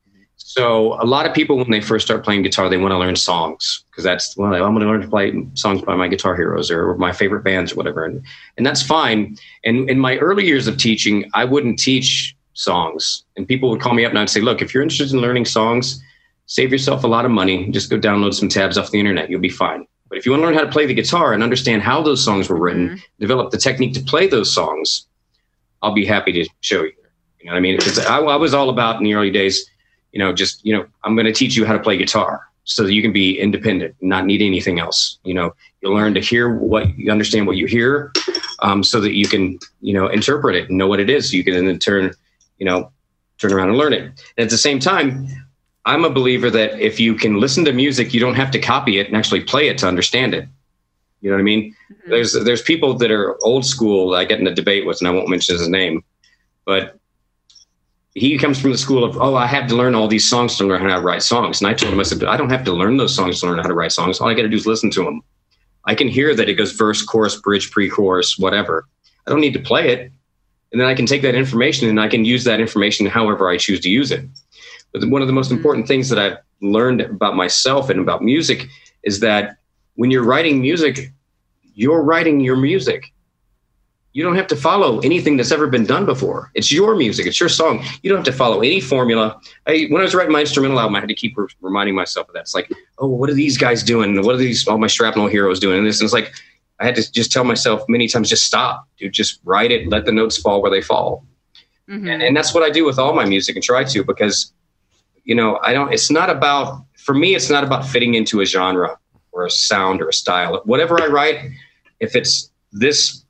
So 0.47 0.93
a 1.01 1.05
lot 1.05 1.25
of 1.25 1.33
people, 1.33 1.57
when 1.57 1.71
they 1.71 1.81
first 1.81 2.05
start 2.05 2.23
playing 2.23 2.43
guitar, 2.43 2.69
they 2.69 2.77
want 2.77 2.91
to 2.91 2.99
learn 2.99 3.15
songs 3.15 3.83
because 3.89 4.03
that's 4.03 4.37
well, 4.37 4.53
I'm 4.53 4.75
going 4.75 4.81
to 4.81 4.85
learn 4.85 5.01
to 5.01 5.07
play 5.07 5.33
songs 5.55 5.81
by 5.81 5.95
my 5.95 6.07
guitar 6.07 6.35
heroes 6.35 6.69
or 6.69 6.95
my 6.97 7.11
favorite 7.11 7.43
bands 7.43 7.71
or 7.71 7.77
whatever, 7.77 8.05
and 8.05 8.23
and 8.55 8.63
that's 8.63 8.83
fine. 8.83 9.37
And 9.63 9.89
in 9.89 9.99
my 9.99 10.17
early 10.17 10.45
years 10.45 10.67
of 10.67 10.77
teaching, 10.77 11.27
I 11.33 11.45
wouldn't 11.45 11.79
teach 11.79 12.35
songs, 12.53 13.23
and 13.35 13.47
people 13.47 13.71
would 13.71 13.81
call 13.81 13.95
me 13.95 14.05
up 14.05 14.11
and 14.11 14.19
I'd 14.19 14.29
say, 14.29 14.39
look, 14.39 14.61
if 14.61 14.71
you're 14.71 14.83
interested 14.83 15.11
in 15.15 15.19
learning 15.19 15.45
songs, 15.45 15.99
save 16.45 16.71
yourself 16.71 17.03
a 17.03 17.07
lot 17.07 17.25
of 17.25 17.31
money. 17.31 17.71
Just 17.71 17.89
go 17.89 17.97
download 17.97 18.35
some 18.35 18.47
tabs 18.47 18.77
off 18.77 18.91
the 18.91 18.99
internet. 18.99 19.31
You'll 19.31 19.41
be 19.41 19.49
fine. 19.49 19.87
But 20.09 20.19
if 20.19 20.27
you 20.27 20.31
want 20.31 20.43
to 20.43 20.45
learn 20.45 20.55
how 20.55 20.61
to 20.63 20.69
play 20.71 20.85
the 20.85 20.93
guitar 20.93 21.33
and 21.33 21.41
understand 21.41 21.81
how 21.81 22.03
those 22.03 22.23
songs 22.23 22.49
were 22.49 22.59
written, 22.59 22.89
Mhm. 22.89 23.01
develop 23.19 23.49
the 23.49 23.57
technique 23.57 23.95
to 23.95 24.01
play 24.01 24.27
those 24.27 24.53
songs, 24.53 25.07
I'll 25.81 25.95
be 25.95 26.05
happy 26.05 26.31
to 26.33 26.47
show 26.61 26.83
you. 26.83 26.93
You 27.39 27.47
know 27.47 27.53
what 27.53 27.57
I 27.57 27.61
mean? 27.61 27.77
Because 27.77 27.97
I, 27.97 28.19
I 28.19 28.35
was 28.35 28.53
all 28.53 28.69
about 28.69 28.97
in 28.97 29.05
the 29.05 29.15
early 29.15 29.31
days, 29.31 29.67
you 30.15 30.19
know, 30.19 30.33
just 30.33 30.65
you 30.65 30.75
know, 30.75 30.87
I'm 31.03 31.13
going 31.13 31.25
to 31.25 31.33
teach 31.33 31.55
you 31.55 31.65
how 31.65 31.73
to 31.73 31.79
play 31.79 31.97
guitar 31.97 32.47
so 32.63 32.83
that 32.83 32.93
you 32.93 33.01
can 33.01 33.13
be 33.13 33.37
independent, 33.37 33.95
not 34.01 34.25
need 34.25 34.41
anything 34.41 34.79
else. 34.79 35.19
You 35.25 35.35
know, 35.35 35.53
you 35.81 35.93
learn 35.93 36.15
to 36.15 36.21
hear 36.21 36.55
what 36.55 36.97
you 36.97 37.11
understand 37.11 37.45
what 37.45 37.57
you 37.57 37.67
hear, 37.67 38.13
um, 38.59 38.81
so 38.81 39.01
that 39.01 39.13
you 39.13 39.27
can 39.27 39.59
you 39.81 39.93
know 39.93 40.07
interpret 40.07 40.55
it 40.55 40.69
and 40.69 40.77
know 40.77 40.87
what 40.87 41.01
it 41.01 41.09
is. 41.09 41.33
You 41.33 41.43
can 41.43 41.65
then 41.65 41.79
turn, 41.79 42.13
you 42.57 42.65
know, 42.65 42.91
turn 43.39 43.51
around 43.51 43.69
and 43.69 43.77
learn 43.77 43.91
it. 43.91 44.03
And 44.03 44.45
at 44.45 44.49
the 44.49 44.57
same 44.57 44.79
time, 44.79 45.27
I'm 45.83 46.05
a 46.05 46.09
believer 46.09 46.49
that 46.49 46.79
if 46.79 46.97
you 46.97 47.15
can 47.15 47.41
listen 47.41 47.65
to 47.65 47.73
music, 47.73 48.13
you 48.13 48.21
don't 48.21 48.35
have 48.35 48.51
to 48.51 48.59
copy 48.59 48.99
it 48.99 49.07
and 49.07 49.17
actually 49.17 49.41
play 49.41 49.67
it 49.67 49.77
to 49.79 49.87
understand 49.87 50.33
it. 50.33 50.47
You 51.19 51.29
know 51.29 51.35
what 51.35 51.41
I 51.41 51.43
mean? 51.43 51.75
Mm-hmm. 51.91 52.09
There's 52.09 52.33
there's 52.45 52.61
people 52.61 52.93
that 52.99 53.11
are 53.11 53.37
old 53.43 53.65
school. 53.65 54.15
I 54.15 54.23
get 54.23 54.39
in 54.39 54.47
a 54.47 54.55
debate 54.55 54.85
with, 54.85 55.01
and 55.01 55.09
I 55.09 55.11
won't 55.11 55.27
mention 55.27 55.57
his 55.57 55.67
name, 55.67 56.05
but 56.63 56.97
he 58.15 58.37
comes 58.37 58.59
from 58.59 58.71
the 58.71 58.77
school 58.77 59.03
of 59.03 59.17
oh, 59.17 59.35
I 59.35 59.45
have 59.45 59.67
to 59.67 59.75
learn 59.75 59.93
all 59.93 60.07
these 60.07 60.27
songs 60.27 60.57
to 60.57 60.63
learn 60.63 60.81
how 60.81 60.95
to 60.95 61.01
write 61.01 61.21
songs. 61.21 61.61
And 61.61 61.67
I 61.67 61.73
told 61.73 61.93
him, 61.93 61.99
I 61.99 62.03
said, 62.03 62.23
I 62.23 62.37
don't 62.37 62.49
have 62.49 62.63
to 62.63 62.73
learn 62.73 62.97
those 62.97 63.13
songs 63.13 63.41
to 63.41 63.45
learn 63.45 63.59
how 63.59 63.67
to 63.67 63.73
write 63.73 63.91
songs. 63.91 64.19
All 64.19 64.29
I 64.29 64.33
got 64.33 64.43
to 64.43 64.49
do 64.49 64.55
is 64.55 64.65
listen 64.65 64.89
to 64.91 65.03
them. 65.03 65.21
I 65.83 65.93
can 65.95 66.07
hear 66.07 66.33
that 66.33 66.49
it 66.49 66.55
goes 66.55 66.71
verse, 66.71 67.03
chorus, 67.03 67.35
bridge, 67.35 67.69
pre-chorus, 67.71 68.39
whatever. 68.39 68.87
I 69.27 69.31
don't 69.31 69.41
need 69.41 69.53
to 69.53 69.59
play 69.59 69.89
it, 69.89 70.11
and 70.71 70.81
then 70.81 70.87
I 70.87 70.95
can 70.95 71.05
take 71.05 71.21
that 71.23 71.35
information 71.35 71.89
and 71.89 71.99
I 71.99 72.07
can 72.07 72.25
use 72.25 72.43
that 72.45 72.59
information 72.59 73.05
however 73.05 73.49
I 73.49 73.57
choose 73.57 73.81
to 73.81 73.89
use 73.89 74.11
it. 74.11 74.25
But 74.93 75.07
one 75.09 75.21
of 75.21 75.27
the 75.27 75.33
most 75.33 75.47
mm-hmm. 75.47 75.57
important 75.57 75.87
things 75.87 76.09
that 76.09 76.19
I've 76.19 76.37
learned 76.61 77.01
about 77.01 77.35
myself 77.35 77.89
and 77.89 77.99
about 77.99 78.23
music 78.23 78.67
is 79.03 79.19
that 79.19 79.57
when 79.95 80.09
you're 80.09 80.23
writing 80.23 80.61
music, 80.61 81.11
you're 81.73 82.01
writing 82.01 82.39
your 82.39 82.55
music. 82.55 83.11
You 84.15 84.23
don't 84.23 84.35
have 84.35 84.47
to 84.47 84.55
follow 84.55 84.99
anything 84.99 85.35
that's 85.35 85.51
ever 85.51 85.67
been 85.67 85.85
done 85.85 86.05
before. 86.05 86.49
It's 86.53 86.71
your 86.71 86.95
music. 86.95 87.25
It's 87.27 87.39
your 87.39 87.49
song. 87.49 87.83
You 88.01 88.09
don't 88.09 88.17
have 88.17 88.25
to 88.25 88.31
follow 88.31 88.61
any 88.61 88.79
formula. 88.79 89.39
I, 89.67 89.87
when 89.89 90.01
I 90.01 90.05
was 90.05 90.15
writing 90.15 90.31
my 90.31 90.39
instrumental 90.39 90.79
album, 90.79 90.95
I 90.95 91.01
had 91.01 91.09
to 91.09 91.15
keep 91.15 91.37
re- 91.37 91.47
reminding 91.59 91.95
myself 91.95 92.29
of 92.29 92.33
that. 92.33 92.41
It's 92.41 92.55
like, 92.55 92.71
oh, 92.99 93.07
what 93.07 93.29
are 93.29 93.33
these 93.33 93.57
guys 93.57 93.83
doing? 93.83 94.15
What 94.23 94.35
are 94.35 94.37
these 94.37 94.67
all 94.67 94.77
my 94.77 94.87
shrapnel 94.87 95.27
heroes 95.27 95.59
doing? 95.59 95.79
And 95.79 95.85
this, 95.85 95.99
and 95.99 96.05
it's 96.05 96.13
like, 96.13 96.33
I 96.79 96.85
had 96.85 96.95
to 96.95 97.11
just 97.11 97.31
tell 97.31 97.43
myself 97.43 97.83
many 97.89 98.07
times, 98.07 98.29
just 98.29 98.45
stop, 98.45 98.87
dude. 98.97 99.11
Just 99.11 99.41
write 99.43 99.71
it. 99.71 99.89
Let 99.89 100.05
the 100.05 100.11
notes 100.11 100.37
fall 100.37 100.61
where 100.61 100.71
they 100.71 100.81
fall. 100.81 101.25
Mm-hmm. 101.89 102.07
And, 102.07 102.23
and 102.23 102.37
that's 102.37 102.53
what 102.53 102.63
I 102.63 102.69
do 102.69 102.85
with 102.85 102.97
all 102.97 103.13
my 103.13 103.25
music 103.25 103.55
and 103.55 103.63
try 103.63 103.83
to 103.83 104.03
because 104.03 104.53
you 105.25 105.35
know, 105.35 105.59
I 105.63 105.73
don't, 105.73 105.91
it's 105.91 106.09
not 106.09 106.29
about, 106.29 106.85
for 106.97 107.13
me, 107.13 107.35
it's 107.35 107.49
not 107.49 107.63
about 107.63 107.85
fitting 107.85 108.13
into 108.13 108.39
a 108.41 108.45
genre 108.45 108.97
or 109.31 109.45
a 109.45 109.49
sound 109.49 110.01
or 110.01 110.07
a 110.07 110.13
style. 110.13 110.61
Whatever 110.65 111.01
I 111.01 111.07
write, 111.07 111.51
if 111.99 112.15
it's 112.15 112.51
this 112.71 113.24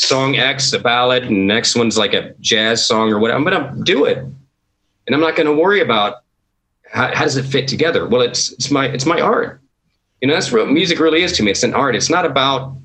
song 0.00 0.36
X, 0.36 0.72
a 0.72 0.78
ballad, 0.78 1.24
and 1.24 1.46
next 1.46 1.76
one's 1.76 1.98
like 1.98 2.14
a 2.14 2.34
jazz 2.40 2.84
song 2.84 3.10
or 3.12 3.18
whatever, 3.18 3.38
I'm 3.38 3.44
going 3.44 3.76
to 3.76 3.82
do 3.84 4.04
it. 4.04 4.18
And 4.18 5.14
I'm 5.14 5.20
not 5.20 5.36
going 5.36 5.46
to 5.46 5.52
worry 5.52 5.80
about 5.80 6.22
how, 6.90 7.14
how, 7.14 7.24
does 7.24 7.36
it 7.36 7.44
fit 7.44 7.68
together. 7.68 8.06
Well, 8.06 8.22
it's, 8.22 8.52
it's 8.52 8.70
my, 8.70 8.86
it's 8.86 9.06
my 9.06 9.20
art. 9.20 9.60
You 10.20 10.28
know, 10.28 10.34
that's 10.34 10.52
what 10.52 10.70
music 10.70 11.00
really 11.00 11.22
is 11.22 11.32
to 11.32 11.42
me. 11.42 11.50
It's 11.50 11.62
an 11.62 11.74
art. 11.74 11.94
It's 11.94 12.10
not 12.10 12.24
about, 12.24 12.76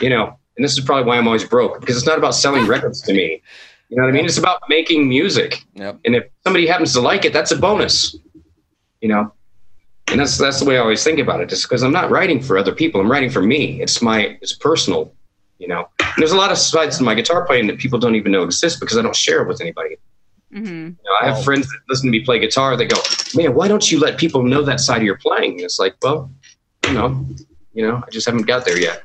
you 0.00 0.10
know, 0.10 0.38
and 0.56 0.64
this 0.64 0.76
is 0.76 0.84
probably 0.84 1.04
why 1.04 1.16
I'm 1.16 1.26
always 1.26 1.44
broke 1.44 1.80
because 1.80 1.96
it's 1.96 2.06
not 2.06 2.18
about 2.18 2.34
selling 2.34 2.66
records 2.66 3.00
to 3.02 3.12
me. 3.12 3.42
You 3.88 3.96
know 3.96 4.02
what 4.02 4.10
I 4.10 4.12
mean? 4.12 4.26
It's 4.26 4.38
about 4.38 4.60
making 4.68 5.08
music. 5.08 5.64
Yep. 5.74 6.00
And 6.04 6.16
if 6.16 6.24
somebody 6.44 6.66
happens 6.66 6.92
to 6.94 7.00
like 7.00 7.24
it, 7.24 7.32
that's 7.32 7.52
a 7.52 7.56
bonus. 7.56 8.16
You 9.00 9.08
know? 9.08 9.32
And 10.08 10.20
that's 10.20 10.38
that's 10.38 10.58
the 10.58 10.64
way 10.64 10.76
I 10.76 10.80
always 10.80 11.04
think 11.04 11.18
about 11.18 11.40
it. 11.40 11.48
Just 11.48 11.64
because 11.64 11.82
I'm 11.82 11.92
not 11.92 12.10
writing 12.10 12.40
for 12.40 12.58
other 12.58 12.74
people. 12.74 13.00
I'm 13.00 13.10
writing 13.10 13.30
for 13.30 13.42
me. 13.42 13.80
It's 13.80 14.00
my 14.00 14.38
it's 14.40 14.54
personal, 14.54 15.12
you 15.58 15.68
know. 15.68 15.88
And 16.14 16.22
there's 16.22 16.32
a 16.32 16.36
lot 16.36 16.50
of 16.50 16.58
sides 16.58 16.98
to 16.98 17.04
my 17.04 17.14
guitar 17.14 17.46
playing 17.46 17.66
that 17.68 17.78
people 17.78 17.98
don't 17.98 18.14
even 18.14 18.32
know 18.32 18.42
exist 18.42 18.80
because 18.80 18.96
I 18.96 19.02
don't 19.02 19.16
share 19.16 19.42
it 19.42 19.48
with 19.48 19.60
anybody. 19.60 19.96
Mm-hmm. 20.52 20.66
You 20.66 20.96
know, 21.04 21.16
I 21.20 21.26
have 21.26 21.44
friends 21.44 21.68
that 21.68 21.78
listen 21.88 22.06
to 22.06 22.10
me 22.10 22.24
play 22.24 22.38
guitar. 22.38 22.76
They 22.76 22.86
go, 22.86 22.96
"Man, 23.34 23.54
why 23.54 23.68
don't 23.68 23.90
you 23.90 24.00
let 24.00 24.18
people 24.18 24.42
know 24.42 24.62
that 24.62 24.80
side 24.80 24.98
of 24.98 25.02
your 25.02 25.18
playing?" 25.18 25.52
And 25.52 25.60
it's 25.60 25.78
like, 25.78 25.94
well, 26.02 26.30
you 26.86 26.94
know, 26.94 27.26
you 27.74 27.86
know, 27.86 28.02
I 28.06 28.10
just 28.10 28.26
haven't 28.26 28.46
got 28.46 28.64
there 28.64 28.78
yet. 28.78 29.02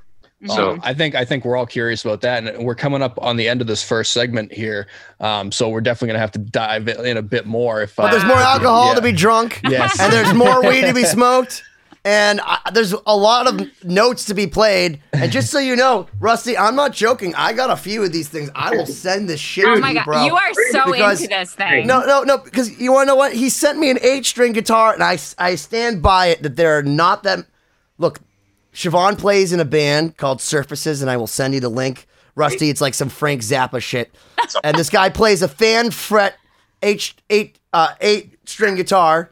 So 0.47 0.71
um, 0.71 0.81
I 0.83 0.93
think 0.93 1.15
I 1.15 1.23
think 1.23 1.45
we're 1.45 1.55
all 1.55 1.65
curious 1.65 2.03
about 2.03 2.21
that, 2.21 2.43
and 2.43 2.65
we're 2.65 2.75
coming 2.75 3.01
up 3.01 3.17
on 3.21 3.37
the 3.37 3.47
end 3.47 3.61
of 3.61 3.67
this 3.67 3.81
first 3.81 4.11
segment 4.11 4.51
here. 4.51 4.87
Um, 5.21 5.51
so 5.53 5.69
we're 5.69 5.81
definitely 5.81 6.09
gonna 6.09 6.19
have 6.19 6.31
to 6.31 6.39
dive 6.39 6.87
in 6.89 7.15
a 7.15 7.21
bit 7.21 7.45
more. 7.45 7.81
If 7.81 7.95
but 7.95 8.05
uh, 8.05 8.11
there's 8.11 8.25
more 8.25 8.37
alcohol 8.37 8.89
yeah. 8.89 8.95
to 8.95 9.01
be 9.01 9.13
drunk, 9.13 9.61
yes, 9.63 9.99
and 9.99 10.11
there's 10.11 10.33
more 10.33 10.61
weed 10.61 10.81
to 10.81 10.93
be 10.93 11.03
smoked, 11.05 11.63
and 12.05 12.41
uh, 12.45 12.57
there's 12.71 12.93
a 13.05 13.15
lot 13.15 13.47
of 13.47 13.83
notes 13.83 14.25
to 14.25 14.33
be 14.33 14.47
played. 14.47 15.01
And 15.13 15.31
just 15.31 15.49
so 15.49 15.59
you 15.59 15.75
know, 15.75 16.07
Rusty, 16.19 16.57
I'm 16.57 16.75
not 16.75 16.91
joking. 16.91 17.33
I 17.35 17.53
got 17.53 17.69
a 17.69 17.77
few 17.77 18.03
of 18.03 18.11
these 18.11 18.27
things. 18.27 18.49
I 18.53 18.75
will 18.75 18.85
send 18.85 19.29
this 19.29 19.39
shit. 19.39 19.65
Oh 19.65 19.77
my 19.77 19.93
god, 19.93 20.05
bro, 20.05 20.25
you 20.25 20.35
are 20.35 20.53
so 20.71 20.91
because, 20.91 21.21
into 21.21 21.33
this 21.33 21.55
thing. 21.55 21.87
No, 21.87 22.01
no, 22.05 22.23
no. 22.23 22.37
Because 22.37 22.79
you 22.79 22.91
want 22.91 23.07
to 23.07 23.11
know 23.11 23.15
what? 23.15 23.33
He 23.33 23.49
sent 23.49 23.79
me 23.79 23.89
an 23.89 23.99
eight 24.01 24.25
string 24.25 24.51
guitar, 24.51 24.93
and 24.93 25.03
I 25.03 25.17
I 25.37 25.55
stand 25.55 26.01
by 26.01 26.27
it 26.27 26.43
that 26.43 26.55
there 26.55 26.77
are 26.77 26.83
not 26.83 27.23
that. 27.23 27.45
Look, 27.97 28.19
Siobhan 28.73 29.17
plays 29.17 29.53
in 29.53 29.59
a 29.59 29.65
band 29.65 30.17
called 30.17 30.41
Surfaces, 30.41 31.01
and 31.01 31.09
I 31.09 31.17
will 31.17 31.27
send 31.27 31.53
you 31.53 31.59
the 31.59 31.69
link. 31.69 32.07
Rusty, 32.35 32.69
it's 32.69 32.81
like 32.81 32.95
some 32.95 33.09
Frank 33.09 33.41
Zappa 33.41 33.79
shit. 33.79 34.13
And 34.63 34.75
this 34.75 34.89
guy 34.89 35.09
plays 35.09 35.41
a 35.43 35.47
fan 35.47 35.91
fret 35.91 36.35
H 36.81 37.15
eight 37.29 37.59
uh, 37.71 37.93
eight 38.01 38.37
string 38.45 38.75
guitar, 38.75 39.31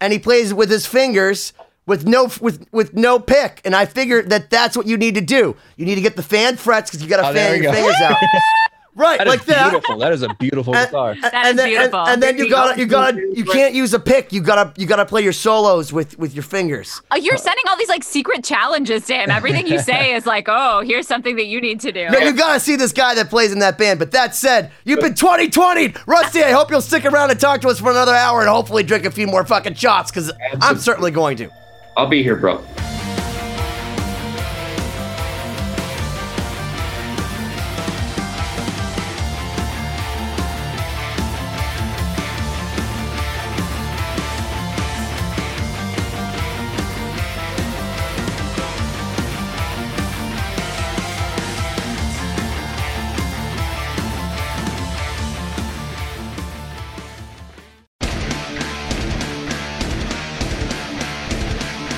and 0.00 0.12
he 0.12 0.18
plays 0.18 0.50
it 0.50 0.54
with 0.54 0.70
his 0.70 0.84
fingers 0.84 1.52
with 1.90 2.06
no 2.06 2.30
with 2.40 2.64
with 2.70 2.94
no 2.94 3.18
pick. 3.18 3.60
And 3.64 3.74
I 3.74 3.84
figured 3.84 4.30
that 4.30 4.48
that's 4.48 4.76
what 4.76 4.86
you 4.86 4.96
need 4.96 5.16
to 5.16 5.20
do. 5.20 5.56
You 5.76 5.84
need 5.84 5.96
to 5.96 6.00
get 6.00 6.14
the 6.14 6.22
fan 6.22 6.56
frets 6.56 6.88
because 6.88 7.02
you 7.02 7.10
got 7.10 7.20
to 7.20 7.28
oh, 7.28 7.34
fan 7.34 7.60
your 7.60 7.72
go. 7.72 7.78
fingers 7.78 8.00
out. 8.00 8.16
Right, 8.96 9.18
that 9.18 9.28
like 9.28 9.44
that. 9.44 9.70
Beautiful. 9.70 9.98
That 9.98 10.12
is 10.12 10.22
a 10.22 10.34
beautiful 10.34 10.74
and, 10.74 10.86
guitar. 10.86 11.14
That 11.22 11.32
and, 11.32 11.58
then, 11.58 11.68
beautiful. 11.68 12.00
And, 12.00 12.08
and, 12.08 12.22
then 12.22 12.38
you 12.38 12.50
gotta, 12.50 12.78
you 12.78 12.86
gotta, 12.86 13.18
you 13.34 13.44
can't 13.44 13.72
use 13.72 13.94
a 13.94 14.00
pick. 14.00 14.32
You 14.32 14.40
gotta, 14.42 14.78
you 14.78 14.86
gotta 14.86 15.06
play 15.06 15.22
your 15.22 15.32
solos 15.32 15.92
with 15.92 16.18
with 16.18 16.34
your 16.34 16.42
fingers. 16.42 17.00
Oh, 17.12 17.16
you're 17.16 17.36
sending 17.36 17.64
all 17.68 17.76
these 17.76 17.88
like 17.88 18.02
secret 18.02 18.42
challenges 18.42 19.06
to 19.06 19.14
him. 19.14 19.30
Everything 19.30 19.68
you 19.68 19.78
say 19.78 20.12
is 20.14 20.26
like, 20.26 20.46
oh, 20.48 20.82
here's 20.84 21.06
something 21.06 21.36
that 21.36 21.46
you 21.46 21.60
need 21.60 21.80
to 21.80 21.92
do. 21.92 22.10
No, 22.10 22.18
you 22.18 22.32
gotta 22.32 22.58
see 22.58 22.74
this 22.74 22.92
guy 22.92 23.14
that 23.14 23.30
plays 23.30 23.52
in 23.52 23.60
that 23.60 23.78
band. 23.78 24.00
But 24.00 24.10
that 24.10 24.34
said, 24.34 24.72
you've 24.84 25.00
been 25.00 25.14
2020, 25.14 25.94
Rusty. 26.06 26.42
I 26.42 26.50
hope 26.50 26.70
you'll 26.70 26.82
stick 26.82 27.04
around 27.04 27.30
and 27.30 27.38
talk 27.38 27.60
to 27.60 27.68
us 27.68 27.78
for 27.78 27.92
another 27.92 28.14
hour 28.14 28.40
and 28.40 28.48
hopefully 28.48 28.82
drink 28.82 29.04
a 29.04 29.10
few 29.12 29.28
more 29.28 29.44
fucking 29.46 29.74
shots 29.74 30.10
because 30.10 30.32
I'm 30.60 30.78
certainly 30.78 31.12
going 31.12 31.36
to. 31.38 31.48
I'll 31.96 32.08
be 32.08 32.22
here, 32.22 32.36
bro. 32.36 32.62